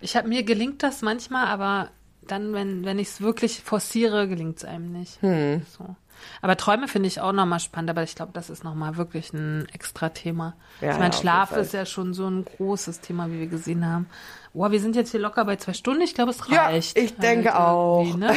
Ich 0.00 0.16
habe 0.16 0.26
mir 0.28 0.42
gelingt 0.44 0.82
das 0.82 1.02
manchmal, 1.02 1.46
aber 1.48 1.90
dann, 2.26 2.54
wenn 2.54 2.84
wenn 2.86 2.98
ich 2.98 3.08
es 3.08 3.20
wirklich 3.20 3.60
forciere, 3.60 4.28
gelingt 4.28 4.58
es 4.58 4.64
einem 4.64 4.92
nicht. 4.92 5.20
Hm. 5.20 5.60
So. 5.76 5.94
Aber 6.42 6.56
Träume 6.56 6.88
finde 6.88 7.08
ich 7.08 7.20
auch 7.20 7.32
nochmal 7.32 7.60
spannend, 7.60 7.90
aber 7.90 8.02
ich 8.02 8.14
glaube, 8.14 8.32
das 8.34 8.50
ist 8.50 8.64
nochmal 8.64 8.96
wirklich 8.96 9.32
ein 9.32 9.66
extra 9.72 10.10
Thema. 10.10 10.54
Ja, 10.80 10.88
ich 10.88 10.94
ja, 10.94 10.98
meine, 11.00 11.14
auf 11.14 11.20
Schlaf 11.20 11.56
ist 11.56 11.72
ja 11.72 11.86
schon 11.86 12.14
so 12.14 12.26
ein 12.28 12.44
großes 12.44 13.00
Thema, 13.00 13.28
wie 13.30 13.40
wir 13.40 13.46
gesehen 13.48 13.84
haben. 13.86 14.06
Boah, 14.54 14.70
wir 14.72 14.80
sind 14.80 14.96
jetzt 14.96 15.10
hier 15.10 15.20
locker 15.20 15.44
bei 15.44 15.56
zwei 15.56 15.74
Stunden. 15.74 16.00
Ich 16.00 16.14
glaube, 16.14 16.30
es 16.30 16.38
Ja, 16.48 16.64
reicht. 16.66 16.96
ich 16.96 17.14
denke 17.16 17.58
auch. 17.58 18.16
Ne? 18.16 18.30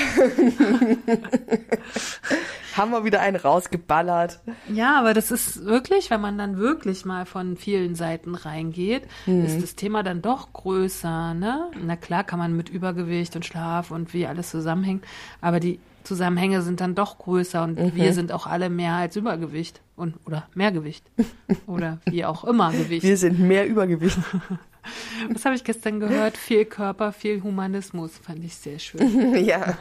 Haben 2.75 2.91
wir 2.91 3.03
wieder 3.03 3.19
einen 3.21 3.35
rausgeballert. 3.37 4.39
Ja, 4.71 4.99
aber 4.99 5.13
das 5.13 5.31
ist 5.31 5.65
wirklich, 5.65 6.09
wenn 6.09 6.21
man 6.21 6.37
dann 6.37 6.57
wirklich 6.57 7.03
mal 7.05 7.25
von 7.25 7.57
vielen 7.57 7.95
Seiten 7.95 8.35
reingeht, 8.35 9.03
Mhm. 9.25 9.45
ist 9.45 9.61
das 9.61 9.75
Thema 9.75 10.03
dann 10.03 10.21
doch 10.21 10.53
größer, 10.53 11.33
ne? 11.33 11.71
Na 11.83 11.95
klar 11.95 12.23
kann 12.23 12.39
man 12.39 12.55
mit 12.55 12.69
Übergewicht 12.69 13.35
und 13.35 13.45
Schlaf 13.45 13.91
und 13.91 14.13
wie 14.13 14.27
alles 14.27 14.49
zusammenhängt, 14.51 15.03
aber 15.41 15.59
die 15.59 15.79
Zusammenhänge 16.03 16.61
sind 16.61 16.81
dann 16.81 16.95
doch 16.95 17.17
größer 17.17 17.63
und 17.63 17.79
Mhm. 17.79 17.95
wir 17.95 18.13
sind 18.13 18.31
auch 18.31 18.47
alle 18.47 18.69
mehr 18.69 18.93
als 18.93 19.15
Übergewicht 19.15 19.81
und 19.95 20.15
oder 20.25 20.47
Mehrgewicht 20.55 21.05
oder 21.67 21.99
wie 22.05 22.25
auch 22.25 22.43
immer 22.43 22.71
Gewicht. 22.71 23.03
Wir 23.03 23.17
sind 23.17 23.39
mehr 23.39 23.67
Übergewicht. 23.67 24.17
Was 25.31 25.45
habe 25.45 25.55
ich 25.55 25.63
gestern 25.63 25.99
gehört? 25.99 26.37
Viel 26.37 26.65
Körper, 26.65 27.11
viel 27.11 27.43
Humanismus, 27.43 28.17
fand 28.17 28.43
ich 28.43 28.55
sehr 28.55 28.79
schön. 28.79 29.35
ja. 29.45 29.77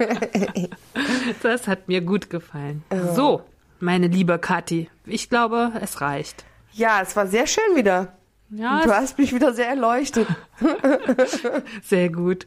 Das 1.43 1.67
hat 1.69 1.89
mir 1.89 2.01
gut 2.01 2.29
gefallen. 2.31 2.83
So, 3.15 3.43
meine 3.81 4.09
liebe 4.09 4.39
Kathi. 4.39 4.91
Ich 5.07 5.31
glaube, 5.31 5.73
es 5.81 6.01
reicht. 6.01 6.45
Ja, 6.73 7.01
es 7.01 7.15
war 7.17 7.27
sehr 7.27 7.47
schön 7.47 7.77
wieder. 7.77 8.13
Ja, 8.51 8.83
Du 8.83 8.91
hast 8.91 9.19
mich 9.19 9.33
wieder 9.35 9.53
sehr 9.55 9.69
erleuchtet. 9.69 10.27
sehr 11.83 12.11
gut. 12.11 12.45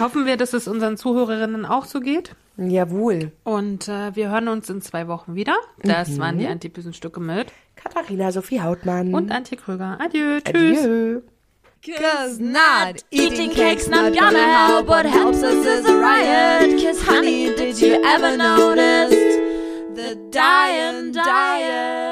Hoffen 0.00 0.26
wir, 0.26 0.36
dass 0.36 0.52
es 0.52 0.68
unseren 0.68 0.96
Zuhörerinnen 0.96 1.64
auch 1.66 1.84
so 1.84 2.00
geht. 2.00 2.34
Jawohl. 2.56 3.32
Und 3.44 3.88
äh, 3.88 4.14
wir 4.14 4.30
hören 4.30 4.48
uns 4.48 4.68
in 4.68 4.82
zwei 4.82 5.08
Wochen 5.08 5.34
wieder. 5.34 5.54
Das 5.82 6.18
waren 6.18 6.38
die 6.38 6.46
Antibösenstücke 6.46 7.20
mit 7.20 7.52
Katharina 7.76 8.30
Sophie 8.30 8.60
Hautmann. 8.60 9.14
und 9.14 9.30
Antje 9.30 9.56
Krüger. 9.56 9.98
Adieu. 10.00 10.40
Tschüss. 10.40 10.78
Adieu. 10.80 11.20
Cause 11.84 12.40
not 12.40 13.02
eating 13.10 13.50
cake's 13.50 13.88
not 13.88 14.16
gonna 14.16 14.68
help. 14.68 14.86
What 14.86 15.04
helps 15.04 15.42
us 15.42 15.66
is 15.66 15.84
a 15.84 15.94
riot. 15.98 16.80
Cause 16.80 17.02
honey, 17.04 17.52
did 17.56 17.80
you 17.80 17.94
ever 18.04 18.36
notice 18.36 19.10
the 19.96 20.14
dying 20.30 21.10
diet? 21.12 22.11